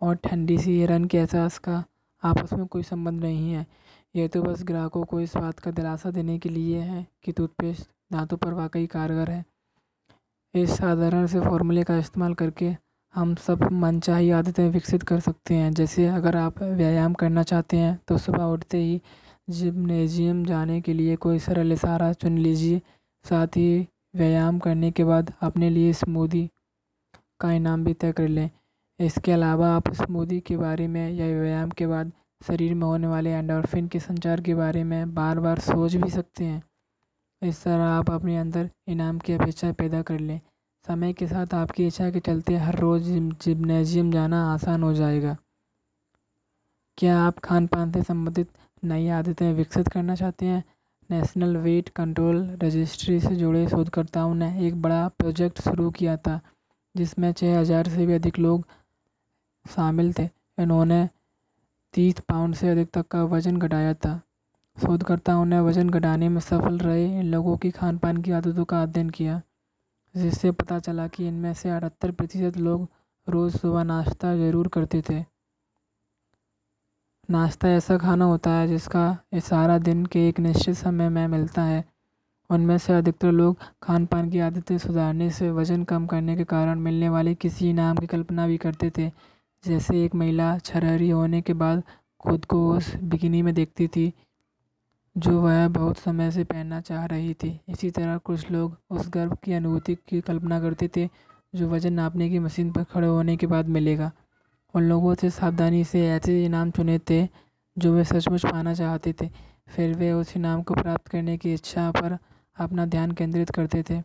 और 0.00 0.14
ठंडी 0.24 0.58
सिहरन 0.58 1.04
के 1.04 1.18
एहसास 1.18 1.58
का 1.58 1.82
आपस 2.22 2.52
में 2.52 2.66
कोई 2.66 2.82
संबंध 2.82 3.22
नहीं 3.22 3.52
है। 3.52 3.66
यह 4.14 4.28
तो 4.28 4.42
बस 4.42 4.62
ग्राहकों 4.64 5.04
को 5.04 5.20
इस 5.20 5.36
बात 5.36 5.58
का 5.58 5.70
दिलासा 5.70 6.10
देने 6.10 6.38
के 6.38 6.48
लिए 6.48 6.80
है 6.80 7.06
कि 7.24 7.32
टूथपेस्ट 7.32 7.88
दांतों 8.12 8.36
पर 8.36 8.52
वाकई 8.52 8.86
कारगर 8.86 9.30
है। 9.30 9.44
इस 10.54 10.70
साधारण 10.70 11.26
से 11.26 11.40
फॉर्मूले 11.40 11.84
का 11.84 11.96
इस्तेमाल 11.98 12.34
करके 12.34 12.74
हम 13.14 13.34
सब 13.36 13.62
मनचाही 13.72 14.30
आदतें 14.30 14.68
विकसित 14.70 15.02
कर 15.02 15.20
सकते 15.20 15.54
हैं। 15.54 15.70
जैसे 15.72 16.06
अगर 16.06 16.36
आप 16.36 16.62
व्यायाम 16.62 17.12
करना 17.14 17.42
चाहते 17.42 17.76
हैं 17.76 17.98
तो 18.08 18.16
सुबह 18.18 18.44
उठते 18.44 18.78
ही 18.78 19.00
जिमनेजियम 19.50 20.44
जाने 20.44 20.80
के 20.80 20.92
लिए 20.92 21.16
कोई 21.16 21.38
सरल 21.38 21.72
इशारा 21.72 22.12
चुन 22.14 22.38
लीजिए। 22.38 22.80
साथ 23.24 23.56
ही 23.56 23.86
व्यायाम 24.16 24.58
करने 24.58 24.90
के 24.90 25.04
बाद 25.04 25.32
अपने 25.42 25.70
लिए 25.70 25.92
स्मूदी 25.92 26.48
का 27.40 27.52
इनाम 27.52 27.84
भी 27.84 27.94
तय 27.94 28.12
कर 28.12 28.28
लें। 28.28 28.48
इसके 29.00 29.32
अलावा 29.32 29.68
आप 29.68 29.92
स्मूदी 29.94 30.40
के 30.40 30.56
बारे 30.56 30.86
में 30.88 31.10
या 31.10 31.26
व्यायाम 31.40 31.70
के 31.70 31.86
बाद 31.86 32.12
शरीर 32.40 32.74
में 32.74 32.86
होने 32.86 33.06
वाले 33.06 33.30
एंडोर्फिन 33.30 33.86
के 33.88 33.98
संचार 34.00 34.40
के 34.40 34.54
बारे 34.54 34.82
में 34.84 35.14
बार 35.14 35.40
बार 35.40 35.58
सोच 35.60 35.94
भी 35.94 36.10
सकते 36.10 36.44
हैं। 36.44 36.62
इस 37.42 37.62
तरह 37.64 37.84
आप 37.84 38.10
अपने 38.10 38.36
अंदर 38.38 38.70
इनाम 38.88 39.18
की 39.18 39.32
अपेक्षा 39.32 39.72
पैदा 39.72 40.02
कर 40.02 40.20
लें। 40.20 40.40
समय 40.84 41.12
के 41.12 41.26
साथ 41.26 41.54
आपकी 41.54 41.86
इच्छा 41.86 42.10
के 42.10 42.20
चलते 42.20 42.56
हर 42.56 42.78
रोज़ 42.78 43.10
जिमनेजियम 43.42 44.10
जाना 44.12 44.42
आसान 44.52 44.82
हो 44.82 44.92
जाएगा। 44.94 45.36
क्या 46.98 47.18
आप 47.18 47.38
खान 47.38 47.66
पान 47.66 47.92
से 47.92 48.02
संबंधित 48.02 48.48
नई 48.82 49.08
आदतें 49.08 49.52
विकसित 49.52 49.88
करना 49.88 50.14
चाहते 50.14 50.46
हैं? 50.46 50.62
नेशनल 51.10 51.56
वेट 51.56 51.88
कंट्रोल 51.88 52.36
रजिस्ट्री 52.62 53.18
से 53.20 53.34
जुड़े 53.36 53.66
शोधकर्ताओं 53.68 54.34
ने 54.34 54.66
एक 54.66 54.82
बड़ा 54.82 55.06
प्रोजेक्ट 55.08 55.60
शुरू 55.60 55.90
किया 55.90 56.16
था, 56.16 56.40
जिसमें 56.94 57.32
छः 57.32 57.58
हज़ार 57.58 57.88
से 57.88 58.06
भी 58.06 58.14
अधिक 58.14 58.38
लोग 58.38 58.66
शामिल 59.66 60.12
थे। 60.12 60.28
इन्होंने 60.58 61.08
तीस 61.94 62.20
पाउंड 62.20 62.54
से 62.54 62.68
अधिक 62.68 62.90
तक 62.90 63.08
का 63.08 63.22
वज़न 63.24 63.58
घटाया 63.58 63.94
था। 63.94 64.20
शोधकर्ताओं 64.76 65.44
ने 65.44 65.60
वज़न 65.60 65.90
घटाने 65.90 66.28
में 66.28 66.40
सफल 66.40 66.78
रहे, 66.78 67.04
इन 67.20 67.26
लोगों 67.26 67.56
की 67.56 67.70
खान 67.70 67.98
पान 67.98 68.22
की 68.22 68.30
आदतों 68.32 68.64
का 68.64 68.82
अध्ययन 68.82 69.10
किया। 69.10 69.40
जिससे 70.14 70.50
पता 70.52 70.78
चला 70.78 71.06
कि 71.08 71.26
इनमें 71.28 71.52
से 71.54 71.70
अठहत्तर 71.70 72.10
प्रतिशत 72.12 72.56
लोग 72.58 72.88
रोज़ 73.26 73.56
सुबह 73.56 73.84
नाश्ता 73.84 74.34
ज़रूर 74.36 74.68
करते 74.68 75.02
थे। 75.10 75.24
नाश्ता 77.28 77.68
ऐसा 77.68 77.96
खाना 77.98 78.24
होता 78.24 78.50
है 78.50 78.66
जिसका 78.68 79.04
सारा 79.40 79.78
दिन 79.80 80.04
के 80.06 80.26
एक 80.28 80.40
निश्चित 80.40 80.74
समय 80.76 81.08
में 81.08 81.26
मिलता 81.28 81.62
है। 81.62 81.84
उनमें 82.50 82.76
से 82.78 82.92
अधिकतर 82.92 83.32
लोग 83.32 83.58
खान 83.82 84.06
पान 84.06 84.28
की 84.30 84.40
आदतें 84.40 84.76
सुधारने 84.78 85.30
से 85.30 85.50
वज़न 85.50 85.84
कम 85.84 86.06
करने 86.06 86.36
के 86.36 86.44
कारण 86.44 86.78
मिलने 86.80 87.08
वाले 87.08 87.34
किसी 87.36 87.68
इनाम 87.70 87.96
की 87.96 88.06
कल्पना 88.06 88.46
भी 88.46 88.56
करते 88.56 88.90
थे। 88.98 89.10
जैसे 89.64 90.04
एक 90.04 90.14
महिला 90.14 90.56
छरहरी 90.58 91.08
होने 91.10 91.40
के 91.42 91.52
बाद 91.54 91.82
खुद 92.20 92.44
को 92.44 92.68
उस 92.72 92.94
बिकिनी 93.04 93.42
में 93.42 93.54
देखती 93.54 93.88
थी। 93.88 94.12
जो 95.16 95.40
वह 95.40 95.68
बहुत 95.68 95.98
समय 95.98 96.30
से 96.30 96.44
पहनना 96.44 96.80
चाह 96.80 97.04
रही 97.04 97.34
थी। 97.34 97.60
इसी 97.68 97.90
तरह 97.90 98.16
कुछ 98.18 98.50
लोग 98.50 98.76
उस 98.90 99.08
गर्व 99.08 99.36
की 99.44 99.52
अनुभूति 99.52 99.94
की 99.94 100.20
कल्पना 100.20 100.60
करते 100.60 100.88
थे, 100.96 101.08
जो 101.54 101.68
वज़न 101.68 101.92
नापने 101.92 102.28
की 102.30 102.38
मशीन 102.38 102.72
पर 102.72 102.84
खड़े 102.84 103.06
होने 103.06 103.36
के 103.36 103.46
बाद 103.46 103.68
मिलेगा। 103.68 104.12
उन 104.74 104.82
लोगों 104.82 105.14
से 105.14 105.30
सावधानी 105.30 105.84
से 105.84 106.06
ऐसे 106.08 106.44
इनाम 106.44 106.70
चुने 106.70 106.98
थे, 106.98 107.28
जो 107.78 107.94
वे 107.94 108.04
सचमुच 108.04 108.46
पाना 108.46 108.74
चाहते 108.74 109.12
थे। 109.12 109.30
फिर 109.68 109.94
वे 109.94 110.12
उस 110.12 110.36
इनाम 110.36 110.62
को 110.62 110.74
प्राप्त 110.74 111.08
करने 111.08 111.38
की 111.38 111.54
इच्छा 111.54 111.90
पर 111.90 112.18
अपना 112.56 112.86
ध्यान 112.86 113.12
केंद्रित 113.12 113.50
करते 113.50 113.82
थे। 113.90 114.02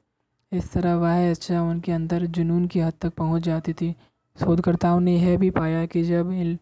इस 0.51 0.71
तरह 0.73 0.95
वह 0.95 1.31
इच्छा 1.31 1.61
उनके 1.61 1.91
अंदर 1.91 2.25
जुनून 2.25 2.67
की 2.67 2.79
हद 2.79 2.93
तक 3.01 3.13
पहुँच 3.13 3.43
जाती 3.43 3.73
थी। 3.73 3.95
शोधकर्ताओं 4.39 4.99
ने 4.99 5.17
यह 5.17 5.37
भी 5.37 5.49
पाया 5.49 5.85
कि 5.85 6.03
जब 6.03 6.31
इन, 6.31 6.57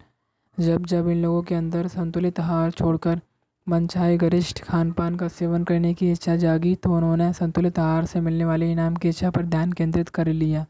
जब 0.59 0.85
जब 0.85 1.09
इन 1.09 1.21
लोगों 1.21 1.41
के 1.43 1.55
अंदर 1.55 1.87
संतुलित 1.87 2.39
आहार 2.39 2.71
छोड़कर 2.71 3.21
मनचाहे 3.67 4.17
गरिष्ठ 4.17 4.61
खान 4.63 4.91
पान 4.91 5.15
का 5.15 5.27
सेवन 5.27 5.63
करने 5.63 5.93
की 5.93 6.11
इच्छा 6.11 6.35
जागी 6.35 6.75
तो 6.75 6.91
उन्होंने 6.97 7.31
संतुलित 7.33 7.79
आहार 7.79 8.05
से 8.05 8.19
मिलने 8.19 8.45
वाले 8.45 8.71
इनाम 8.71 8.95
की 8.95 9.09
इच्छा 9.09 9.29
पर 9.29 9.45
ध्यान 9.45 9.73
केंद्रित 9.73 10.09
कर 10.09 10.27
लिया। 10.27 10.65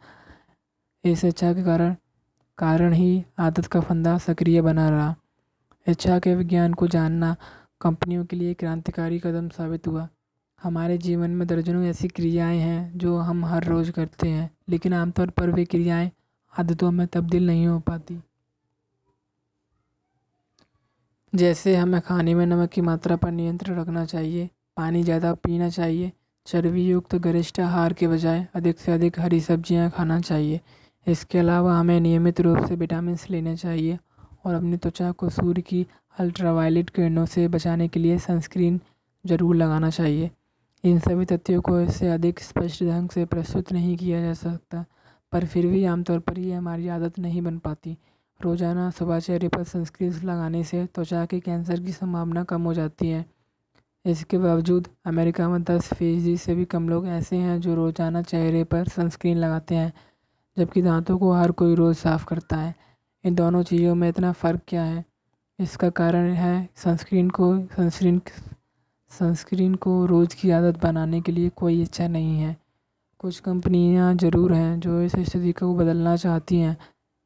इस 1.04 1.26
इच्छा 1.26 1.54
के 1.54 1.64
कारण 1.64 1.96
कारण 2.58 2.94
ही 2.94 3.24
आदत 3.40 3.66
का 3.66 3.80
फंदा 3.80 4.18
सक्रिय 4.18 4.62
बना 4.62 4.90
रहा। 4.90 5.16
इच्छा 5.88 6.20
के 6.20 6.36
विज्ञान 6.36 6.74
को 6.74 6.88
जानना 6.88 7.36
कंपनियों 7.82 8.26
के 8.26 8.36
लिए 8.36 8.54
क्रांतिकारी 8.54 9.20
कदम 9.20 9.50
साबित 9.50 9.88
हुआ। 9.88 10.08
हमारे 10.62 10.98
जीवन 10.98 11.30
में 11.30 11.48
दर्जनों 11.48 11.84
ऐसी 11.84 12.08
क्रियाएँ 12.08 12.60
हैं, 12.60 12.98
जो 12.98 13.18
हम 13.18 13.46
हर 13.46 13.64
रोज़ 13.64 13.92
करते 13.92 14.30
हैं, 14.30 14.50
लेकिन 14.70 14.94
आमतौर 14.94 15.30
पर 15.30 15.50
वे 15.50 15.66
क्रियाएँ 15.66 16.12
आदतों 16.54 16.92
में 16.92 17.08
तब्दील 17.08 17.48
नहीं 17.48 17.68
हो 17.68 17.80
पाती। 17.80 18.20
जैसे 21.34 21.76
हमें 21.76 22.00
खाने 22.02 22.34
में 22.34 22.46
नमक 22.46 22.70
की 22.70 22.82
मात्रा 22.82 23.16
पर 23.16 23.32
नियंत्रण 23.32 23.80
रखना 23.80 24.06
चाहिए, 24.06 24.50
पानी 24.78 25.04
ज़्यादा 25.04 25.34
पीना 25.36 25.70
चाहिए 25.70 26.12
चर्बी 26.48 26.86
युक्त 26.86 27.16
गरिष्ठ 27.18 27.60
आहार 27.60 27.94
के 27.94 28.08
बजाय 28.08 28.46
अधिक 28.56 28.80
से 28.80 28.92
अधिक 28.92 29.20
हरी 29.20 29.40
सब्ज़ियाँ 29.42 29.90
खाना 29.90 30.20
चाहिए। 30.22 30.60
इसके 31.08 31.40
अलावा 31.40 31.78
हमें 31.80 32.00
नियमित 32.00 32.42
रूप 32.42 32.66
से 32.68 32.76
विटामिन 32.76 33.18
लेने 33.30 33.56
चाहिए 33.58 33.98
और 34.46 34.54
अपनी 34.54 34.78
त्वचा 34.78 35.12
को 35.12 35.30
सूर्य 35.30 35.62
की 35.62 35.86
अल्ट्रावायलेट 36.18 36.90
किरणों 36.90 37.26
से 37.26 37.48
बचाने 37.48 37.88
के 37.88 38.00
लिए 38.00 38.18
सनस्क्रीन 38.20 38.80
ज़रूर 39.26 39.56
लगाना 39.56 39.90
चाहिए। 39.90 40.30
इन 40.84 41.00
सभी 41.00 41.26
तथ्यों 41.26 41.62
को 41.62 41.80
इससे 41.82 42.08
अधिक 42.08 42.40
स्पष्ट 42.40 42.84
ढंग 42.84 43.10
से 43.10 43.26
प्रस्तुत 43.26 43.72
नहीं 43.74 43.96
किया 43.98 44.22
जा 44.22 44.34
सकता, 44.36 44.86
पर 45.34 45.46
फिर 45.46 45.68
भी 45.68 45.84
आमतौर 45.86 46.20
पर 46.20 46.40
ये 46.40 46.54
हमारी 46.54 46.88
आदत 46.88 47.20
नहीं 47.20 47.42
बन 47.42 47.58
पाती। 47.60 47.98
रोज़ाना 48.40 48.90
सुबह 48.90 49.20
चेहरे 49.20 49.48
पर 49.48 49.64
सनस्क्रीन 49.64 50.14
लगाने 50.24 50.64
से 50.64 50.86
त्वचा 50.86 51.26
के 51.26 51.40
कैंसर 51.40 51.80
की 51.80 51.92
संभावना 51.92 52.44
कम 52.44 52.62
हो 52.62 52.74
जाती 52.74 53.10
है। 53.10 53.26
इसके 54.06 54.38
बावजूद 54.38 54.88
अमेरिका 55.06 55.48
में 55.50 55.64
दस 55.64 55.94
फ़ीसदी 55.94 56.36
से 56.38 56.56
भी 56.56 56.66
कम 56.66 56.90
लोग 56.90 57.08
ऐसे 57.10 57.36
हैं 57.38 57.60
जो 57.62 57.76
रोज़ाना 57.76 58.22
चेहरे 58.24 58.64
पर 58.64 58.88
सनस्क्रीन 58.88 59.38
लगाते 59.38 59.76
हैं, 59.76 59.92
जबकि 60.58 60.82
दांतों 60.82 61.18
को 61.18 61.32
हर 61.34 61.52
कोई 61.52 61.76
रोज़ 61.76 61.98
साफ़ 61.98 62.26
करता 62.26 62.58
है। 62.58 62.74
इन 63.24 63.36
दोनों 63.36 63.64
चीज़ों 63.64 63.96
में 63.96 64.08
इतना 64.10 64.32
फ़र्क 64.34 64.62
क्या 64.68 64.84
है? 64.84 65.04
इसका 65.60 65.90
कारण 65.90 66.32
है 66.34 66.70
सनस्क्रीन 66.76 67.30
को 67.30 67.56
सनस्क्रीन 67.68 68.22
सनस्क्रीन 69.12 69.76
को 69.76 70.06
रोज़ 70.06 70.36
की 70.36 70.52
आदत 70.52 70.82
बनाने 70.84 71.22
के 71.22 71.32
लिए 71.32 71.50
कोई 71.56 71.82
इच्छा 71.82 72.08
नहीं 72.08 72.38
है। 72.40 72.56
कुछ 73.20 73.40
कंपनियाँ 73.40 74.14
ज़रूर 74.16 74.54
हैं 74.54 74.80
जो 74.80 75.02
इस 75.02 75.16
स्थिति 75.20 75.52
को 75.52 75.74
बदलना 75.76 76.16
चाहती 76.16 76.60
हैं। 76.60 76.78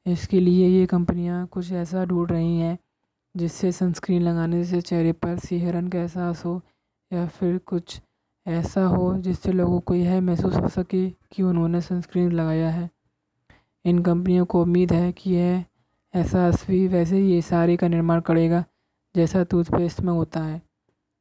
इसके 0.06 0.40
लिए 0.40 0.68
ये 0.68 0.86
कंपनियाँ 0.86 1.46
कुछ 1.48 1.72
ऐसा 1.72 2.06
ढूंढ 2.06 2.32
रही 2.32 2.58
हैं, 2.60 2.78
जिससे 3.36 3.72
सनस्क्रीन 3.72 4.22
लगाने 4.22 4.64
से 4.64 4.82
चेहरे 4.82 5.12
पर 5.12 5.38
सिहरन 5.40 5.88
का 5.88 6.00
एहसास 6.00 6.46
हो, 6.46 6.62
या 7.12 7.26
फिर 7.28 7.58
कुछ 7.58 8.02
ऐसा 8.46 8.86
हो 8.86 9.14
जिससे 9.18 9.52
लोगों 9.52 9.80
को 9.80 9.96
यह 9.96 10.22
महसूस 10.22 10.56
हो 10.56 10.68
सके 10.68 11.10
कि 11.10 11.44
उन्होंने 11.44 11.82
सनस्क्रीन 11.82 12.32
लगाया 12.32 12.70
है। 12.70 12.90
इन 13.86 14.00
कंपनियों 14.00 14.46
को 14.46 14.62
उम्मीद 14.62 14.94
है 14.94 15.12
कि 15.12 15.32
यह 15.32 15.64
एहसास 16.14 16.66
भी 16.68 16.88
वैसे 16.88 17.18
ही 17.18 17.38
इशारे 17.38 17.78
का 17.78 17.88
निर्माण 17.88 18.22
करेगा 18.22 18.64
जैसा 19.16 19.44
टूथपेस्ट 19.44 20.02
में 20.02 20.14
होता 20.14 20.44
है। 20.44 20.62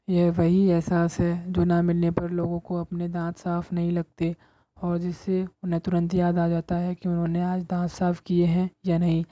यह 0.09 0.31
वही 0.31 0.69
एहसास 0.69 1.19
है 1.20 1.52
जो 1.52 1.65
ना 1.65 1.81
मिलने 1.82 2.11
पर 2.11 2.31
लोगों 2.31 2.61
को 2.61 2.81
अपने 2.81 3.09
दांत 3.09 3.36
साफ़ 3.36 3.74
नहीं 3.74 3.93
लगते 3.93 4.35
और 4.82 4.98
जिससे 4.98 5.47
उन्हें 5.65 5.81
तुरंत 5.81 6.15
याद 6.15 6.39
आ 6.39 6.48
जाता 6.48 6.77
है 6.77 6.94
कि 6.94 7.09
उन्होंने 7.09 7.43
आज 7.43 7.62
दांत 7.62 7.90
साफ़ 7.90 8.23
किए 8.27 8.47
हैं 8.47 8.70
या 8.86 8.98
नहीं। 8.98 9.24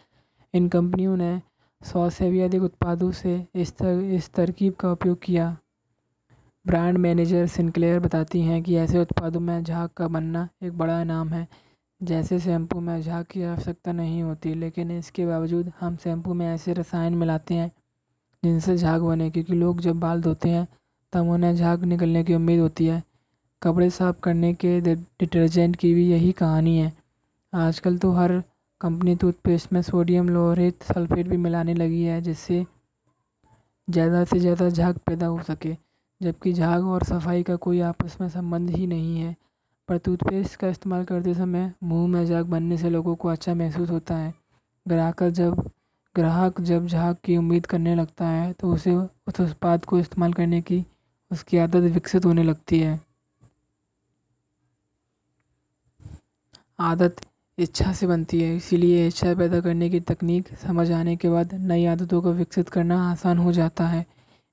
इन 0.55 0.69
कंपनियों 0.69 1.16
ने 1.16 1.41
सौ 1.83 2.11
से 2.11 2.31
भी 2.31 2.41
अधिक 2.41 2.62
उत्पादों 2.62 3.11
से 3.12 3.47
इस 3.55 3.77
तर, 3.77 4.01
इस 4.01 4.31
तरकीब 4.31 4.75
का 4.75 4.93
उपयोग 4.93 5.19
किया। 5.23 5.57
ब्रांड 6.66 6.99
मैनेजर 6.99 7.47
सिंक्लेयर 7.47 8.01
बताती 8.01 8.41
हैं 8.43 8.62
कि 8.62 8.77
ऐसे 8.77 9.01
उत्पादों 9.01 9.41
में 9.41 9.62
झाग 9.65 9.89
का 9.89 10.09
बनना 10.09 10.49
एक 10.62 10.79
बड़ा 10.79 11.01
इनाम 11.03 11.29
है। 11.29 11.47
जैसे 12.03 12.39
शैम्पू 12.39 12.81
में 12.81 13.01
झाग 13.03 13.25
की 13.25 13.43
आवश्यकता 13.43 13.93
नहीं 13.93 14.23
होती, 14.23 14.55
लेकिन 14.55 14.91
इसके 14.91 15.27
बावजूद 15.27 15.73
हम 15.81 15.97
शैम्पू 15.97 16.35
में 16.35 16.47
ऐसे 16.47 16.73
रसायन 16.73 17.15
मिलाते 17.15 17.55
हैं 17.55 17.70
जिनसे 18.43 18.77
झाग 18.77 19.03
बने, 19.03 19.31
क्योंकि 19.31 19.55
लोग 19.55 19.81
जब 19.81 20.01
बाल 20.01 20.23
धोते 20.23 20.49
हैं 20.49 20.66
तब 21.12 21.29
उन्हें 21.29 21.55
झाग 21.57 21.85
निकलने 21.85 22.25
की 22.25 22.35
उम्मीद 22.35 22.61
होती 22.61 22.87
है। 22.87 23.03
कपड़े 23.62 23.89
साफ़ 23.90 24.20
करने 24.20 24.52
के 24.55 24.80
डिटर्जेंट 24.80 25.76
की 25.76 25.93
भी 25.94 26.09
यही 26.10 26.32
कहानी 26.32 26.76
है। 26.78 26.93
आजकल 27.52 27.97
तो 27.98 28.10
हर 28.12 28.32
कंपनी 28.80 29.14
टूथपेस्ट 29.16 29.72
में 29.72 29.80
सोडियम, 29.82 30.28
लोरेट, 30.28 30.82
सल्फेट 30.85 31.28
भी 31.28 31.36
मिलाने 31.36 31.74
लगी 31.74 32.02
है, 32.02 32.20
जिससे 32.22 32.64
ज़्यादा 33.89 34.24
से 34.24 34.39
ज़्यादा 34.39 34.68
झाग 34.68 34.98
पैदा 35.06 35.26
हो 35.26 35.43
सके, 35.43 35.74
जबकि 36.20 36.52
झाग 36.52 36.86
और 36.86 37.05
सफ़ाई 37.05 37.43
का 37.43 37.56
कोई 37.56 37.80
आपस 37.82 38.16
में 38.20 38.28
संबंध 38.28 38.70
ही 38.70 38.86
नहीं 38.86 39.18
है। 39.18 39.35
पर 39.89 39.98
टूथपेस्ट 39.98 40.56
का 40.56 40.68
इस्तेमाल 40.68 41.05
करते 41.05 41.35
समय 41.35 41.72
मुँह 41.85 42.09
में 42.09 42.24
झाग 42.26 42.47
बनने 42.47 42.76
से 42.76 42.90
लोगों 42.90 43.14
को 43.16 43.28
अच्छा 43.28 43.55
महसूस 43.55 43.90
होता 43.90 44.16
है। 44.16 44.32
ग्राहक 44.86 45.22
जब 45.24 45.68
ग्राहक 46.14 46.60
जब 46.60 46.86
झाग 46.86 47.16
की 47.24 47.36
उम्मीद 47.36 47.66
करने 47.66 47.94
लगता 47.94 48.26
है 48.26 48.52
तो 48.52 48.72
उसे 48.72 48.94
उस 48.94 49.40
उत्पाद 49.40 49.85
को 49.85 49.98
इस्तेमाल 49.98 50.32
करने 50.32 50.60
की 50.62 50.85
उसकी 51.30 51.59
आदत 51.59 51.90
विकसित 51.93 52.24
होने 52.24 52.43
लगती 52.43 52.80
है। 52.80 53.01
आदत 56.78 57.16
इच्छा 57.59 57.92
से 57.92 58.06
बनती 58.06 58.40
है। 58.40 58.55
इसीलिए 58.56 59.06
इच्छा 59.06 59.34
पैदा 59.34 59.60
करने 59.60 59.88
की 59.90 60.00
तकनीक 60.00 60.48
समझ 60.56 60.90
आने 60.92 61.16
के 61.16 61.28
बाद 61.28 61.55
नई 61.55 61.84
आदतों 61.86 62.20
को 62.22 62.32
विकसित 62.32 62.68
करना 62.68 63.00
आसान 63.10 63.38
हो 63.38 63.52
जाता 63.52 63.86
है। 63.86 64.05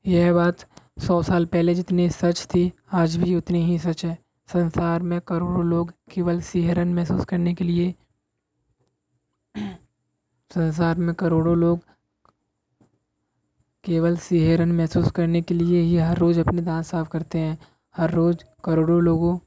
यह 0.05 0.31
बात 0.33 0.65
सौ 0.99 1.21
साल 1.23 1.45
पहले 1.45 1.75
जितनी 1.75 2.09
सच 2.09 2.45
थी, 2.45 2.71
आज 2.93 3.15
भी 3.15 3.35
उतनी 3.35 3.63
ही 3.65 3.77
सच 3.79 4.05
है। 4.05 4.17
संसार 4.49 5.03
में 5.03 5.19
करोड़ों 5.21 5.65
लोग 5.65 5.91
केवल 6.11 6.41
सिहरन 6.41 6.93
महसूस 6.93 7.25
करने 7.25 7.53
के 7.53 7.63
लिए 7.63 7.93
संसार 10.51 10.97
में 10.97 11.13
करोड़ों 11.15 11.55
लोग 11.57 11.79
केवल 13.83 14.17
सिहरन 14.17 14.71
महसूस 14.71 15.11
करने 15.11 15.41
के 15.41 15.53
लिए 15.53 15.81
ही 15.81 15.97
हर 15.97 16.17
रोज़ 16.17 16.39
अपने 16.39 16.61
दांत 16.61 16.85
साफ़ 16.85 17.09
करते 17.09 17.39
हैं। 17.39 17.57
हर 17.95 18.11
रोज़ 18.11 18.43
करोड़ों 18.63 19.01
लोगों 19.01 19.37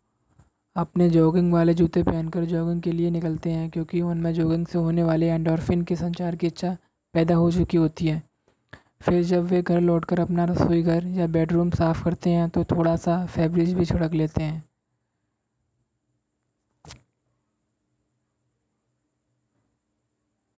अपने 0.78 1.08
जॉगिंग 1.10 1.52
वाले 1.52 1.74
जूते 1.74 2.02
पहनकर 2.02 2.44
जॉगिंग 2.44 2.82
के 2.82 2.92
लिए 2.92 3.10
निकलते 3.10 3.50
हैं, 3.50 3.70
क्योंकि 3.70 4.00
उनमें 4.02 4.32
जॉगिंग 4.34 4.66
से 4.66 4.78
होने 4.78 5.02
वाले 5.02 5.28
एंडोर्फिन 5.28 5.82
के 5.82 5.96
संचार 5.96 6.36
की 6.36 6.46
इच्छा 6.46 6.76
पैदा 7.14 7.34
हो 7.34 7.50
चुकी 7.52 7.76
होती 7.76 8.06
है। 8.06 8.22
फिर 9.02 9.22
जब 9.22 9.44
वे 9.44 9.62
घर 9.62 9.80
लौटकर 9.80 10.20
अपना 10.20 10.44
रसोई 10.44 10.82
घर 10.82 11.06
या 11.06 11.26
बेडरूम 11.26 11.70
साफ़ 11.70 12.04
करते 12.04 12.30
हैं 12.30 12.48
तो 12.50 12.64
थोड़ा 12.64 12.96
सा 12.96 13.24
फैब्रिज 13.26 13.74
भी 13.74 13.84
छिड़क 13.84 14.14
लेते 14.14 14.42
हैं। 14.42 14.62